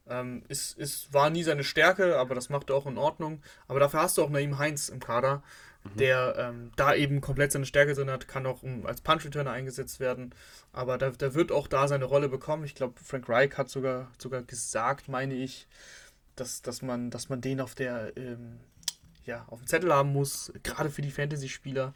Ähm, 0.08 0.42
ist, 0.48 0.76
ist, 0.76 1.14
war 1.14 1.30
nie 1.30 1.44
seine 1.44 1.62
Stärke, 1.62 2.18
aber 2.18 2.34
das 2.34 2.48
macht 2.48 2.70
er 2.70 2.76
auch 2.76 2.86
in 2.86 2.98
Ordnung. 2.98 3.40
Aber 3.68 3.78
dafür 3.78 4.00
hast 4.00 4.18
du 4.18 4.24
auch 4.24 4.30
Naim 4.30 4.58
Heinz 4.58 4.88
im 4.88 4.98
Kader, 4.98 5.44
mhm. 5.84 5.96
der 5.96 6.34
ähm, 6.36 6.72
da 6.74 6.96
eben 6.96 7.20
komplett 7.20 7.52
seine 7.52 7.66
Stärke 7.66 7.94
drin 7.94 8.10
hat, 8.10 8.26
kann 8.26 8.46
auch 8.46 8.64
um, 8.64 8.84
als 8.84 9.00
Punch-Returner 9.00 9.52
eingesetzt 9.52 10.00
werden. 10.00 10.34
Aber 10.72 10.98
da, 10.98 11.10
da 11.10 11.34
wird 11.34 11.52
auch 11.52 11.68
da 11.68 11.86
seine 11.86 12.06
Rolle 12.06 12.28
bekommen. 12.28 12.64
Ich 12.64 12.74
glaube, 12.74 12.94
Frank 13.00 13.28
Reich 13.28 13.56
hat 13.56 13.68
sogar, 13.68 14.10
sogar 14.18 14.42
gesagt, 14.42 15.08
meine 15.08 15.34
ich, 15.34 15.68
dass, 16.34 16.62
dass, 16.62 16.82
man, 16.82 17.10
dass 17.10 17.28
man 17.28 17.40
den 17.40 17.60
auf 17.60 17.76
der 17.76 18.16
ähm, 18.16 18.58
ja, 19.26 19.44
auf 19.48 19.58
dem 19.58 19.66
Zettel 19.66 19.92
haben 19.92 20.12
muss, 20.12 20.52
gerade 20.62 20.90
für 20.90 21.02
die 21.02 21.10
Fantasy-Spieler. 21.10 21.94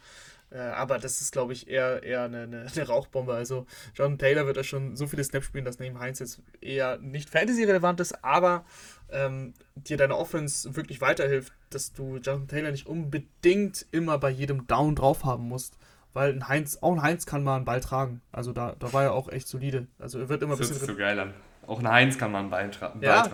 Äh, 0.51 0.59
aber 0.59 0.99
das 0.99 1.20
ist, 1.20 1.33
glaube 1.33 1.53
ich, 1.53 1.68
eher, 1.68 2.03
eher 2.03 2.24
eine, 2.24 2.43
eine, 2.43 2.66
eine, 2.74 2.87
Rauchbombe. 2.87 3.33
Also 3.33 3.66
John 3.95 4.18
Taylor 4.18 4.47
wird 4.47 4.57
da 4.57 4.64
schon 4.64 4.97
so 4.97 5.07
viele 5.07 5.22
Snaps 5.22 5.47
spielen, 5.47 5.64
dass 5.64 5.78
neben 5.78 5.99
Heinz 5.99 6.18
jetzt 6.18 6.43
eher 6.61 6.99
nicht 6.99 7.31
Fantasy-relevant 7.31 8.01
ist, 8.01 8.24
aber 8.24 8.64
ähm, 9.11 9.55
dir 9.76 9.97
deine 9.97 10.16
Offense 10.16 10.74
wirklich 10.76 11.01
weiterhilft, 11.01 11.53
dass 11.70 11.93
du 11.93 12.16
Jonathan 12.16 12.49
Taylor 12.49 12.70
nicht 12.72 12.87
unbedingt 12.87 13.87
immer 13.93 14.18
bei 14.18 14.31
jedem 14.31 14.66
Down 14.66 14.97
drauf 14.97 15.24
haben 15.24 15.49
musst. 15.49 15.78
Weil 16.12 16.33
ein 16.33 16.49
Heinz, 16.49 16.78
auch 16.81 16.93
ein 16.93 17.03
Heinz 17.03 17.24
kann 17.24 17.45
mal 17.45 17.55
einen 17.55 17.64
Ball 17.64 17.81
tragen. 17.81 18.20
Also 18.33 18.53
da, 18.53 18.74
da 18.81 18.93
war 18.93 19.05
er 19.05 19.12
auch 19.12 19.28
echt 19.28 19.47
solide. 19.47 19.87
Also 20.01 20.18
er 20.18 20.28
wird 20.28 20.43
immer 20.43 20.55
ein 20.55 20.59
bisschen. 20.59 20.76
Das 20.76 20.87
so 20.87 20.97
geil 20.97 21.20
an. 21.20 21.35
Auch 21.71 21.79
ein 21.79 21.89
Heinz 21.89 22.18
kann 22.18 22.33
man 22.33 22.51
beitragen. 22.51 23.01
Ja, 23.01 23.29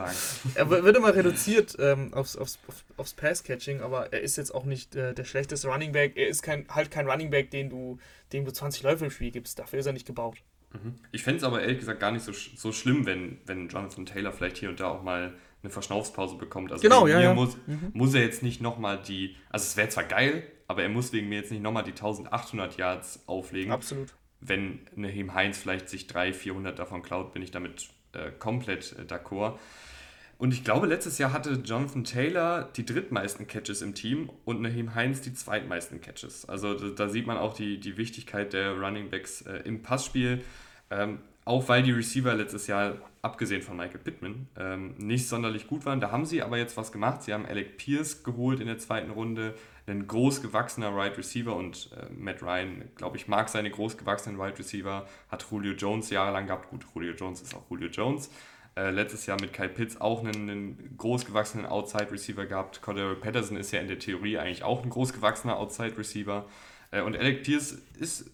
er 0.55 0.69
wird 0.69 0.95
immer 0.95 1.15
reduziert 1.15 1.75
ähm, 1.79 2.13
aufs, 2.13 2.37
aufs, 2.37 2.59
aufs 2.99 3.15
Pass-Catching, 3.15 3.81
aber 3.81 4.13
er 4.13 4.21
ist 4.21 4.37
jetzt 4.37 4.55
auch 4.55 4.67
nicht 4.67 4.95
äh, 4.95 5.15
der 5.15 5.25
schlechteste 5.25 5.69
Running 5.69 5.93
Back. 5.93 6.19
Er 6.19 6.29
ist 6.29 6.43
kein, 6.43 6.67
halt 6.69 6.91
kein 6.91 7.09
Running 7.09 7.31
Back, 7.31 7.51
den 7.51 7.71
du, 7.71 7.99
dem 8.35 8.45
du 8.45 8.53
20 8.53 8.83
Läufe 8.83 9.07
im 9.07 9.11
Spiel 9.11 9.31
gibst. 9.31 9.59
Dafür 9.59 9.79
ist 9.79 9.87
er 9.87 9.95
nicht 9.95 10.07
gebaut. 10.07 10.37
Mhm. 10.75 10.97
Ich 11.13 11.23
fände 11.23 11.39
es 11.39 11.45
aber 11.45 11.63
ehrlich 11.63 11.79
gesagt 11.79 11.99
gar 11.99 12.13
nicht 12.13 12.27
so, 12.27 12.33
so 12.33 12.73
schlimm, 12.73 13.07
wenn, 13.07 13.39
wenn 13.47 13.69
Jonathan 13.69 14.05
Taylor 14.05 14.33
vielleicht 14.33 14.59
hier 14.59 14.69
und 14.69 14.81
da 14.81 14.89
auch 14.89 15.03
mal 15.03 15.33
eine 15.63 15.71
Verschnaufspause 15.71 16.37
bekommt. 16.37 16.73
Also 16.73 16.83
genau, 16.83 17.07
ja, 17.07 17.19
ja. 17.19 17.33
Muss, 17.33 17.57
mhm. 17.67 17.91
muss 17.95 18.13
er 18.13 18.21
jetzt 18.21 18.43
nicht 18.43 18.61
nochmal 18.61 19.01
die, 19.01 19.35
also 19.49 19.65
es 19.65 19.79
wäre 19.79 19.89
zwar 19.89 20.05
geil, 20.05 20.43
aber 20.69 20.83
er 20.83 20.91
muss 20.91 21.11
wegen 21.15 21.31
mir 21.31 21.37
jetzt 21.37 21.53
nicht 21.53 21.63
nochmal 21.63 21.85
die 21.85 21.93
1800 21.93 22.77
Yards 22.77 23.25
auflegen. 23.27 23.73
Absolut. 23.73 24.13
Wenn 24.41 24.81
Nahim 24.95 25.33
Heinz 25.33 25.57
vielleicht 25.57 25.89
sich 25.89 26.07
300, 26.07 26.37
400 26.37 26.79
davon 26.79 27.03
klaut, 27.03 27.33
bin 27.33 27.41
ich 27.41 27.51
damit 27.51 27.89
äh, 28.17 28.33
komplett 28.39 28.97
äh, 28.99 29.03
d'accord. 29.03 29.59
Und 30.39 30.53
ich 30.53 30.65
glaube, 30.65 30.87
letztes 30.87 31.17
Jahr 31.17 31.33
hatte 31.33 31.63
Jonathan 31.65 32.05
Taylor 32.05 32.69
die 32.77 32.85
drittmeisten 32.85 33.47
Catches 33.47 33.81
im 33.81 33.95
Team 33.95 34.31
und 34.45 34.61
Naheem 34.61 34.95
Heinz 34.95 35.23
die 35.23 35.33
zweitmeisten 35.33 36.01
Catches. 36.01 36.47
Also 36.47 36.75
da, 36.75 36.89
da 36.89 37.09
sieht 37.09 37.27
man 37.27 37.39
auch 37.39 37.55
die, 37.55 37.81
die 37.81 37.97
Wichtigkeit 37.97 38.53
der 38.53 38.79
Running 38.79 39.09
Backs 39.09 39.43
äh, 39.43 39.63
im 39.65 39.81
Passspiel. 39.81 40.43
Ähm, 40.91 41.21
auch 41.47 41.69
weil 41.69 41.85
die 41.85 41.93
Receiver 41.93 42.35
letztes 42.35 42.67
Jahr, 42.67 42.97
abgesehen 43.23 43.63
von 43.63 43.77
Michael 43.77 44.01
Pittman, 44.01 44.49
ähm, 44.59 44.95
nicht 44.99 45.29
sonderlich 45.29 45.69
gut 45.69 45.87
waren. 45.87 46.01
Da 46.01 46.11
haben 46.11 46.27
sie 46.27 46.43
aber 46.43 46.59
jetzt 46.59 46.77
was 46.77 46.91
gemacht. 46.91 47.23
Sie 47.23 47.33
haben 47.33 47.47
Alec 47.47 47.79
Pierce 47.79 48.25
geholt 48.25 48.61
in 48.61 48.67
der 48.67 48.79
zweiten 48.79 49.13
Runde, 49.13 49.55
ein 49.87 50.09
großgewachsener 50.09 50.91
Wide 50.91 50.99
right 50.99 51.17
Receiver 51.17 51.55
und 51.55 51.91
äh, 51.97 52.13
Matt 52.13 52.43
Ryan, 52.43 52.91
glaube 52.97 53.17
ich, 53.17 53.29
mag 53.29 53.49
seine 53.49 53.71
großgewachsenen 53.71 54.37
Wide 54.37 54.49
right 54.49 54.59
Receiver, 54.59 55.07
hat 55.31 55.47
Julio 55.49 55.75
Jones 55.75 56.11
jahrelang 56.11 56.49
gehabt. 56.49 56.69
Gut, 56.69 56.85
Julio 56.93 57.15
Jones 57.15 57.41
ist 57.43 57.55
auch 57.55 57.71
Julio 57.71 57.89
Jones. 57.91 58.29
Äh, 58.75 58.91
letztes 58.91 59.25
Jahr 59.27 59.41
mit 59.41 59.53
Kyle 59.53 59.69
Pitts 59.69 60.01
auch 60.01 60.25
einen, 60.25 60.51
einen 60.51 60.97
großgewachsenen 60.99 61.65
Outside 61.65 62.11
Receiver 62.11 62.45
gehabt. 62.45 62.83
Cordero 62.83 63.15
Patterson 63.15 63.57
ist 63.57 63.71
ja 63.71 63.81
in 63.81 63.87
der 63.87 64.01
Theorie 64.01 64.37
eigentlich 64.39 64.65
auch 64.65 64.83
ein 64.83 64.91
großgewachsener 64.91 65.57
Outside 65.57 65.97
Receiver. 65.97 66.45
Äh, 66.91 67.03
und 67.03 67.17
Alec 67.17 67.45
Pierce 67.45 67.79
ist 68.01 68.33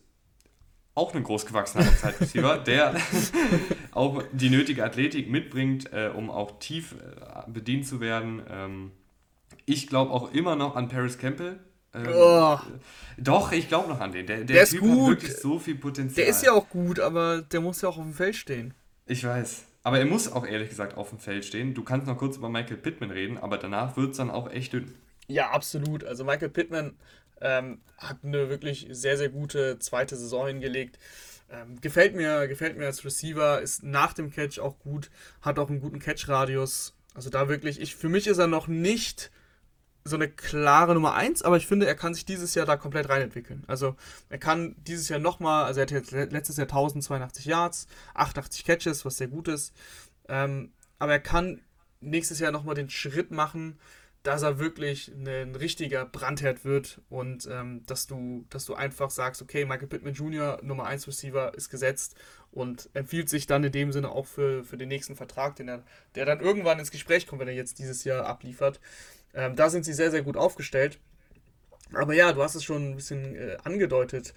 auch 0.94 1.14
ein 1.14 1.22
großgewachsener 1.22 1.86
Outside 1.86 2.20
Receiver, 2.20 2.58
der 2.66 2.96
auch 3.92 4.22
die 4.32 4.50
nötige 4.50 4.84
Athletik 4.84 5.30
mitbringt, 5.30 5.92
äh, 5.92 6.10
um 6.14 6.30
auch 6.30 6.58
tief 6.58 6.94
äh, 6.94 7.50
bedient 7.50 7.86
zu 7.86 8.00
werden. 8.00 8.42
Ähm, 8.50 8.92
ich 9.64 9.86
glaube 9.86 10.10
auch 10.10 10.32
immer 10.32 10.56
noch 10.56 10.76
an 10.76 10.88
Paris 10.88 11.18
Campbell. 11.18 11.58
Ähm, 11.94 12.08
oh. 12.14 12.58
Doch, 13.18 13.52
ich 13.52 13.68
glaube 13.68 13.88
noch 13.88 14.00
an 14.00 14.12
den. 14.12 14.26
Der, 14.26 14.38
der, 14.38 14.46
der 14.46 14.62
ist 14.62 14.78
gut. 14.78 14.90
hat 14.90 15.08
wirklich 15.08 15.36
so 15.36 15.58
viel 15.58 15.74
Potenzial. 15.74 16.24
Der 16.24 16.26
ist 16.26 16.42
ja 16.42 16.52
auch 16.52 16.68
gut, 16.68 17.00
aber 17.00 17.42
der 17.42 17.60
muss 17.60 17.82
ja 17.82 17.88
auch 17.88 17.98
auf 17.98 18.04
dem 18.04 18.14
Feld 18.14 18.36
stehen. 18.36 18.74
Ich 19.06 19.24
weiß. 19.24 19.64
Aber 19.84 19.98
er 19.98 20.06
muss 20.06 20.30
auch 20.30 20.46
ehrlich 20.46 20.68
gesagt 20.68 20.96
auf 20.96 21.10
dem 21.10 21.18
Feld 21.18 21.44
stehen. 21.44 21.74
Du 21.74 21.82
kannst 21.82 22.06
noch 22.06 22.16
kurz 22.16 22.36
über 22.36 22.48
Michael 22.48 22.76
Pittman 22.76 23.10
reden, 23.10 23.36
aber 23.36 23.58
danach 23.58 23.96
wird 23.96 24.12
es 24.12 24.16
dann 24.16 24.30
auch 24.30 24.50
echt 24.50 24.72
dünn. 24.72 24.94
Ja, 25.26 25.50
absolut. 25.50 26.04
Also 26.04 26.24
Michael 26.24 26.50
Pittman 26.50 26.94
ähm, 27.42 27.80
hat 27.98 28.18
eine 28.22 28.48
wirklich 28.48 28.86
sehr, 28.90 29.18
sehr 29.18 29.28
gute 29.28 29.78
zweite 29.78 30.16
Saison 30.16 30.46
hingelegt. 30.46 30.98
Ähm, 31.50 31.80
gefällt, 31.80 32.14
mir, 32.14 32.48
gefällt 32.48 32.78
mir 32.78 32.86
als 32.86 33.04
Receiver, 33.04 33.60
ist 33.60 33.82
nach 33.82 34.14
dem 34.14 34.30
Catch 34.30 34.58
auch 34.58 34.78
gut, 34.78 35.10
hat 35.42 35.58
auch 35.58 35.68
einen 35.68 35.80
guten 35.80 35.98
Catch-Radius. 35.98 36.94
Also 37.14 37.28
da 37.28 37.48
wirklich, 37.48 37.80
ich, 37.80 37.94
für 37.94 38.08
mich 38.08 38.26
ist 38.26 38.38
er 38.38 38.46
noch 38.46 38.68
nicht 38.68 39.30
so 40.04 40.16
eine 40.16 40.28
klare 40.28 40.94
Nummer 40.94 41.14
1, 41.14 41.42
aber 41.42 41.56
ich 41.56 41.66
finde, 41.66 41.86
er 41.86 41.94
kann 41.94 42.14
sich 42.14 42.24
dieses 42.24 42.54
Jahr 42.54 42.66
da 42.66 42.76
komplett 42.76 43.08
reinentwickeln. 43.08 43.62
Also 43.66 43.96
er 44.30 44.38
kann 44.38 44.74
dieses 44.78 45.08
Jahr 45.08 45.20
nochmal, 45.20 45.64
also 45.64 45.80
er 45.80 45.82
hatte 45.82 45.94
jetzt 45.94 46.10
letztes 46.10 46.56
Jahr 46.56 46.66
1082 46.66 47.44
Yards, 47.44 47.86
88 48.14 48.64
Catches, 48.64 49.04
was 49.04 49.18
sehr 49.18 49.28
gut 49.28 49.48
ist. 49.48 49.72
Ähm, 50.28 50.72
aber 50.98 51.12
er 51.12 51.20
kann 51.20 51.60
nächstes 52.00 52.40
Jahr 52.40 52.50
nochmal 52.50 52.74
den 52.74 52.90
Schritt 52.90 53.30
machen, 53.30 53.78
dass 54.22 54.42
er 54.42 54.58
wirklich 54.58 55.08
ein 55.08 55.56
richtiger 55.56 56.06
Brandherd 56.06 56.64
wird 56.64 57.00
und 57.10 57.48
ähm, 57.50 57.82
dass, 57.86 58.06
du, 58.06 58.46
dass 58.50 58.64
du 58.64 58.74
einfach 58.74 59.10
sagst, 59.10 59.42
okay, 59.42 59.64
Michael 59.64 59.88
Pittman 59.88 60.14
Jr., 60.14 60.60
Nummer 60.62 60.86
1 60.86 61.08
Receiver, 61.08 61.54
ist 61.54 61.70
gesetzt 61.70 62.14
und 62.52 62.88
empfiehlt 62.94 63.28
sich 63.28 63.46
dann 63.46 63.64
in 63.64 63.72
dem 63.72 63.90
Sinne 63.90 64.10
auch 64.10 64.26
für, 64.26 64.62
für 64.62 64.76
den 64.76 64.88
nächsten 64.88 65.16
Vertrag, 65.16 65.56
den 65.56 65.68
er, 65.68 65.82
der 66.14 66.24
dann 66.24 66.40
irgendwann 66.40 66.78
ins 66.78 66.92
Gespräch 66.92 67.26
kommt, 67.26 67.40
wenn 67.40 67.48
er 67.48 67.54
jetzt 67.54 67.80
dieses 67.80 68.04
Jahr 68.04 68.26
abliefert. 68.26 68.80
Ähm, 69.34 69.56
da 69.56 69.70
sind 69.70 69.84
sie 69.84 69.94
sehr, 69.94 70.12
sehr 70.12 70.22
gut 70.22 70.36
aufgestellt. 70.36 71.00
Aber 71.94 72.14
ja, 72.14 72.32
du 72.32 72.42
hast 72.42 72.54
es 72.54 72.64
schon 72.64 72.90
ein 72.90 72.96
bisschen 72.96 73.34
äh, 73.34 73.56
angedeutet. 73.64 74.34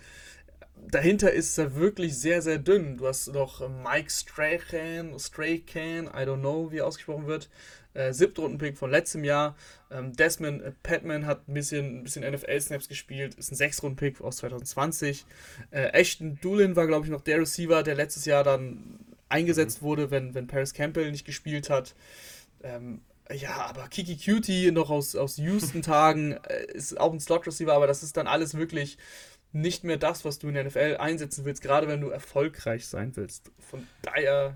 Dahinter 0.88 1.32
ist 1.32 1.58
er 1.58 1.76
wirklich 1.76 2.18
sehr, 2.18 2.42
sehr 2.42 2.58
dünn. 2.58 2.98
Du 2.98 3.08
hast 3.08 3.28
noch 3.28 3.68
Mike 3.70 4.10
Strachan, 4.10 5.18
Strachan, 5.20 6.08
I 6.08 6.26
don't 6.26 6.40
know, 6.40 6.72
wie 6.72 6.80
er 6.80 6.88
ausgesprochen 6.88 7.28
wird, 7.28 7.50
äh, 7.96 8.14
Siebtrunden-Pick 8.14 8.78
von 8.78 8.92
letztem 8.92 9.24
Jahr. 9.24 9.56
Ähm, 9.90 10.14
Desmond 10.14 10.62
äh, 10.62 10.72
Patman 10.84 11.26
hat 11.26 11.48
ein 11.48 11.54
bisschen, 11.54 12.00
ein 12.00 12.04
bisschen 12.04 12.30
NFL-Snaps 12.30 12.88
gespielt, 12.88 13.36
ist 13.36 13.52
ein 13.52 13.56
Sechstrunden-Pick 13.56 14.22
aus 14.22 14.38
2020. 14.38 15.26
Äh, 15.72 15.88
Ashton 15.94 16.40
Doolin 16.42 16.76
war, 16.76 16.88
glaube 16.88 17.06
ich, 17.06 17.12
noch 17.12 17.22
der 17.22 17.40
Receiver, 17.40 17.84
der 17.84 17.96
letztes 17.96 18.26
Jahr 18.26 18.44
dann 18.44 19.00
eingesetzt 19.30 19.82
mhm. 19.82 19.86
wurde, 19.86 20.12
wenn, 20.12 20.36
wenn 20.36 20.48
Paris 20.48 20.74
Campbell 20.74 21.12
nicht 21.12 21.26
gespielt 21.26 21.70
hat. 21.70 21.96
Ähm, 22.64 23.02
ja, 23.32 23.66
aber 23.66 23.88
Kiki 23.88 24.18
Cutie 24.18 24.72
noch 24.72 24.90
aus, 24.90 25.16
aus 25.16 25.38
Houston-Tagen 25.38 26.34
äh, 26.44 26.66
ist 26.74 27.00
auch 27.00 27.12
ein 27.12 27.20
Slot-Receiver, 27.20 27.74
aber 27.74 27.88
das 27.88 28.04
ist 28.04 28.18
dann 28.18 28.28
alles 28.28 28.56
wirklich 28.56 28.98
nicht 29.52 29.84
mehr 29.86 29.98
das, 29.98 30.26
was 30.26 30.38
du 30.38 30.50
in 30.50 30.54
der 30.54 30.66
NFL 30.66 30.98
einsetzen 31.00 31.46
willst, 31.46 31.62
gerade 31.62 31.88
wenn 31.88 32.02
du 32.02 32.10
erfolgreich 32.10 32.88
sein 32.88 33.16
willst. 33.16 33.52
Von 33.60 33.88
daher 34.02 34.56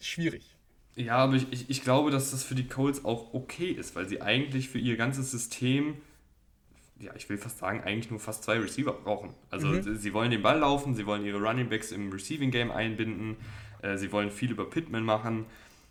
schwierig. 0.00 0.53
Ja, 0.96 1.16
aber 1.16 1.34
ich, 1.34 1.46
ich, 1.50 1.70
ich 1.70 1.82
glaube, 1.82 2.10
dass 2.10 2.30
das 2.30 2.44
für 2.44 2.54
die 2.54 2.68
Colts 2.68 3.04
auch 3.04 3.34
okay 3.34 3.70
ist, 3.70 3.96
weil 3.96 4.08
sie 4.08 4.22
eigentlich 4.22 4.68
für 4.68 4.78
ihr 4.78 4.96
ganzes 4.96 5.30
System, 5.30 5.96
ja, 7.00 7.12
ich 7.16 7.28
will 7.28 7.36
fast 7.36 7.58
sagen, 7.58 7.82
eigentlich 7.82 8.10
nur 8.10 8.20
fast 8.20 8.44
zwei 8.44 8.58
Receiver 8.58 8.92
brauchen. 8.92 9.34
Also 9.50 9.68
mhm. 9.68 9.96
sie 9.96 10.14
wollen 10.14 10.30
den 10.30 10.42
Ball 10.42 10.58
laufen, 10.58 10.94
sie 10.94 11.06
wollen 11.06 11.24
ihre 11.24 11.38
Running 11.38 11.68
Backs 11.68 11.90
im 11.90 12.12
Receiving 12.12 12.52
Game 12.52 12.70
einbinden, 12.70 13.36
äh, 13.82 13.96
sie 13.96 14.12
wollen 14.12 14.30
viel 14.30 14.52
über 14.52 14.70
Pittman 14.70 15.02
machen. 15.02 15.46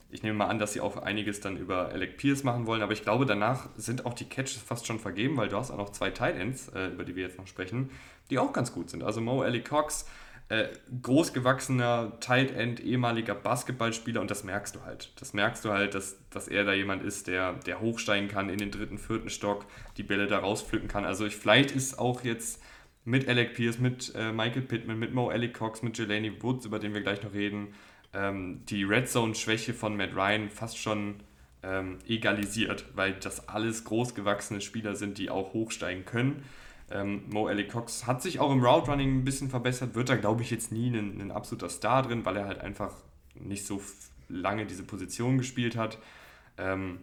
Ich 0.10 0.24
nehme 0.24 0.38
mal 0.38 0.48
an, 0.48 0.60
dass 0.60 0.74
sie 0.74 0.80
auch 0.80 0.96
einiges 0.98 1.42
dann 1.42 1.58
über 1.58 1.90
Alec 1.90 2.18
Pierce 2.18 2.44
machen 2.44 2.66
wollen, 2.66 2.82
aber 2.82 2.94
ich 2.94 3.02
glaube, 3.02 3.26
danach 3.26 3.68
sind 3.76 4.06
auch 4.06 4.14
die 4.14 4.26
Catches 4.26 4.62
fast 4.62 4.86
schon 4.86 5.00
vergeben, 5.00 5.36
weil 5.36 5.50
du 5.50 5.58
hast 5.58 5.72
auch 5.72 5.78
noch 5.78 5.90
zwei 5.90 6.12
Tight 6.12 6.38
Ends, 6.38 6.70
äh, 6.70 6.90
über 6.90 7.04
die 7.04 7.16
wir 7.16 7.24
jetzt 7.24 7.38
noch 7.38 7.48
sprechen, 7.48 7.90
die 8.30 8.40
auch 8.40 8.54
ganz 8.54 8.72
gut 8.72 8.90
sind. 8.90 9.04
Also 9.04 9.20
Mo 9.20 9.42
Ali 9.42 9.64
Cox, 9.64 10.06
äh, 10.50 10.68
großgewachsener 11.02 12.20
Tight 12.20 12.56
End, 12.56 12.80
ehemaliger 12.80 13.34
Basketballspieler 13.34 14.22
und 14.22 14.30
das 14.30 14.44
merkst 14.44 14.76
du 14.76 14.82
halt. 14.84 15.12
Das 15.20 15.34
merkst 15.34 15.64
du 15.66 15.72
halt, 15.72 15.96
dass, 15.96 16.18
dass 16.30 16.48
er 16.48 16.64
da 16.64 16.74
jemand 16.74 17.04
ist, 17.04 17.28
der, 17.28 17.54
der 17.54 17.80
hochsteigen 17.80 18.30
kann 18.30 18.50
in 18.50 18.58
den 18.58 18.72
dritten, 18.72 18.98
vierten 18.98 19.30
Stock, 19.30 19.66
die 19.98 20.04
Bälle 20.04 20.28
da 20.28 20.40
rauspflücken 20.40 20.88
kann. 20.88 21.06
Also 21.06 21.26
ich, 21.26 21.36
vielleicht 21.36 21.72
ist 21.72 21.98
auch 21.98 22.24
jetzt 22.24 22.62
mit 23.06 23.28
Alec 23.28 23.56
Pierce, 23.56 23.80
mit 23.80 24.14
äh, 24.16 24.32
Michael 24.32 24.62
Pittman, 24.64 25.00
mit 25.00 25.14
Mo 25.14 25.30
Ali 25.30 25.52
Cox, 25.52 25.82
mit 25.82 25.98
Jelani 25.98 26.42
Woods, 26.42 26.66
über 26.66 26.80
den 26.80 26.94
wir 26.94 27.02
gleich 27.02 27.22
noch 27.24 27.34
reden, 27.34 27.74
ähm, 28.14 28.62
die 28.70 28.84
Red 28.84 29.10
Zone-Schwäche 29.10 29.74
von 29.74 29.98
Matt 29.98 30.16
Ryan 30.16 30.50
fast 30.50 30.78
schon 30.78 31.16
ähm, 31.64 32.00
egalisiert, 32.08 32.86
weil 32.94 33.14
das 33.14 33.48
alles 33.48 33.84
großgewachsene 33.86 34.62
Spieler 34.62 34.96
sind, 34.96 35.18
die 35.18 35.30
auch 35.30 35.54
hochsteigen 35.54 36.06
können. 36.06 36.44
Ähm, 36.94 37.24
Mo 37.30 37.50
Ellie 37.50 37.68
Cox 37.68 38.06
hat 38.06 38.22
sich 38.22 38.40
auch 38.40 38.52
im 38.52 38.64
Route 38.64 38.92
Running 38.92 39.18
ein 39.18 39.24
bisschen 39.24 39.50
verbessert, 39.50 39.96
wird 39.96 40.10
da 40.10 40.16
glaube 40.16 40.44
ich 40.44 40.52
jetzt 40.52 40.72
nie 40.72 40.90
ein, 40.90 41.20
ein, 41.20 41.32
absoluter 41.32 41.70
Star 41.70 42.04
drin, 42.04 42.24
weil 42.24 42.38
er 42.38 42.46
halt 42.46 42.62
einfach 42.62 42.94
nicht 43.34 43.66
so 43.66 43.82
lange 44.30 44.68
diese 44.68 44.84
Position 44.84 45.40
gespielt 45.40 45.76
hat. 45.76 45.98
Ähm, 46.58 47.00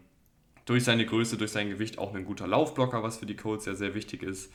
durch 0.64 0.84
seine 0.84 1.04
Größe, 1.04 1.36
durch 1.36 1.50
sein 1.50 1.68
Gewicht 1.70 1.98
auch 1.98 2.14
ein 2.14 2.24
guter 2.24 2.46
Laufblocker, 2.46 3.02
was 3.02 3.18
für 3.18 3.26
die 3.26 3.34
Colts 3.34 3.66
ja 3.66 3.74
sehr 3.74 3.94
wichtig 3.94 4.22
ist. 4.22 4.52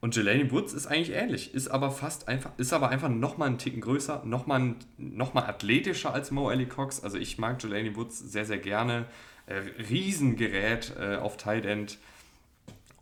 Und 0.00 0.16
Jelani 0.16 0.50
Woods 0.50 0.72
ist 0.72 0.88
eigentlich 0.88 1.12
ähnlich, 1.16 1.54
ist 1.54 1.68
aber 1.68 1.92
fast 1.92 2.26
einfach, 2.26 2.50
ist 2.56 2.72
aber 2.72 2.88
einfach 2.88 3.08
nochmal 3.08 3.46
einen 3.46 3.58
Ticken 3.58 3.80
größer, 3.80 4.22
nochmal 4.24 4.74
noch 4.98 5.32
mal 5.32 5.44
athletischer 5.44 6.12
als 6.12 6.32
Mo 6.32 6.50
Ellie 6.50 6.66
Cox. 6.66 7.04
Also 7.04 7.18
ich 7.18 7.38
mag 7.38 7.62
Jelani 7.62 7.94
Woods 7.94 8.18
sehr, 8.18 8.44
sehr 8.44 8.58
gerne. 8.58 9.06
Äh, 9.46 9.60
Riesengerät 9.88 10.96
äh, 10.98 11.16
auf 11.16 11.36
Tight 11.36 11.66
End 11.66 11.98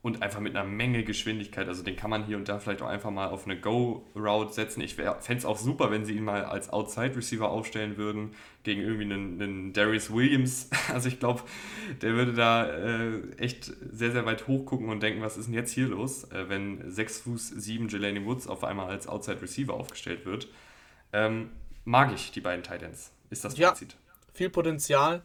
und 0.03 0.23
einfach 0.23 0.41
mit 0.41 0.57
einer 0.57 0.67
Menge 0.67 1.05
Geschwindigkeit. 1.05 1.69
Also 1.69 1.83
den 1.83 1.95
kann 1.95 2.09
man 2.09 2.25
hier 2.25 2.39
und 2.39 2.49
da 2.49 2.59
vielleicht 2.59 2.81
auch 2.81 2.89
einfach 2.89 3.11
mal 3.11 3.29
auf 3.29 3.45
eine 3.45 3.61
Go-Route 3.61 4.53
setzen. 4.53 4.81
Ich 4.81 4.95
fände 4.95 5.35
es 5.37 5.45
auch 5.45 5.59
super, 5.59 5.91
wenn 5.91 6.07
sie 6.07 6.15
ihn 6.15 6.25
mal 6.25 6.45
als 6.45 6.71
Outside-Receiver 6.71 7.51
aufstellen 7.51 7.99
würden, 7.99 8.35
gegen 8.63 8.81
irgendwie 8.81 9.05
einen, 9.05 9.41
einen 9.41 9.73
Darius 9.73 10.13
Williams. 10.13 10.69
Also 10.91 11.09
ich 11.09 11.21
glaube, 11.21 11.43
der 12.03 12.15
würde 12.15 12.33
da 12.33 12.67
äh, 12.67 13.21
echt 13.37 13.65
sehr, 13.93 14.11
sehr 14.11 14.27
weit 14.27 14.49
hochgucken 14.49 14.89
und 14.89 15.03
denken, 15.03 15.23
was 15.23 15.37
ist 15.37 15.47
denn 15.47 15.55
jetzt 15.55 15.73
hier 15.73 15.87
los, 15.87 16.25
äh, 16.33 16.49
wenn 16.49 16.91
6 16.91 17.21
Fuß 17.21 17.49
7 17.49 17.89
Jelani 17.89 18.25
Woods 18.25 18.49
auf 18.49 18.65
einmal 18.65 18.89
als 18.89 19.07
Outside-Receiver 19.07 19.73
aufgestellt 19.73 20.27
wird. 20.27 20.49
Ähm, 21.13 21.51
mag 21.85 22.13
ich 22.13 22.33
die 22.33 22.41
beiden 22.41 22.65
Titans, 22.65 23.13
ist 23.29 23.45
das 23.45 23.57
Fazit. 23.57 23.93
Ja, 23.93 23.99
viel 24.33 24.51
Potenzial. 24.51 25.23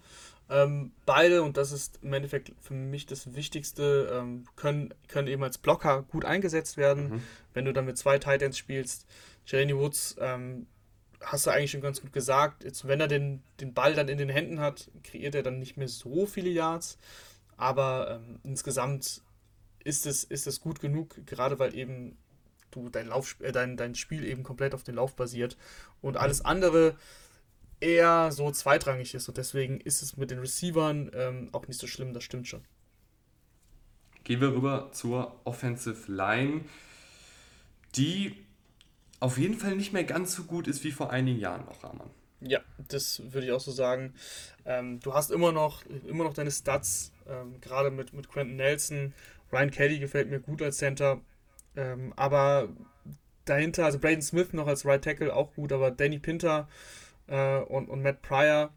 Ähm, 0.49 0.91
beide, 1.05 1.41
und 1.41 1.57
das 1.57 1.71
ist 1.71 1.99
im 2.03 2.13
Endeffekt 2.13 2.51
für 2.61 2.73
mich 2.73 3.05
das 3.05 3.33
Wichtigste, 3.33 4.11
ähm, 4.13 4.45
können, 4.55 4.93
können 5.07 5.27
eben 5.27 5.43
als 5.43 5.57
Blocker 5.57 6.03
gut 6.03 6.23
eingesetzt 6.23 6.77
werden. 6.77 7.09
Mhm. 7.09 7.23
Wenn 7.53 7.65
du 7.65 7.73
dann 7.73 7.85
mit 7.85 7.97
zwei 7.97 8.19
Titans 8.19 8.57
spielst, 8.57 9.07
Jelani 9.47 9.75
Woods, 9.75 10.15
ähm, 10.19 10.67
hast 11.21 11.47
du 11.47 11.51
eigentlich 11.51 11.71
schon 11.71 11.81
ganz 11.81 12.01
gut 12.01 12.13
gesagt, 12.13 12.63
jetzt, 12.63 12.87
wenn 12.87 12.99
er 12.99 13.07
den, 13.07 13.41
den 13.59 13.73
Ball 13.73 13.95
dann 13.95 14.07
in 14.07 14.17
den 14.17 14.29
Händen 14.29 14.59
hat, 14.59 14.91
kreiert 15.03 15.33
er 15.35 15.43
dann 15.43 15.59
nicht 15.59 15.77
mehr 15.77 15.87
so 15.87 16.25
viele 16.25 16.49
Yards. 16.49 16.97
Aber 17.57 18.21
ähm, 18.21 18.39
insgesamt 18.43 19.21
ist 19.83 20.05
es, 20.05 20.23
ist 20.23 20.45
es 20.45 20.61
gut 20.61 20.79
genug, 20.79 21.25
gerade 21.25 21.57
weil 21.57 21.75
eben 21.75 22.17
du 22.71 22.89
dein, 22.89 23.07
Lauf, 23.07 23.37
äh, 23.39 23.51
dein, 23.51 23.77
dein 23.77 23.95
Spiel 23.95 24.25
eben 24.25 24.43
komplett 24.43 24.73
auf 24.73 24.83
den 24.83 24.95
Lauf 24.95 25.15
basiert. 25.15 25.57
Und 26.01 26.17
alles 26.17 26.43
andere 26.43 26.95
eher 27.79 28.31
so 28.31 28.51
zweitrangig 28.51 29.13
ist. 29.13 29.27
Und 29.27 29.37
deswegen 29.37 29.79
ist 29.81 30.01
es 30.01 30.17
mit 30.17 30.31
den 30.31 30.39
Receivern 30.39 31.11
ähm, 31.13 31.49
auch 31.51 31.67
nicht 31.67 31.79
so 31.79 31.87
schlimm, 31.87 32.13
das 32.13 32.23
stimmt 32.23 32.47
schon. 32.47 32.63
Gehen 34.23 34.41
wir 34.41 34.53
rüber 34.53 34.89
zur 34.91 35.39
Offensive 35.43 36.11
Line, 36.11 36.61
die 37.95 38.35
auf 39.19 39.37
jeden 39.37 39.55
Fall 39.55 39.75
nicht 39.75 39.93
mehr 39.93 40.03
ganz 40.03 40.35
so 40.35 40.43
gut 40.43 40.67
ist 40.67 40.83
wie 40.83 40.91
vor 40.91 41.11
einigen 41.11 41.39
Jahren 41.39 41.65
noch, 41.65 41.83
Rahman. 41.83 42.09
Ja, 42.41 42.59
das 42.89 43.21
würde 43.31 43.47
ich 43.47 43.53
auch 43.53 43.59
so 43.59 43.71
sagen. 43.71 44.13
Ähm, 44.65 44.99
du 44.99 45.13
hast 45.13 45.31
immer 45.31 45.51
noch, 45.51 45.83
immer 46.07 46.23
noch 46.23 46.33
deine 46.33 46.51
Stats, 46.51 47.11
ähm, 47.27 47.59
gerade 47.61 47.91
mit, 47.91 48.13
mit 48.13 48.27
Quentin 48.27 48.57
Nelson. 48.57 49.13
Ryan 49.51 49.71
Kelly 49.71 49.99
gefällt 49.99 50.29
mir 50.29 50.39
gut 50.39 50.61
als 50.61 50.77
Center. 50.77 51.21
Ähm, 51.75 52.13
aber 52.15 52.69
dahinter, 53.45 53.85
also 53.85 53.99
Braden 53.99 54.21
Smith 54.21 54.53
noch 54.53 54.67
als 54.67 54.85
Right 54.85 55.03
Tackle 55.03 55.33
auch 55.33 55.53
gut, 55.53 55.71
aber 55.71 55.91
Danny 55.91 56.19
Pinter 56.19 56.67
äh, 57.27 57.59
und, 57.59 57.89
und 57.89 58.01
Matt 58.01 58.21
Pryor, 58.21 58.71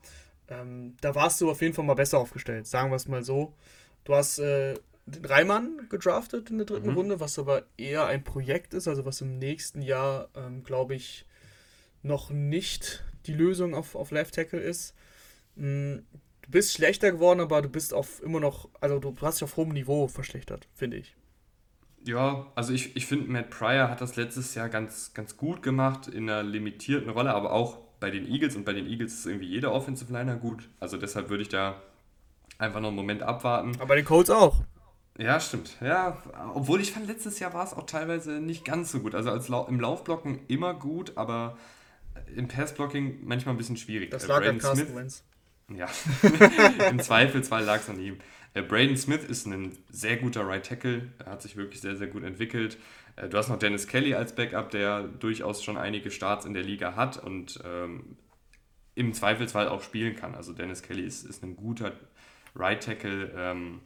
ähm, 0.49 0.97
da 1.01 1.15
warst 1.15 1.41
du 1.41 1.51
auf 1.51 1.61
jeden 1.61 1.75
Fall 1.75 1.85
mal 1.85 1.95
besser 1.95 2.19
aufgestellt, 2.19 2.67
sagen 2.67 2.91
wir 2.91 2.97
es 2.97 3.09
mal 3.09 3.23
so. 3.23 3.55
Du 4.05 4.15
hast 4.15 4.39
äh, 4.39 4.75
den 5.07 5.25
Reimann 5.25 5.87
gedraftet 5.89 6.51
in 6.51 6.59
der 6.59 6.67
dritten 6.67 6.91
mhm. 6.91 6.95
Runde, 6.95 7.21
was 7.21 7.39
aber 7.39 7.65
eher 7.77 8.07
ein 8.07 8.25
Projekt 8.25 8.75
ist, 8.75 8.89
also 8.89 9.05
was 9.05 9.21
im 9.21 9.39
nächsten 9.39 9.83
Jahr, 9.83 10.29
ähm, 10.35 10.65
glaube 10.65 10.95
ich, 10.95 11.27
noch 12.03 12.31
nicht 12.31 13.05
die 13.27 13.35
Lösung 13.35 13.75
auf, 13.75 13.95
auf 13.95 14.11
Left 14.11 14.35
Tackle 14.35 14.61
ist. 14.61 14.95
Mhm. 15.57 16.07
Du 16.43 16.53
bist 16.53 16.73
schlechter 16.73 17.13
geworden, 17.13 17.41
aber 17.41 17.61
du 17.61 17.69
bist 17.69 17.93
auf 17.93 18.23
immer 18.23 18.41
noch, 18.41 18.71
also 18.81 18.99
du 18.99 19.15
hast 19.21 19.41
dich 19.41 19.45
auf 19.45 19.57
hohem 19.57 19.71
Niveau 19.71 20.09
verschlechtert, 20.09 20.67
finde 20.75 20.97
ich. 20.97 21.15
Ja, 22.05 22.51
also 22.55 22.73
ich, 22.73 22.97
ich 22.97 23.07
finde, 23.07 23.31
Matt 23.31 23.51
Pryor 23.51 23.91
hat 23.91 24.01
das 24.01 24.17
letztes 24.17 24.55
Jahr 24.55 24.69
ganz, 24.71 25.13
ganz 25.13 25.37
gut 25.37 25.63
gemacht 25.63 26.07
in 26.07 26.31
einer 26.31 26.43
limitierten 26.43 27.11
Rolle, 27.11 27.35
aber 27.35 27.53
auch 27.53 27.88
bei 28.01 28.11
den 28.11 28.27
Eagles 28.27 28.57
und 28.57 28.65
bei 28.65 28.73
den 28.73 28.87
Eagles 28.87 29.15
ist 29.15 29.27
irgendwie 29.27 29.47
jeder 29.47 29.73
Offensive 29.73 30.13
Liner 30.13 30.37
gut. 30.37 30.69
Also 30.81 30.97
deshalb 30.97 31.31
würde 31.31 31.43
ich 31.43 31.49
da 31.49 31.81
einfach 32.59 32.81
noch 32.81 32.89
einen 32.89 32.97
Moment 32.97 33.23
abwarten. 33.23 33.73
Aber 33.77 33.87
bei 33.87 33.97
den 33.97 34.05
Colts 34.05 34.31
auch. 34.31 34.63
Ja, 35.19 35.41
stimmt. 35.41 35.77
Ja, 35.81 36.23
obwohl 36.55 36.81
ich 36.81 36.93
fand, 36.93 37.09
letztes 37.09 37.41
Jahr 37.41 37.53
war 37.53 37.65
es 37.65 37.75
auch 37.75 37.87
teilweise 37.87 38.41
nicht 38.41 38.65
ganz 38.65 38.93
so 38.93 39.01
gut. 39.01 39.15
Also 39.15 39.31
als 39.31 39.49
Lau 39.49 39.67
im 39.67 39.81
Laufblocken 39.81 40.41
immer 40.47 40.75
gut, 40.75 41.13
aber 41.17 41.59
im 42.37 42.47
Passblocking 42.47 43.19
manchmal 43.25 43.55
ein 43.55 43.59
bisschen 43.59 43.77
schwierig. 43.77 44.11
Das 44.11 44.25
äh, 44.25 44.29
lag 44.29 44.47
an 44.47 44.59
Carsten 44.59 44.95
Wentz. 44.95 45.25
Ja, 45.75 45.89
im 46.91 47.01
Zweifelsfall 47.01 47.65
lag 47.65 47.81
es 47.81 47.91
an 47.91 48.01
ihm. 48.01 48.19
Äh, 48.55 48.63
Braden 48.63 48.97
Smith 48.97 49.25
ist 49.25 49.47
ein 49.47 49.77
sehr 49.91 50.17
guter 50.17 50.47
Right 50.47 50.65
Tackle. 50.65 51.09
Er 51.19 51.33
hat 51.33 51.43
sich 51.43 51.57
wirklich 51.57 51.81
sehr, 51.81 51.97
sehr 51.97 52.07
gut 52.07 52.23
entwickelt. 52.23 52.79
Äh, 53.19 53.29
du 53.29 53.39
hast 53.39 53.49
noch 53.49 53.59
Dennis 53.59 53.87
Kelly 53.87 54.15
als 54.15 54.35
Backup, 54.35 54.71
der 54.71 55.03
durchaus 55.03 55.63
schon 55.63 55.77
einige 55.77 56.11
Starts 56.11 56.45
in 56.45 56.55
der 56.55 56.63
Liga 56.63 56.97
hat 56.97 57.23
und 57.23 57.61
ähm, 57.65 58.17
im 58.95 59.13
Zweifelsfall 59.13 59.69
auch 59.69 59.83
spielen 59.83 60.17
kann. 60.17 60.35
Also 60.35 60.53
Dennis 60.53 60.83
Kelly 60.83 61.03
ist, 61.03 61.25
ist 61.25 61.43
ein 61.43 61.57
guter 61.57 61.93
Right 62.55 62.83
Tackle. 62.83 63.33
Ähm, 63.37 63.81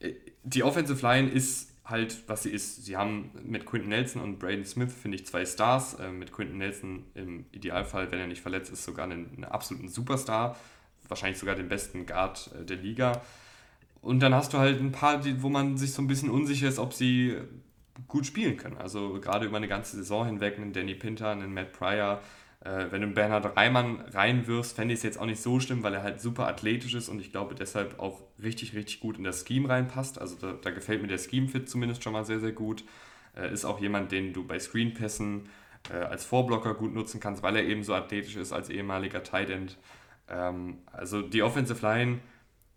äh, 0.00 0.12
die 0.42 0.62
Offensive 0.62 1.04
Line 1.04 1.28
ist 1.28 1.72
halt, 1.84 2.28
was 2.28 2.42
sie 2.42 2.50
ist. 2.50 2.84
Sie 2.84 2.96
haben 2.96 3.30
mit 3.44 3.64
Quinton 3.64 3.90
Nelson 3.90 4.22
und 4.22 4.38
Braden 4.38 4.64
Smith, 4.64 4.92
finde 4.92 5.16
ich, 5.16 5.26
zwei 5.26 5.44
Stars. 5.44 5.94
Äh, 5.94 6.10
mit 6.10 6.32
Quinton 6.32 6.58
Nelson 6.58 7.04
im 7.14 7.46
Idealfall, 7.52 8.10
wenn 8.10 8.18
er 8.18 8.26
nicht 8.26 8.42
verletzt 8.42 8.72
ist, 8.72 8.84
sogar 8.84 9.04
einen, 9.04 9.32
einen 9.34 9.44
absoluten 9.44 9.88
Superstar. 9.88 10.56
wahrscheinlich 11.08 11.38
sogar 11.38 11.54
den 11.54 11.68
besten 11.68 12.06
Guard 12.06 12.50
äh, 12.60 12.64
der 12.64 12.76
Liga. 12.76 13.22
Und 14.02 14.20
dann 14.20 14.34
hast 14.34 14.52
du 14.52 14.58
halt 14.58 14.80
ein 14.80 14.92
paar, 14.92 15.20
die, 15.20 15.42
wo 15.42 15.48
man 15.48 15.76
sich 15.76 15.92
so 15.92 16.00
ein 16.00 16.06
bisschen 16.06 16.30
unsicher 16.30 16.68
ist, 16.68 16.78
ob 16.78 16.92
sie 16.92 17.36
gut 18.08 18.26
spielen 18.26 18.56
können. 18.56 18.76
Also 18.76 19.20
gerade 19.20 19.46
über 19.46 19.56
eine 19.56 19.68
ganze 19.68 19.96
Saison 19.96 20.26
hinweg, 20.26 20.56
einen 20.56 20.72
Danny 20.72 20.94
Pinter, 20.94 21.30
einen 21.30 21.52
Matt 21.52 21.72
Pryor. 21.72 22.20
Äh, 22.60 22.86
wenn 22.90 23.00
du 23.00 23.06
einen 23.06 23.14
Bernhard 23.14 23.56
Reimann 23.56 24.00
reinwirfst, 24.00 24.76
fände 24.76 24.94
ich 24.94 24.98
es 24.98 25.04
jetzt 25.04 25.18
auch 25.18 25.26
nicht 25.26 25.42
so 25.42 25.60
schlimm, 25.60 25.82
weil 25.82 25.94
er 25.94 26.02
halt 26.02 26.20
super 26.20 26.46
athletisch 26.48 26.94
ist 26.94 27.08
und 27.08 27.20
ich 27.20 27.30
glaube 27.30 27.54
deshalb 27.54 27.98
auch 27.98 28.22
richtig, 28.42 28.74
richtig 28.74 29.00
gut 29.00 29.18
in 29.18 29.24
das 29.24 29.44
Scheme 29.46 29.68
reinpasst. 29.68 30.20
Also 30.20 30.36
da, 30.36 30.52
da 30.52 30.70
gefällt 30.70 31.02
mir 31.02 31.08
der 31.08 31.18
Scheme-Fit 31.18 31.68
zumindest 31.68 32.02
schon 32.02 32.12
mal 32.12 32.24
sehr, 32.24 32.40
sehr 32.40 32.52
gut. 32.52 32.84
Äh, 33.36 33.52
ist 33.52 33.64
auch 33.64 33.80
jemand, 33.80 34.12
den 34.12 34.32
du 34.32 34.46
bei 34.46 34.58
Screenpässen 34.58 35.48
äh, 35.90 35.96
als 35.96 36.24
Vorblocker 36.24 36.74
gut 36.74 36.94
nutzen 36.94 37.20
kannst, 37.20 37.42
weil 37.42 37.56
er 37.56 37.64
eben 37.64 37.82
so 37.82 37.94
athletisch 37.94 38.36
ist 38.36 38.52
als 38.52 38.70
ehemaliger 38.70 39.22
Tight 39.22 39.50
End. 39.50 39.76
Ähm, 40.28 40.78
also 40.92 41.22
die 41.22 41.42
Offensive 41.42 41.84
Line 41.86 42.20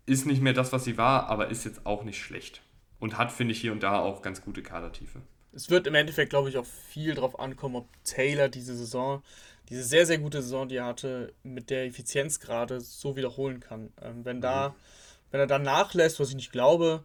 ist 0.06 0.26
nicht 0.26 0.42
mehr 0.42 0.52
das, 0.52 0.72
was 0.72 0.84
sie 0.84 0.98
war, 0.98 1.28
aber 1.28 1.48
ist 1.48 1.64
jetzt 1.64 1.86
auch 1.86 2.04
nicht 2.04 2.22
schlecht. 2.22 2.62
Und 3.00 3.18
hat, 3.18 3.32
finde 3.32 3.52
ich, 3.52 3.60
hier 3.60 3.72
und 3.72 3.82
da 3.82 3.98
auch 3.98 4.22
ganz 4.22 4.42
gute 4.42 4.62
Kadertiefe. 4.62 5.20
Es 5.52 5.68
wird 5.70 5.86
im 5.86 5.94
Endeffekt, 5.94 6.30
glaube 6.30 6.48
ich, 6.48 6.58
auch 6.58 6.66
viel 6.66 7.14
darauf 7.14 7.40
ankommen, 7.40 7.76
ob 7.76 7.88
Taylor 8.04 8.48
diese 8.48 8.76
Saison, 8.76 9.22
diese 9.68 9.82
sehr, 9.82 10.06
sehr 10.06 10.18
gute 10.18 10.42
Saison, 10.42 10.68
die 10.68 10.76
er 10.76 10.84
hatte, 10.84 11.32
mit 11.42 11.70
der 11.70 11.86
Effizienz 11.86 12.38
gerade 12.38 12.80
so 12.80 13.16
wiederholen 13.16 13.60
kann. 13.60 13.92
Ähm, 14.00 14.24
wenn, 14.24 14.40
da, 14.40 14.68
mhm. 14.68 14.74
wenn 15.32 15.40
er 15.40 15.46
dann 15.46 15.62
nachlässt, 15.62 16.20
was 16.20 16.28
ich 16.28 16.36
nicht 16.36 16.52
glaube, 16.52 17.02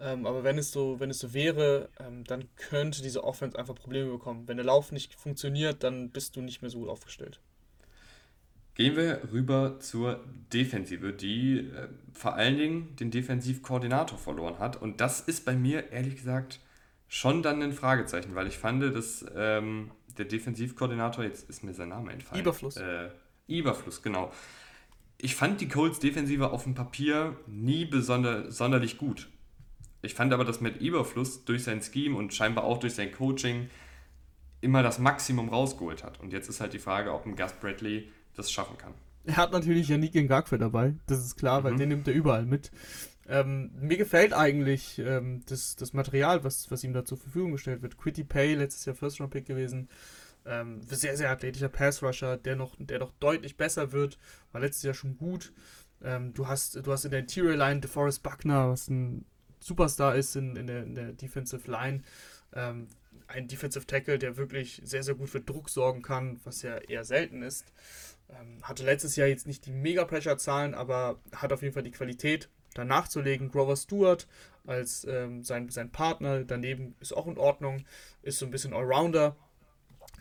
ähm, 0.00 0.26
aber 0.26 0.42
wenn 0.42 0.58
es 0.58 0.72
so, 0.72 0.98
wenn 0.98 1.10
es 1.10 1.20
so 1.20 1.34
wäre, 1.34 1.88
ähm, 2.00 2.24
dann 2.24 2.48
könnte 2.56 3.02
diese 3.02 3.22
Offense 3.22 3.58
einfach 3.58 3.74
Probleme 3.74 4.10
bekommen. 4.10 4.48
Wenn 4.48 4.56
der 4.56 4.66
Lauf 4.66 4.90
nicht 4.90 5.14
funktioniert, 5.14 5.84
dann 5.84 6.10
bist 6.10 6.36
du 6.36 6.40
nicht 6.40 6.62
mehr 6.62 6.70
so 6.70 6.80
gut 6.80 6.88
aufgestellt. 6.88 7.40
Gehen 8.74 8.96
wir 8.96 9.20
rüber 9.32 9.78
zur 9.78 10.24
Defensive, 10.52 11.12
die 11.12 11.58
äh, 11.58 11.88
vor 12.12 12.34
allen 12.34 12.58
Dingen 12.58 12.96
den 12.96 13.10
Defensivkoordinator 13.10 14.18
verloren 14.18 14.58
hat. 14.58 14.80
Und 14.80 15.00
das 15.00 15.20
ist 15.20 15.44
bei 15.44 15.54
mir 15.54 15.92
ehrlich 15.92 16.16
gesagt 16.16 16.60
schon 17.06 17.42
dann 17.42 17.62
ein 17.62 17.72
Fragezeichen, 17.72 18.34
weil 18.34 18.48
ich 18.48 18.58
fand, 18.58 18.82
dass 18.82 19.24
ähm, 19.36 19.92
der 20.18 20.24
Defensivkoordinator, 20.24 21.24
jetzt 21.24 21.48
ist 21.48 21.62
mir 21.62 21.74
sein 21.74 21.90
Name 21.90 22.12
entfallen. 22.12 22.42
Überfluss. 22.42 22.76
Äh, 22.76 23.10
Überfluss, 23.46 24.02
genau. 24.02 24.32
Ich 25.18 25.36
fand 25.36 25.60
die 25.60 25.68
Colts 25.68 26.00
Defensive 26.00 26.50
auf 26.50 26.64
dem 26.64 26.74
Papier 26.74 27.36
nie 27.46 27.84
besonder, 27.84 28.50
sonderlich 28.50 28.98
gut. 28.98 29.28
Ich 30.02 30.14
fand 30.14 30.32
aber, 30.32 30.44
dass 30.44 30.60
Matt 30.60 30.80
Überfluss 30.80 31.44
durch 31.44 31.62
sein 31.62 31.80
Scheme 31.80 32.16
und 32.16 32.34
scheinbar 32.34 32.64
auch 32.64 32.78
durch 32.78 32.94
sein 32.94 33.12
Coaching 33.12 33.70
immer 34.60 34.82
das 34.82 34.98
Maximum 34.98 35.48
rausgeholt 35.48 36.02
hat. 36.02 36.20
Und 36.20 36.32
jetzt 36.32 36.48
ist 36.48 36.60
halt 36.60 36.72
die 36.72 36.78
Frage, 36.78 37.12
ob 37.12 37.26
ein 37.26 37.36
Gus 37.36 37.52
Bradley 37.52 38.10
das 38.34 38.50
schaffen 38.50 38.76
kann. 38.78 38.94
Er 39.24 39.36
hat 39.36 39.52
natürlich 39.52 39.88
Yannick 39.88 40.14
Ngakwe 40.14 40.58
dabei, 40.58 40.94
das 41.06 41.20
ist 41.20 41.36
klar, 41.36 41.60
mhm. 41.60 41.64
weil 41.64 41.76
den 41.76 41.88
nimmt 41.88 42.08
er 42.08 42.14
überall 42.14 42.44
mit. 42.44 42.70
Ähm, 43.26 43.70
mir 43.80 43.96
gefällt 43.96 44.34
eigentlich 44.34 44.98
ähm, 44.98 45.42
das, 45.46 45.76
das 45.76 45.94
Material, 45.94 46.44
was, 46.44 46.70
was 46.70 46.84
ihm 46.84 46.92
da 46.92 47.04
zur 47.04 47.16
Verfügung 47.16 47.52
gestellt 47.52 47.82
wird. 47.82 47.96
Quitty 47.96 48.24
Pay, 48.24 48.54
letztes 48.54 48.84
Jahr 48.84 48.94
First 48.94 49.20
Round 49.20 49.32
Pick 49.32 49.46
gewesen. 49.46 49.88
Ähm, 50.46 50.82
sehr, 50.82 51.16
sehr 51.16 51.30
athletischer 51.30 51.70
Pass 51.70 52.02
Rusher, 52.02 52.36
der 52.36 52.54
noch, 52.54 52.76
der 52.78 52.98
noch 52.98 53.12
deutlich 53.20 53.56
besser 53.56 53.92
wird. 53.92 54.18
War 54.52 54.60
letztes 54.60 54.82
Jahr 54.82 54.94
schon 54.94 55.16
gut. 55.16 55.54
Ähm, 56.02 56.34
du, 56.34 56.48
hast, 56.48 56.76
du 56.86 56.92
hast 56.92 57.06
in 57.06 57.12
der 57.12 57.20
Interior 57.20 57.56
Line 57.56 57.80
DeForest 57.80 58.22
Buckner, 58.22 58.68
was 58.68 58.88
ein 58.88 59.24
Superstar 59.58 60.16
ist 60.16 60.36
in, 60.36 60.56
in, 60.56 60.66
der, 60.66 60.82
in 60.82 60.94
der 60.94 61.12
Defensive 61.12 61.70
Line. 61.70 62.02
Ähm, 62.52 62.88
ein 63.26 63.48
Defensive 63.48 63.86
Tackle, 63.86 64.18
der 64.18 64.36
wirklich 64.36 64.82
sehr, 64.84 65.02
sehr 65.02 65.14
gut 65.14 65.30
für 65.30 65.40
Druck 65.40 65.70
sorgen 65.70 66.02
kann, 66.02 66.38
was 66.44 66.60
ja 66.60 66.76
eher 66.76 67.04
selten 67.04 67.42
ist. 67.42 67.72
Ähm, 68.40 68.62
hatte 68.62 68.84
letztes 68.84 69.16
Jahr 69.16 69.28
jetzt 69.28 69.46
nicht 69.46 69.66
die 69.66 69.72
Mega-Pressure-Zahlen, 69.72 70.74
aber 70.74 71.18
hat 71.34 71.52
auf 71.52 71.62
jeden 71.62 71.74
Fall 71.74 71.82
die 71.82 71.90
Qualität, 71.90 72.48
da 72.74 72.84
nachzulegen. 72.84 73.50
Grover 73.50 73.76
Stewart 73.76 74.26
als 74.66 75.04
ähm, 75.04 75.42
sein, 75.42 75.68
sein 75.68 75.90
Partner 75.90 76.44
daneben 76.44 76.96
ist 77.00 77.16
auch 77.16 77.26
in 77.26 77.38
Ordnung, 77.38 77.84
ist 78.22 78.38
so 78.38 78.46
ein 78.46 78.50
bisschen 78.50 78.72
Allrounder, 78.72 79.36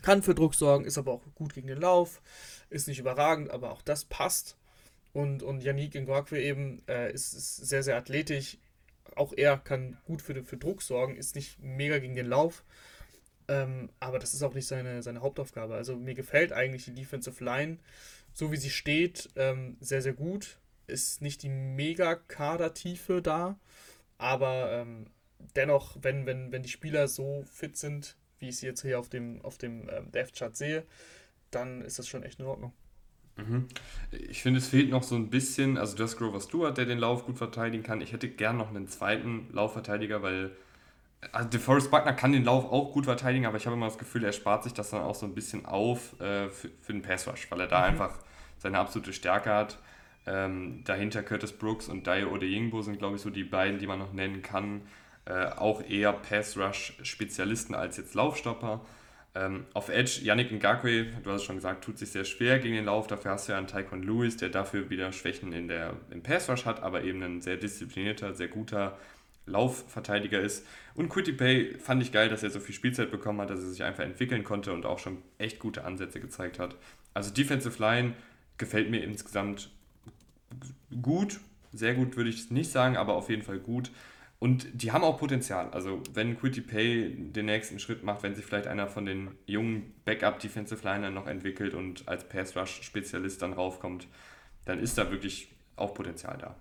kann 0.01 0.21
für 0.21 0.35
Druck 0.35 0.53
sorgen, 0.53 0.85
ist 0.85 0.97
aber 0.97 1.13
auch 1.13 1.21
gut 1.35 1.53
gegen 1.53 1.67
den 1.67 1.79
Lauf, 1.79 2.21
ist 2.69 2.87
nicht 2.87 2.99
überragend, 2.99 3.49
aber 3.51 3.71
auch 3.71 3.81
das 3.81 4.05
passt. 4.05 4.57
Und, 5.13 5.43
und 5.43 5.61
Yannick 5.63 5.93
Ngakwe 5.93 6.41
eben 6.41 6.81
äh, 6.87 7.11
ist, 7.11 7.33
ist, 7.33 7.57
sehr, 7.57 7.83
sehr 7.83 7.97
athletisch. 7.97 8.57
Auch 9.15 9.33
er 9.35 9.57
kann 9.57 9.97
gut 10.05 10.21
für, 10.21 10.43
für 10.43 10.57
Druck 10.57 10.81
sorgen, 10.81 11.15
ist 11.15 11.35
nicht 11.35 11.59
mega 11.61 11.99
gegen 11.99 12.15
den 12.15 12.25
Lauf. 12.25 12.63
Ähm, 13.47 13.89
aber 13.99 14.19
das 14.19 14.33
ist 14.33 14.43
auch 14.43 14.53
nicht 14.53 14.67
seine, 14.67 15.01
seine 15.03 15.21
Hauptaufgabe. 15.21 15.75
Also 15.75 15.95
mir 15.95 16.13
gefällt 16.13 16.53
eigentlich 16.53 16.85
die 16.85 16.93
Defensive 16.93 17.43
Line, 17.43 17.77
so 18.33 18.51
wie 18.51 18.57
sie 18.57 18.69
steht, 18.69 19.29
ähm, 19.35 19.77
sehr, 19.79 20.01
sehr 20.01 20.13
gut 20.13 20.57
ist 20.87 21.21
nicht 21.21 21.43
die 21.43 21.49
mega 21.49 22.15
Kadertiefe 22.15 23.21
da, 23.21 23.57
aber 24.17 24.71
ähm, 24.71 25.07
dennoch, 25.55 25.97
wenn, 26.01 26.25
wenn, 26.25 26.51
wenn 26.51 26.63
die 26.63 26.69
Spieler 26.69 27.07
so 27.07 27.43
fit 27.51 27.77
sind, 27.77 28.15
wie 28.39 28.49
ich 28.49 28.57
sie 28.57 28.65
jetzt 28.65 28.81
hier 28.81 28.99
auf 28.99 29.09
dem, 29.09 29.41
auf 29.43 29.57
dem 29.57 29.89
ähm, 29.89 30.11
Dev-Chart 30.11 30.55
sehe, 30.55 30.85
dann 31.51 31.81
ist 31.81 31.99
das 31.99 32.07
schon 32.07 32.23
echt 32.23 32.39
in 32.39 32.45
Ordnung. 32.45 32.73
Mhm. 33.37 33.67
Ich 34.11 34.43
finde, 34.43 34.59
es 34.59 34.67
fehlt 34.67 34.89
noch 34.89 35.03
so 35.03 35.15
ein 35.15 35.29
bisschen, 35.29 35.77
also 35.77 35.95
du 35.95 36.03
hast 36.03 36.17
Grover 36.17 36.39
Stewart, 36.39 36.77
der 36.77 36.85
den 36.85 36.99
Lauf 36.99 37.25
gut 37.25 37.37
verteidigen 37.37 37.83
kann. 37.83 38.01
Ich 38.01 38.11
hätte 38.11 38.29
gern 38.29 38.57
noch 38.57 38.69
einen 38.69 38.87
zweiten 38.87 39.47
Laufverteidiger, 39.51 40.21
weil 40.21 40.51
also 41.31 41.49
DeForest 41.49 41.91
Buckner 41.91 42.13
kann 42.13 42.31
den 42.31 42.43
Lauf 42.43 42.71
auch 42.71 42.91
gut 42.91 43.05
verteidigen, 43.05 43.45
aber 43.45 43.57
ich 43.57 43.65
habe 43.65 43.75
immer 43.75 43.87
das 43.87 43.97
Gefühl, 43.97 44.23
er 44.23 44.33
spart 44.33 44.63
sich 44.63 44.73
das 44.73 44.89
dann 44.89 45.01
auch 45.01 45.15
so 45.15 45.25
ein 45.25 45.33
bisschen 45.33 45.65
auf 45.65 46.19
äh, 46.19 46.49
für, 46.49 46.69
für 46.81 46.93
den 46.93 47.01
Pass 47.01 47.27
Rush, 47.27 47.49
weil 47.51 47.61
er 47.61 47.67
da 47.67 47.79
mhm. 47.79 47.85
einfach 47.85 48.19
seine 48.57 48.79
absolute 48.79 49.13
Stärke 49.13 49.53
hat. 49.53 49.79
Ähm, 50.25 50.83
dahinter 50.85 51.21
Curtis 51.21 51.51
Brooks 51.51 51.89
und 51.89 52.07
Dio 52.07 52.29
Odeyingbo 52.29 52.81
sind, 52.81 52.97
glaube 52.97 53.17
ich, 53.17 53.21
so 53.21 53.29
die 53.29 53.43
beiden, 53.43 53.79
die 53.79 53.87
man 53.87 53.99
noch 53.99 54.13
nennen 54.13 54.41
kann. 54.41 54.81
Äh, 55.25 55.47
auch 55.47 55.81
eher 55.81 56.13
Pass-Rush-Spezialisten 56.13 57.75
als 57.75 57.97
jetzt 57.97 58.13
Laufstopper. 58.13 58.81
Ähm, 59.35 59.65
auf 59.73 59.89
Edge, 59.89 60.19
Yannick 60.21 60.51
Ngakwe, 60.51 61.07
du 61.23 61.31
hast 61.31 61.41
es 61.41 61.43
schon 61.43 61.55
gesagt, 61.55 61.83
tut 61.83 61.97
sich 61.97 62.11
sehr 62.11 62.23
schwer 62.23 62.59
gegen 62.59 62.75
den 62.75 62.85
Lauf. 62.85 63.07
Dafür 63.07 63.31
hast 63.31 63.47
du 63.47 63.53
ja 63.53 63.57
einen 63.57 63.67
Taekwondo 63.67 64.05
Lewis, 64.05 64.37
der 64.37 64.49
dafür 64.49 64.89
wieder 64.89 65.11
Schwächen 65.11 65.53
in 65.53 65.67
der, 65.67 65.95
im 66.11 66.21
Pass-Rush 66.21 66.65
hat, 66.65 66.83
aber 66.83 67.03
eben 67.03 67.21
ein 67.23 67.41
sehr 67.41 67.57
disziplinierter, 67.57 68.33
sehr 68.33 68.47
guter 68.47 68.97
Laufverteidiger 69.45 70.39
ist. 70.39 70.65
Und 70.95 71.09
Quitty 71.09 71.33
Pay 71.33 71.77
fand 71.79 72.01
ich 72.01 72.11
geil, 72.11 72.29
dass 72.29 72.43
er 72.43 72.49
so 72.49 72.59
viel 72.59 72.75
Spielzeit 72.75 73.11
bekommen 73.11 73.41
hat, 73.41 73.49
dass 73.49 73.59
er 73.59 73.69
sich 73.69 73.83
einfach 73.83 74.03
entwickeln 74.03 74.43
konnte 74.43 74.73
und 74.73 74.85
auch 74.85 74.99
schon 74.99 75.17
echt 75.37 75.59
gute 75.59 75.83
Ansätze 75.83 76.19
gezeigt 76.19 76.59
hat. 76.59 76.75
Also 77.13 77.31
Defensive 77.31 77.81
Line 77.81 78.13
gefällt 78.57 78.89
mir 78.89 79.03
insgesamt 79.03 79.69
gut, 81.01 81.39
sehr 81.71 81.95
gut 81.95 82.15
würde 82.15 82.29
ich 82.29 82.39
es 82.39 82.51
nicht 82.51 82.71
sagen, 82.71 82.97
aber 82.97 83.15
auf 83.15 83.29
jeden 83.29 83.43
Fall 83.43 83.59
gut. 83.59 83.91
Und 84.39 84.67
die 84.73 84.91
haben 84.91 85.05
auch 85.05 85.17
Potenzial. 85.17 85.69
Also 85.69 86.01
wenn 86.13 86.37
Quitty 86.37 86.61
Pay 86.61 87.15
den 87.31 87.45
nächsten 87.45 87.79
Schritt 87.79 88.03
macht, 88.03 88.23
wenn 88.23 88.35
sich 88.35 88.45
vielleicht 88.45 88.67
einer 88.67 88.87
von 88.87 89.05
den 89.05 89.31
jungen 89.45 89.93
Backup-Defensive 90.03 90.83
Liner 90.83 91.09
noch 91.09 91.27
entwickelt 91.27 91.73
und 91.73 92.07
als 92.09 92.27
Pass-Rush-Spezialist 92.27 93.41
dann 93.41 93.53
raufkommt, 93.53 94.07
dann 94.65 94.79
ist 94.79 94.97
da 94.97 95.09
wirklich 95.11 95.47
auch 95.77 95.93
Potenzial 95.93 96.37
da. 96.37 96.55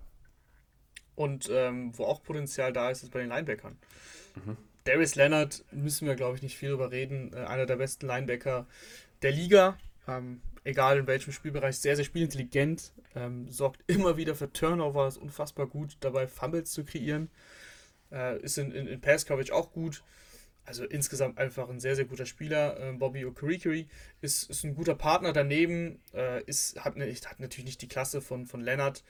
Und 1.23 1.49
ähm, 1.53 1.97
wo 1.97 2.05
auch 2.05 2.21
Potenzial 2.21 2.73
da 2.73 2.91
ist, 2.91 3.05
ist 3.05 3.13
bei 3.13 3.21
den 3.21 3.29
Linebackern. 3.29 3.79
Mhm. 4.35 4.57
Darius 4.83 5.15
Leonard 5.15 5.65
müssen 5.71 6.09
wir, 6.09 6.17
glaube 6.17 6.35
ich, 6.37 6.43
nicht 6.43 6.57
viel 6.57 6.71
darüber 6.71 6.91
reden. 6.91 7.33
Äh, 7.33 7.45
einer 7.45 7.65
der 7.65 7.77
besten 7.77 8.09
Linebacker 8.09 8.67
der 9.23 9.31
Liga. 9.31 9.79
Ähm, 10.09 10.41
egal 10.65 10.99
in 10.99 11.07
welchem 11.07 11.33
Spielbereich, 11.33 11.79
sehr, 11.79 11.95
sehr 11.95 12.05
spielintelligent, 12.05 12.93
ähm, 13.15 13.49
sorgt 13.53 13.81
immer 13.87 14.17
wieder 14.17 14.35
für 14.35 14.53
Turnover, 14.53 15.07
ist 15.07 15.17
unfassbar 15.17 15.69
gut 15.69 15.97
dabei, 16.01 16.27
Fumbles 16.27 16.73
zu 16.73 16.85
kreieren. 16.85 17.31
Äh, 18.11 18.41
ist 18.41 18.59
in, 18.59 18.73
in, 18.73 18.89
in 18.89 19.01
Pass-Coverage 19.01 19.55
auch 19.55 19.71
gut. 19.71 20.03
Also 20.65 20.85
insgesamt 20.85 21.39
einfach 21.39 21.69
ein 21.69 21.79
sehr, 21.79 21.95
sehr 21.95 22.05
guter 22.05 22.27
Spieler. 22.27 22.81
Äh, 22.81 22.93
Bobby 22.95 23.25
Okerikeri 23.25 23.87
ist, 24.23 24.51
ist 24.51 24.65
ein 24.65 24.75
guter 24.75 24.97
Partner 24.97 25.33
daneben, 25.33 26.01
äh, 26.15 26.43
ist, 26.45 26.85
hat, 26.85 26.97
ne, 26.97 27.13
hat 27.13 27.39
natürlich 27.39 27.67
nicht 27.67 27.83
die 27.83 27.89
Klasse 27.89 28.21
von, 28.21 28.47
von 28.47 28.61
Leonard, 28.61 29.05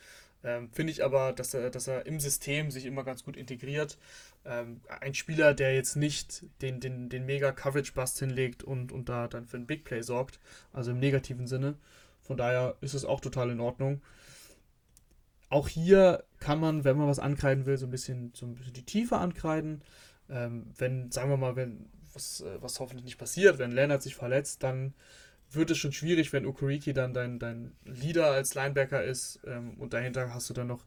ähm, 0.44 0.70
Finde 0.72 0.92
ich 0.92 1.04
aber, 1.04 1.32
dass 1.32 1.54
er, 1.54 1.70
dass 1.70 1.86
er 1.86 2.06
im 2.06 2.18
System 2.18 2.70
sich 2.70 2.84
immer 2.84 3.04
ganz 3.04 3.24
gut 3.24 3.36
integriert. 3.36 3.98
Ähm, 4.44 4.80
ein 5.00 5.14
Spieler, 5.14 5.54
der 5.54 5.74
jetzt 5.74 5.96
nicht 5.96 6.44
den, 6.62 6.80
den, 6.80 7.08
den 7.08 7.26
Mega-Coverage-Bust 7.26 8.18
hinlegt 8.18 8.64
und, 8.64 8.90
und 8.90 9.08
da 9.08 9.28
dann 9.28 9.46
für 9.46 9.56
ein 9.56 9.66
Big 9.66 9.84
Play 9.84 10.02
sorgt, 10.02 10.40
also 10.72 10.90
im 10.90 10.98
negativen 10.98 11.46
Sinne. 11.46 11.76
Von 12.20 12.36
daher 12.36 12.76
ist 12.80 12.94
es 12.94 13.04
auch 13.04 13.20
total 13.20 13.50
in 13.50 13.60
Ordnung. 13.60 14.02
Auch 15.48 15.68
hier 15.68 16.24
kann 16.40 16.58
man, 16.58 16.82
wenn 16.84 16.96
man 16.96 17.08
was 17.08 17.18
ankreiden 17.18 17.66
will, 17.66 17.76
so 17.76 17.86
ein 17.86 17.90
bisschen, 17.90 18.32
so 18.34 18.46
ein 18.46 18.54
bisschen 18.54 18.72
die 18.72 18.84
Tiefe 18.84 19.18
ankreiden. 19.18 19.82
Ähm, 20.28 20.72
wenn, 20.78 21.12
sagen 21.12 21.30
wir 21.30 21.36
mal, 21.36 21.56
wenn 21.56 21.88
was, 22.14 22.40
äh, 22.40 22.60
was 22.60 22.80
hoffentlich 22.80 23.04
nicht 23.04 23.18
passiert, 23.18 23.58
wenn 23.58 23.70
Leonard 23.70 24.02
sich 24.02 24.14
verletzt, 24.14 24.62
dann 24.62 24.94
wird 25.54 25.70
es 25.70 25.78
schon 25.78 25.92
schwierig, 25.92 26.32
wenn 26.32 26.46
Okuriki 26.46 26.92
dann 26.92 27.14
dein, 27.14 27.38
dein 27.38 27.72
Leader 27.84 28.26
als 28.26 28.54
Linebacker 28.54 29.02
ist 29.02 29.40
ähm, 29.46 29.74
und 29.74 29.92
dahinter 29.92 30.32
hast 30.32 30.50
du 30.50 30.54
dann 30.54 30.68
noch 30.68 30.84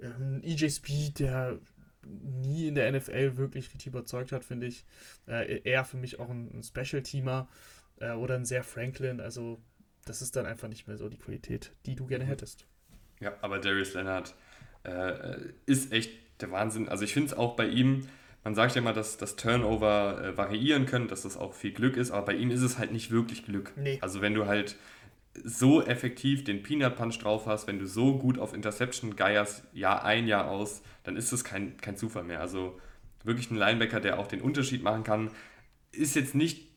ähm, 0.00 0.40
EJ 0.42 0.70
Speed, 0.70 1.18
der 1.20 1.58
nie 2.06 2.68
in 2.68 2.74
der 2.74 2.90
NFL 2.92 3.36
wirklich 3.36 3.66
richtig 3.66 3.88
überzeugt 3.88 4.32
hat, 4.32 4.44
finde 4.44 4.66
ich. 4.66 4.84
Äh, 5.26 5.60
eher 5.62 5.84
für 5.84 5.96
mich 5.96 6.18
auch 6.18 6.30
ein, 6.30 6.50
ein 6.54 6.62
Special-Teamer 6.62 7.48
äh, 8.00 8.12
oder 8.12 8.34
ein 8.34 8.44
sehr 8.44 8.64
Franklin. 8.64 9.20
Also 9.20 9.60
das 10.04 10.22
ist 10.22 10.36
dann 10.36 10.46
einfach 10.46 10.68
nicht 10.68 10.86
mehr 10.86 10.96
so 10.96 11.08
die 11.08 11.18
Qualität, 11.18 11.72
die 11.86 11.96
du 11.96 12.06
gerne 12.06 12.24
hättest. 12.24 12.66
Ja, 13.20 13.34
aber 13.42 13.58
Darius 13.58 13.94
Leonard 13.94 14.34
äh, 14.84 15.36
ist 15.66 15.92
echt 15.92 16.10
der 16.40 16.50
Wahnsinn. 16.50 16.88
Also 16.88 17.04
ich 17.04 17.12
finde 17.12 17.28
es 17.28 17.34
auch 17.34 17.56
bei 17.56 17.66
ihm, 17.66 18.08
man 18.44 18.54
sagt 18.54 18.74
ja 18.74 18.80
immer, 18.80 18.92
dass 18.92 19.16
das 19.16 19.36
Turnover 19.36 20.22
äh, 20.22 20.36
variieren 20.36 20.86
können, 20.86 21.08
dass 21.08 21.22
das 21.22 21.36
auch 21.36 21.54
viel 21.54 21.72
Glück 21.72 21.96
ist, 21.96 22.10
aber 22.10 22.26
bei 22.26 22.34
ihm 22.34 22.50
ist 22.50 22.62
es 22.62 22.78
halt 22.78 22.92
nicht 22.92 23.10
wirklich 23.10 23.44
Glück. 23.44 23.72
Nee. 23.76 23.98
Also 24.00 24.20
wenn 24.20 24.34
du 24.34 24.46
halt 24.46 24.76
so 25.44 25.82
effektiv 25.82 26.44
den 26.44 26.62
Peanut 26.62 26.96
Punch 26.96 27.18
drauf 27.18 27.46
hast, 27.46 27.66
wenn 27.66 27.78
du 27.78 27.86
so 27.86 28.18
gut 28.18 28.38
auf 28.38 28.54
Interception 28.54 29.16
geierst, 29.16 29.62
Jahr 29.72 30.04
ein, 30.04 30.26
Jahr 30.26 30.48
aus, 30.50 30.82
dann 31.04 31.16
ist 31.16 31.32
das 31.32 31.44
kein, 31.44 31.76
kein 31.76 31.96
Zufall 31.96 32.24
mehr. 32.24 32.40
Also 32.40 32.78
wirklich 33.24 33.50
ein 33.50 33.56
Linebacker, 33.56 34.00
der 34.00 34.18
auch 34.18 34.26
den 34.26 34.40
Unterschied 34.40 34.82
machen 34.82 35.04
kann, 35.04 35.30
ist 35.92 36.16
jetzt 36.16 36.34
nicht 36.34 36.68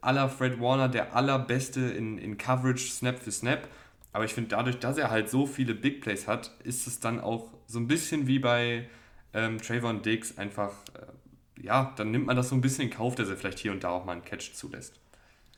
aller 0.00 0.28
Fred 0.28 0.60
Warner 0.60 0.88
der 0.88 1.16
allerbeste 1.16 1.80
in, 1.80 2.18
in 2.18 2.38
Coverage 2.38 2.90
Snap 2.90 3.18
für 3.18 3.32
Snap, 3.32 3.68
aber 4.12 4.24
ich 4.24 4.32
finde 4.32 4.50
dadurch, 4.50 4.78
dass 4.78 4.96
er 4.96 5.10
halt 5.10 5.28
so 5.28 5.46
viele 5.46 5.74
Big 5.74 6.00
Plays 6.00 6.26
hat, 6.26 6.50
ist 6.64 6.86
es 6.86 7.00
dann 7.00 7.20
auch 7.20 7.52
so 7.66 7.78
ein 7.78 7.86
bisschen 7.86 8.26
wie 8.26 8.38
bei 8.38 8.88
ähm, 9.36 9.60
Trayvon 9.60 10.02
Diggs 10.02 10.38
einfach, 10.38 10.72
äh, 10.94 11.62
ja, 11.62 11.92
dann 11.96 12.10
nimmt 12.10 12.26
man 12.26 12.36
das 12.36 12.48
so 12.48 12.54
ein 12.54 12.60
bisschen 12.60 12.84
in 12.84 12.90
Kauf, 12.90 13.14
dass 13.14 13.28
er 13.28 13.36
vielleicht 13.36 13.58
hier 13.58 13.70
und 13.70 13.84
da 13.84 13.90
auch 13.90 14.04
mal 14.04 14.12
einen 14.12 14.24
Catch 14.24 14.54
zulässt. 14.54 14.98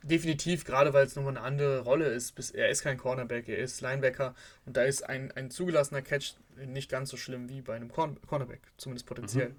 Definitiv, 0.02 0.64
gerade 0.64 0.92
weil 0.92 1.06
es 1.06 1.16
nochmal 1.16 1.36
eine 1.36 1.44
andere 1.44 1.80
Rolle 1.80 2.06
ist. 2.06 2.55
Er 2.55 2.68
ist 2.68 2.82
kein 2.82 2.98
Cornerback, 2.98 3.48
er 3.48 3.59
ist 3.59 3.80
Linebacker 3.80 4.34
und 4.64 4.76
da 4.76 4.82
ist 4.82 5.09
ein, 5.09 5.32
ein 5.32 5.50
zugelassener 5.50 6.02
Catch 6.02 6.34
nicht 6.66 6.90
ganz 6.90 7.10
so 7.10 7.16
schlimm 7.16 7.48
wie 7.48 7.62
bei 7.62 7.74
einem 7.74 7.90
Cornerback, 7.90 8.60
zumindest 8.76 9.06
potenziell. 9.06 9.50
Mhm. 9.50 9.56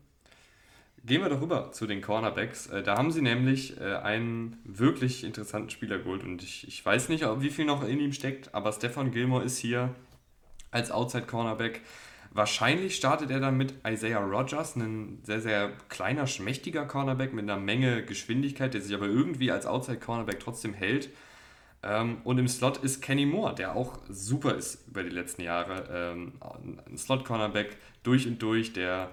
Gehen 1.06 1.22
wir 1.22 1.30
doch 1.30 1.42
rüber 1.42 1.72
zu 1.72 1.88
den 1.88 2.02
Cornerbacks. 2.02 2.68
Äh, 2.68 2.84
da 2.84 2.98
haben 2.98 3.12
sie 3.12 3.22
nämlich 3.22 3.80
äh, 3.80 3.96
einen 3.96 4.58
wirklich 4.66 5.24
interessanten 5.24 5.70
Spieler 5.70 6.00
geholt 6.00 6.24
und 6.24 6.44
ich, 6.44 6.68
ich 6.68 6.86
weiß 6.86 7.08
nicht, 7.08 7.24
wie 7.24 7.50
viel 7.50 7.66
noch 7.66 7.88
in 7.88 8.00
ihm 8.00 8.12
steckt, 8.12 8.54
aber 8.54 8.74
Stefan 8.74 9.12
Gilmore 9.12 9.44
ist 9.44 9.58
hier 9.58 9.96
als 10.72 10.92
Outside 10.92 11.26
Cornerback. 11.26 11.82
Wahrscheinlich 12.32 12.96
startet 12.96 13.32
er 13.32 13.40
dann 13.40 13.58
mit 13.58 13.74
Isaiah 13.88 14.20
Rogers, 14.20 14.76
ein 14.76 15.20
sehr, 15.24 15.42
sehr 15.42 15.72
kleiner, 15.90 16.28
schmächtiger 16.28 16.86
Cornerback 16.86 17.34
mit 17.34 17.44
einer 17.44 17.60
Menge 17.60 18.04
Geschwindigkeit, 18.04 18.74
der 18.74 18.82
sich 18.82 18.94
aber 18.94 19.08
irgendwie 19.08 19.52
als 19.52 19.66
Outside 19.66 20.00
Cornerback 20.00 20.40
trotzdem 20.40 20.74
hält. 20.74 21.10
Ähm, 21.82 22.18
und 22.24 22.38
im 22.38 22.48
Slot 22.48 22.78
ist 22.78 23.02
Kenny 23.02 23.26
Moore, 23.26 23.56
der 23.56 23.76
auch 23.76 23.98
super 24.10 24.56
ist 24.56 24.88
über 24.88 25.04
die 25.04 25.10
letzten 25.10 25.44
Jahre. 25.44 25.86
Ähm, 25.92 26.34
ein 26.86 26.98
Slot-Cornerback 26.98 27.78
durch 28.04 28.28
und 28.28 28.42
durch, 28.42 28.74
der 28.74 29.12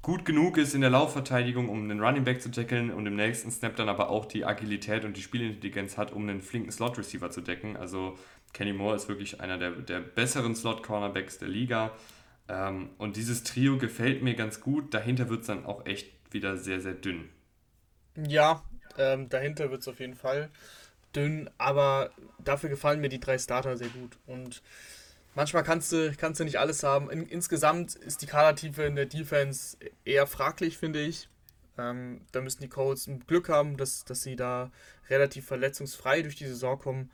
gut 0.00 0.24
genug 0.24 0.56
ist 0.58 0.74
in 0.74 0.80
der 0.80 0.90
Laufverteidigung, 0.90 1.68
um 1.68 1.82
einen 1.82 2.00
Running 2.00 2.24
Back 2.24 2.40
zu 2.40 2.50
tackeln 2.50 2.90
und 2.90 3.06
im 3.06 3.16
nächsten 3.16 3.50
Snap 3.50 3.76
dann 3.76 3.88
aber 3.88 4.10
auch 4.10 4.26
die 4.26 4.44
Agilität 4.44 5.04
und 5.04 5.16
die 5.16 5.22
Spielintelligenz 5.22 5.98
hat, 5.98 6.12
um 6.12 6.22
einen 6.22 6.40
flinken 6.40 6.70
Slot-Receiver 6.70 7.30
zu 7.30 7.40
decken. 7.40 7.76
Also 7.76 8.16
Kenny 8.52 8.72
Moore 8.72 8.96
ist 8.96 9.08
wirklich 9.08 9.40
einer 9.40 9.58
der, 9.58 9.72
der 9.72 10.00
besseren 10.00 10.54
Slot-Cornerbacks 10.54 11.38
der 11.38 11.48
Liga. 11.48 11.92
Ähm, 12.48 12.90
und 12.98 13.16
dieses 13.16 13.44
Trio 13.44 13.78
gefällt 13.78 14.22
mir 14.22 14.34
ganz 14.34 14.60
gut. 14.60 14.94
Dahinter 14.94 15.28
wird 15.28 15.42
es 15.42 15.46
dann 15.46 15.66
auch 15.66 15.86
echt 15.86 16.10
wieder 16.32 16.56
sehr, 16.56 16.80
sehr 16.80 16.94
dünn. 16.94 17.28
Ja, 18.16 18.64
ähm, 18.96 19.28
dahinter 19.28 19.70
wird 19.70 19.82
es 19.82 19.88
auf 19.88 20.00
jeden 20.00 20.14
Fall 20.16 20.50
dünn, 21.14 21.48
aber 21.58 22.10
dafür 22.38 22.68
gefallen 22.68 23.00
mir 23.00 23.08
die 23.08 23.20
drei 23.20 23.38
Starter 23.38 23.76
sehr 23.76 23.88
gut. 23.88 24.18
Und 24.26 24.62
manchmal 25.34 25.62
kannst 25.62 25.92
du, 25.92 26.14
kannst 26.16 26.40
du 26.40 26.44
nicht 26.44 26.58
alles 26.58 26.82
haben. 26.82 27.10
In, 27.10 27.26
insgesamt 27.28 27.94
ist 27.94 28.22
die 28.22 28.26
Kadertiefe 28.26 28.82
in 28.84 28.96
der 28.96 29.06
Defense 29.06 29.76
eher 30.04 30.26
fraglich, 30.26 30.78
finde 30.78 31.00
ich. 31.00 31.28
Ähm, 31.78 32.22
da 32.32 32.40
müssen 32.40 32.62
die 32.62 32.68
Colts 32.68 33.08
Glück 33.26 33.48
haben, 33.48 33.76
dass, 33.76 34.04
dass 34.04 34.22
sie 34.22 34.36
da 34.36 34.70
relativ 35.08 35.46
verletzungsfrei 35.46 36.22
durch 36.22 36.36
die 36.36 36.46
Saison 36.46 36.78
kommen. 36.78 37.10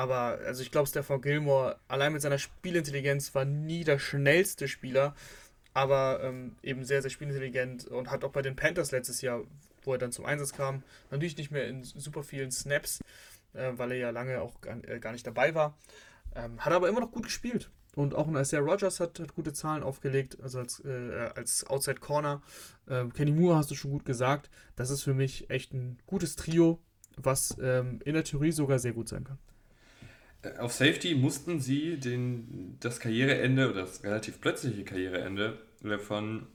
Aber 0.00 0.38
also 0.46 0.62
ich 0.62 0.70
glaube, 0.70 0.88
Stefan 0.88 1.20
Gilmore 1.20 1.78
allein 1.86 2.14
mit 2.14 2.22
seiner 2.22 2.38
Spielintelligenz 2.38 3.34
war 3.34 3.44
nie 3.44 3.84
der 3.84 3.98
schnellste 3.98 4.66
Spieler, 4.66 5.14
aber 5.74 6.20
ähm, 6.22 6.56
eben 6.62 6.84
sehr, 6.84 7.02
sehr 7.02 7.10
spielintelligent 7.10 7.86
und 7.86 8.10
hat 8.10 8.24
auch 8.24 8.32
bei 8.32 8.40
den 8.40 8.56
Panthers 8.56 8.92
letztes 8.92 9.20
Jahr, 9.20 9.42
wo 9.82 9.92
er 9.92 9.98
dann 9.98 10.10
zum 10.10 10.24
Einsatz 10.24 10.54
kam, 10.54 10.84
natürlich 11.10 11.36
nicht 11.36 11.50
mehr 11.50 11.68
in 11.68 11.84
super 11.84 12.22
vielen 12.22 12.50
Snaps, 12.50 13.00
äh, 13.52 13.72
weil 13.74 13.92
er 13.92 13.98
ja 13.98 14.08
lange 14.08 14.40
auch 14.40 14.62
gar, 14.62 14.82
äh, 14.88 15.00
gar 15.00 15.12
nicht 15.12 15.26
dabei 15.26 15.54
war. 15.54 15.76
Ähm, 16.34 16.64
hat 16.64 16.72
aber 16.72 16.88
immer 16.88 17.00
noch 17.00 17.12
gut 17.12 17.24
gespielt. 17.24 17.68
Und 17.94 18.14
auch 18.14 18.26
ein 18.26 18.36
Isaiah 18.36 18.60
Rogers 18.60 19.00
hat, 19.00 19.20
hat 19.20 19.34
gute 19.34 19.52
Zahlen 19.52 19.82
aufgelegt, 19.82 20.38
also 20.42 20.60
als, 20.60 20.82
äh, 20.82 21.30
als 21.34 21.66
Outside 21.66 22.00
Corner. 22.00 22.40
Äh, 22.86 23.04
Kenny 23.08 23.32
Moore 23.32 23.56
hast 23.56 23.70
du 23.70 23.74
schon 23.74 23.90
gut 23.90 24.06
gesagt. 24.06 24.48
Das 24.76 24.88
ist 24.88 25.02
für 25.02 25.12
mich 25.12 25.50
echt 25.50 25.74
ein 25.74 25.98
gutes 26.06 26.36
Trio, 26.36 26.80
was 27.18 27.54
ähm, 27.60 28.00
in 28.06 28.14
der 28.14 28.24
Theorie 28.24 28.52
sogar 28.52 28.78
sehr 28.78 28.94
gut 28.94 29.06
sein 29.06 29.24
kann. 29.24 29.38
Äh, 30.42 30.56
auf 30.58 30.72
Safety 30.72 31.14
mussten 31.14 31.60
sie 31.60 31.98
den, 31.98 32.76
das 32.80 33.00
Karriereende 33.00 33.70
oder 33.70 33.82
das 33.82 34.02
relativ 34.04 34.40
plötzliche 34.40 34.84
Karriereende 34.84 35.58
von 36.06 36.46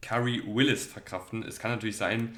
Curry 0.00 0.42
Willis 0.46 0.86
verkraften. 0.86 1.42
Es 1.42 1.58
kann 1.58 1.70
natürlich 1.70 1.96
sein, 1.96 2.34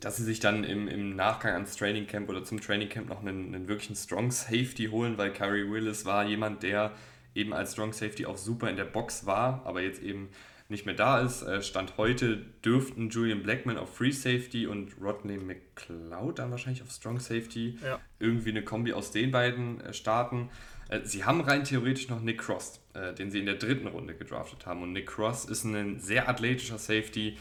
dass 0.00 0.16
sie 0.16 0.24
sich 0.24 0.40
dann 0.40 0.64
im, 0.64 0.88
im 0.88 1.16
Nachgang 1.16 1.54
ans 1.54 1.76
Training 1.76 2.06
Camp 2.06 2.28
oder 2.28 2.44
zum 2.44 2.60
Training 2.60 2.88
Camp 2.88 3.08
noch 3.08 3.20
einen, 3.20 3.54
einen 3.54 3.68
wirklichen 3.68 3.96
Strong 3.96 4.30
Safety 4.30 4.88
holen, 4.90 5.16
weil 5.16 5.32
Curry 5.32 5.70
Willis 5.70 6.04
war 6.04 6.26
jemand, 6.26 6.62
der 6.62 6.92
eben 7.34 7.52
als 7.52 7.72
Strong 7.72 7.92
Safety 7.92 8.26
auch 8.26 8.36
super 8.36 8.68
in 8.68 8.76
der 8.76 8.84
Box 8.84 9.26
war, 9.26 9.62
aber 9.64 9.82
jetzt 9.82 10.02
eben 10.02 10.28
nicht 10.68 10.86
mehr 10.86 10.94
da 10.94 11.20
ist. 11.20 11.42
Äh, 11.42 11.62
Stand 11.62 11.96
heute 11.96 12.38
dürften 12.64 13.10
Julian 13.10 13.42
Blackman 13.42 13.78
auf 13.78 13.96
Free 13.96 14.10
Safety 14.10 14.66
und 14.66 14.92
Rodney 15.00 15.38
McLeod 15.38 16.38
dann 16.38 16.50
wahrscheinlich 16.50 16.82
auf 16.82 16.90
Strong 16.90 17.20
Safety 17.20 17.78
ja. 17.82 18.00
irgendwie 18.18 18.50
eine 18.50 18.62
Kombi 18.62 18.92
aus 18.92 19.10
den 19.10 19.30
beiden 19.30 19.80
äh, 19.80 19.92
starten. 19.92 20.50
Äh, 20.88 21.00
sie 21.04 21.24
haben 21.24 21.40
rein 21.40 21.64
theoretisch 21.64 22.08
noch 22.08 22.20
Nick 22.20 22.38
Cross, 22.38 22.80
den 23.18 23.30
sie 23.30 23.40
in 23.40 23.46
der 23.46 23.56
dritten 23.56 23.86
Runde 23.88 24.14
gedraftet 24.14 24.64
haben. 24.64 24.82
Und 24.82 24.92
Nick 24.92 25.06
Cross 25.06 25.44
ist 25.44 25.64
ein 25.64 26.00
sehr 26.00 26.30
athletischer 26.30 26.78
Safety, 26.78 27.36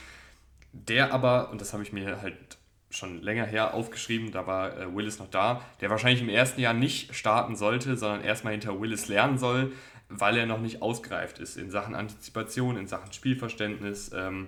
der 0.74 1.14
aber, 1.14 1.50
und 1.50 1.62
das 1.62 1.72
habe 1.72 1.82
ich 1.82 1.94
mir 1.94 2.22
halt 2.22 2.36
schon 2.90 3.22
länger 3.22 3.46
her 3.46 3.74
aufgeschrieben, 3.74 4.34
da 4.34 4.48
war 4.48 4.94
Willis 4.94 5.18
noch 5.18 5.30
da, 5.30 5.62
der 5.80 5.90
wahrscheinlich 5.90 6.22
im 6.22 6.28
ersten 6.28 6.60
Jahr 6.60 6.74
nicht 6.74 7.16
starten 7.16 7.56
sollte, 7.56 7.96
sondern 7.96 8.22
erstmal 8.22 8.52
hinter 8.52 8.82
Willis 8.82 9.08
lernen 9.08 9.38
soll, 9.38 9.72
weil 10.20 10.38
er 10.38 10.46
noch 10.46 10.62
nicht 10.62 10.82
ausgereift 10.82 11.40
ist 11.40 11.58
in 11.58 11.72
Sachen 11.72 11.96
Antizipation, 11.96 12.78
in 12.78 12.88
Sachen 12.88 13.14
Spielverständnis. 13.14 14.12
Ähm, 14.14 14.48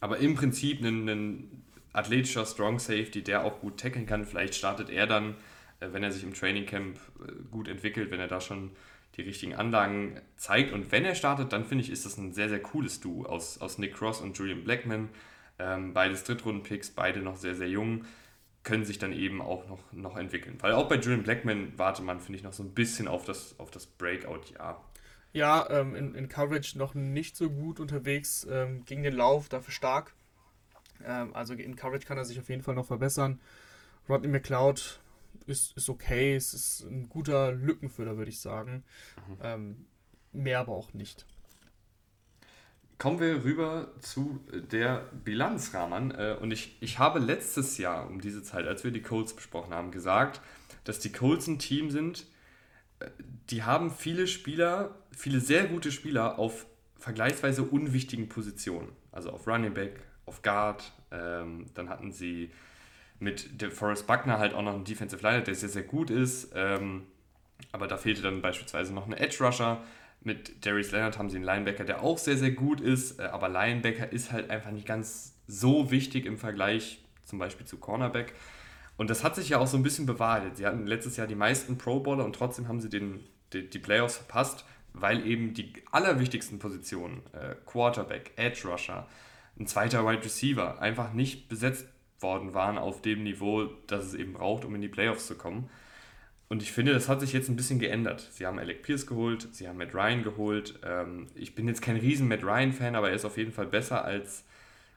aber 0.00 0.18
im 0.18 0.34
Prinzip 0.34 0.82
ein, 0.82 1.08
ein, 1.08 1.64
athletischer 1.92 2.46
Strong 2.46 2.78
Safety, 2.78 3.22
der 3.22 3.44
auch 3.44 3.60
gut 3.60 3.80
tackeln 3.80 4.06
kann. 4.06 4.24
Vielleicht 4.24 4.54
startet 4.54 4.90
er 4.90 5.06
dann, 5.06 5.34
äh, 5.80 5.88
wenn 5.92 6.02
er 6.02 6.12
sich 6.12 6.22
im 6.22 6.34
Training 6.34 6.66
Camp 6.66 6.98
äh, 7.20 7.32
gut 7.50 7.68
entwickelt, 7.68 8.10
wenn 8.10 8.20
er 8.20 8.28
da 8.28 8.40
schon 8.40 8.70
die 9.16 9.22
richtigen 9.22 9.54
Anlagen 9.54 10.20
zeigt. 10.36 10.72
Und 10.72 10.92
wenn 10.92 11.04
er 11.04 11.14
startet, 11.14 11.52
dann 11.52 11.64
finde 11.64 11.84
ich, 11.84 11.90
ist 11.90 12.06
das 12.06 12.16
ein 12.16 12.32
sehr, 12.32 12.48
sehr 12.48 12.62
cooles 12.62 13.00
Duo 13.00 13.26
aus, 13.26 13.60
aus 13.60 13.78
Nick 13.78 13.94
Cross 13.94 14.20
und 14.20 14.38
Julian 14.38 14.64
Blackman. 14.64 15.08
Ähm, 15.58 15.92
beides 15.92 16.24
Drittrunden-Picks, 16.24 16.90
beide 16.90 17.20
noch 17.20 17.36
sehr, 17.36 17.54
sehr 17.54 17.68
jung 17.68 18.04
können 18.62 18.84
sich 18.84 18.98
dann 18.98 19.12
eben 19.12 19.40
auch 19.40 19.66
noch, 19.68 19.92
noch 19.92 20.16
entwickeln. 20.16 20.58
Weil 20.60 20.72
auch 20.72 20.88
bei 20.88 20.96
Julian 20.96 21.22
Blackman 21.22 21.78
wartet 21.78 22.04
man, 22.04 22.20
finde 22.20 22.38
ich, 22.38 22.44
noch 22.44 22.52
so 22.52 22.62
ein 22.62 22.74
bisschen 22.74 23.08
auf 23.08 23.24
das, 23.24 23.58
auf 23.58 23.70
das 23.70 23.86
Breakout-Jahr. 23.86 24.84
Ja, 25.32 25.68
ähm, 25.70 25.94
in, 25.94 26.14
in 26.14 26.28
Coverage 26.28 26.76
noch 26.76 26.94
nicht 26.94 27.36
so 27.36 27.48
gut 27.50 27.80
unterwegs, 27.80 28.46
ähm, 28.50 28.84
gegen 28.84 29.02
den 29.02 29.14
Lauf 29.14 29.48
dafür 29.48 29.72
stark. 29.72 30.14
Ähm, 31.04 31.34
also 31.34 31.54
in 31.54 31.76
Coverage 31.76 32.06
kann 32.06 32.18
er 32.18 32.24
sich 32.24 32.38
auf 32.38 32.48
jeden 32.48 32.62
Fall 32.62 32.74
noch 32.74 32.86
verbessern. 32.86 33.40
Rodney 34.08 34.28
McLeod 34.28 35.00
ist, 35.46 35.76
ist 35.76 35.88
okay, 35.88 36.34
es 36.34 36.52
ist 36.52 36.82
ein 36.82 37.08
guter 37.08 37.52
Lückenfüller, 37.52 38.16
würde 38.16 38.30
ich 38.30 38.40
sagen. 38.40 38.82
Mhm. 39.28 39.36
Ähm, 39.42 39.86
mehr 40.32 40.60
aber 40.60 40.72
auch 40.72 40.92
nicht. 40.92 41.26
Kommen 43.00 43.18
wir 43.18 43.44
rüber 43.44 43.88
zu 44.00 44.40
der 44.52 45.08
Bilanz, 45.24 45.72
Rahman. 45.72 46.10
Äh, 46.10 46.36
und 46.38 46.50
ich, 46.50 46.76
ich 46.80 46.98
habe 46.98 47.18
letztes 47.18 47.78
Jahr 47.78 48.06
um 48.06 48.20
diese 48.20 48.42
Zeit, 48.42 48.66
als 48.66 48.84
wir 48.84 48.90
die 48.90 49.00
Colts 49.00 49.34
besprochen 49.34 49.72
haben, 49.72 49.90
gesagt, 49.90 50.42
dass 50.84 50.98
die 50.98 51.10
Colts 51.10 51.46
ein 51.46 51.58
Team 51.58 51.90
sind, 51.90 52.26
äh, 52.98 53.08
die 53.48 53.62
haben 53.62 53.90
viele 53.90 54.26
Spieler, 54.26 54.96
viele 55.16 55.40
sehr 55.40 55.64
gute 55.64 55.92
Spieler 55.92 56.38
auf 56.38 56.66
vergleichsweise 56.98 57.62
unwichtigen 57.62 58.28
Positionen. 58.28 58.92
Also 59.12 59.30
auf 59.30 59.46
Running 59.46 59.72
Back, 59.72 60.02
auf 60.26 60.42
Guard. 60.42 60.92
Ähm, 61.10 61.68
dann 61.72 61.88
hatten 61.88 62.12
sie 62.12 62.50
mit 63.18 63.48
Forrest 63.72 64.06
Buckner 64.06 64.38
halt 64.38 64.52
auch 64.52 64.62
noch 64.62 64.74
einen 64.74 64.84
Defensive 64.84 65.22
Liner, 65.22 65.40
der 65.40 65.54
sehr, 65.54 65.70
sehr 65.70 65.84
gut 65.84 66.10
ist. 66.10 66.52
Ähm, 66.54 67.06
aber 67.72 67.86
da 67.86 67.96
fehlte 67.96 68.20
dann 68.20 68.42
beispielsweise 68.42 68.92
noch 68.92 69.06
ein 69.06 69.14
Edge 69.14 69.42
Rusher. 69.42 69.82
Mit 70.22 70.66
Darius 70.66 70.92
Leonard 70.92 71.18
haben 71.18 71.30
sie 71.30 71.36
einen 71.36 71.44
Linebacker, 71.44 71.84
der 71.84 72.02
auch 72.02 72.18
sehr, 72.18 72.36
sehr 72.36 72.50
gut 72.50 72.80
ist, 72.80 73.18
äh, 73.18 73.24
aber 73.24 73.48
Linebacker 73.48 74.12
ist 74.12 74.32
halt 74.32 74.50
einfach 74.50 74.70
nicht 74.70 74.86
ganz 74.86 75.34
so 75.46 75.90
wichtig 75.90 76.26
im 76.26 76.36
Vergleich 76.36 77.02
zum 77.24 77.38
Beispiel 77.38 77.66
zu 77.66 77.78
Cornerback. 77.78 78.34
Und 78.96 79.08
das 79.08 79.24
hat 79.24 79.34
sich 79.34 79.48
ja 79.48 79.58
auch 79.58 79.66
so 79.66 79.78
ein 79.78 79.82
bisschen 79.82 80.04
bewahrheitet. 80.04 80.58
Sie 80.58 80.66
hatten 80.66 80.86
letztes 80.86 81.16
Jahr 81.16 81.26
die 81.26 81.34
meisten 81.34 81.78
Pro 81.78 82.00
Bowler 82.00 82.24
und 82.24 82.36
trotzdem 82.36 82.68
haben 82.68 82.80
sie 82.80 82.90
den, 82.90 83.24
die, 83.52 83.68
die 83.68 83.78
Playoffs 83.78 84.18
verpasst, 84.18 84.66
weil 84.92 85.26
eben 85.26 85.54
die 85.54 85.72
allerwichtigsten 85.90 86.58
Positionen, 86.58 87.22
äh, 87.32 87.54
Quarterback, 87.64 88.32
Edge 88.36 88.68
Rusher, 88.68 89.06
ein 89.58 89.66
zweiter 89.66 90.06
Wide 90.06 90.22
Receiver, 90.22 90.80
einfach 90.80 91.12
nicht 91.14 91.48
besetzt 91.48 91.86
worden 92.18 92.52
waren 92.52 92.76
auf 92.76 93.00
dem 93.00 93.22
Niveau, 93.22 93.64
das 93.86 94.04
es 94.04 94.14
eben 94.14 94.34
braucht, 94.34 94.64
um 94.64 94.74
in 94.74 94.82
die 94.82 94.88
Playoffs 94.88 95.26
zu 95.26 95.34
kommen. 95.34 95.70
Und 96.50 96.64
ich 96.64 96.72
finde, 96.72 96.92
das 96.92 97.08
hat 97.08 97.20
sich 97.20 97.32
jetzt 97.32 97.48
ein 97.48 97.54
bisschen 97.54 97.78
geändert. 97.78 98.28
Sie 98.32 98.44
haben 98.44 98.58
Alec 98.58 98.82
Pierce 98.82 99.06
geholt, 99.06 99.46
sie 99.52 99.68
haben 99.68 99.78
Matt 99.78 99.94
Ryan 99.94 100.24
geholt. 100.24 100.80
Ähm, 100.84 101.28
ich 101.36 101.54
bin 101.54 101.68
jetzt 101.68 101.80
kein 101.80 101.96
riesen 101.96 102.26
Matt 102.26 102.42
Ryan-Fan, 102.42 102.96
aber 102.96 103.10
er 103.10 103.14
ist 103.14 103.24
auf 103.24 103.38
jeden 103.38 103.52
Fall 103.52 103.66
besser 103.66 104.04
als, 104.04 104.44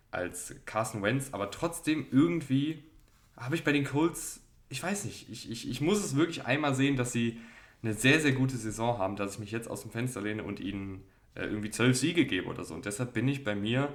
als 0.10 0.56
Carson 0.66 1.04
Wentz. 1.04 1.30
Aber 1.32 1.52
trotzdem 1.52 2.08
irgendwie 2.12 2.84
habe 3.38 3.54
ich 3.54 3.64
bei 3.64 3.72
den 3.72 3.86
Colts, 3.86 4.42
ich 4.70 4.82
weiß 4.82 5.06
nicht, 5.06 5.30
ich, 5.30 5.52
ich, 5.52 5.70
ich 5.70 5.80
muss 5.80 6.04
es 6.04 6.16
wirklich 6.16 6.44
einmal 6.46 6.74
sehen, 6.74 6.98
dass 6.98 7.12
sie 7.12 7.40
eine 7.84 7.94
sehr, 7.94 8.20
sehr 8.20 8.32
gute 8.32 8.58
Saison 8.58 8.98
haben, 8.98 9.16
dass 9.16 9.36
ich 9.36 9.40
mich 9.40 9.52
jetzt 9.52 9.70
aus 9.70 9.84
dem 9.84 9.92
Fenster 9.92 10.22
lehne 10.22 10.44
und 10.44 10.60
ihnen 10.60 11.04
äh, 11.36 11.44
irgendwie 11.44 11.70
zwölf 11.70 11.96
Siege 11.96 12.26
gebe 12.26 12.48
oder 12.48 12.64
so. 12.64 12.74
Und 12.74 12.86
deshalb 12.86 13.14
bin 13.14 13.28
ich 13.28 13.44
bei 13.44 13.54
mir 13.54 13.90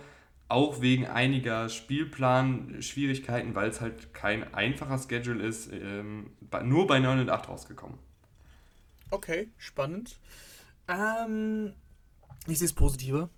auch 0.49 0.81
wegen 0.81 1.07
einiger 1.07 1.69
Spielplan-Schwierigkeiten, 1.69 3.55
weil 3.55 3.69
es 3.69 3.81
halt 3.81 4.15
kein 4.15 4.55
einfacher 4.55 4.99
Schedule 4.99 5.47
ist, 5.47 5.71
ähm, 5.71 6.33
nur 6.65 6.87
bei 6.87 6.99
9 6.99 7.21
und 7.21 7.31
8 7.31 7.49
rausgekommen. 7.49 7.99
Okay, 9.11 9.51
spannend. 9.59 10.19
Ähm, 10.89 11.75
ich 12.47 12.59
sehe 12.59 12.67
es 12.67 12.73
positiver. 12.73 13.29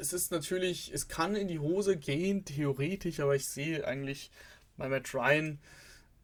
Es 0.00 0.12
ist 0.12 0.30
natürlich, 0.30 0.92
es 0.94 1.08
kann 1.08 1.34
in 1.34 1.48
die 1.48 1.58
Hose 1.58 1.96
gehen, 1.96 2.44
theoretisch, 2.44 3.20
aber 3.20 3.36
ich 3.36 3.46
sehe 3.46 3.86
eigentlich 3.86 4.30
bei 4.76 4.88
Matt 4.88 5.12
Ryan 5.12 5.58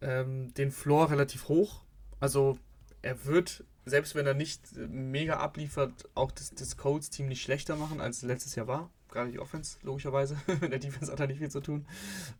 ähm, 0.01 0.55
den 0.55 0.71
Floor 0.71 1.11
relativ 1.11 1.49
hoch. 1.49 1.83
Also 2.21 2.59
er 3.03 3.27
wird, 3.27 3.65
selbst 3.85 4.15
wenn 4.15 4.27
er 4.27 4.35
nicht 4.35 4.61
mega 4.77 5.39
abliefert, 5.39 6.09
auch 6.15 6.31
das, 6.31 6.55
das 6.55 6.79
Colts-Team 6.79 7.27
nicht 7.27 7.43
schlechter 7.43 7.77
machen, 7.77 8.01
als 8.01 8.19
es 8.19 8.23
letztes 8.23 8.55
Jahr 8.55 8.69
war 8.69 8.91
gerade 9.15 9.31
die 9.31 9.39
Offense, 9.39 9.79
logischerweise. 9.83 10.37
Mit 10.61 10.73
der 10.73 10.79
Defense 10.79 11.11
hat 11.11 11.21
er 11.21 11.27
nicht 11.27 11.39
viel 11.39 11.51
zu 11.51 11.61
tun. 11.61 11.87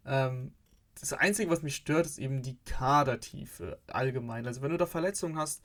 Ähm, 0.05 0.53
das 1.01 1.13
Einzige, 1.13 1.51
was 1.51 1.63
mich 1.63 1.75
stört, 1.75 2.07
ist 2.07 2.19
eben 2.19 2.43
die 2.43 2.57
Kadertiefe 2.65 3.79
allgemein. 3.87 4.47
Also 4.47 4.63
wenn 4.63 4.71
du 4.71 4.77
da 4.77 4.87
Verletzungen 4.87 5.37
hast, 5.37 5.63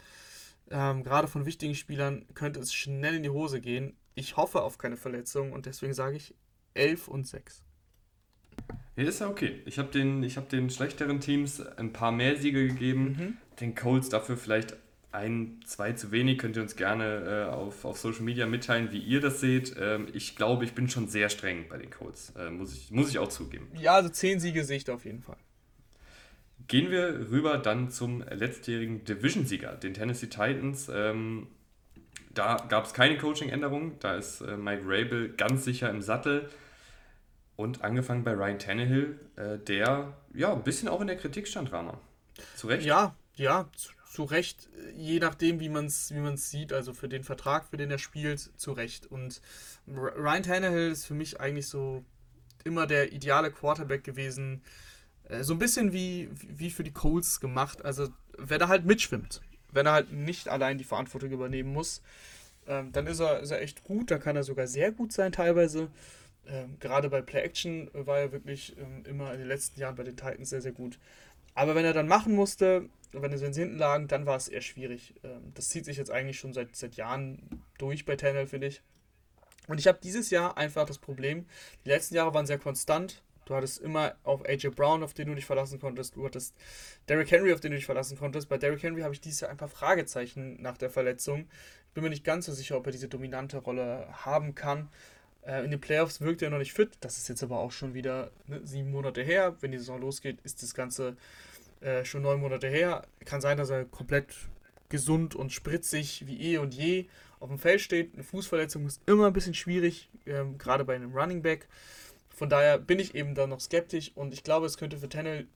ähm, 0.72 1.04
gerade 1.04 1.28
von 1.28 1.46
wichtigen 1.46 1.76
Spielern, 1.76 2.26
könnte 2.34 2.60
es 2.60 2.74
schnell 2.74 3.16
in 3.16 3.24
die 3.24 3.30
Hose 3.30 3.62
gehen. 3.62 3.96
Ich 4.16 4.38
hoffe 4.38 4.62
auf 4.62 4.78
keine 4.78 4.98
Verletzungen 4.98 5.54
und 5.54 5.66
deswegen 5.66 5.94
sage 5.94 6.18
ich 6.18 6.36
11 6.74 7.08
und 7.08 7.28
6. 7.28 7.64
Ja, 8.96 9.04
ist 9.04 9.22
ja 9.22 9.30
okay. 9.30 9.62
Ich 9.66 9.80
habe 9.80 9.90
den, 9.90 10.24
hab 10.24 10.50
den 10.50 10.70
schlechteren 10.70 11.20
Teams 11.22 11.62
ein 11.62 11.94
paar 11.94 12.12
mehr 12.12 12.36
Siege 12.38 12.68
gegeben. 12.68 13.04
Mhm. 13.04 13.38
Den 13.60 13.76
Colts 13.76 14.10
dafür 14.10 14.38
vielleicht 14.38 14.76
ein, 15.12 15.60
zwei 15.66 15.94
zu 15.94 16.12
wenig, 16.12 16.38
könnt 16.38 16.56
ihr 16.56 16.62
uns 16.62 16.76
gerne 16.76 17.48
äh, 17.50 17.52
auf, 17.52 17.84
auf 17.84 17.98
Social 17.98 18.22
Media 18.22 18.46
mitteilen, 18.46 18.92
wie 18.92 19.00
ihr 19.00 19.22
das 19.22 19.40
seht. 19.40 19.76
Ähm, 19.80 20.08
ich 20.14 20.36
glaube, 20.36 20.66
ich 20.66 20.74
bin 20.74 20.88
schon 20.90 21.08
sehr 21.08 21.30
streng 21.30 21.68
bei 21.68 21.78
den 21.78 21.90
Codes, 21.90 22.34
äh, 22.38 22.50
muss, 22.50 22.76
ich, 22.76 22.92
muss 22.92 23.10
ich 23.10 23.18
auch 23.18 23.30
zugeben. 23.30 23.68
Ja, 23.80 23.96
also 23.96 24.10
zehn 24.10 24.40
Siege 24.40 24.64
sehe 24.64 24.78
ich 24.78 24.90
auf 24.90 25.06
jeden 25.06 25.22
Fall. 25.22 25.38
Gehen 26.68 26.92
wir 26.92 27.32
rüber 27.32 27.58
dann 27.58 27.90
zum 27.90 28.22
letztjährigen 28.22 29.04
Division-Sieger, 29.04 29.76
den 29.76 29.96
Tennessee 29.96 30.28
Titans. 30.28 30.90
Ähm, 30.94 31.48
da 32.32 32.58
gab 32.70 32.86
es 32.86 32.94
keine 32.94 33.18
Coaching-Änderung, 33.18 33.98
da 34.00 34.16
ist 34.16 34.42
äh, 34.42 34.56
Mike 34.56 34.84
Rabel 34.86 35.30
ganz 35.30 35.66
sicher 35.66 35.90
im 35.90 36.02
Sattel. 36.02 36.50
Und 37.56 37.84
angefangen 37.84 38.24
bei 38.24 38.34
Ryan 38.34 38.60
Tannehill, 38.60 39.20
äh, 39.36 39.58
der 39.58 40.14
ja 40.34 40.54
ein 40.54 40.64
bisschen 40.64 40.88
auch 40.88 41.02
in 41.02 41.08
der 41.08 41.18
Kritik 41.18 41.48
stand, 41.48 41.74
Rama. 41.74 42.00
Zu 42.56 42.68
Recht? 42.68 42.86
Ja, 42.86 43.16
ja, 43.36 43.68
zu 43.76 43.92
zu 44.10 44.24
Recht, 44.24 44.70
je 44.96 45.20
nachdem, 45.20 45.60
wie 45.60 45.70
man 45.70 45.86
es 45.86 46.12
wie 46.12 46.38
sieht, 46.38 46.74
also 46.74 46.94
für 46.94 47.08
den 47.08 47.24
Vertrag, 47.24 47.68
für 47.68 47.78
den 47.78 47.92
er 47.92 48.00
spielt, 48.00 48.40
zu 48.58 48.72
Recht. 48.72 49.06
Und 49.06 49.40
Ryan 49.88 50.42
Tannehill 50.44 50.92
ist 50.92 51.06
für 51.06 51.14
mich 51.14 51.40
eigentlich 51.40 51.68
so 51.68 52.04
immer 52.64 52.88
der 52.88 53.14
ideale 53.14 53.52
Quarterback 53.52 54.04
gewesen. 54.04 54.64
Äh, 55.26 55.44
so 55.44 55.54
ein 55.54 55.60
bisschen 55.60 55.94
wie, 55.94 56.30
wie 56.34 56.72
für 56.72 56.84
die 56.84 56.92
Colts 56.92 57.40
gemacht. 57.40 57.86
Also, 57.86 58.10
wenn 58.38 58.60
er 58.60 58.68
halt 58.68 58.86
mitschwimmt, 58.86 59.42
wenn 59.72 59.86
er 59.86 59.92
halt 59.94 60.12
nicht 60.12 60.50
allein 60.50 60.80
die 60.80 60.84
Verantwortung 60.84 61.30
übernehmen 61.30 61.72
muss, 61.72 62.02
ähm, 62.66 62.92
dann 62.92 63.06
ist 63.06 63.20
er, 63.20 63.42
ist 63.42 63.52
er 63.52 63.62
echt 63.62 63.84
gut. 63.84 64.10
Da 64.10 64.18
kann 64.18 64.36
er 64.36 64.44
sogar 64.44 64.66
sehr 64.66 64.92
gut 64.92 65.14
sein, 65.14 65.32
teilweise. 65.32 65.88
Ähm, 66.48 66.78
gerade 66.80 67.10
bei 67.10 67.22
Play 67.22 67.42
Action 67.42 67.92
war 67.94 68.18
er 68.18 68.32
wirklich 68.32 68.76
ähm, 68.80 69.04
immer 69.06 69.32
in 69.34 69.40
den 69.40 69.48
letzten 69.48 69.80
Jahren 69.80 69.96
bei 69.96 70.04
den 70.04 70.18
Titans 70.18 70.50
sehr, 70.50 70.62
sehr 70.62 70.72
gut. 70.72 70.98
Aber 71.54 71.76
wenn 71.76 71.86
er 71.86 71.94
dann 71.94 72.08
machen 72.08 72.34
musste, 72.34 72.90
wenn 73.12 73.54
sie 73.54 73.62
hinten 73.62 73.78
lagen, 73.78 74.08
dann 74.08 74.26
war 74.26 74.38
es 74.38 74.48
eher 74.48 74.62
schwierig. 74.62 75.16
Ähm, 75.24 75.52
das 75.54 75.70
zieht 75.70 75.86
sich 75.86 75.98
jetzt 75.98 76.12
eigentlich 76.12 76.40
schon 76.40 76.54
seit, 76.54 76.76
seit 76.76 76.96
Jahren 76.96 77.64
durch 77.78 78.06
bei 78.06 78.16
Tannehill, 78.16 78.48
finde 78.48 78.68
ich. 78.68 78.82
Und 79.68 79.80
ich 79.80 79.88
habe 79.88 80.00
dieses 80.02 80.30
Jahr 80.30 80.58
einfach 80.58 80.86
das 80.86 80.98
Problem, 80.98 81.46
die 81.86 81.90
letzten 81.90 82.16
Jahre 82.16 82.34
waren 82.34 82.48
sehr 82.48 82.58
konstant. 82.58 83.22
Du 83.46 83.56
hattest 83.56 83.80
immer 83.80 84.16
auf 84.24 84.46
AJ 84.48 84.70
Brown, 84.70 85.02
auf 85.02 85.14
den 85.14 85.28
du 85.28 85.36
dich 85.36 85.46
verlassen 85.46 85.80
konntest. 85.80 86.16
Du 86.16 86.24
hattest 86.26 86.56
Derrick 87.08 87.32
Henry, 87.32 87.52
auf 87.52 87.60
den 87.60 87.72
du 87.72 87.78
dich 87.78 87.86
verlassen 87.86 88.18
konntest. 88.18 88.48
Bei 88.48 88.60
Derrick 88.60 88.84
Henry 88.84 89.02
habe 89.02 89.14
ich 89.14 89.22
dieses 89.22 89.40
Jahr 89.40 89.50
einfach 89.50 89.70
Fragezeichen 89.70 90.62
nach 90.62 90.78
der 90.78 90.92
Verletzung. 90.92 91.48
Ich 91.88 91.94
bin 91.94 92.04
mir 92.04 92.12
nicht 92.12 92.24
ganz 92.24 92.46
so 92.46 92.54
sicher, 92.54 92.78
ob 92.78 92.86
er 92.86 92.92
diese 92.92 93.08
dominante 93.08 93.58
Rolle 93.58 94.08
haben 94.12 94.54
kann. 94.54 94.90
Äh, 95.42 95.64
in 95.66 95.72
den 95.72 95.82
Playoffs 95.82 96.22
wirkt 96.22 96.44
er 96.44 96.52
noch 96.52 96.60
nicht 96.60 96.74
fit. 96.74 96.92
Das 97.00 97.18
ist 97.18 97.28
jetzt 97.28 97.42
aber 97.42 97.60
auch 97.60 97.72
schon 97.72 97.96
wieder 97.96 98.30
ne, 98.46 98.62
sieben 98.64 98.92
Monate 98.92 99.24
her. 99.24 99.56
Wenn 99.62 99.72
die 99.72 99.80
Saison 99.80 100.00
losgeht, 100.00 100.40
ist 100.42 100.62
das 100.62 100.76
Ganze 100.76 101.18
äh, 101.82 102.04
schon 102.06 102.22
neun 102.22 102.40
Monate 102.40 102.68
her. 102.68 103.06
Kann 103.26 103.42
sein, 103.42 103.58
dass 103.58 103.70
er 103.70 103.86
komplett 103.86 104.34
gesund 104.90 105.36
und 105.36 105.52
spritzig 105.52 106.26
wie 106.28 106.54
eh 106.54 106.58
und 106.58 106.74
je 106.74 107.08
auf 107.40 107.50
dem 107.50 107.60
Feld 107.60 107.82
steht. 107.82 108.14
Eine 108.14 108.24
Fußverletzung 108.24 108.86
ist 108.86 109.02
immer 109.06 109.28
ein 109.28 109.34
bisschen 109.34 109.54
schwierig, 109.54 110.10
ähm, 110.26 110.58
gerade 110.58 110.84
bei 110.84 110.96
einem 110.96 111.16
Running 111.16 111.42
Back. 111.42 111.68
Von 112.30 112.50
daher 112.50 112.78
bin 112.78 113.00
ich 113.00 113.16
eben 113.16 113.36
da 113.36 113.48
noch 113.48 113.60
skeptisch 113.60 114.12
und 114.16 114.34
ich 114.34 114.44
glaube, 114.44 114.66
es 114.66 114.78
könnte 114.78 114.98
für 114.98 115.10
Tennell 115.10 115.48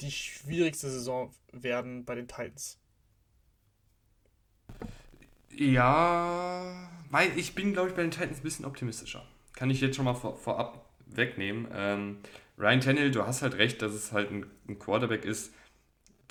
die 0.00 0.10
schwierigste 0.10 0.90
Saison 0.90 1.32
werden 1.52 2.04
bei 2.04 2.14
den 2.14 2.28
Titans. 2.28 2.78
Ja, 5.54 6.90
weil 7.10 7.36
ich 7.38 7.54
bin, 7.54 7.72
glaube 7.72 7.90
ich, 7.90 7.94
bei 7.94 8.02
den 8.02 8.10
Titans 8.10 8.38
ein 8.38 8.42
bisschen 8.42 8.64
optimistischer. 8.64 9.24
Kann 9.54 9.70
ich 9.70 9.80
jetzt 9.80 9.96
schon 9.96 10.04
mal 10.04 10.14
vor, 10.14 10.36
vorab 10.36 10.86
wegnehmen. 11.06 11.68
Ähm, 11.72 12.18
Ryan 12.58 12.80
Tannehill, 12.80 13.10
du 13.10 13.26
hast 13.26 13.42
halt 13.42 13.54
recht, 13.54 13.82
dass 13.82 13.92
es 13.92 14.12
halt 14.12 14.30
ein, 14.30 14.46
ein 14.68 14.78
Quarterback 14.78 15.24
ist, 15.24 15.52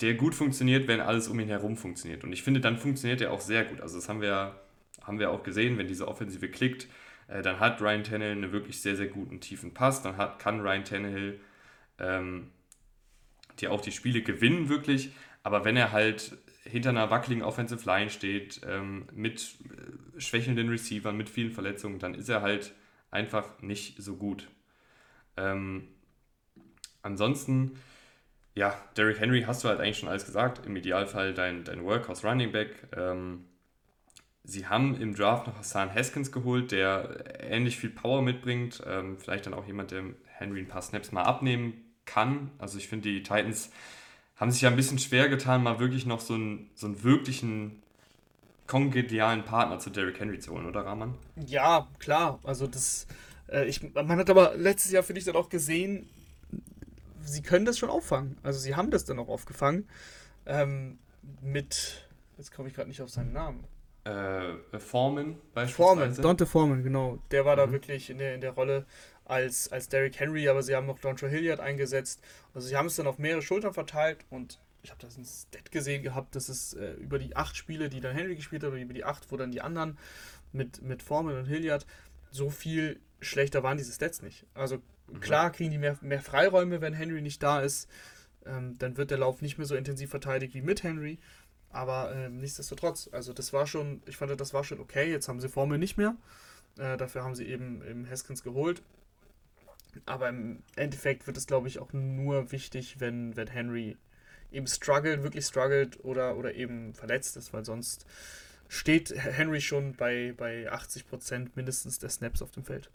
der 0.02 0.14
gut 0.14 0.34
funktioniert, 0.34 0.88
wenn 0.88 1.00
alles 1.00 1.28
um 1.28 1.38
ihn 1.40 1.48
herum 1.48 1.76
funktioniert. 1.76 2.24
Und 2.24 2.32
ich 2.32 2.42
finde, 2.42 2.60
dann 2.60 2.76
funktioniert 2.76 3.20
er 3.20 3.32
auch 3.32 3.40
sehr 3.40 3.64
gut. 3.64 3.80
Also 3.80 3.96
das 3.96 4.08
haben 4.08 4.20
wir, 4.20 4.60
haben 5.02 5.18
wir 5.18 5.30
auch 5.30 5.42
gesehen, 5.42 5.78
wenn 5.78 5.86
diese 5.86 6.08
Offensive 6.08 6.48
klickt, 6.48 6.88
äh, 7.28 7.42
dann 7.42 7.60
hat 7.60 7.80
Ryan 7.80 8.04
Tannehill 8.04 8.32
einen 8.32 8.52
wirklich 8.52 8.80
sehr, 8.80 8.96
sehr 8.96 9.06
guten 9.06 9.40
tiefen 9.40 9.72
Pass. 9.72 10.02
Dann 10.02 10.16
hat, 10.16 10.38
kann 10.38 10.60
Ryan 10.60 10.84
Tannehill 10.84 11.40
ähm, 11.98 12.50
dir 13.60 13.72
auch 13.72 13.80
die 13.80 13.92
Spiele 13.92 14.22
gewinnen, 14.22 14.68
wirklich. 14.68 15.12
Aber 15.42 15.64
wenn 15.64 15.76
er 15.76 15.92
halt 15.92 16.36
hinter 16.64 16.90
einer 16.90 17.10
wackeligen 17.10 17.44
Offensive 17.44 17.84
Line 17.86 18.10
steht, 18.10 18.60
ähm, 18.66 19.06
mit 19.14 19.56
äh, 19.64 20.20
schwächelnden 20.20 20.68
Receivern, 20.68 21.16
mit 21.16 21.28
vielen 21.28 21.52
Verletzungen, 21.52 21.98
dann 21.98 22.14
ist 22.14 22.28
er 22.28 22.42
halt 22.42 22.72
einfach 23.10 23.60
nicht 23.60 24.02
so 24.02 24.16
gut. 24.16 24.48
Ähm, 25.36 25.88
ansonsten 27.02 27.72
ja, 28.54 28.74
Derrick 28.96 29.18
Henry 29.20 29.42
hast 29.42 29.64
du 29.64 29.68
halt 29.68 29.80
eigentlich 29.80 29.98
schon 29.98 30.08
alles 30.08 30.26
gesagt. 30.26 30.66
Im 30.66 30.76
Idealfall 30.76 31.34
dein, 31.34 31.64
dein 31.64 31.84
Workhorse 31.84 32.26
Running 32.26 32.52
Back. 32.52 32.70
Ähm, 32.96 33.44
sie 34.44 34.66
haben 34.66 35.00
im 35.00 35.14
Draft 35.14 35.46
noch 35.46 35.56
Hassan 35.56 35.94
Haskins 35.94 36.32
geholt, 36.32 36.72
der 36.72 37.42
ähnlich 37.42 37.78
viel 37.78 37.90
Power 37.90 38.22
mitbringt. 38.22 38.82
Ähm, 38.86 39.18
vielleicht 39.18 39.46
dann 39.46 39.54
auch 39.54 39.66
jemand, 39.66 39.90
der 39.90 40.04
Henry 40.26 40.60
ein 40.60 40.68
paar 40.68 40.82
Snaps 40.82 41.12
mal 41.12 41.22
abnehmen 41.22 41.74
kann. 42.04 42.50
Also 42.58 42.78
ich 42.78 42.88
finde, 42.88 43.08
die 43.08 43.22
Titans 43.22 43.70
haben 44.36 44.50
sich 44.50 44.62
ja 44.62 44.70
ein 44.70 44.76
bisschen 44.76 44.98
schwer 44.98 45.28
getan, 45.28 45.62
mal 45.62 45.78
wirklich 45.78 46.04
noch 46.04 46.20
so 46.20 46.34
einen, 46.34 46.70
so 46.74 46.86
einen 46.86 47.02
wirklichen 47.04 47.82
kongenialen 48.66 49.44
Partner 49.44 49.78
zu 49.78 49.90
Derrick 49.90 50.18
Henry 50.18 50.38
zu 50.38 50.52
holen, 50.52 50.66
oder 50.66 50.84
Rahman? 50.84 51.14
Ja, 51.46 51.88
klar. 51.98 52.40
Also 52.42 52.66
das, 52.66 53.06
äh, 53.48 53.66
ich, 53.66 53.82
man 53.94 54.18
hat 54.18 54.30
aber 54.30 54.56
letztes 54.56 54.92
Jahr, 54.92 55.02
finde 55.02 55.20
ich, 55.20 55.24
dann 55.26 55.36
auch 55.36 55.48
gesehen, 55.48 56.08
sie 57.24 57.42
können 57.42 57.64
das 57.64 57.78
schon 57.78 57.90
auffangen. 57.90 58.38
Also 58.42 58.58
sie 58.58 58.74
haben 58.74 58.90
das 58.90 59.04
dann 59.04 59.18
auch 59.18 59.28
aufgefangen. 59.28 59.88
Ähm, 60.46 60.98
mit, 61.40 62.08
jetzt 62.38 62.52
komme 62.52 62.68
ich 62.68 62.74
gerade 62.74 62.88
nicht 62.88 63.02
auf 63.02 63.10
seinen 63.10 63.32
Namen. 63.32 63.64
Äh, 64.04 64.78
Foreman 64.78 65.38
beispielsweise. 65.54 65.74
Foreman, 65.76 66.14
Dante 66.16 66.46
Foreman, 66.46 66.82
genau. 66.82 67.18
Der 67.30 67.44
war 67.44 67.54
mhm. 67.54 67.60
da 67.60 67.72
wirklich 67.72 68.10
in 68.10 68.18
der, 68.18 68.34
in 68.34 68.40
der 68.40 68.52
Rolle 68.52 68.86
als, 69.24 69.70
als 69.70 69.88
Derrick 69.88 70.18
Henry, 70.18 70.48
aber 70.48 70.62
sie 70.62 70.74
haben 70.74 70.86
noch 70.86 70.98
Dontre 70.98 71.28
Hilliard 71.28 71.60
eingesetzt. 71.60 72.20
Also 72.54 72.66
sie 72.66 72.76
haben 72.76 72.86
es 72.86 72.96
dann 72.96 73.06
auf 73.06 73.18
mehrere 73.18 73.42
Schultern 73.42 73.72
verteilt 73.72 74.24
und 74.30 74.58
ich 74.82 74.90
habe 74.90 75.00
das 75.00 75.16
ein 75.16 75.24
Stat 75.24 75.70
gesehen 75.70 76.02
gehabt, 76.02 76.34
dass 76.34 76.48
es 76.48 76.74
äh, 76.74 76.94
über 76.94 77.20
die 77.20 77.36
acht 77.36 77.56
Spiele, 77.56 77.88
die 77.88 78.00
dann 78.00 78.16
Henry 78.16 78.34
gespielt 78.34 78.64
hat, 78.64 78.70
oder 78.70 78.80
über 78.80 78.94
die 78.94 79.04
acht, 79.04 79.30
wo 79.30 79.36
dann 79.36 79.52
die 79.52 79.60
anderen 79.60 79.96
mit, 80.52 80.82
mit 80.82 81.02
Foreman 81.02 81.38
und 81.38 81.46
Hilliard, 81.46 81.86
so 82.32 82.50
viel 82.50 82.98
schlechter 83.20 83.62
waren 83.62 83.78
diese 83.78 83.92
Stats 83.92 84.22
nicht. 84.22 84.44
Also 84.54 84.78
Klar 85.20 85.50
kriegen 85.50 85.70
die 85.70 85.78
mehr, 85.78 85.98
mehr 86.00 86.20
Freiräume, 86.20 86.80
wenn 86.80 86.94
Henry 86.94 87.22
nicht 87.22 87.42
da 87.42 87.60
ist. 87.60 87.88
Ähm, 88.46 88.76
dann 88.78 88.96
wird 88.96 89.10
der 89.10 89.18
Lauf 89.18 89.42
nicht 89.42 89.58
mehr 89.58 89.66
so 89.66 89.74
intensiv 89.74 90.10
verteidigt 90.10 90.54
wie 90.54 90.62
mit 90.62 90.82
Henry. 90.82 91.18
Aber 91.70 92.14
ähm, 92.14 92.38
nichtsdestotrotz, 92.38 93.08
also 93.12 93.32
das 93.32 93.52
war 93.52 93.66
schon, 93.66 94.02
ich 94.06 94.16
fand, 94.16 94.38
das 94.38 94.52
war 94.52 94.64
schon 94.64 94.80
okay. 94.80 95.10
Jetzt 95.10 95.28
haben 95.28 95.40
sie 95.40 95.48
Formel 95.48 95.78
nicht 95.78 95.96
mehr. 95.96 96.16
Äh, 96.78 96.96
dafür 96.96 97.24
haben 97.24 97.34
sie 97.34 97.46
eben 97.46 97.82
im 97.82 98.08
Haskins 98.08 98.42
geholt. 98.42 98.82
Aber 100.06 100.28
im 100.28 100.62
Endeffekt 100.76 101.26
wird 101.26 101.36
es, 101.36 101.46
glaube 101.46 101.68
ich, 101.68 101.78
auch 101.78 101.92
nur 101.92 102.52
wichtig, 102.52 103.00
wenn, 103.00 103.36
wenn 103.36 103.48
Henry 103.48 103.96
eben 104.50 104.66
struggelt, 104.66 105.22
wirklich 105.22 105.46
struggelt 105.46 106.02
oder, 106.04 106.36
oder 106.36 106.54
eben 106.54 106.94
verletzt 106.94 107.36
ist, 107.36 107.52
weil 107.52 107.64
sonst 107.64 108.06
steht 108.68 109.10
Henry 109.14 109.60
schon 109.60 109.94
bei, 109.94 110.34
bei 110.36 110.70
80% 110.72 111.50
mindestens 111.54 111.98
der 111.98 112.10
Snaps 112.10 112.42
auf 112.42 112.50
dem 112.50 112.64
Feld. 112.64 112.90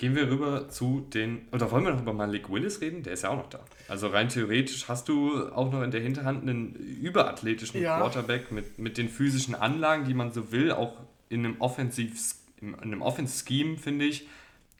Gehen 0.00 0.16
wir 0.16 0.30
rüber 0.30 0.70
zu 0.70 1.06
den, 1.12 1.46
oder 1.52 1.70
wollen 1.70 1.84
wir 1.84 1.92
noch 1.92 2.00
über 2.00 2.14
Malik 2.14 2.48
Willis 2.48 2.80
reden? 2.80 3.02
Der 3.02 3.12
ist 3.12 3.22
ja 3.22 3.28
auch 3.28 3.36
noch 3.36 3.50
da. 3.50 3.60
Also 3.86 4.06
rein 4.06 4.30
theoretisch 4.30 4.88
hast 4.88 5.10
du 5.10 5.52
auch 5.52 5.70
noch 5.70 5.82
in 5.82 5.90
der 5.90 6.00
Hinterhand 6.00 6.40
einen 6.40 6.74
überathletischen 6.74 7.82
ja. 7.82 7.98
Quarterback 7.98 8.50
mit, 8.50 8.78
mit 8.78 8.96
den 8.96 9.10
physischen 9.10 9.54
Anlagen, 9.54 10.06
die 10.06 10.14
man 10.14 10.32
so 10.32 10.52
will, 10.52 10.72
auch 10.72 10.94
in 11.28 11.44
einem 11.44 11.60
Offensiv, 11.60 12.18
in 12.62 12.74
einem 12.76 13.02
Offense-Scheme, 13.02 13.76
finde 13.76 14.06
ich, 14.06 14.26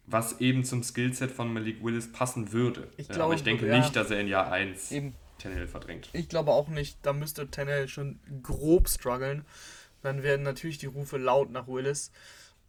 was 0.07 0.41
eben 0.41 0.65
zum 0.65 0.83
Skillset 0.83 1.31
von 1.31 1.53
Malik 1.53 1.85
Willis 1.85 2.11
passen 2.11 2.53
würde. 2.53 2.89
Ich 2.97 3.09
glaube, 3.09 3.25
Aber 3.25 3.35
ich 3.35 3.43
denke 3.43 3.67
ja, 3.67 3.77
nicht, 3.77 3.95
dass 3.95 4.11
er 4.11 4.21
in 4.21 4.27
Jahr 4.27 4.51
1 4.51 4.91
eben, 4.91 5.15
Tannehill 5.37 5.69
verdrängt. 5.69 6.09
Ich 6.15 6.31
glaube 6.31 6.53
auch 6.53 6.69
nicht. 6.69 6.97
Da 7.03 7.13
müsste 7.13 7.51
Tannehill 7.51 7.89
schon 7.89 8.21
grob 8.43 8.89
strugglen. 8.89 9.45
Dann 10.01 10.23
werden 10.23 10.45
natürlich 10.45 10.79
die 10.79 10.87
Rufe 10.87 11.19
laut 11.19 11.51
nach 11.51 11.69
Willis. 11.69 12.11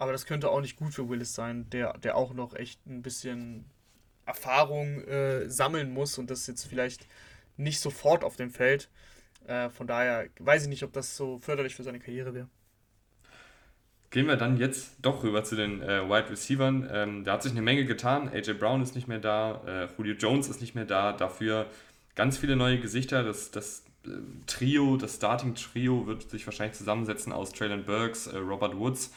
Aber 0.02 0.14
das 0.14 0.26
könnte 0.26 0.49
auch 0.49 0.61
nicht 0.61 0.78
gut 0.78 0.95
für 0.95 1.07
Willis 1.10 1.36
sein, 1.36 1.69
der, 1.69 1.95
der 1.99 2.18
auch 2.18 2.34
noch 2.34 2.56
echt 2.56 2.84
ein 2.88 3.03
bisschen 3.03 3.65
Erfahrung 4.26 5.03
äh, 5.03 5.48
sammeln 5.48 5.94
muss 5.94 6.18
und 6.18 6.32
das 6.32 6.48
jetzt 6.48 6.65
vielleicht 6.65 7.06
nicht 7.56 7.80
sofort 7.80 8.23
auf 8.23 8.36
dem 8.36 8.49
Feld. 8.49 8.90
Äh, 9.45 9.69
von 9.69 9.86
daher 9.86 10.26
weiß 10.40 10.64
ich 10.64 10.69
nicht, 10.69 10.82
ob 10.82 10.91
das 10.91 11.15
so 11.15 11.38
förderlich 11.38 11.76
für 11.76 11.84
seine 11.84 11.99
Karriere 11.99 12.34
wäre. 12.34 12.49
Gehen 14.10 14.26
wir 14.26 14.38
dann 14.38 14.57
jetzt 14.57 14.95
doch 15.03 15.22
rüber 15.22 15.44
zu 15.44 15.56
den 15.56 15.84
äh, 15.84 16.10
Wide 16.10 16.32
Receivers. 16.32 16.90
Ähm, 16.91 17.23
da 17.23 17.34
hat 17.34 17.44
sich 17.44 17.52
eine 17.52 17.61
Menge 17.61 17.86
getan. 17.86 18.28
AJ 18.28 18.53
Brown 18.53 18.82
ist 18.82 18.95
nicht 18.95 19.07
mehr 19.07 19.19
da, 19.19 19.61
äh, 19.68 19.88
Julio 19.99 20.15
Jones 20.15 20.49
ist 20.49 20.61
nicht 20.61 20.73
mehr 20.73 20.86
da. 20.86 21.14
Dafür 21.14 21.68
ganz 22.15 22.40
viele 22.40 22.56
neue 22.56 22.80
Gesichter. 22.80 23.23
Das, 23.23 23.52
das 23.52 23.84
äh, 24.07 24.10
Trio, 24.48 24.98
das 24.98 25.18
Starting-Trio 25.18 26.07
wird 26.07 26.28
sich 26.28 26.48
wahrscheinlich 26.48 26.76
zusammensetzen 26.76 27.32
aus 27.32 27.52
Traylon 27.52 27.84
Burks, 27.84 28.26
äh, 28.26 28.38
Robert 28.38 28.76
Woods 28.80 29.11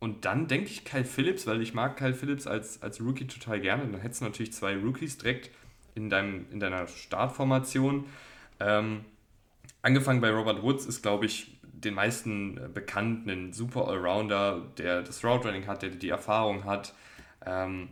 und 0.00 0.24
dann 0.24 0.48
denke 0.48 0.70
ich 0.70 0.84
Kyle 0.86 1.04
Phillips, 1.04 1.46
weil 1.46 1.60
ich 1.60 1.74
mag 1.74 1.96
Kyle 1.98 2.14
Phillips 2.14 2.46
als, 2.46 2.82
als 2.82 3.00
Rookie 3.02 3.26
total 3.26 3.60
gerne. 3.60 3.86
Dann 3.86 4.00
hättest 4.00 4.22
du 4.22 4.24
natürlich 4.24 4.52
zwei 4.54 4.74
Rookies 4.74 5.18
direkt 5.18 5.50
in, 5.94 6.08
deinem, 6.08 6.46
in 6.50 6.58
deiner 6.58 6.86
Startformation. 6.88 8.06
Ähm, 8.60 9.04
angefangen 9.82 10.22
bei 10.22 10.30
Robert 10.30 10.62
Woods 10.62 10.86
ist, 10.86 11.02
glaube 11.02 11.26
ich, 11.26 11.58
den 11.62 11.92
meisten 11.92 12.56
äh, 12.56 12.68
bekannt, 12.72 13.26
ein 13.28 13.52
super 13.52 13.88
Allrounder, 13.88 14.62
der 14.78 15.02
das 15.02 15.22
Route 15.22 15.48
Running 15.48 15.66
hat, 15.66 15.82
der 15.82 15.90
die 15.90 16.08
Erfahrung 16.08 16.64
hat, 16.64 16.94
ähm, 17.44 17.90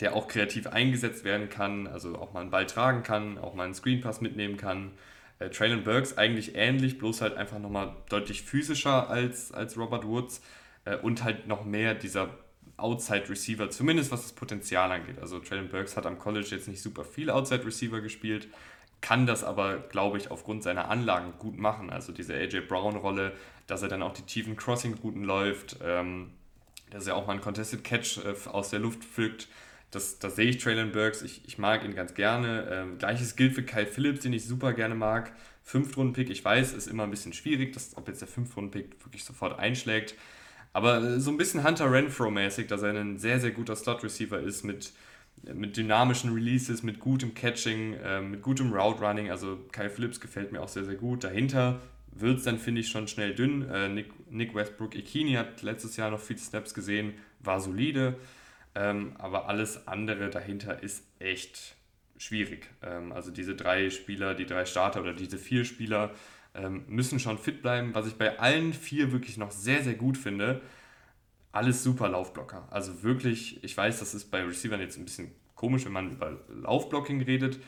der 0.00 0.14
auch 0.14 0.26
kreativ 0.26 0.68
eingesetzt 0.68 1.24
werden 1.24 1.50
kann, 1.50 1.86
also 1.86 2.16
auch 2.16 2.32
mal 2.32 2.40
einen 2.40 2.50
Ball 2.50 2.64
tragen 2.64 3.02
kann, 3.02 3.36
auch 3.36 3.52
mal 3.52 3.64
einen 3.64 3.74
Screenpass 3.74 4.22
mitnehmen 4.22 4.56
kann. 4.56 4.92
Äh, 5.38 5.50
Traylon 5.50 5.84
Burks 5.84 6.16
eigentlich 6.16 6.54
ähnlich, 6.54 6.96
bloß 6.96 7.20
halt 7.20 7.34
einfach 7.34 7.58
nochmal 7.58 7.94
deutlich 8.08 8.40
physischer 8.40 9.10
als, 9.10 9.52
als 9.52 9.76
Robert 9.76 10.06
Woods 10.06 10.40
äh, 10.90 10.96
und 10.96 11.24
halt 11.24 11.46
noch 11.46 11.64
mehr 11.64 11.94
dieser 11.94 12.30
Outside 12.76 13.28
Receiver, 13.28 13.70
zumindest 13.70 14.10
was 14.10 14.22
das 14.22 14.32
Potenzial 14.32 14.90
angeht. 14.90 15.18
Also 15.20 15.38
Traylon 15.38 15.68
Burks 15.68 15.96
hat 15.96 16.06
am 16.06 16.18
College 16.18 16.48
jetzt 16.50 16.66
nicht 16.66 16.82
super 16.82 17.04
viel 17.04 17.30
Outside 17.30 17.64
Receiver 17.64 18.00
gespielt, 18.00 18.48
kann 19.00 19.26
das 19.26 19.44
aber, 19.44 19.78
glaube 19.78 20.18
ich, 20.18 20.30
aufgrund 20.30 20.62
seiner 20.62 20.90
Anlagen 20.90 21.34
gut 21.38 21.58
machen. 21.58 21.90
Also 21.90 22.12
diese 22.12 22.34
AJ 22.34 22.62
Brown-Rolle, 22.68 23.32
dass 23.66 23.82
er 23.82 23.88
dann 23.88 24.02
auch 24.02 24.12
die 24.12 24.22
tiefen 24.22 24.56
Crossing-Routen 24.56 25.24
läuft, 25.24 25.78
ähm, 25.82 26.30
dass 26.90 27.06
er 27.06 27.16
auch 27.16 27.26
mal 27.26 27.34
einen 27.34 27.40
Contested 27.40 27.84
Catch 27.84 28.18
äh, 28.18 28.48
aus 28.48 28.70
der 28.70 28.80
Luft 28.80 29.04
pflückt. 29.04 29.48
Das, 29.90 30.18
das 30.18 30.36
sehe 30.36 30.48
ich 30.48 30.58
Traylon 30.58 30.92
Burks. 30.92 31.22
Ich, 31.22 31.42
ich 31.46 31.58
mag 31.58 31.84
ihn 31.84 31.94
ganz 31.94 32.14
gerne. 32.14 32.68
Ähm, 32.70 32.98
Gleiches 32.98 33.36
gilt 33.36 33.54
für 33.54 33.62
Kyle 33.62 33.86
Phillips, 33.86 34.20
den 34.20 34.32
ich 34.32 34.44
super 34.44 34.72
gerne 34.72 34.94
mag. 34.94 35.32
Fünftrunden-Pick, 35.64 36.30
ich 36.30 36.44
weiß, 36.44 36.72
ist 36.72 36.86
immer 36.86 37.04
ein 37.04 37.10
bisschen 37.10 37.32
schwierig, 37.32 37.72
dass, 37.72 37.96
ob 37.96 38.08
jetzt 38.08 38.20
der 38.20 38.28
Fünftrunden-Pick 38.28 39.04
wirklich 39.04 39.24
sofort 39.24 39.58
einschlägt. 39.58 40.14
Aber 40.72 41.18
so 41.18 41.30
ein 41.30 41.36
bisschen 41.36 41.64
Hunter 41.64 41.90
Renfro-mäßig, 41.90 42.66
dass 42.68 42.82
er 42.82 42.94
ein 42.94 43.18
sehr, 43.18 43.40
sehr 43.40 43.50
guter 43.50 43.74
Slot-Receiver 43.74 44.38
ist 44.38 44.62
mit, 44.62 44.92
mit 45.52 45.76
dynamischen 45.76 46.32
Releases, 46.32 46.82
mit 46.82 47.00
gutem 47.00 47.34
Catching, 47.34 47.94
äh, 47.94 48.20
mit 48.20 48.42
gutem 48.42 48.72
Route-Running. 48.72 49.30
Also 49.30 49.58
Kyle 49.72 49.90
Phillips 49.90 50.20
gefällt 50.20 50.52
mir 50.52 50.62
auch 50.62 50.68
sehr, 50.68 50.84
sehr 50.84 50.94
gut. 50.94 51.24
Dahinter 51.24 51.80
wird 52.12 52.38
es 52.38 52.44
dann, 52.44 52.58
finde 52.58 52.82
ich, 52.82 52.88
schon 52.88 53.08
schnell 53.08 53.34
dünn. 53.34 53.68
Äh, 53.68 53.88
Nick, 53.88 54.12
Nick 54.30 54.54
Westbrook-Ikini 54.54 55.34
hat 55.34 55.62
letztes 55.62 55.96
Jahr 55.96 56.10
noch 56.10 56.20
viele 56.20 56.38
Snaps 56.38 56.74
gesehen, 56.74 57.14
war 57.40 57.60
solide. 57.60 58.16
Ähm, 58.74 59.14
aber 59.18 59.48
alles 59.48 59.88
andere 59.88 60.30
dahinter 60.30 60.82
ist 60.82 61.04
echt 61.18 61.74
schwierig. 62.16 62.68
Ähm, 62.82 63.12
also 63.12 63.30
diese 63.30 63.56
drei 63.56 63.90
Spieler, 63.90 64.34
die 64.34 64.46
drei 64.46 64.64
Starter 64.64 65.00
oder 65.00 65.14
diese 65.14 65.38
vier 65.38 65.64
Spieler 65.64 66.10
ähm, 66.10 66.14
müssen 66.88 67.18
schon 67.18 67.38
fit 67.38 67.62
bleiben. 67.62 67.94
Was 67.94 68.06
ich 68.06 68.14
bei 68.14 68.38
allen 68.38 68.72
vier 68.72 69.12
wirklich 69.12 69.36
noch 69.36 69.50
sehr, 69.50 69.82
sehr 69.82 69.94
gut 69.94 70.18
finde, 70.18 70.60
alles 71.52 71.82
super 71.82 72.08
Laufblocker. 72.08 72.68
Also 72.70 73.02
wirklich, 73.02 73.62
ich 73.64 73.76
weiß, 73.76 73.98
das 73.98 74.14
ist 74.14 74.30
bei 74.30 74.42
Receivern 74.42 74.80
jetzt 74.80 74.96
ein 74.98 75.04
bisschen 75.04 75.32
komisch, 75.54 75.84
wenn 75.84 75.92
man 75.92 76.12
über 76.12 76.38
Laufblocking 76.48 77.22
redet, 77.22 77.60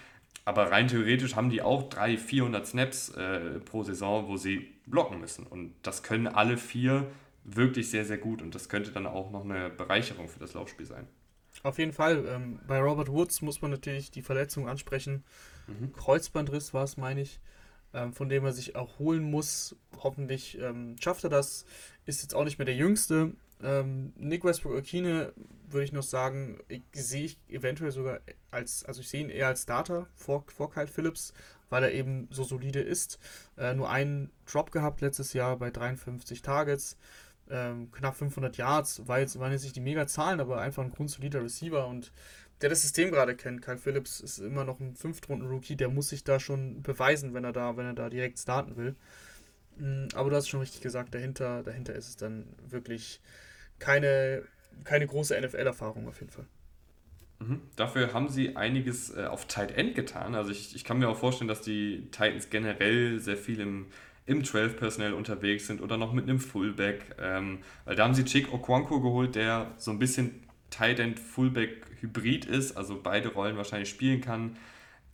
aber 0.44 0.70
rein 0.70 0.88
theoretisch 0.88 1.36
haben 1.36 1.50
die 1.50 1.62
auch 1.62 1.88
300, 1.88 2.20
400 2.20 2.66
Snaps 2.66 3.10
äh, 3.10 3.60
pro 3.60 3.82
Saison, 3.82 4.28
wo 4.28 4.36
sie 4.36 4.72
blocken 4.86 5.20
müssen. 5.20 5.46
Und 5.46 5.74
das 5.82 6.02
können 6.02 6.26
alle 6.26 6.56
vier 6.56 7.06
wirklich 7.44 7.90
sehr, 7.90 8.04
sehr 8.04 8.18
gut. 8.18 8.42
Und 8.42 8.54
das 8.54 8.68
könnte 8.68 8.90
dann 8.90 9.06
auch 9.06 9.30
noch 9.30 9.44
eine 9.44 9.70
Bereicherung 9.70 10.28
für 10.28 10.40
das 10.40 10.54
Laufspiel 10.54 10.86
sein. 10.86 11.06
Auf 11.62 11.78
jeden 11.78 11.92
Fall. 11.92 12.24
Ähm, 12.26 12.58
bei 12.66 12.80
Robert 12.80 13.08
Woods 13.08 13.42
muss 13.42 13.62
man 13.62 13.70
natürlich 13.70 14.10
die 14.10 14.22
Verletzung 14.22 14.68
ansprechen. 14.68 15.22
Mhm. 15.68 15.92
Kreuzbandriss 15.92 16.74
war 16.74 16.84
es, 16.84 16.96
meine 16.96 17.20
ich 17.20 17.40
ähm, 17.94 18.12
von 18.12 18.28
dem 18.28 18.44
er 18.44 18.52
sich 18.52 18.74
erholen 18.74 19.22
muss. 19.22 19.76
Hoffentlich 20.02 20.58
ähm, 20.58 20.96
schafft 21.00 21.24
er 21.24 21.30
das. 21.30 21.64
Ist 22.06 22.22
jetzt 22.22 22.34
auch 22.34 22.44
nicht 22.44 22.58
mehr 22.58 22.66
der 22.66 22.74
Jüngste. 22.74 23.32
Ähm, 23.62 24.12
Nick 24.16 24.44
Westbrook-Akine 24.44 25.32
würde 25.68 25.84
ich 25.84 25.92
noch 25.92 26.02
sagen, 26.02 26.58
sehe 26.92 27.24
ich 27.24 27.38
eventuell 27.48 27.92
sogar 27.92 28.20
als, 28.50 28.84
also 28.84 29.00
ich 29.00 29.08
sehe 29.08 29.22
ihn 29.22 29.30
eher 29.30 29.46
als 29.46 29.62
Starter 29.62 30.08
vor, 30.14 30.44
vor 30.48 30.70
Kyle 30.70 30.86
Phillips, 30.86 31.32
weil 31.70 31.84
er 31.84 31.92
eben 31.92 32.28
so 32.30 32.44
solide 32.44 32.80
ist. 32.80 33.18
Äh, 33.56 33.74
nur 33.74 33.88
einen 33.88 34.30
Drop 34.50 34.72
gehabt 34.72 35.00
letztes 35.00 35.32
Jahr 35.32 35.56
bei 35.56 35.70
53 35.70 36.42
Targets. 36.42 36.98
Ähm, 37.50 37.90
knapp 37.92 38.16
500 38.16 38.56
Yards, 38.56 39.06
war 39.06 39.20
jetzt, 39.20 39.38
waren 39.38 39.52
jetzt 39.52 39.64
nicht 39.64 39.76
die 39.76 39.80
Mega-Zahlen, 39.80 40.40
aber 40.40 40.60
einfach 40.60 40.82
ein 40.82 40.92
grundsolider 40.92 41.42
Receiver 41.42 41.86
und 41.86 42.12
der 42.62 42.70
das 42.70 42.82
System 42.82 43.10
gerade 43.10 43.34
kennt. 43.34 43.60
Kyle 43.62 43.76
Phillips 43.76 44.20
ist 44.20 44.38
immer 44.38 44.64
noch 44.64 44.80
ein 44.80 44.94
Fünftrunden-Rookie, 44.94 45.76
der 45.76 45.88
muss 45.88 46.08
sich 46.08 46.24
da 46.24 46.38
schon 46.40 46.82
beweisen, 46.82 47.34
wenn 47.34 47.44
er 47.44 47.52
da, 47.52 47.76
wenn 47.76 47.86
er 47.86 47.94
da 47.94 48.08
direkt 48.08 48.38
starten 48.38 48.76
will. 48.76 48.94
Mm, 49.76 50.06
aber 50.14 50.30
du 50.30 50.36
hast 50.36 50.48
schon 50.48 50.60
richtig 50.60 50.80
gesagt, 50.80 51.14
dahinter, 51.14 51.62
dahinter 51.62 51.94
ist 51.94 52.08
es 52.08 52.16
dann 52.16 52.46
wirklich 52.68 53.20
keine, 53.78 54.44
keine 54.84 55.06
große 55.06 55.38
NFL-Erfahrung 55.38 56.06
auf 56.08 56.20
jeden 56.20 56.32
Fall. 56.32 56.46
Mhm. 57.40 57.60
Dafür 57.76 58.12
haben 58.12 58.28
sie 58.28 58.56
einiges 58.56 59.14
äh, 59.16 59.24
auf 59.24 59.46
Tight 59.46 59.72
End 59.72 59.94
getan. 59.94 60.34
Also 60.34 60.50
ich, 60.50 60.76
ich 60.76 60.84
kann 60.84 60.98
mir 60.98 61.08
auch 61.08 61.18
vorstellen, 61.18 61.48
dass 61.48 61.62
die 61.62 62.08
Titans 62.12 62.50
generell 62.50 63.18
sehr 63.18 63.36
viel 63.36 63.60
im, 63.60 63.86
im 64.26 64.42
12-Personell 64.42 65.14
unterwegs 65.14 65.66
sind 65.66 65.80
oder 65.80 65.96
noch 65.96 66.12
mit 66.12 66.28
einem 66.28 66.38
Fullback. 66.38 67.16
Ähm, 67.20 67.58
weil 67.84 67.96
da 67.96 68.04
haben 68.04 68.14
sie 68.14 68.24
Chick 68.24 68.52
Okonkwo 68.52 69.00
geholt, 69.00 69.34
der 69.34 69.72
so 69.78 69.90
ein 69.90 69.98
bisschen 69.98 70.46
Tight 70.72 70.98
End 70.98 71.20
Fullback 71.20 71.86
Hybrid 72.00 72.46
ist, 72.46 72.76
also 72.76 73.00
beide 73.00 73.28
Rollen 73.32 73.56
wahrscheinlich 73.56 73.88
spielen 73.88 74.20
kann. 74.20 74.56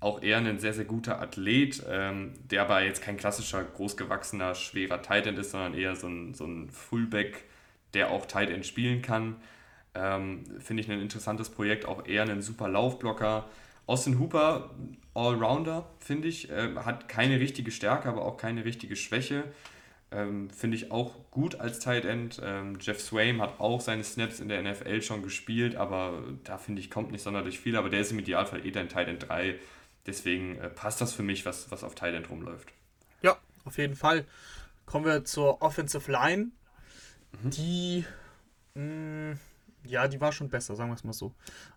Auch 0.01 0.23
eher 0.23 0.39
ein 0.39 0.59
sehr, 0.61 0.73
sehr 0.73 0.85
guter 0.85 1.21
Athlet, 1.21 1.83
ähm, 1.89 2.33
der 2.51 2.63
aber 2.63 2.83
jetzt 2.83 3.03
kein 3.03 3.17
klassischer, 3.17 3.65
großgewachsener, 3.65 4.55
schwerer 4.55 5.03
Tight 5.03 5.27
End 5.27 5.39
ist, 5.39 5.51
sondern 5.51 5.75
eher 5.75 5.97
so 5.97 6.07
ein, 6.07 6.35
so 6.35 6.47
ein 6.47 6.71
Fullback, 6.71 7.45
der 7.95 8.11
auch 8.11 8.27
Tight 8.27 8.51
End 8.51 8.65
spielen 8.65 9.03
kann. 9.03 9.37
Ähm, 9.95 10.45
Finde 10.61 10.83
ich 10.83 10.91
ein 10.91 11.01
interessantes 11.01 11.51
Projekt, 11.51 11.85
auch 11.85 12.07
eher 12.07 12.23
ein 12.23 12.43
super 12.43 12.69
Laufblocker. 12.69 13.49
Austin 13.87 14.21
Hooper, 14.21 14.71
Allrounder, 15.15 15.91
finde 15.99 16.29
ich, 16.29 16.51
äh, 16.51 16.77
hat 16.77 17.09
keine 17.09 17.41
richtige 17.41 17.73
Stärke, 17.73 18.09
aber 18.09 18.25
auch 18.25 18.37
keine 18.37 18.65
richtige 18.65 18.95
Schwäche. 18.95 19.45
Ähm, 20.11 20.49
Finde 20.51 20.77
ich 20.77 20.91
auch 20.91 21.15
gut 21.31 21.61
als 21.61 21.81
Tight 21.81 22.05
End. 22.05 22.41
Ähm, 22.43 22.79
Jeff 22.81 23.01
Swaim 23.01 23.43
hat 23.43 23.61
auch 23.61 23.81
seine 23.81 24.05
Snaps 24.05 24.41
in 24.41 24.49
der 24.49 24.63
NFL 24.63 25.03
schon 25.03 25.23
gespielt, 25.23 25.77
aber 25.77 26.23
da 26.45 26.57
finde 26.57 26.81
ich, 26.81 26.91
kommt 26.91 27.13
nicht 27.13 27.23
sonderlich 27.23 27.61
viel. 27.61 27.77
Aber 27.77 27.91
der 27.91 28.01
ist 28.01 28.13
im 28.13 28.19
Idealfall 28.19 28.65
eh 28.65 28.71
dein 28.71 28.89
Tight 28.89 29.09
End 29.09 29.29
3. 29.29 29.59
Deswegen 30.07 30.57
äh, 30.57 30.71
passt 30.71 31.03
das 31.03 31.13
für 31.13 31.23
mich, 31.23 31.45
was, 31.45 31.71
was 31.71 31.85
auf 31.85 31.95
Tight 31.95 32.15
End 32.15 32.31
rumläuft. 32.31 32.73
Ja, 33.21 33.37
auf 33.65 33.77
jeden 33.77 33.97
Fall. 33.97 34.25
Kommen 34.87 35.05
wir 35.05 35.25
zur 35.27 35.61
Offensive 35.61 36.11
Line. 36.11 36.53
Mhm. 37.43 37.51
Die, 37.51 38.05
mh, 38.75 39.33
mm, 39.33 39.39
ja, 39.85 40.09
die 40.09 40.21
war 40.21 40.33
schon 40.33 40.49
besser, 40.49 40.75
sagen 40.77 40.91
wir 40.91 40.95
es 40.95 41.05
mal 41.05 41.13
so. 41.13 41.35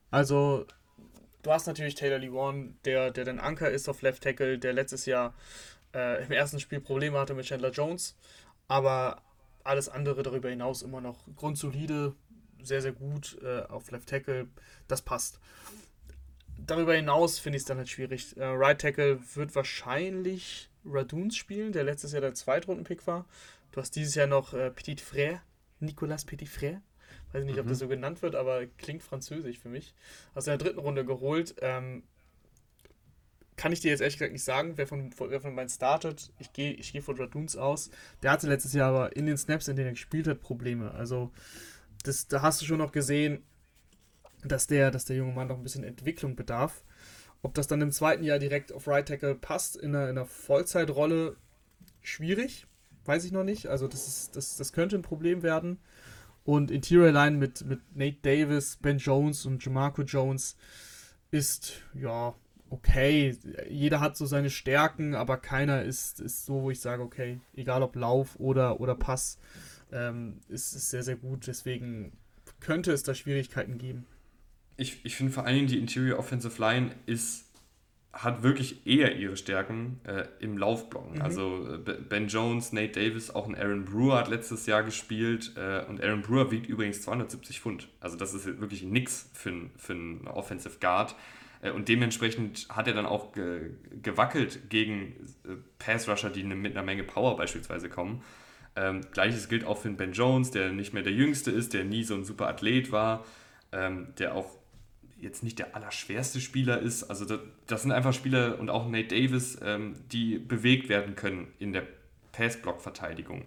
Also, 0.10 0.66
du 1.42 1.52
hast 1.52 1.68
natürlich 1.68 1.96
Taylor 1.96 2.20
Lee 2.20 2.32
Warren, 2.32 2.78
der, 2.86 3.12
der 3.12 3.26
dein 3.26 3.42
Anker 3.42 3.70
ist 3.70 3.90
auf 3.90 4.02
Left 4.02 4.24
Tackle, 4.24 4.58
der 4.58 4.72
letztes 4.72 5.06
Jahr 5.06 5.34
äh, 5.94 6.24
im 6.24 6.32
ersten 6.32 6.60
Spiel 6.60 6.80
Probleme 6.80 7.20
hatte 7.20 7.34
mit 7.34 7.46
Chandler 7.46 7.72
Jones, 7.72 8.16
aber 8.68 9.22
alles 9.64 9.90
andere 9.90 10.24
darüber 10.24 10.50
hinaus 10.50 10.82
immer 10.82 11.02
noch 11.02 11.26
grundsolide, 11.36 12.16
sehr, 12.62 12.82
sehr 12.82 12.92
gut 12.92 13.38
äh, 13.44 13.62
auf 13.64 13.92
Left 13.92 14.10
Tackle, 14.10 14.48
das 14.88 15.02
passt. 15.02 15.40
darüber 16.58 16.94
hinaus 16.94 17.40
finde 17.40 17.58
ich 17.58 17.62
es 17.62 17.66
dann 17.68 17.78
halt 17.78 17.90
schwierig. 17.90 18.38
Äh, 18.38 18.46
right 18.46 18.80
Tackle 18.80 19.20
wird 19.36 19.56
wahrscheinlich 19.56 20.70
Raduns 20.86 21.36
spielen, 21.36 21.72
der 21.72 21.84
letztes 21.84 22.12
Jahr 22.12 22.22
der 22.22 22.34
Zweitrunden-Pick 22.34 23.06
war. 23.08 23.26
Du 23.72 23.82
hast 23.82 23.96
dieses 23.96 24.16
Jahr 24.16 24.28
noch 24.28 24.54
äh, 24.54 24.72
Petit 24.72 25.02
Frère, 25.02 25.40
Nicolas 25.80 26.26
Petit 26.26 26.50
Frère. 26.50 26.82
Weiß 27.34 27.46
nicht, 27.46 27.56
mhm. 27.56 27.62
ob 27.62 27.68
das 27.68 27.80
so 27.80 27.88
genannt 27.88 28.22
wird, 28.22 28.36
aber 28.36 28.66
klingt 28.66 29.04
französisch 29.04 29.60
für 29.60 29.70
mich. 29.70 29.94
Aus 30.34 30.46
der 30.46 30.58
dritten 30.58 30.80
Runde 30.80 31.06
geholt. 31.06 31.56
Ähm, 31.62 32.04
kann 33.62 33.72
ich 33.72 33.80
dir 33.80 33.92
jetzt 33.92 34.00
ehrlich 34.00 34.16
gesagt 34.16 34.32
nicht 34.32 34.44
sagen, 34.44 34.74
wer 34.78 34.88
von, 34.88 35.14
wer 35.20 35.40
von 35.40 35.54
meinen 35.54 35.70
startet. 35.70 36.32
Ich 36.40 36.52
gehe 36.52 36.74
ich 36.74 36.94
geh 36.94 37.00
von 37.00 37.16
Raduns 37.16 37.56
aus. 37.56 37.92
Der 38.24 38.32
hatte 38.32 38.48
letztes 38.48 38.74
Jahr 38.74 38.90
aber 38.90 39.16
in 39.16 39.28
den 39.28 39.38
Snaps, 39.38 39.68
in 39.68 39.76
denen 39.76 39.90
er 39.90 39.94
gespielt 39.94 40.28
hat, 40.28 40.42
Probleme. 40.42 40.90
Also, 40.96 41.30
das, 42.04 42.28
da 42.28 42.42
hast 42.42 42.60
du 42.60 42.66
schon 42.66 42.80
noch 42.80 42.92
gesehen, 42.92 43.44
dass 44.44 44.66
der, 44.66 44.90
dass 44.90 45.06
der 45.06 45.16
junge 45.16 45.34
Mann 45.34 45.48
noch 45.48 45.58
ein 45.58 45.64
bisschen 45.64 45.84
Entwicklung 45.84 46.36
bedarf. 46.36 46.84
Ob 47.44 47.54
das 47.54 47.68
dann 47.68 47.82
im 47.82 47.92
zweiten 47.92 48.24
Jahr 48.24 48.40
direkt 48.40 48.74
auf 48.74 48.88
Right 48.88 49.08
Tackle 49.08 49.36
passt, 49.36 49.78
in 49.78 49.96
einer, 49.96 50.10
in 50.10 50.18
einer 50.18 50.26
Vollzeitrolle, 50.26 51.38
schwierig. 52.02 52.66
Weiß 53.06 53.26
ich 53.26 53.32
noch 53.32 53.44
nicht. 53.44 53.68
Also, 53.68 53.88
das, 53.88 54.08
ist, 54.08 54.36
das, 54.36 54.58
das 54.58 54.74
könnte 54.74 54.96
ein 54.96 55.04
Problem 55.04 55.44
werden. 55.44 55.78
Und 56.44 56.72
Interior 56.72 57.12
Line 57.12 57.38
mit, 57.38 57.64
mit 57.64 57.96
Nate 57.96 58.18
Davis, 58.24 58.78
Ben 58.78 58.98
Jones 58.98 59.46
und 59.46 59.64
Jamarco 59.64 60.02
Jones 60.02 60.58
ist, 61.30 61.74
ja, 61.94 62.34
okay. 62.72 63.38
Jeder 63.70 64.00
hat 64.00 64.18
so 64.18 64.26
seine 64.26 64.50
Stärken, 64.50 65.14
aber 65.14 65.38
keiner 65.38 65.84
ist, 65.84 66.20
ist 66.20 66.46
so, 66.46 66.64
wo 66.64 66.72
ich 66.72 66.80
sage, 66.80 67.04
okay, 67.04 67.40
egal 67.54 67.84
ob 67.84 67.96
Lauf 67.96 68.40
oder, 68.40 68.80
oder 68.80 68.96
Pass, 68.96 69.38
ähm, 69.92 70.40
ist, 70.48 70.74
ist 70.74 70.90
sehr, 70.90 71.04
sehr 71.04 71.18
gut. 71.18 71.46
Deswegen 71.46 72.14
könnte 72.60 72.92
es 72.92 73.04
da 73.04 73.14
Schwierigkeiten 73.14 73.78
geben. 73.78 74.08
Ich, 74.78 75.06
ich 75.06 75.16
finde 75.16 75.32
vor 75.32 75.46
allen 75.46 75.56
Dingen 75.56 75.68
die 75.68 75.78
Interior 75.78 76.18
Offensive 76.18 76.60
Line 76.60 76.96
ist 77.06 77.46
hat 78.14 78.44
wirklich 78.44 78.86
eher 78.86 79.16
ihre 79.16 79.38
Stärken 79.38 80.02
äh, 80.04 80.26
im 80.40 80.58
Laufblocken. 80.58 81.16
Mhm. 81.16 81.22
Also 81.22 81.76
äh, 81.76 81.78
Ben 81.78 82.28
Jones, 82.28 82.74
Nate 82.74 82.92
Davis, 82.92 83.32
auch 83.32 83.48
ein 83.48 83.56
Aaron 83.56 83.86
Brewer 83.86 84.18
hat 84.18 84.28
letztes 84.28 84.66
Jahr 84.66 84.84
gespielt 84.84 85.54
äh, 85.56 85.86
und 85.86 86.04
Aaron 86.04 86.22
Brewer 86.22 86.52
wiegt 86.52 86.68
übrigens 86.68 87.02
270 87.04 87.62
Pfund. 87.62 87.88
Also 88.02 88.18
das 88.18 88.34
ist 88.34 88.46
wirklich 88.60 88.84
nix 88.84 89.30
für, 89.34 89.70
für 89.78 89.94
einen 89.94 90.28
Offensive 90.28 90.80
Guard. 90.80 91.16
Äh, 91.62 91.72
und 91.72 91.88
dementsprechend 91.88 92.68
hat 92.70 92.88
er 92.88 92.94
dann 92.94 93.06
auch 93.06 93.32
ge 93.34 93.72
gewackelt 94.02 94.70
gegen 94.70 95.14
äh, 95.46 95.56
Pass-Rusher, 95.80 96.30
die 96.30 96.44
ne, 96.44 96.56
mit 96.56 96.76
einer 96.76 96.86
Menge 96.86 97.04
Power 97.04 97.38
beispielsweise 97.38 97.90
kommen. 97.90 98.24
Ähm, 98.76 99.02
Gleiches 99.12 99.50
gilt 99.50 99.66
auch 99.66 99.78
für 99.78 99.90
Ben 99.90 100.14
Jones, 100.14 100.52
der 100.52 100.72
nicht 100.72 100.94
mehr 100.94 101.04
der 101.04 101.14
Jüngste 101.14 101.52
ist, 101.52 101.74
der 101.74 101.84
nie 101.84 102.04
so 102.04 102.16
ein 102.16 102.24
super 102.24 102.48
Athlet 102.48 102.92
war, 102.92 103.26
ähm, 103.72 104.14
der 104.18 104.36
auch 104.36 104.58
jetzt 105.20 105.44
nicht 105.44 105.60
der 105.60 105.76
allerschwerste 105.76 106.42
Spieler 106.42 106.80
ist. 106.80 107.04
Also 107.04 107.26
das, 107.26 107.40
das 107.68 107.82
sind 107.84 107.92
einfach 107.92 108.14
Spieler 108.14 108.60
und 108.60 108.70
auch 108.70 108.88
Nate 108.88 109.10
Davis, 109.10 109.60
ähm, 109.64 109.96
die 110.12 110.40
bewegt 110.40 110.90
werden 110.90 111.16
können 111.16 111.54
in 111.60 111.74
der 111.74 111.84
Passblock-Verteidigung. 112.32 113.46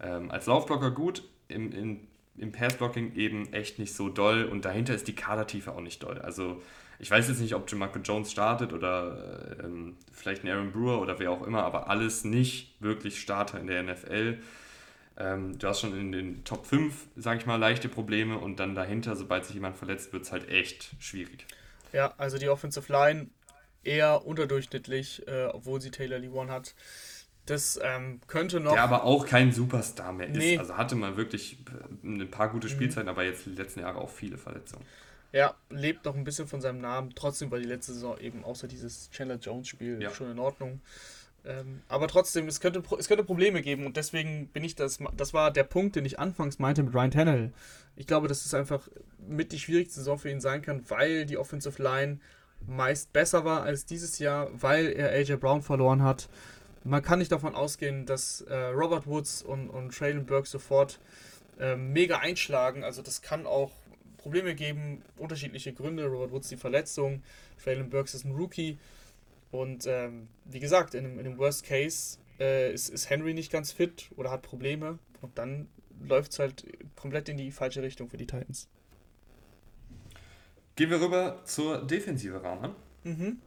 Ähm, 0.00 0.30
als 0.30 0.46
Laufblocker 0.46 0.90
gut, 0.90 1.22
im, 1.48 1.72
in, 1.72 2.06
im 2.36 2.52
Passblocking 2.52 3.14
eben 3.14 3.52
echt 3.52 3.78
nicht 3.78 3.94
so 3.94 4.08
doll 4.08 4.44
und 4.44 4.64
dahinter 4.64 4.94
ist 4.94 5.08
die 5.08 5.14
Kadertiefe 5.14 5.72
auch 5.72 5.80
nicht 5.80 6.02
doll. 6.02 6.18
Also 6.18 6.62
ich 6.98 7.10
weiß 7.10 7.28
jetzt 7.28 7.40
nicht, 7.40 7.54
ob 7.54 7.70
Jamarco 7.70 7.98
Jones 7.98 8.30
startet 8.30 8.72
oder 8.72 9.56
ähm, 9.62 9.96
vielleicht 10.12 10.44
ein 10.44 10.50
Aaron 10.50 10.72
Brewer 10.72 11.00
oder 11.00 11.18
wer 11.18 11.30
auch 11.30 11.46
immer, 11.46 11.64
aber 11.64 11.90
alles 11.90 12.24
nicht 12.24 12.74
wirklich 12.80 13.20
Starter 13.20 13.60
in 13.60 13.66
der 13.66 13.82
NFL. 13.82 14.38
Ähm, 15.18 15.58
du 15.58 15.68
hast 15.68 15.80
schon 15.80 15.98
in 15.98 16.12
den 16.12 16.44
Top 16.44 16.66
5, 16.66 16.94
sage 17.16 17.40
ich 17.40 17.46
mal, 17.46 17.56
leichte 17.56 17.88
Probleme 17.88 18.38
und 18.38 18.60
dann 18.60 18.74
dahinter, 18.74 19.16
sobald 19.16 19.44
sich 19.44 19.54
jemand 19.54 19.76
verletzt, 19.76 20.12
wird 20.12 20.24
es 20.24 20.32
halt 20.32 20.48
echt 20.50 20.90
schwierig. 20.98 21.46
Ja, 21.92 22.14
also 22.18 22.38
die 22.38 22.48
Offensive 22.48 22.92
Line 22.92 23.28
eher 23.82 24.26
unterdurchschnittlich, 24.26 25.26
äh, 25.26 25.46
obwohl 25.46 25.80
sie 25.80 25.90
Taylor 25.90 26.18
Lee 26.18 26.28
One 26.28 26.50
hat. 26.50 26.74
Das 27.46 27.78
ähm, 27.82 28.20
könnte 28.26 28.58
noch. 28.58 28.72
Der 28.72 28.82
aber 28.82 29.04
auch 29.04 29.24
kein 29.24 29.52
Superstar 29.52 30.12
mehr 30.12 30.26
ist. 30.26 30.36
Nee. 30.36 30.58
Also 30.58 30.76
hatte 30.76 30.96
mal 30.96 31.16
wirklich 31.16 31.58
äh, 31.60 32.06
ein 32.06 32.30
paar 32.30 32.48
gute 32.50 32.66
mhm. 32.66 32.72
Spielzeiten, 32.72 33.04
mhm. 33.04 33.10
aber 33.10 33.24
jetzt 33.24 33.46
die 33.46 33.50
letzten 33.50 33.80
Jahre 33.80 33.98
auch 33.98 34.10
viele 34.10 34.36
Verletzungen. 34.36 34.84
Ja, 35.32 35.54
lebt 35.70 36.04
noch 36.04 36.14
ein 36.14 36.24
bisschen 36.24 36.46
von 36.46 36.60
seinem 36.60 36.80
Namen. 36.80 37.12
Trotzdem 37.14 37.50
war 37.50 37.58
die 37.58 37.66
letzte 37.66 37.92
Saison 37.92 38.18
eben 38.18 38.44
außer 38.44 38.68
dieses 38.68 39.10
Chandler 39.10 39.36
Jones-Spiel 39.36 40.00
ja. 40.00 40.10
schon 40.10 40.30
in 40.30 40.38
Ordnung. 40.38 40.80
Ähm, 41.44 41.82
aber 41.88 42.08
trotzdem, 42.08 42.48
es 42.48 42.60
könnte, 42.60 42.82
es 42.98 43.06
könnte 43.06 43.22
Probleme 43.22 43.62
geben 43.62 43.86
und 43.86 43.96
deswegen 43.96 44.48
bin 44.48 44.64
ich 44.64 44.74
das, 44.74 44.98
das 45.16 45.32
war 45.32 45.52
der 45.52 45.62
Punkt, 45.62 45.94
den 45.94 46.04
ich 46.04 46.18
anfangs 46.18 46.58
meinte 46.58 46.82
mit 46.82 46.94
Ryan 46.94 47.10
Tannehill. 47.12 47.52
Ich 47.94 48.06
glaube, 48.06 48.26
dass 48.26 48.44
es 48.44 48.52
einfach 48.52 48.88
mit 49.28 49.52
die 49.52 49.60
schwierigste 49.60 49.94
Saison 49.94 50.18
für 50.18 50.30
ihn 50.30 50.40
sein 50.40 50.62
kann, 50.62 50.82
weil 50.88 51.24
die 51.24 51.38
Offensive 51.38 51.80
Line 51.80 52.18
meist 52.66 53.12
besser 53.12 53.44
war 53.44 53.62
als 53.62 53.86
dieses 53.86 54.18
Jahr, 54.18 54.48
weil 54.52 54.86
er 54.86 55.10
AJ 55.10 55.36
Brown 55.36 55.62
verloren 55.62 56.02
hat. 56.02 56.28
Man 56.82 57.02
kann 57.02 57.20
nicht 57.20 57.32
davon 57.32 57.54
ausgehen, 57.54 58.06
dass 58.06 58.40
äh, 58.42 58.54
Robert 58.54 59.06
Woods 59.06 59.42
und, 59.42 59.70
und 59.70 59.96
Traylon 59.96 60.26
Burke 60.26 60.48
sofort 60.48 60.98
äh, 61.60 61.76
mega 61.76 62.18
einschlagen. 62.18 62.82
Also 62.82 63.02
das 63.02 63.22
kann 63.22 63.46
auch 63.46 63.70
Probleme 64.26 64.56
geben, 64.56 65.02
unterschiedliche 65.18 65.72
Gründe. 65.72 66.04
Robert 66.06 66.32
Woods 66.32 66.48
die 66.48 66.56
Verletzung, 66.56 67.22
Traylon 67.62 67.88
Burks 67.90 68.12
ist 68.12 68.24
ein 68.24 68.32
Rookie. 68.32 68.76
Und 69.52 69.86
ähm, 69.86 70.26
wie 70.44 70.58
gesagt, 70.58 70.94
in 70.94 71.04
dem, 71.04 71.18
in 71.20 71.24
dem 71.24 71.38
Worst 71.38 71.64
Case 71.64 72.18
äh, 72.40 72.72
ist, 72.72 72.88
ist 72.88 73.08
Henry 73.08 73.34
nicht 73.34 73.52
ganz 73.52 73.70
fit 73.70 74.10
oder 74.16 74.32
hat 74.32 74.42
Probleme. 74.42 74.98
Und 75.20 75.38
dann 75.38 75.68
läuft 76.08 76.32
es 76.32 76.40
halt 76.40 76.64
komplett 76.96 77.28
in 77.28 77.36
die 77.36 77.52
falsche 77.52 77.82
Richtung 77.82 78.08
für 78.08 78.16
die 78.16 78.26
Titans. 78.26 78.68
Gehen 80.74 80.90
wir 80.90 81.00
rüber 81.00 81.42
zur 81.44 81.86
Defensive, 81.86 82.42
Rahman. 82.42 82.74
Mhm. 83.04 83.38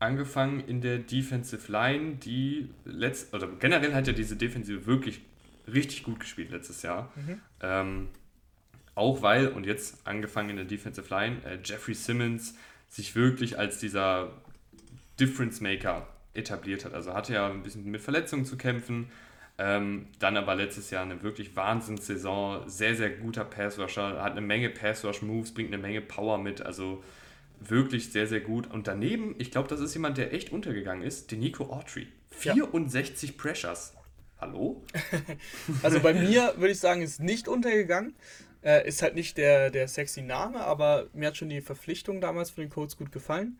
Angefangen 0.00 0.60
in 0.68 0.82
der 0.82 0.98
Defensive 0.98 1.72
Line, 1.72 2.16
die 2.16 2.68
letzt, 2.84 3.32
oder 3.32 3.48
generell 3.58 3.94
hat 3.94 4.06
ja 4.06 4.12
diese 4.12 4.36
Defensive 4.36 4.84
wirklich 4.84 5.22
richtig 5.66 6.02
gut 6.02 6.20
gespielt 6.20 6.50
letztes 6.50 6.82
Jahr. 6.82 7.10
Mhm. 7.16 7.40
Ähm, 7.62 8.08
auch 8.98 9.22
weil, 9.22 9.48
und 9.48 9.64
jetzt 9.64 10.06
angefangen 10.06 10.50
in 10.50 10.56
der 10.56 10.64
Defensive 10.64 11.08
Line, 11.08 11.36
äh, 11.44 11.58
Jeffrey 11.64 11.94
Simmons 11.94 12.54
sich 12.88 13.14
wirklich 13.14 13.58
als 13.58 13.78
dieser 13.78 14.32
Difference 15.18 15.60
Maker 15.60 16.06
etabliert 16.34 16.84
hat. 16.84 16.94
Also 16.94 17.14
hatte 17.14 17.34
ja 17.34 17.48
ein 17.48 17.62
bisschen 17.62 17.84
mit 17.90 18.00
Verletzungen 18.00 18.44
zu 18.44 18.56
kämpfen. 18.56 19.10
Ähm, 19.60 20.06
dann 20.20 20.36
aber 20.36 20.54
letztes 20.54 20.90
Jahr 20.90 21.02
eine 21.02 21.22
wirklich 21.22 21.56
Wahnsinnssaison, 21.56 22.68
sehr, 22.68 22.94
sehr 22.94 23.10
guter 23.10 23.44
Passrusher, 23.44 24.22
hat 24.22 24.32
eine 24.32 24.40
Menge 24.40 24.70
Passrush-Moves, 24.70 25.52
bringt 25.52 25.72
eine 25.72 25.82
Menge 25.82 26.00
Power 26.00 26.38
mit, 26.38 26.62
also 26.62 27.02
wirklich 27.58 28.12
sehr, 28.12 28.28
sehr 28.28 28.40
gut. 28.40 28.70
Und 28.70 28.86
daneben, 28.86 29.34
ich 29.38 29.50
glaube, 29.50 29.68
das 29.68 29.80
ist 29.80 29.94
jemand, 29.94 30.16
der 30.16 30.32
echt 30.32 30.52
untergegangen 30.52 31.02
ist, 31.02 31.32
Denico 31.32 31.64
Autry. 31.72 32.06
64 32.30 33.30
ja. 33.30 33.36
Pressures. 33.36 33.94
Hallo? 34.40 34.84
also 35.82 35.98
bei 35.98 36.14
mir 36.14 36.54
würde 36.56 36.70
ich 36.70 36.78
sagen, 36.78 37.02
ist 37.02 37.20
nicht 37.20 37.48
untergegangen. 37.48 38.14
Äh, 38.68 38.86
ist 38.86 39.00
halt 39.00 39.14
nicht 39.14 39.38
der, 39.38 39.70
der 39.70 39.88
sexy 39.88 40.20
Name, 40.20 40.60
aber 40.60 41.08
mir 41.14 41.28
hat 41.28 41.38
schon 41.38 41.48
die 41.48 41.62
Verpflichtung 41.62 42.20
damals 42.20 42.50
von 42.50 42.64
den 42.64 42.68
Codes 42.68 42.98
gut 42.98 43.10
gefallen. 43.12 43.58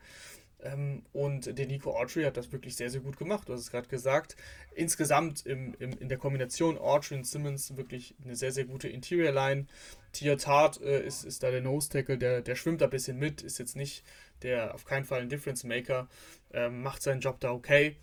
Ähm, 0.60 1.02
und 1.14 1.58
der 1.58 1.66
Nico 1.66 1.98
Autry 1.98 2.24
hat 2.24 2.36
das 2.36 2.52
wirklich 2.52 2.76
sehr, 2.76 2.90
sehr 2.90 3.00
gut 3.00 3.16
gemacht. 3.16 3.48
Du 3.48 3.54
hast 3.54 3.60
es 3.62 3.70
gerade 3.70 3.88
gesagt. 3.88 4.36
Insgesamt 4.74 5.46
im, 5.46 5.74
im, 5.78 5.92
in 5.92 6.10
der 6.10 6.18
Kombination 6.18 6.76
Autry 6.76 7.14
und 7.14 7.26
Simmons 7.26 7.74
wirklich 7.78 8.16
eine 8.22 8.36
sehr, 8.36 8.52
sehr 8.52 8.66
gute 8.66 8.88
Interior 8.88 9.32
Line. 9.32 9.66
Tia 10.12 10.36
Tart 10.36 10.78
äh, 10.82 11.00
ist, 11.06 11.24
ist 11.24 11.42
da 11.42 11.50
der 11.50 11.62
Nose 11.62 11.88
Tackle, 11.88 12.18
der, 12.18 12.42
der 12.42 12.54
schwimmt 12.54 12.82
da 12.82 12.84
ein 12.84 12.90
bisschen 12.90 13.18
mit, 13.18 13.40
ist 13.40 13.58
jetzt 13.58 13.76
nicht 13.76 14.04
der 14.42 14.74
auf 14.74 14.84
keinen 14.84 15.06
Fall 15.06 15.22
ein 15.22 15.30
Difference 15.30 15.64
Maker, 15.64 16.06
äh, 16.52 16.68
macht 16.68 17.02
seinen 17.02 17.22
Job 17.22 17.40
da 17.40 17.50
okay. 17.50 17.96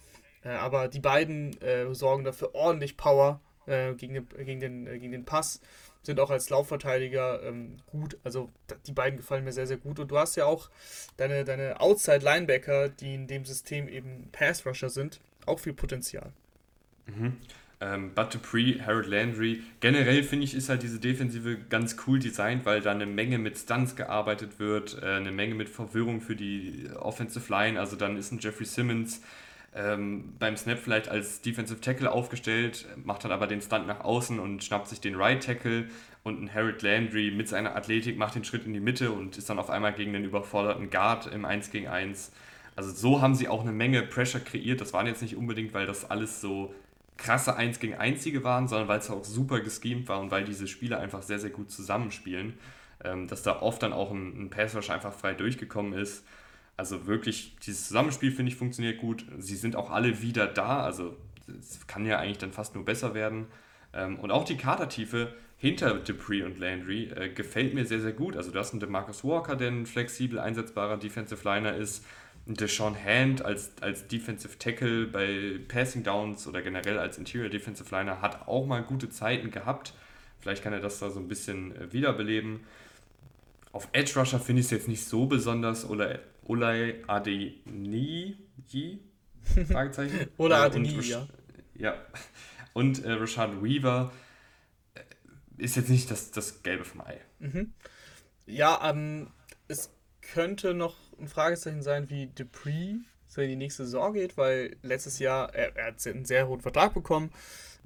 Äh, 0.44 0.50
aber 0.50 0.88
die 0.88 1.02
beiden 1.02 1.62
äh, 1.62 1.94
sorgen 1.94 2.24
dafür 2.24 2.56
ordentlich 2.56 2.98
Power 2.98 3.42
äh, 3.68 3.94
gegen, 3.94 4.16
den, 4.16 4.28
gegen, 4.44 4.60
den, 4.60 4.88
äh, 4.88 4.98
gegen 4.98 5.12
den 5.12 5.26
Pass 5.26 5.62
sind 6.06 6.20
auch 6.20 6.30
als 6.30 6.50
Laufverteidiger 6.50 7.44
ähm, 7.44 7.78
gut. 7.88 8.18
Also 8.24 8.50
die 8.88 8.92
beiden 8.92 9.18
gefallen 9.18 9.44
mir 9.44 9.52
sehr, 9.52 9.68
sehr 9.68 9.78
gut. 9.78 10.00
Und 10.00 10.10
du 10.10 10.18
hast 10.18 10.36
ja 10.36 10.46
auch 10.46 10.70
deine, 11.18 11.44
deine 11.44 11.80
Outside-Linebacker, 11.80 12.90
die 12.90 13.16
in 13.16 13.28
dem 13.28 13.46
System 13.46 13.88
eben 13.88 14.30
Pass-Rusher 14.32 14.90
sind, 14.90 15.20
auch 15.46 15.60
viel 15.60 15.74
Potenzial. 15.74 16.32
Mhm. 17.08 17.38
Ähm, 17.82 18.14
Bud 18.14 18.34
Dupree, 18.34 18.80
Harold 18.82 19.08
Landry. 19.08 19.62
Generell 19.82 20.24
finde 20.24 20.46
ich, 20.46 20.56
ist 20.56 20.70
halt 20.70 20.82
diese 20.82 21.00
Defensive 21.00 21.58
ganz 21.70 21.98
cool 22.08 22.20
designt, 22.20 22.66
weil 22.66 22.82
da 22.82 22.92
eine 22.92 23.06
Menge 23.06 23.38
mit 23.38 23.58
Stunts 23.58 23.96
gearbeitet 23.96 24.60
wird, 24.60 24.98
äh, 25.02 25.06
eine 25.06 25.32
Menge 25.32 25.56
mit 25.56 25.70
Verwirrung 25.70 26.22
für 26.22 26.36
die 26.36 26.90
Offensive 26.96 27.52
Line. 27.52 27.80
Also 27.80 27.96
dann 27.96 28.18
ist 28.18 28.32
ein 28.32 28.40
Jeffrey 28.40 28.66
Simmons 28.66 29.22
ähm, 29.76 30.34
beim 30.40 30.56
Snap 30.56 30.80
vielleicht 30.80 31.10
als 31.10 31.42
Defensive 31.42 31.82
Tackle 31.82 32.12
aufgestellt, 32.12 32.88
macht 33.04 33.26
dann 33.26 33.32
aber 33.32 33.46
den 33.46 33.62
Stunt 33.62 33.88
nach 33.88 34.02
außen 34.02 34.40
und 34.40 34.64
schnappt 34.64 34.88
sich 34.88 35.02
den 35.02 35.16
Right 35.16 35.44
Tackle 35.44 35.90
und 36.24 36.42
ein 36.42 36.54
Harold 36.54 36.82
Landry 36.82 37.32
mit 37.32 37.50
seiner 37.50 37.76
Athletik 37.76 38.18
macht 38.18 38.36
den 38.36 38.44
Schritt 38.44 38.66
in 38.66 38.74
die 38.74 38.80
Mitte 38.80 39.12
und 39.12 39.38
ist 39.38 39.50
dann 39.50 39.60
auf 39.60 39.70
einmal 39.70 39.94
gegen 39.94 40.14
den 40.14 40.24
überforderten 40.24 40.90
Guard 40.90 41.28
im 41.28 41.46
1 41.46 41.72
gegen 41.72 41.88
1. 41.88 42.32
Also 42.76 42.92
so 42.92 43.22
haben 43.22 43.36
sie 43.36 43.48
auch 43.48 43.62
eine 43.62 43.74
Menge 43.74 44.02
Pressure 44.02 44.40
kreiert. 44.40 44.82
Das 44.82 44.94
waren 44.94 45.08
jetzt 45.08 45.22
nicht 45.22 45.36
unbedingt, 45.36 45.74
weil 45.74 45.86
das 45.86 46.10
alles 46.10 46.42
so 46.42 46.74
krasse 47.18 47.56
1 47.56 47.80
gegen 47.80 47.96
1 47.96 48.26
waren, 48.44 48.68
sondern 48.68 48.88
weil 48.88 49.00
es 49.00 49.10
auch 49.10 49.24
super 49.24 49.60
geschemt 49.60 50.08
war 50.08 50.20
und 50.20 50.32
weil 50.32 50.46
diese 50.46 50.68
Spieler 50.68 51.00
einfach 51.00 51.22
sehr, 51.22 51.40
sehr 51.40 51.52
gut 51.52 51.70
zusammenspielen. 51.70 52.54
Ähm, 53.04 53.28
dass 53.28 53.44
da 53.44 53.62
oft 53.62 53.84
dann 53.84 53.94
auch 53.94 54.10
ein, 54.12 54.46
ein 54.46 54.50
Pass 54.50 54.90
einfach 54.90 55.14
frei 55.14 55.34
durchgekommen 55.34 55.94
ist. 55.94 56.26
Also 56.78 57.08
wirklich, 57.08 57.56
dieses 57.66 57.88
Zusammenspiel 57.88 58.32
finde 58.32 58.52
ich 58.52 58.58
funktioniert 58.58 59.00
gut. 59.00 59.26
Sie 59.38 59.56
sind 59.56 59.76
auch 59.76 59.92
alle 59.92 60.22
wieder 60.22 60.48
da, 60.48 60.84
also 60.84 61.16
es 61.48 61.88
kann 61.88 62.06
ja 62.06 62.20
eigentlich 62.20 62.38
dann 62.38 62.52
fast 62.52 62.76
nur 62.76 62.86
besser 62.86 63.14
werden. 63.14 63.48
Ähm, 63.94 64.20
und 64.20 64.32
auch 64.32 64.44
die 64.44 64.58
Kadertiefe 64.58 65.34
hinter 65.58 65.94
Dupree 65.96 66.44
und 66.44 66.60
Landry 66.60 67.06
äh, 67.16 67.30
gefällt 67.30 67.74
mir 67.74 67.86
sehr, 67.86 68.02
sehr 68.02 68.12
gut. 68.12 68.36
Also 68.36 68.52
du 68.52 68.60
hast 68.60 68.72
einen 68.72 68.82
DeMarcus 68.82 69.24
Walker, 69.24 69.56
der 69.56 69.72
ein 69.72 69.86
flexibel 69.86 70.40
einsetzbarer 70.40 70.98
Defensive 70.98 71.44
Liner 71.44 71.76
ist. 71.76 72.06
Deshaun 72.48 72.96
Hand 72.96 73.44
als, 73.44 73.72
als 73.82 74.08
Defensive 74.08 74.60
Tackle 74.60 75.08
bei 75.08 75.60
Passing 75.68 76.04
Downs 76.04 76.48
oder 76.48 76.62
generell 76.62 77.00
als 77.00 77.18
Interior 77.18 77.50
Defensive 77.50 77.90
Liner 77.90 78.22
hat 78.22 78.48
auch 78.48 78.68
mal 78.68 78.84
gute 78.84 79.10
Zeiten 79.10 79.50
gehabt. 79.50 79.94
Vielleicht 80.42 80.62
kann 80.62 80.74
er 80.74 80.80
das 80.80 81.00
da 81.00 81.10
so 81.10 81.20
ein 81.20 81.28
bisschen 81.28 81.76
äh, 81.76 81.92
wiederbeleben. 81.92 82.60
Auf 83.72 83.88
Edge 83.94 84.20
Rusher 84.20 84.40
finde 84.40 84.60
ich 84.60 84.68
es 84.68 84.72
jetzt 84.72 84.88
nicht 84.88 85.06
so 85.06 85.26
besonders. 85.26 85.90
Oder 85.90 86.20
Olay 86.46 87.04
Adeniyi? 87.08 88.38
Fragezeichen. 89.68 90.28
Oder 90.38 90.58
äh, 90.58 90.66
Adeniyi, 90.66 91.02
ja. 91.02 91.28
Ja. 91.76 92.06
Und 92.74 93.04
äh, 93.04 93.12
Rashad 93.12 93.64
Weaver 93.64 94.12
äh, 94.94 95.02
ist 95.58 95.76
jetzt 95.76 95.90
nicht 95.90 96.10
das, 96.12 96.32
das 96.32 96.64
Gelbe 96.64 96.86
vom 96.86 97.02
Ei. 97.02 97.20
Mhm. 97.40 97.74
Ja, 98.46 98.80
ähm, 98.90 99.32
es 99.68 99.90
könnte 100.22 100.74
noch 100.74 100.96
ein 101.20 101.28
Fragezeichen 101.28 101.82
sein, 101.82 102.10
wie 102.10 102.28
Dupree 102.28 102.96
so 103.28 103.42
in 103.42 103.50
die 103.50 103.56
nächste 103.56 103.84
Saison 103.86 104.14
geht, 104.14 104.38
weil 104.38 104.78
letztes 104.82 105.20
Jahr, 105.20 105.54
er, 105.54 105.76
er 105.76 105.88
hat 105.88 106.08
einen 106.08 106.26
sehr 106.26 106.48
hohen 106.48 106.62
Vertrag 106.62 106.94
bekommen. 106.94 107.32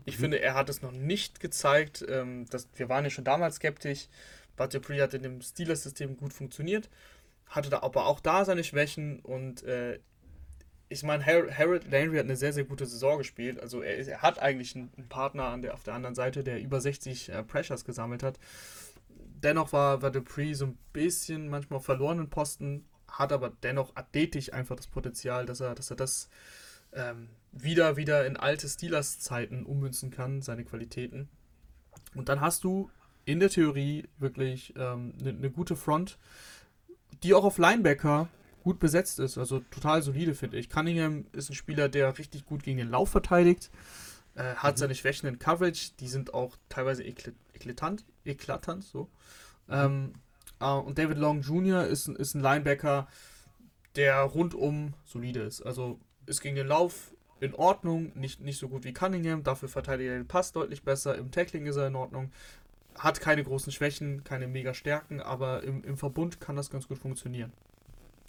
Ich 0.06 0.18
mhm. 0.18 0.22
finde, 0.22 0.42
er 0.42 0.54
hat 0.54 0.70
es 0.70 0.82
noch 0.82 0.92
nicht 0.92 1.40
gezeigt. 1.40 2.06
Ähm, 2.08 2.46
dass, 2.50 2.68
wir 2.76 2.90
waren 2.90 3.04
ja 3.04 3.10
schon 3.10 3.24
damals 3.24 3.56
skeptisch. 3.56 4.08
But 4.56 4.74
Dupree 4.74 5.02
hat 5.02 5.14
in 5.14 5.24
dem 5.24 5.42
Steelers-System 5.42 6.18
gut 6.18 6.34
funktioniert, 6.34 6.90
hatte 7.50 7.70
da 7.70 7.82
aber 7.82 8.06
auch 8.06 8.20
da 8.20 8.46
seine 8.46 8.64
Schwächen 8.64 9.20
und 9.20 9.64
äh, 9.64 10.00
ich 10.92 11.04
meine, 11.04 11.24
Harold 11.26 11.90
Landry 11.92 12.18
hat 12.18 12.26
eine 12.26 12.36
sehr, 12.36 12.52
sehr 12.52 12.64
gute 12.64 12.88
Saison 12.88 13.20
gespielt. 13.20 13.60
Also 13.60 13.82
er, 13.82 14.08
er 14.08 14.22
hat 14.24 14.40
eigentlich 14.40 14.76
einen, 14.76 14.90
Partner 15.08 15.46
an 15.46 15.62
der, 15.62 15.76
auf 15.76 15.84
der 15.84 15.94
anderen 15.94 16.16
Seite, 16.16 16.44
der 16.44 16.60
über 16.60 16.82
60 16.82 17.30
äh, 17.30 17.44
Pressures 17.44 17.86
gesammelt 17.86 18.24
hat. 18.24 18.40
Dennoch 19.10 19.72
war, 19.72 20.02
war 20.02 20.12
Dupree 20.12 20.54
so 20.54 20.66
ein 20.66 20.78
bisschen 20.92 21.48
manchmal 21.48 21.78
auf 21.78 21.86
verlorenen 21.86 22.30
Posten, 22.30 22.86
hat 23.08 23.32
aber 23.32 23.52
dennoch 23.62 23.96
athletisch 23.96 24.52
einfach 24.52 24.76
das 24.76 24.88
Potenzial, 24.88 25.46
dass 25.46 25.60
er, 25.60 25.76
dass 25.76 25.92
er 25.92 25.96
das 25.96 26.30
ähm, 26.94 27.30
wieder, 27.52 27.96
wieder 27.96 28.26
in 28.26 28.36
alte 28.36 28.68
Steelers-Zeiten 28.68 29.66
ummünzen 29.66 30.10
kann, 30.10 30.42
seine 30.42 30.66
Qualitäten. 30.66 31.30
Und 32.16 32.30
dann 32.30 32.42
hast 32.42 32.64
du 32.64 32.90
in 33.26 33.40
der 33.40 33.50
Theorie 33.50 34.06
wirklich 34.18 34.76
eine 34.76 34.86
ähm, 34.86 35.14
ne, 35.22 35.34
ne 35.34 35.52
gute 35.52 35.76
Front, 35.76 36.18
die 37.24 37.34
auch 37.34 37.44
auf 37.44 37.58
Linebacker 37.58 38.30
gut 38.64 38.80
besetzt 38.80 39.20
ist. 39.20 39.38
Also 39.38 39.60
total 39.72 40.02
solide, 40.02 40.36
finde 40.36 40.58
ich. 40.58 40.70
Cunningham 40.70 41.26
ist 41.32 41.50
ein 41.50 41.56
Spieler, 41.56 41.90
der 41.90 42.18
richtig 42.18 42.46
gut 42.46 42.64
gegen 42.64 42.78
den 42.78 42.90
Lauf 42.90 43.10
verteidigt. 43.10 43.70
Äh, 44.36 44.56
hat 44.56 44.76
mhm. 44.76 44.80
seine 44.80 44.96
Schwächen 44.96 45.28
in 45.28 45.40
Coverage, 45.40 45.92
die 46.00 46.08
sind 46.08 46.34
auch 46.34 46.56
teilweise 46.70 47.04
eklatant, 47.04 48.06
eklatant 48.26 48.84
so. 48.84 49.10
Mhm. 49.68 49.74
Ähm, 49.74 50.14
äh, 50.60 50.72
und 50.72 50.98
David 50.98 51.18
Long 51.18 51.42
Jr. 51.42 51.86
ist, 51.86 52.08
ist 52.08 52.36
ein 52.36 52.42
Linebacker, 52.42 53.08
der 53.96 54.22
rundum 54.22 54.94
solide 55.06 55.42
ist. 55.42 55.62
Also 55.62 56.00
ist 56.26 56.42
gegen 56.42 56.56
den 56.56 56.68
Lauf 56.68 57.12
in 57.40 57.56
Ordnung, 57.56 58.12
nicht, 58.16 58.42
nicht 58.42 58.60
so 58.60 58.68
gut 58.68 58.84
wie 58.84 58.94
Cunningham, 58.94 59.44
dafür 59.44 59.70
verteidigt 59.70 60.10
er 60.10 60.18
den 60.18 60.28
Pass 60.28 60.52
deutlich 60.52 60.84
besser, 60.84 61.18
im 61.18 61.32
Tackling 61.32 61.66
ist 61.66 61.78
er 61.78 61.88
in 61.88 61.96
Ordnung, 61.96 62.32
hat 62.98 63.22
keine 63.22 63.44
großen 63.44 63.72
Schwächen, 63.72 64.24
keine 64.24 64.48
mega 64.48 64.74
Stärken, 64.74 65.22
aber 65.22 65.64
im, 65.64 65.84
im 65.84 65.98
Verbund 65.98 66.40
kann 66.40 66.56
das 66.56 66.70
ganz 66.70 66.88
gut 66.88 66.98
funktionieren. 66.98 67.52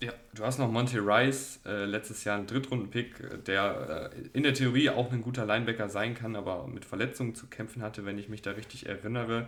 Ja, 0.03 0.13
du 0.33 0.45
hast 0.45 0.59
noch 0.59 0.71
Monty 0.71 0.99
Rice, 0.99 1.61
äh, 1.67 1.85
letztes 1.85 2.25
Jahr 2.25 2.39
ein 2.39 2.47
Drittrunden-Pick, 2.47 3.45
der 3.45 4.11
äh, 4.15 4.29
in 4.33 4.45
der 4.45 4.55
Theorie 4.55 4.89
auch 4.89 5.13
ein 5.13 5.21
guter 5.21 5.45
Linebacker 5.45 5.91
sein 5.91 6.15
kann, 6.15 6.37
aber 6.37 6.67
mit 6.69 6.87
Verletzungen 6.87 7.35
zu 7.35 7.49
kämpfen 7.49 7.83
hatte, 7.83 8.07
wenn 8.07 8.17
ich 8.17 8.31
mich 8.31 8.41
da 8.41 8.53
richtig 8.53 8.87
erinnere. 8.87 9.47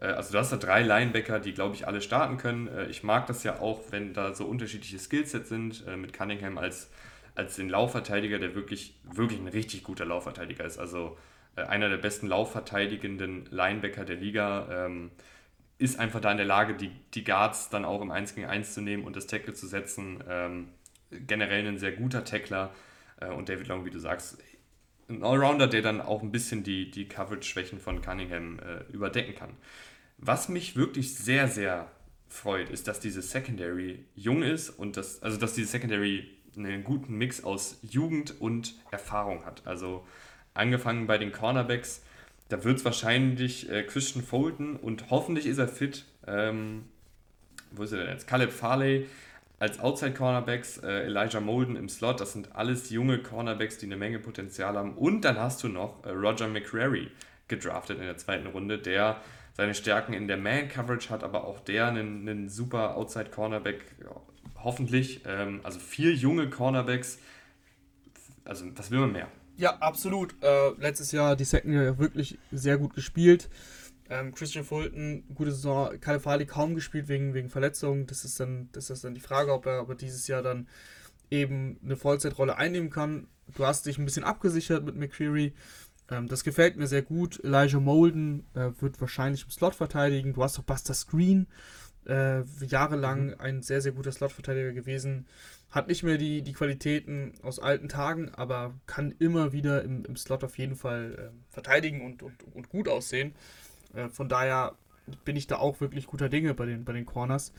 Äh, 0.00 0.06
also 0.06 0.32
du 0.32 0.38
hast 0.38 0.52
da 0.52 0.56
drei 0.56 0.82
Linebacker, 0.82 1.38
die, 1.38 1.52
glaube 1.52 1.74
ich, 1.74 1.86
alle 1.86 2.00
starten 2.00 2.38
können. 2.38 2.68
Äh, 2.68 2.86
ich 2.86 3.02
mag 3.02 3.26
das 3.26 3.44
ja 3.44 3.60
auch, 3.60 3.82
wenn 3.90 4.14
da 4.14 4.34
so 4.34 4.46
unterschiedliche 4.46 4.98
Skillsets 4.98 5.50
sind, 5.50 5.84
äh, 5.86 5.98
mit 5.98 6.14
Cunningham 6.14 6.56
als, 6.56 6.88
als 7.34 7.56
den 7.56 7.68
Laufverteidiger, 7.68 8.38
der 8.38 8.54
wirklich, 8.54 8.94
wirklich 9.04 9.38
ein 9.38 9.48
richtig 9.48 9.84
guter 9.84 10.06
Laufverteidiger 10.06 10.64
ist. 10.64 10.78
Also 10.78 11.08
äh, 11.08 11.29
einer 11.68 11.88
der 11.88 11.98
besten 11.98 12.26
laufverteidigenden 12.26 13.46
Linebacker 13.50 14.04
der 14.04 14.16
Liga. 14.16 14.86
Ähm, 14.86 15.10
ist 15.78 15.98
einfach 15.98 16.20
da 16.20 16.30
in 16.30 16.36
der 16.36 16.46
Lage, 16.46 16.74
die, 16.74 16.90
die 17.14 17.24
Guards 17.24 17.70
dann 17.70 17.86
auch 17.86 18.02
im 18.02 18.10
1 18.10 18.34
gegen 18.34 18.46
1 18.46 18.74
zu 18.74 18.82
nehmen 18.82 19.04
und 19.04 19.16
das 19.16 19.26
Tackle 19.26 19.54
zu 19.54 19.66
setzen. 19.66 20.22
Ähm, 20.28 20.68
generell 21.10 21.66
ein 21.66 21.78
sehr 21.78 21.92
guter 21.92 22.24
Tackler 22.24 22.74
äh, 23.20 23.28
und 23.28 23.48
David 23.48 23.68
Long, 23.68 23.84
wie 23.84 23.90
du 23.90 23.98
sagst, 23.98 24.38
ein 25.08 25.24
Allrounder, 25.24 25.66
der 25.66 25.82
dann 25.82 26.00
auch 26.00 26.22
ein 26.22 26.30
bisschen 26.30 26.62
die, 26.62 26.90
die 26.90 27.08
Coverage-Schwächen 27.08 27.80
von 27.80 28.00
Cunningham 28.02 28.58
äh, 28.60 28.92
überdecken 28.92 29.34
kann. 29.34 29.56
Was 30.18 30.48
mich 30.48 30.76
wirklich 30.76 31.16
sehr, 31.16 31.48
sehr 31.48 31.90
freut, 32.28 32.70
ist, 32.70 32.86
dass 32.86 33.00
diese 33.00 33.22
Secondary 33.22 34.04
jung 34.14 34.42
ist 34.42 34.70
und 34.70 34.96
dass, 34.96 35.22
also 35.22 35.36
dass 35.36 35.54
diese 35.54 35.68
Secondary 35.68 36.28
einen 36.56 36.84
guten 36.84 37.16
Mix 37.16 37.42
aus 37.42 37.78
Jugend 37.82 38.40
und 38.40 38.74
Erfahrung 38.90 39.44
hat. 39.44 39.66
Also 39.66 40.06
angefangen 40.54 41.06
bei 41.06 41.18
den 41.18 41.32
Cornerbacks, 41.32 42.02
da 42.48 42.64
wird 42.64 42.78
es 42.78 42.84
wahrscheinlich 42.84 43.70
äh, 43.70 43.84
Christian 43.84 44.24
Fulton 44.24 44.76
und 44.76 45.10
hoffentlich 45.10 45.46
ist 45.46 45.58
er 45.58 45.68
fit. 45.68 46.04
Ähm, 46.26 46.84
wo 47.70 47.84
ist 47.84 47.92
er 47.92 47.98
denn 47.98 48.08
jetzt? 48.08 48.26
Caleb 48.26 48.52
Farley 48.52 49.06
als 49.60 49.78
Outside 49.78 50.14
Cornerbacks, 50.14 50.78
äh, 50.78 51.04
Elijah 51.04 51.40
Molden 51.40 51.76
im 51.76 51.88
Slot. 51.88 52.20
Das 52.20 52.32
sind 52.32 52.56
alles 52.56 52.90
junge 52.90 53.18
Cornerbacks, 53.18 53.78
die 53.78 53.86
eine 53.86 53.96
Menge 53.96 54.18
Potenzial 54.18 54.76
haben. 54.76 54.94
Und 54.94 55.20
dann 55.24 55.38
hast 55.38 55.62
du 55.62 55.68
noch 55.68 56.04
äh, 56.04 56.10
Roger 56.10 56.48
McCrary 56.48 57.10
gedraftet 57.46 57.98
in 57.98 58.04
der 58.04 58.16
zweiten 58.16 58.46
Runde, 58.46 58.78
der 58.78 59.20
seine 59.52 59.74
Stärken 59.74 60.14
in 60.14 60.28
der 60.28 60.38
Man-Coverage 60.38 61.10
hat, 61.10 61.22
aber 61.22 61.44
auch 61.44 61.60
der 61.60 61.88
einen, 61.88 62.26
einen 62.26 62.48
super 62.48 62.96
Outside 62.96 63.30
Cornerback, 63.30 63.84
hoffentlich. 64.64 65.22
Ähm, 65.26 65.60
also 65.62 65.78
vier 65.78 66.14
junge 66.14 66.48
Cornerbacks. 66.48 67.18
Also, 68.44 68.64
was 68.76 68.90
will 68.90 69.00
man 69.00 69.12
mehr? 69.12 69.28
Ja, 69.60 69.76
absolut. 69.76 70.42
Äh, 70.42 70.70
letztes 70.78 71.12
Jahr 71.12 71.36
die 71.36 71.44
Secondary 71.44 71.98
wirklich 71.98 72.38
sehr 72.50 72.78
gut 72.78 72.94
gespielt. 72.94 73.50
Ähm, 74.08 74.32
Christian 74.32 74.64
Fulton, 74.64 75.22
gute 75.34 75.52
Saison, 75.52 76.00
Kalifali 76.00 76.46
kaum 76.46 76.74
gespielt 76.74 77.08
wegen, 77.08 77.34
wegen 77.34 77.50
Verletzungen. 77.50 78.06
Das 78.06 78.24
ist, 78.24 78.40
dann, 78.40 78.70
das 78.72 78.88
ist 78.88 79.04
dann 79.04 79.14
die 79.14 79.20
Frage, 79.20 79.52
ob 79.52 79.66
er 79.66 79.80
aber 79.80 79.94
dieses 79.94 80.26
Jahr 80.28 80.40
dann 80.40 80.66
eben 81.30 81.78
eine 81.84 81.96
Vollzeitrolle 81.96 82.56
einnehmen 82.56 82.88
kann. 82.88 83.28
Du 83.54 83.66
hast 83.66 83.84
dich 83.84 83.98
ein 83.98 84.06
bisschen 84.06 84.24
abgesichert 84.24 84.82
mit 84.82 84.96
McCreary. 84.96 85.52
Ähm, 86.10 86.26
das 86.26 86.42
gefällt 86.42 86.78
mir 86.78 86.86
sehr 86.86 87.02
gut. 87.02 87.38
Elijah 87.44 87.80
Molden 87.80 88.46
äh, 88.54 88.70
wird 88.80 88.98
wahrscheinlich 88.98 89.44
im 89.44 89.50
Slot 89.50 89.74
verteidigen. 89.74 90.32
Du 90.32 90.42
hast 90.42 90.58
auch 90.58 90.64
Buster 90.64 90.94
Screen, 90.94 91.48
äh, 92.06 92.44
jahrelang 92.64 93.26
mhm. 93.26 93.34
ein 93.40 93.62
sehr, 93.62 93.82
sehr 93.82 93.92
guter 93.92 94.12
Slot-Verteidiger 94.12 94.72
gewesen. 94.72 95.26
Hat 95.70 95.86
nicht 95.86 96.02
mehr 96.02 96.18
die, 96.18 96.42
die 96.42 96.52
Qualitäten 96.52 97.32
aus 97.42 97.60
alten 97.60 97.88
Tagen, 97.88 98.30
aber 98.30 98.74
kann 98.86 99.14
immer 99.18 99.52
wieder 99.52 99.84
im, 99.84 100.04
im 100.04 100.16
Slot 100.16 100.42
auf 100.42 100.58
jeden 100.58 100.74
Fall 100.74 101.30
äh, 101.30 101.52
verteidigen 101.52 102.04
und, 102.04 102.22
und, 102.22 102.34
und 102.54 102.68
gut 102.68 102.88
aussehen. 102.88 103.34
Äh, 103.94 104.08
von 104.08 104.28
daher 104.28 104.74
bin 105.24 105.36
ich 105.36 105.46
da 105.46 105.56
auch 105.56 105.80
wirklich 105.80 106.06
guter 106.06 106.28
Dinge 106.28 106.54
bei 106.54 106.66
den, 106.66 106.84
bei 106.84 106.92
den 106.92 107.06
Corners. 107.06 107.52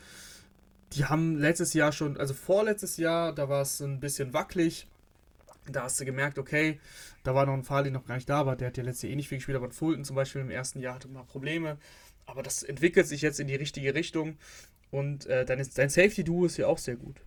Die 0.93 1.05
haben 1.05 1.37
letztes 1.37 1.73
Jahr 1.73 1.93
schon, 1.93 2.17
also 2.17 2.33
vorletztes 2.33 2.97
Jahr, 2.97 3.33
da 3.33 3.47
war 3.47 3.61
es 3.61 3.79
ein 3.79 3.99
bisschen 4.01 4.33
wackelig. 4.33 4.87
Da 5.71 5.83
hast 5.83 5.99
du 5.99 6.05
gemerkt, 6.05 6.37
okay, 6.37 6.79
da 7.23 7.35
war 7.35 7.45
noch 7.45 7.53
ein 7.53 7.63
Fall, 7.63 7.83
der 7.83 7.91
noch 7.93 8.05
gar 8.05 8.15
nicht 8.15 8.29
da 8.29 8.45
war. 8.45 8.55
Der 8.55 8.67
hat 8.67 8.77
ja 8.77 8.83
letztes 8.83 9.03
Jahr 9.03 9.13
eh 9.13 9.15
nicht 9.15 9.29
viel 9.29 9.37
gespielt, 9.37 9.57
aber 9.57 9.71
Fulton 9.71 10.03
zum 10.03 10.15
Beispiel 10.15 10.41
im 10.41 10.49
ersten 10.49 10.79
Jahr 10.79 10.95
hatte 10.95 11.07
mal 11.07 11.23
Probleme. 11.23 11.77
Aber 12.25 12.43
das 12.43 12.63
entwickelt 12.63 13.07
sich 13.07 13.21
jetzt 13.21 13.39
in 13.39 13.47
die 13.47 13.55
richtige 13.55 13.93
Richtung. 13.93 14.37
Und 14.89 15.27
äh, 15.27 15.45
dein, 15.45 15.65
dein 15.75 15.89
Safety-Duo 15.89 16.45
ist 16.45 16.57
ja 16.57 16.67
auch 16.67 16.77
sehr 16.77 16.95
gut. 16.95 17.21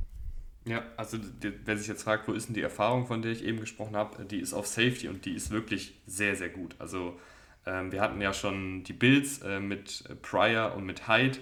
Ja, 0.67 0.83
also 0.97 1.19
wer 1.41 1.77
sich 1.77 1.89
jetzt 1.89 2.05
fragt, 2.05 2.27
wo 2.27 2.33
ist 2.33 2.49
denn 2.49 2.55
die 2.55 2.63
Erfahrung, 2.63 3.07
von 3.07 3.21
der 3.21 3.33
ich 3.33 3.45
eben 3.45 3.61
gesprochen 3.61 3.97
habe, 3.97 4.25
die 4.25 4.41
ist 4.41 4.55
auf 4.55 4.67
Safety 4.67 5.09
und 5.09 5.27
die 5.27 5.35
ist 5.35 5.51
wirklich 5.51 6.01
sehr, 6.07 6.37
sehr 6.37 6.49
gut. 6.49 6.75
Also 6.79 7.19
ähm, 7.67 7.93
wir 7.93 8.01
hatten 8.01 8.21
ja 8.21 8.33
schon 8.33 8.83
die 8.83 8.95
Bills 8.95 9.43
äh, 9.43 9.61
mit 9.61 10.05
Pryor 10.23 10.75
und 10.75 10.87
mit 10.87 11.07
Hyde 11.07 11.39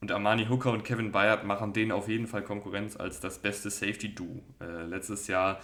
und 0.00 0.12
Armani 0.12 0.46
Hooker 0.46 0.70
und 0.70 0.84
Kevin 0.84 1.10
Bayard 1.10 1.44
machen 1.44 1.72
denen 1.72 1.90
auf 1.90 2.08
jeden 2.08 2.28
Fall 2.28 2.42
Konkurrenz 2.42 2.96
als 2.96 3.18
das 3.18 3.38
beste 3.40 3.68
Safety-Duo. 3.68 4.42
Äh, 4.60 4.84
letztes 4.86 5.26
Jahr 5.26 5.60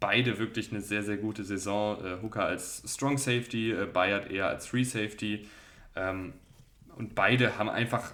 beide 0.00 0.38
wirklich 0.38 0.70
eine 0.70 0.80
sehr, 0.80 1.02
sehr 1.02 1.18
gute 1.18 1.44
Saison. 1.44 2.02
Äh, 2.04 2.22
Hooker 2.22 2.44
als 2.44 2.82
Strong 2.86 3.18
Safety, 3.18 3.72
äh, 3.72 3.86
Bayard 3.86 4.30
eher 4.30 4.48
als 4.48 4.66
Free 4.66 4.84
Safety. 4.84 5.46
Ähm, 5.94 6.32
und 6.96 7.14
beide 7.14 7.58
haben 7.58 7.68
einfach 7.68 8.12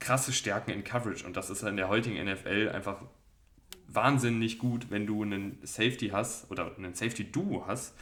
krasse 0.00 0.32
Stärken 0.32 0.70
in 0.70 0.84
Coverage 0.84 1.26
und 1.26 1.36
das 1.36 1.50
ist 1.50 1.62
in 1.62 1.76
der 1.76 1.88
heutigen 1.88 2.24
NFL 2.24 2.70
einfach 2.72 3.02
wahnsinnig 3.88 4.58
gut, 4.58 4.90
wenn 4.90 5.06
du 5.06 5.22
einen 5.22 5.58
Safety 5.62 6.10
hast 6.10 6.50
oder 6.50 6.76
einen 6.76 6.94
Safety-Duo 6.94 7.64
hast, 7.66 7.96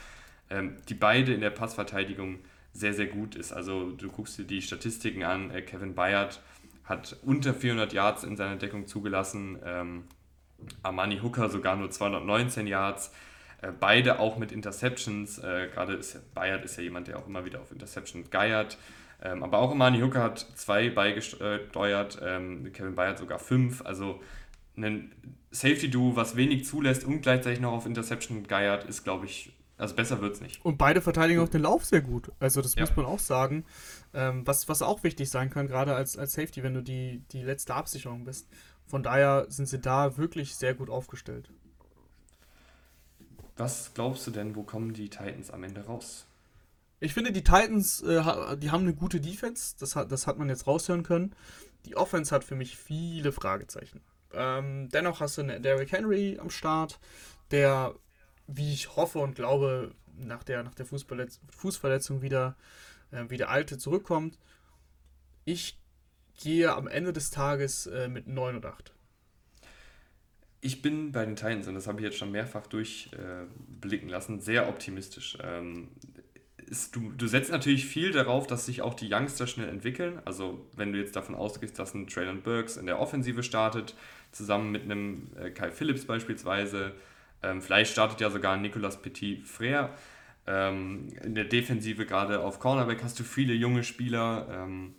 ähm, 0.50 0.76
die 0.88 0.94
beide 0.94 1.32
in 1.32 1.40
der 1.40 1.50
Passverteidigung 1.50 2.40
sehr, 2.72 2.92
sehr 2.92 3.06
gut 3.06 3.34
ist. 3.34 3.52
Also 3.52 3.92
du 3.92 4.10
guckst 4.10 4.38
dir 4.38 4.44
die 4.44 4.60
Statistiken 4.60 5.22
an, 5.22 5.50
äh, 5.50 5.62
Kevin 5.62 5.94
Bayard 5.94 6.42
hat 6.84 7.16
unter 7.22 7.54
400 7.54 7.92
Yards 7.92 8.24
in 8.24 8.36
seiner 8.36 8.56
Deckung 8.56 8.86
zugelassen, 8.86 9.58
ähm, 9.64 10.04
Armani 10.82 11.18
Hooker 11.18 11.48
sogar 11.48 11.76
nur 11.76 11.90
219 11.90 12.66
Yards. 12.66 13.12
Äh, 13.62 13.72
beide 13.78 14.18
auch 14.18 14.38
mit 14.38 14.52
Interceptions. 14.52 15.38
Äh, 15.38 15.68
Gerade 15.72 15.94
ist 15.94 16.34
Bayard 16.34 16.64
ist 16.64 16.76
ja 16.76 16.82
jemand, 16.82 17.08
der 17.08 17.18
auch 17.18 17.26
immer 17.26 17.44
wieder 17.44 17.60
auf 17.60 17.72
Interception 17.72 18.30
geiert. 18.30 18.78
Ähm, 19.22 19.42
aber 19.42 19.58
auch 19.58 19.70
Armani 19.70 20.00
Hooker 20.00 20.22
hat 20.22 20.38
zwei 20.54 20.90
beigesteuert, 20.90 22.18
ähm, 22.22 22.70
Kevin 22.72 22.94
Bayard 22.94 23.18
sogar 23.18 23.38
fünf. 23.38 23.84
Also 23.84 24.20
ein 24.76 25.12
Safety-Duo, 25.50 26.16
was 26.16 26.36
wenig 26.36 26.64
zulässt 26.64 27.04
und 27.04 27.22
gleichzeitig 27.22 27.60
noch 27.60 27.72
auf 27.72 27.86
Interception 27.86 28.46
geiert, 28.46 28.84
ist, 28.84 29.04
glaube 29.04 29.26
ich, 29.26 29.52
also 29.78 29.94
besser 29.94 30.20
wird 30.20 30.34
es 30.34 30.40
nicht. 30.40 30.64
Und 30.64 30.78
beide 30.78 31.02
verteidigen 31.02 31.40
auch 31.40 31.48
den 31.48 31.62
Lauf 31.62 31.84
sehr 31.84 32.00
gut. 32.00 32.32
Also 32.40 32.62
das 32.62 32.74
ja. 32.74 32.82
muss 32.82 32.96
man 32.96 33.06
auch 33.06 33.18
sagen. 33.18 33.64
Ähm, 34.14 34.46
was, 34.46 34.68
was 34.68 34.82
auch 34.82 35.02
wichtig 35.02 35.28
sein 35.28 35.50
kann, 35.50 35.66
gerade 35.66 35.94
als, 35.94 36.16
als 36.16 36.32
Safety, 36.32 36.62
wenn 36.62 36.74
du 36.74 36.82
die, 36.82 37.22
die 37.32 37.42
letzte 37.42 37.74
Absicherung 37.74 38.24
bist. 38.24 38.48
Von 38.86 39.02
daher 39.02 39.46
sind 39.48 39.66
sie 39.66 39.80
da 39.80 40.16
wirklich 40.16 40.56
sehr 40.56 40.74
gut 40.74 40.88
aufgestellt. 40.88 41.50
Was 43.56 43.92
glaubst 43.94 44.26
du 44.26 44.30
denn, 44.30 44.54
wo 44.54 44.62
kommen 44.62 44.92
die 44.92 45.08
Titans 45.08 45.50
am 45.50 45.64
Ende 45.64 45.84
raus? 45.84 46.26
Ich 47.00 47.12
finde, 47.12 47.32
die 47.32 47.44
Titans, 47.44 48.02
äh, 48.02 48.56
die 48.56 48.70
haben 48.70 48.82
eine 48.82 48.94
gute 48.94 49.20
Defense. 49.20 49.74
Das 49.78 49.96
hat, 49.96 50.10
das 50.10 50.26
hat 50.26 50.38
man 50.38 50.48
jetzt 50.48 50.66
raushören 50.66 51.02
können. 51.02 51.34
Die 51.84 51.96
Offense 51.96 52.34
hat 52.34 52.44
für 52.44 52.54
mich 52.54 52.76
viele 52.76 53.32
Fragezeichen. 53.32 54.00
Ähm, 54.32 54.88
dennoch 54.90 55.20
hast 55.20 55.38
du 55.38 55.42
einen 55.42 55.62
Derrick 55.62 55.92
Henry 55.92 56.38
am 56.40 56.50
Start, 56.50 56.98
der, 57.50 57.94
wie 58.46 58.72
ich 58.72 58.96
hoffe 58.96 59.18
und 59.18 59.34
glaube, 59.34 59.94
nach 60.18 60.42
der, 60.42 60.62
nach 60.62 60.74
der 60.74 60.86
Fußverletz 60.86 61.40
Fußverletzung 61.50 62.22
wieder 62.22 62.56
äh, 63.10 63.24
wie 63.28 63.36
der 63.36 63.50
Alte 63.50 63.78
zurückkommt. 63.78 64.38
Ich 65.44 65.78
gehe 66.38 66.74
am 66.74 66.88
Ende 66.88 67.12
des 67.12 67.30
Tages 67.30 67.86
äh, 67.86 68.08
mit 68.08 68.26
9 68.26 68.56
und 68.56 68.66
8. 68.66 68.92
Ich 70.60 70.82
bin 70.82 71.12
bei 71.12 71.24
den 71.24 71.36
Titans, 71.36 71.68
und 71.68 71.74
das 71.74 71.86
habe 71.86 72.00
ich 72.00 72.04
jetzt 72.04 72.18
schon 72.18 72.32
mehrfach 72.32 72.66
durchblicken 72.66 74.08
äh, 74.08 74.12
lassen, 74.12 74.40
sehr 74.40 74.68
optimistisch. 74.68 75.38
Ähm, 75.42 75.88
ist, 76.56 76.96
du, 76.96 77.12
du 77.12 77.28
setzt 77.28 77.52
natürlich 77.52 77.86
viel 77.86 78.10
darauf, 78.10 78.46
dass 78.46 78.66
sich 78.66 78.82
auch 78.82 78.94
die 78.94 79.12
Youngster 79.12 79.46
schnell 79.46 79.68
entwickeln. 79.68 80.20
Also 80.24 80.66
wenn 80.74 80.92
du 80.92 80.98
jetzt 80.98 81.14
davon 81.14 81.36
ausgehst, 81.36 81.78
dass 81.78 81.94
ein 81.94 82.08
Traylon 82.08 82.42
Burks 82.42 82.76
in 82.76 82.86
der 82.86 82.98
Offensive 82.98 83.44
startet, 83.44 83.94
zusammen 84.36 84.70
mit 84.70 84.82
einem 84.82 85.28
äh, 85.36 85.50
Kai 85.50 85.70
Phillips 85.70 86.04
beispielsweise, 86.04 86.94
ähm, 87.42 87.62
vielleicht 87.62 87.92
startet 87.92 88.20
ja 88.20 88.30
sogar 88.30 88.56
Nicolas 88.56 89.02
Petit-Frère. 89.02 89.90
Ähm, 90.46 91.08
in 91.22 91.34
der 91.34 91.44
Defensive, 91.44 92.06
gerade 92.06 92.40
auf 92.40 92.60
Cornerback, 92.60 93.02
hast 93.02 93.18
du 93.18 93.24
viele 93.24 93.54
junge 93.54 93.82
Spieler. 93.82 94.48
Ähm, 94.50 94.94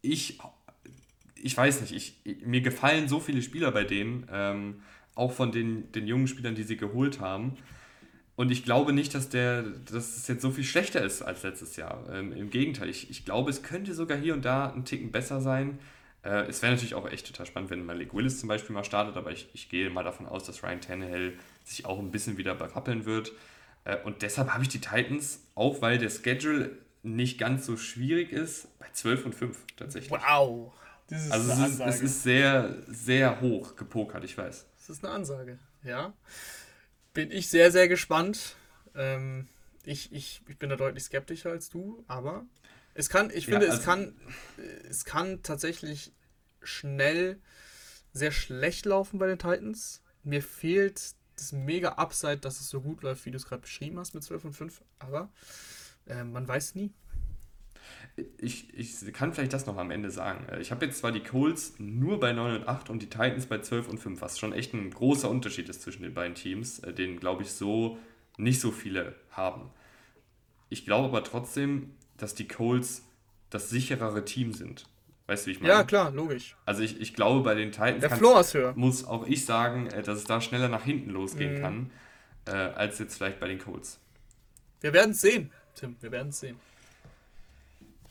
ich, 0.00 0.38
ich 1.36 1.56
weiß 1.56 1.82
nicht, 1.82 1.94
ich, 2.24 2.44
mir 2.44 2.60
gefallen 2.60 3.08
so 3.08 3.20
viele 3.20 3.42
Spieler 3.42 3.70
bei 3.70 3.84
denen, 3.84 4.26
ähm, 4.32 4.82
auch 5.14 5.32
von 5.32 5.52
den, 5.52 5.92
den 5.92 6.06
jungen 6.06 6.26
Spielern, 6.26 6.54
die 6.54 6.62
sie 6.62 6.76
geholt 6.76 7.20
haben. 7.20 7.56
Und 8.36 8.50
ich 8.50 8.64
glaube 8.64 8.92
nicht, 8.92 9.14
dass, 9.14 9.28
der, 9.28 9.62
dass 9.62 10.16
es 10.16 10.26
jetzt 10.26 10.42
so 10.42 10.50
viel 10.50 10.64
schlechter 10.64 11.02
ist 11.02 11.22
als 11.22 11.44
letztes 11.44 11.76
Jahr. 11.76 12.08
Ähm, 12.12 12.32
Im 12.32 12.50
Gegenteil, 12.50 12.88
ich, 12.88 13.10
ich 13.10 13.24
glaube, 13.24 13.50
es 13.50 13.62
könnte 13.62 13.94
sogar 13.94 14.18
hier 14.18 14.34
und 14.34 14.44
da 14.44 14.72
ein 14.72 14.84
Ticken 14.84 15.12
besser 15.12 15.40
sein. 15.40 15.78
Äh, 16.24 16.46
es 16.48 16.62
wäre 16.62 16.72
natürlich 16.72 16.94
auch 16.94 17.08
echt 17.08 17.26
total 17.26 17.46
spannend, 17.46 17.70
wenn 17.70 17.84
Malik 17.84 18.14
Willis 18.14 18.40
zum 18.40 18.48
Beispiel 18.48 18.74
mal 18.74 18.84
startet, 18.84 19.16
aber 19.16 19.30
ich, 19.30 19.48
ich 19.52 19.68
gehe 19.68 19.90
mal 19.90 20.04
davon 20.04 20.26
aus, 20.26 20.44
dass 20.44 20.62
Ryan 20.62 20.80
Tannehill 20.80 21.38
sich 21.64 21.84
auch 21.84 21.98
ein 21.98 22.10
bisschen 22.10 22.38
wieder 22.38 22.54
berappeln 22.54 23.04
wird. 23.04 23.32
Äh, 23.84 23.98
und 23.98 24.22
deshalb 24.22 24.52
habe 24.52 24.62
ich 24.62 24.68
die 24.68 24.80
Titans, 24.80 25.40
auch 25.54 25.82
weil 25.82 25.98
der 25.98 26.10
Schedule 26.10 26.78
nicht 27.02 27.38
ganz 27.38 27.66
so 27.66 27.76
schwierig 27.76 28.32
ist, 28.32 28.78
bei 28.78 28.86
12 28.92 29.26
und 29.26 29.34
5 29.34 29.58
tatsächlich. 29.76 30.10
Wow! 30.10 30.72
Das 31.08 31.26
ist 31.26 31.32
also 31.32 31.52
eine 31.52 31.66
es, 31.66 31.72
ist, 31.72 31.80
es 31.80 32.00
ist 32.00 32.22
sehr, 32.22 32.76
sehr 32.86 33.42
hoch 33.42 33.76
gepokert, 33.76 34.24
ich 34.24 34.38
weiß. 34.38 34.66
Das 34.78 34.88
ist 34.88 35.04
eine 35.04 35.12
Ansage, 35.12 35.58
ja. 35.82 36.14
Bin 37.12 37.30
ich 37.30 37.48
sehr, 37.48 37.70
sehr 37.70 37.88
gespannt. 37.88 38.56
Ähm, 38.94 39.48
ich, 39.84 40.12
ich, 40.12 40.40
ich 40.48 40.58
bin 40.58 40.70
da 40.70 40.76
deutlich 40.76 41.04
skeptischer 41.04 41.50
als 41.50 41.68
du, 41.68 42.02
aber 42.08 42.46
es 42.94 43.08
kann, 43.08 43.30
ich 43.30 43.46
finde, 43.46 43.66
ja, 43.66 43.72
also 43.72 43.80
es 43.80 43.84
kann, 43.84 44.14
es 44.88 45.04
kann 45.04 45.42
tatsächlich 45.42 46.12
schnell 46.62 47.40
sehr 48.12 48.32
schlecht 48.32 48.86
laufen 48.86 49.18
bei 49.18 49.26
den 49.26 49.38
Titans. 49.38 50.02
Mir 50.22 50.42
fehlt 50.42 51.14
das 51.36 51.52
mega 51.52 51.90
Upside, 51.90 52.38
dass 52.38 52.60
es 52.60 52.68
so 52.68 52.80
gut 52.80 53.02
läuft, 53.02 53.26
wie 53.26 53.30
du 53.32 53.36
es 53.36 53.46
gerade 53.46 53.62
beschrieben 53.62 53.98
hast 53.98 54.14
mit 54.14 54.22
12 54.22 54.44
und 54.44 54.52
5, 54.52 54.82
aber 55.00 55.30
äh, 56.06 56.22
man 56.22 56.46
weiß 56.46 56.76
nie. 56.76 56.92
Ich, 58.38 58.72
ich 58.72 59.12
kann 59.12 59.34
vielleicht 59.34 59.52
das 59.52 59.66
noch 59.66 59.76
am 59.76 59.90
Ende 59.90 60.10
sagen. 60.10 60.46
Ich 60.60 60.70
habe 60.70 60.86
jetzt 60.86 60.98
zwar 60.98 61.10
die 61.10 61.22
Colts 61.22 61.74
nur 61.78 62.20
bei 62.20 62.32
9 62.32 62.60
und 62.60 62.68
8 62.68 62.88
und 62.90 63.02
die 63.02 63.10
Titans 63.10 63.46
bei 63.46 63.58
12 63.58 63.88
und 63.88 63.98
5, 63.98 64.20
was 64.20 64.38
schon 64.38 64.52
echt 64.52 64.72
ein 64.72 64.90
großer 64.90 65.28
Unterschied 65.28 65.68
ist 65.68 65.82
zwischen 65.82 66.02
den 66.02 66.14
beiden 66.14 66.36
Teams, 66.36 66.78
äh, 66.78 66.92
den 66.92 67.18
glaube 67.18 67.42
ich 67.42 67.50
so 67.50 67.98
nicht 68.36 68.60
so 68.60 68.70
viele 68.70 69.16
haben. 69.30 69.70
Ich 70.68 70.84
glaube 70.84 71.08
aber 71.08 71.24
trotzdem, 71.24 71.94
dass 72.24 72.34
die 72.34 72.48
Colts 72.48 73.02
das 73.50 73.68
sicherere 73.68 74.24
Team 74.24 74.54
sind. 74.54 74.86
Weißt 75.26 75.44
du, 75.44 75.48
wie 75.48 75.52
ich 75.52 75.60
meine? 75.60 75.74
Ja, 75.74 75.84
klar, 75.84 76.10
logisch. 76.10 76.56
Also 76.64 76.80
ich, 76.80 76.98
ich 76.98 77.12
glaube, 77.12 77.42
bei 77.42 77.54
den 77.54 77.70
Titans 77.70 78.00
Der 78.00 78.10
Floor 78.10 78.40
ist 78.40 78.54
höher. 78.54 78.72
muss 78.76 79.04
auch 79.04 79.26
ich 79.26 79.44
sagen, 79.44 79.88
äh, 79.88 80.02
dass 80.02 80.18
es 80.18 80.24
da 80.24 80.40
schneller 80.40 80.68
nach 80.68 80.84
hinten 80.84 81.10
losgehen 81.10 81.58
mhm. 81.58 81.60
kann, 81.60 81.90
äh, 82.46 82.50
als 82.52 82.98
jetzt 82.98 83.18
vielleicht 83.18 83.40
bei 83.40 83.48
den 83.48 83.58
Colts. 83.58 84.00
Wir 84.80 84.94
werden 84.94 85.10
es 85.10 85.20
sehen, 85.20 85.50
Tim. 85.74 85.96
Wir 86.00 86.12
werden 86.12 86.30
es 86.30 86.40
sehen. 86.40 86.56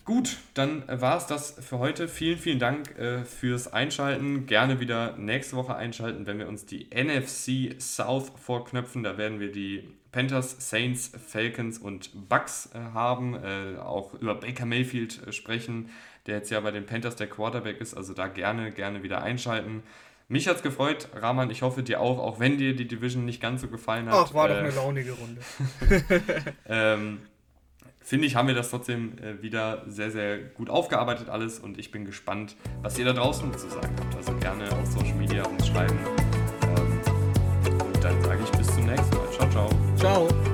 Gut, 0.05 0.38
dann 0.53 0.84
war 0.88 1.17
es 1.17 1.27
das 1.27 1.55
für 1.61 1.80
heute. 1.80 2.09
Vielen, 2.09 2.38
vielen 2.38 2.59
Dank 2.59 2.97
äh, 2.99 3.23
fürs 3.23 3.71
Einschalten. 3.71 4.45
Gerne 4.47 4.81
wieder 4.81 5.15
nächste 5.15 5.55
Woche 5.55 5.75
einschalten, 5.75 6.25
wenn 6.27 6.39
wir 6.39 6.49
uns 6.49 6.65
die 6.65 6.89
NFC 6.93 7.81
South 7.81 8.34
vorknöpfen. 8.35 9.03
Da 9.03 9.17
werden 9.17 9.39
wir 9.39 9.49
die 9.49 9.88
Panthers, 10.11 10.69
Saints, 10.69 11.11
Falcons 11.25 11.77
und 11.77 12.27
Bucks 12.27 12.69
äh, 12.73 12.80
haben. 12.93 13.35
Äh, 13.35 13.77
auch 13.80 14.13
über 14.15 14.35
Baker 14.35 14.65
Mayfield 14.65 15.25
äh, 15.25 15.31
sprechen, 15.31 15.89
der 16.27 16.38
jetzt 16.38 16.51
ja 16.51 16.59
bei 16.59 16.71
den 16.71 16.85
Panthers 16.85 17.15
der 17.15 17.27
Quarterback 17.27 17.80
ist. 17.80 17.93
Also 17.93 18.13
da 18.13 18.27
gerne, 18.27 18.71
gerne 18.71 19.03
wieder 19.03 19.23
einschalten. 19.23 19.84
Mich 20.27 20.49
hat 20.49 20.57
es 20.57 20.63
gefreut, 20.63 21.07
Rahman, 21.13 21.49
ich 21.49 21.61
hoffe 21.61 21.81
dir 21.81 22.01
auch, 22.01 22.19
auch 22.19 22.41
wenn 22.41 22.57
dir 22.57 22.75
die 22.75 22.88
Division 22.88 23.23
nicht 23.23 23.41
ganz 23.41 23.61
so 23.61 23.69
gefallen 23.69 24.07
hat. 24.07 24.15
Ach, 24.15 24.34
war 24.34 24.49
doch 24.49 24.55
äh, 24.55 24.59
eine 24.59 24.71
launige 24.71 25.13
Runde. 25.13 25.41
ähm, 26.67 27.19
finde 28.03 28.27
ich, 28.27 28.35
haben 28.35 28.47
wir 28.47 28.55
das 28.55 28.69
trotzdem 28.69 29.17
äh, 29.17 29.41
wieder 29.41 29.84
sehr, 29.88 30.11
sehr 30.11 30.39
gut 30.39 30.69
aufgearbeitet 30.69 31.30
alles 31.30 31.59
und 31.59 31.80
ich 31.80 31.91
bin 31.91 32.05
gespannt, 32.05 32.55
was 32.81 32.97
ihr 32.99 33.05
da 33.05 33.13
draußen 33.13 33.51
zu 33.53 33.69
sagen 33.69 33.95
habt. 33.99 34.15
Also 34.15 34.34
gerne 34.38 34.71
auf 34.71 34.85
Social 34.85 35.15
Media 35.15 35.43
uns 35.45 35.67
schreiben. 35.67 35.97
Ähm, 36.63 37.80
und 37.80 38.03
dann 38.03 38.21
sage 38.21 38.39
ich 38.43 38.51
bis 38.51 38.67
zum 38.67 38.85
nächsten 38.85 39.15
Mal. 39.15 39.31
Ciao, 39.31 39.49
ciao. 39.49 39.69
Ciao. 39.97 40.52